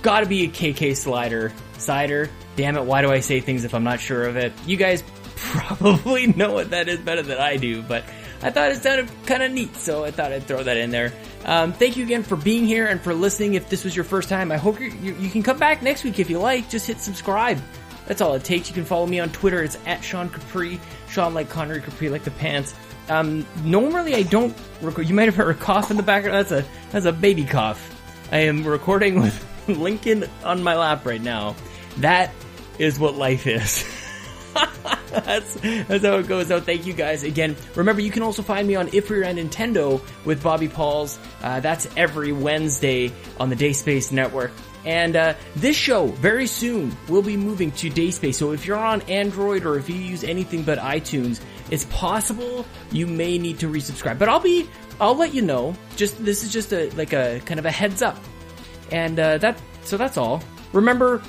gotta 0.01 0.27
be 0.27 0.45
a 0.45 0.49
KK 0.49 0.97
slider 0.97 1.53
cider. 1.77 2.31
Damn 2.55 2.77
it! 2.77 2.85
Why 2.85 3.03
do 3.03 3.11
I 3.11 3.19
say 3.19 3.41
things 3.41 3.65
if 3.65 3.75
I'm 3.75 3.83
not 3.83 3.99
sure 3.99 4.23
of 4.29 4.37
it? 4.37 4.53
You 4.65 4.77
guys 4.77 5.03
probably 5.35 6.29
know 6.29 6.53
what 6.53 6.71
that 6.71 6.89
is 6.89 7.01
better 7.01 7.23
than 7.23 7.39
I 7.39 7.57
do, 7.57 7.83
but 7.83 8.05
I 8.43 8.51
thought 8.51 8.71
it 8.71 8.83
sounded 8.83 9.11
kind 9.27 9.43
of 9.43 9.53
neat, 9.53 9.77
so 9.77 10.05
I 10.05 10.11
thought 10.11 10.33
I'd 10.33 10.45
throw 10.45 10.62
that 10.62 10.77
in 10.77 10.91
there. 10.91 11.12
Um, 11.45 11.73
thank 11.73 11.97
you 11.97 12.05
again 12.05 12.23
for 12.23 12.37
being 12.37 12.65
here 12.65 12.87
and 12.87 13.01
for 13.01 13.12
listening. 13.12 13.55
If 13.55 13.69
this 13.69 13.85
was 13.85 13.95
your 13.95 14.05
first 14.05 14.29
time, 14.29 14.51
I 14.51 14.57
hope 14.57 14.81
you 14.81 14.91
you 14.91 15.31
can 15.31 15.43
come 15.43 15.59
back 15.59 15.83
next 15.83 16.05
week 16.05 16.19
if 16.19 16.31
you 16.31 16.39
like. 16.39 16.69
Just 16.71 16.87
hit 16.87 16.99
subscribe. 16.99 17.61
That's 18.07 18.21
all 18.21 18.35
it 18.35 18.45
takes. 18.45 18.69
You 18.69 18.75
can 18.75 18.85
follow 18.85 19.07
me 19.07 19.21
on 19.21 19.31
Twitter. 19.31 19.62
It's 19.62 19.79
at 19.87 20.03
Sean 20.03 20.29
Capri. 20.31 20.81
Sean 21.09 21.35
like 21.35 21.49
Connery, 21.49 21.81
Capri 21.81 22.09
like 22.09 22.25
the 22.25 22.31
pants. 22.33 22.75
Um, 23.09 23.47
normally 23.62 24.15
I 24.15 24.23
don't 24.23 24.57
record. 24.81 25.09
You 25.09 25.15
might 25.15 25.27
have 25.27 25.37
heard 25.37 25.55
a 25.55 25.59
cough 25.59 25.91
in 25.91 25.97
the 25.97 26.03
background. 26.03 26.47
That's 26.47 26.53
a 26.53 26.71
that's 26.91 27.07
a 27.07 27.12
baby 27.12 27.45
cough. 27.45 27.97
I 28.33 28.39
am 28.39 28.65
recording 28.67 29.21
with 29.21 29.47
Lincoln 29.69 30.25
on 30.45 30.62
my 30.62 30.77
lap 30.77 31.05
right 31.05 31.21
now. 31.21 31.57
That 31.99 32.33
is 32.79 32.99
what 32.99 33.17
life 33.17 33.47
is. 33.47 33.85
that's 35.11 35.55
that's 35.55 36.05
how 36.05 36.19
it 36.19 36.29
goes. 36.29 36.49
So 36.49 36.61
thank 36.61 36.87
you 36.87 36.93
guys 36.93 37.23
again. 37.25 37.57
Remember, 37.75 38.01
you 38.01 38.11
can 38.11 38.23
also 38.23 38.43
find 38.43 38.67
me 38.67 38.77
on 38.77 38.89
If 38.93 39.11
We're 39.11 39.25
at 39.25 39.37
Nintendo 39.37 40.01
with 40.25 40.43
Bobby 40.43 40.69
Pauls. 40.69 41.19
Uh, 41.43 41.61
that's 41.61 41.89
every 41.97 42.33
Wednesday 42.33 43.13
on 43.39 43.51
the 43.51 43.57
Dayspace 43.57 44.13
Network. 44.13 44.53
And 44.85 45.15
uh, 45.15 45.35
this 45.57 45.77
show 45.77 46.07
very 46.07 46.47
soon 46.47 46.97
will 47.09 47.23
be 47.23 47.37
moving 47.37 47.71
to 47.73 47.91
Dayspace. 47.91 48.35
So 48.35 48.53
if 48.53 48.67
you're 48.67 48.79
on 48.79 49.03
Android 49.03 49.67
or 49.67 49.77
if 49.77 49.91
you 49.91 49.97
use 49.97 50.25
anything 50.25 50.63
but 50.63 50.79
iTunes, 50.79 51.41
it's 51.71 51.85
possible 51.87 52.65
you 52.91 53.07
may 53.07 53.37
need 53.37 53.59
to 53.59 53.71
resubscribe. 53.71 54.19
But 54.19 54.29
I'll 54.29 54.41
be 54.41 54.69
I'll 55.01 55.17
let 55.17 55.35
you 55.35 55.43
know. 55.43 55.75
Just 55.97 56.23
this 56.25 56.43
is 56.45 56.53
just 56.53 56.73
a 56.73 56.91
like 56.91 57.13
a 57.13 57.41
kind 57.45 57.61
of 57.61 57.67
a 57.67 57.71
heads 57.71 58.03
up. 58.03 58.19
And 58.91 59.19
uh, 59.19 59.39
that 59.39 59.61
so 59.85 59.97
that's 59.97 60.17
all. 60.17 60.43
Remember, 60.73 61.23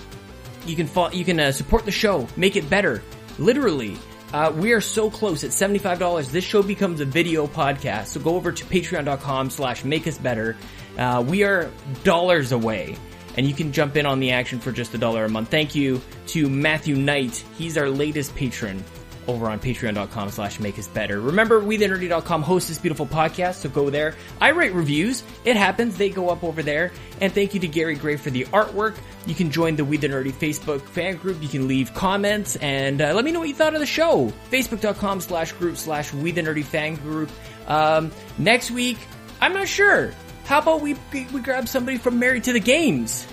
you 0.66 0.76
can 0.76 0.88
fo- 0.88 1.12
you 1.12 1.26
can 1.26 1.40
uh, 1.40 1.52
support 1.52 1.86
the 1.86 1.92
show, 1.92 2.28
make 2.36 2.56
it 2.56 2.70
better. 2.70 3.02
Literally, 3.40 3.98
uh, 4.34 4.52
we 4.56 4.72
are 4.74 4.82
so 4.82 5.10
close 5.10 5.44
at 5.44 5.54
seventy 5.54 5.80
five 5.80 6.00
dollars. 6.00 6.32
This 6.32 6.44
show 6.44 6.62
becomes 6.64 7.02
a 7.02 7.06
video 7.06 7.48
podcast. 7.48 8.08
So 8.08 8.20
go 8.20 8.36
over 8.36 8.52
to 8.52 8.66
Patreon.com/slash 8.66 9.84
Make 9.84 10.08
Us 10.08 10.18
Better. 10.18 10.58
Uh, 10.98 11.24
we 11.28 11.44
are 11.44 11.72
dollars 12.04 12.52
away, 12.52 12.98
and 13.38 13.48
you 13.48 13.54
can 13.54 13.72
jump 13.72 13.96
in 13.96 14.06
on 14.06 14.20
the 14.20 14.32
action 14.32 14.60
for 14.60 14.72
just 14.72 14.94
a 14.94 14.98
dollar 14.98 15.26
a 15.26 15.30
month. 15.30 15.50
Thank 15.50 15.76
you 15.76 16.02
to 16.28 16.50
Matthew 16.50 16.96
Knight. 16.96 17.44
He's 17.58 17.78
our 17.78 17.90
latest 17.90 18.36
patron 18.36 18.84
over 19.32 19.50
on 19.50 19.60
patreon.com 19.60 20.30
slash 20.30 20.60
make 20.60 20.78
us 20.78 20.88
better. 20.88 21.20
Remember, 21.20 21.62
WeTheNerdy.com 21.62 22.42
hosts 22.42 22.70
this 22.70 22.78
beautiful 22.78 23.06
podcast, 23.06 23.56
so 23.56 23.70
go 23.70 23.90
there. 23.90 24.16
I 24.40 24.52
write 24.52 24.74
reviews. 24.74 25.24
It 25.46 25.56
happens. 25.56 25.98
They 25.98 26.10
go 26.10 26.30
up 26.30 26.44
over 26.44 26.62
there. 26.62 26.92
And 27.20 27.34
thank 27.34 27.54
you 27.54 27.60
to 27.62 27.68
Gary 27.68 27.96
Gray 27.96 28.18
for 28.18 28.30
the 28.30 28.46
artwork. 28.46 28.96
You 29.26 29.36
can 29.36 29.52
join 29.52 29.76
the 29.76 29.86
We 29.86 29.98
The 29.98 30.08
Nerdy 30.08 30.32
Facebook 30.32 30.82
fan 30.82 31.18
group. 31.18 31.42
You 31.42 31.50
can 31.50 31.68
leave 31.68 31.94
comments 31.94 32.56
and 32.58 33.02
uh, 33.02 33.14
let 33.14 33.26
me 33.26 33.32
know 33.32 33.40
what 33.40 33.50
you 33.50 33.56
thought 33.56 33.74
of 33.74 33.80
the 33.80 33.86
show. 33.86 34.32
Facebook.com 34.52 35.22
slash 35.22 35.52
group 35.54 35.78
slash 35.78 36.14
We 36.14 36.32
The 36.32 36.42
Nerdy 36.42 36.64
fan 36.64 36.96
group. 36.96 37.30
Um, 37.68 38.12
next 38.38 38.72
week, 38.72 38.98
I'm 39.40 39.54
not 39.54 39.68
sure. 39.68 40.12
How 40.46 40.60
about 40.60 40.82
we, 40.82 40.96
we 41.14 41.40
grab 41.42 41.68
somebody 41.68 41.98
from 41.98 42.20
Married 42.20 42.44
to 42.46 42.54
the 42.54 42.60
Games? 42.60 43.26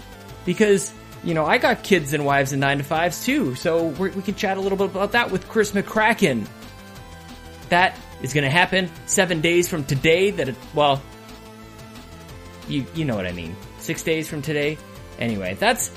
Because 0.45 0.93
you 1.25 1.35
know, 1.35 1.45
I 1.45 1.59
got 1.59 1.83
kids 1.83 2.13
and 2.13 2.25
wives 2.25 2.53
and 2.53 2.61
nine 2.61 2.79
to 2.79 2.85
fives 2.85 3.25
too, 3.25 3.55
so 3.55 3.87
we 3.87 4.11
can 4.11 4.35
chat 4.35 4.57
a 4.57 4.61
little 4.61 4.79
bit 4.79 4.87
about 4.87 5.13
that 5.13 5.31
with 5.31 5.49
Chris 5.49 5.73
McCracken. 5.73 6.47
That 7.69 7.99
is 8.23 8.33
going 8.33 8.45
to 8.45 8.51
happen 8.51 8.91
seven 9.07 9.41
days 9.41 9.69
from 9.69 9.85
today. 9.85 10.31
That 10.31 10.49
it, 10.49 10.57
well, 10.75 11.03
you 12.69 12.87
you 12.95 13.05
know 13.05 13.17
what 13.17 13.27
I 13.27 13.33
mean. 13.33 13.57
Six 13.79 14.03
days 14.03 14.29
from 14.29 14.43
today. 14.43 14.79
Anyway, 15.19 15.55
that's 15.55 15.91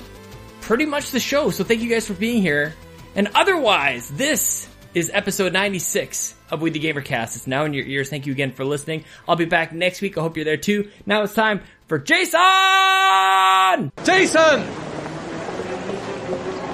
pretty 0.61 0.85
much 0.85 1.11
the 1.11 1.19
show. 1.19 1.49
So 1.52 1.64
thank 1.64 1.81
you 1.81 1.89
guys 1.89 2.07
for 2.07 2.14
being 2.14 2.41
here. 2.41 2.73
And 3.15 3.30
otherwise, 3.35 4.10
this 4.10 4.68
is 4.93 5.11
episode 5.14 5.53
96 5.53 6.35
of 6.49 6.61
We 6.61 6.69
the 6.69 6.80
Gamercast. 6.80 7.35
It's 7.35 7.48
now 7.48 7.65
in 7.65 7.73
your 7.73 7.85
ears. 7.85 8.10
Thank 8.10 8.26
you 8.26 8.34
again 8.34 8.53
for 8.53 8.65
listening. 8.65 9.06
I'll 9.27 9.35
be 9.35 9.45
back 9.45 9.73
next 9.73 10.02
week. 10.02 10.18
I 10.18 10.22
hope 10.22 10.35
you're 10.35 10.45
there 10.45 10.57
too. 10.57 10.89
Now 11.06 11.23
it's 11.23 11.34
time 11.34 11.61
for 11.88 11.99
Jason! 11.99 13.91
Jason! 14.03 14.91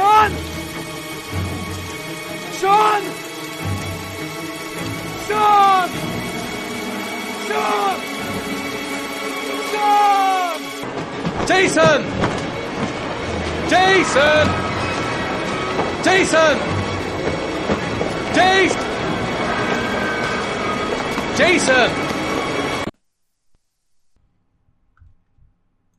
Sean! 0.00 0.32
Sean! 2.58 3.02
Sean! 5.28 5.90
Sean! 7.46 7.98
Sean! 9.70 10.60
Jason! 11.46 12.00
Jason! 13.68 14.46
Jason! 16.02 16.56
Jason! 18.34 18.86
Jason! 21.36 22.09